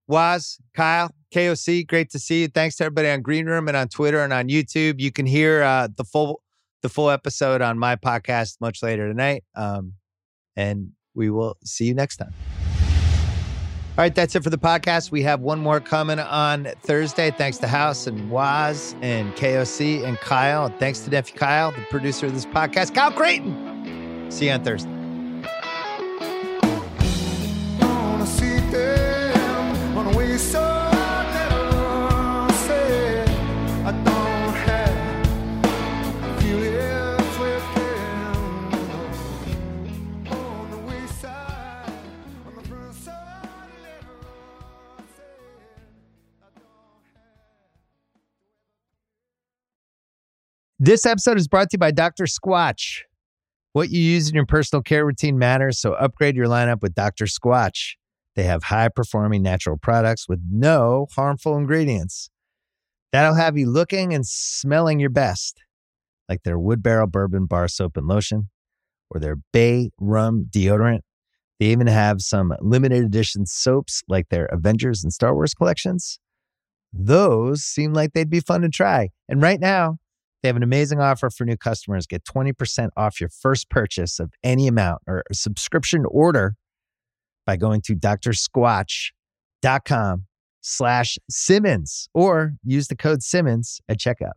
Waz, 0.07 0.57
Kyle, 0.73 1.11
KOC, 1.33 1.87
great 1.87 2.09
to 2.11 2.19
see 2.19 2.41
you. 2.41 2.47
Thanks 2.47 2.75
to 2.77 2.85
everybody 2.85 3.09
on 3.09 3.21
Green 3.21 3.45
Room 3.45 3.67
and 3.67 3.77
on 3.77 3.87
Twitter 3.87 4.23
and 4.23 4.33
on 4.33 4.47
YouTube. 4.47 4.99
You 4.99 5.11
can 5.11 5.25
hear 5.25 5.63
uh, 5.63 5.87
the 5.95 6.03
full 6.03 6.41
the 6.81 6.89
full 6.89 7.09
episode 7.09 7.61
on 7.61 7.79
my 7.79 7.95
podcast 7.95 8.57
much 8.59 8.83
later 8.83 9.07
tonight. 9.07 9.43
Um, 9.55 9.93
and 10.55 10.91
we 11.15 11.29
will 11.29 11.57
see 11.63 11.85
you 11.85 11.93
next 11.93 12.17
time. 12.17 12.33
All 13.95 14.01
right, 14.01 14.15
that's 14.15 14.35
it 14.35 14.43
for 14.43 14.49
the 14.49 14.57
podcast. 14.57 15.11
We 15.11 15.21
have 15.21 15.41
one 15.41 15.59
more 15.59 15.79
coming 15.79 16.17
on 16.17 16.67
Thursday. 16.81 17.29
Thanks 17.29 17.59
to 17.59 17.67
House 17.67 18.07
and 18.07 18.31
Waz 18.31 18.95
and 19.03 19.31
KOC 19.35 20.03
and 20.03 20.17
Kyle. 20.17 20.65
And 20.65 20.79
thanks 20.79 21.01
to 21.01 21.11
nephew 21.11 21.37
Kyle, 21.37 21.71
the 21.71 21.85
producer 21.91 22.25
of 22.25 22.33
this 22.33 22.47
podcast, 22.47 22.95
Kyle 22.95 23.11
Crichton. 23.11 24.31
See 24.31 24.47
you 24.47 24.51
on 24.53 24.63
Thursday. 24.63 25.02
This 50.85 51.05
episode 51.05 51.37
is 51.37 51.47
brought 51.47 51.69
to 51.69 51.75
you 51.75 51.79
by 51.79 51.91
Dr. 51.91 52.25
Squatch. 52.25 53.03
What 53.71 53.89
you 53.89 54.01
use 54.01 54.27
in 54.27 54.35
your 54.35 54.45
personal 54.45 54.83
care 54.83 55.05
routine 55.05 55.39
matters, 55.39 55.79
so 55.79 55.93
upgrade 55.93 56.35
your 56.35 56.47
lineup 56.47 56.81
with 56.81 56.93
Dr. 56.93 57.23
Squatch. 57.23 57.93
They 58.35 58.43
have 58.43 58.63
high 58.63 58.89
performing 58.89 59.43
natural 59.43 59.77
products 59.77 60.27
with 60.27 60.41
no 60.51 61.07
harmful 61.15 61.55
ingredients. 61.55 62.29
That'll 63.13 63.35
have 63.35 63.57
you 63.57 63.71
looking 63.71 64.13
and 64.13 64.27
smelling 64.27 64.99
your 64.99 65.09
best, 65.09 65.63
like 66.27 66.43
their 66.43 66.59
wood 66.59 66.83
barrel 66.83 67.07
bourbon 67.07 67.45
bar 67.45 67.69
soap 67.69 67.95
and 67.95 68.05
lotion 68.05 68.49
or 69.09 69.21
their 69.21 69.37
bay 69.53 69.89
rum 69.97 70.47
deodorant. 70.49 71.03
They 71.61 71.67
even 71.67 71.87
have 71.87 72.19
some 72.19 72.53
limited 72.59 73.05
edition 73.05 73.45
soaps 73.45 74.03
like 74.09 74.27
their 74.27 74.47
Avengers 74.47 75.01
and 75.01 75.13
Star 75.13 75.33
Wars 75.33 75.53
collections. 75.53 76.19
Those 76.91 77.63
seem 77.63 77.93
like 77.93 78.11
they'd 78.11 78.29
be 78.29 78.41
fun 78.41 78.63
to 78.63 78.69
try. 78.69 79.11
And 79.29 79.41
right 79.41 79.61
now, 79.61 79.99
they 80.43 80.49
have 80.49 80.57
an 80.57 80.63
amazing 80.63 80.99
offer 80.99 81.29
for 81.29 81.45
new 81.45 81.55
customers. 81.57 82.05
Get 82.05 82.25
20% 82.25 82.89
off 82.97 83.21
your 83.21 83.29
first 83.29 83.69
purchase 83.69 84.19
of 84.19 84.33
any 84.43 84.67
amount 84.67 85.01
or 85.07 85.23
subscription 85.31 86.03
order 86.05 86.55
by 87.45 87.55
going 87.55 87.81
to 87.83 87.95
drsquatch.com 87.95 90.25
slash 90.61 91.17
Simmons 91.29 92.09
or 92.13 92.55
use 92.63 92.89
the 92.89 92.95
code 92.95 93.23
Simmons 93.23 93.79
at 93.87 93.99
checkout. 93.99 94.33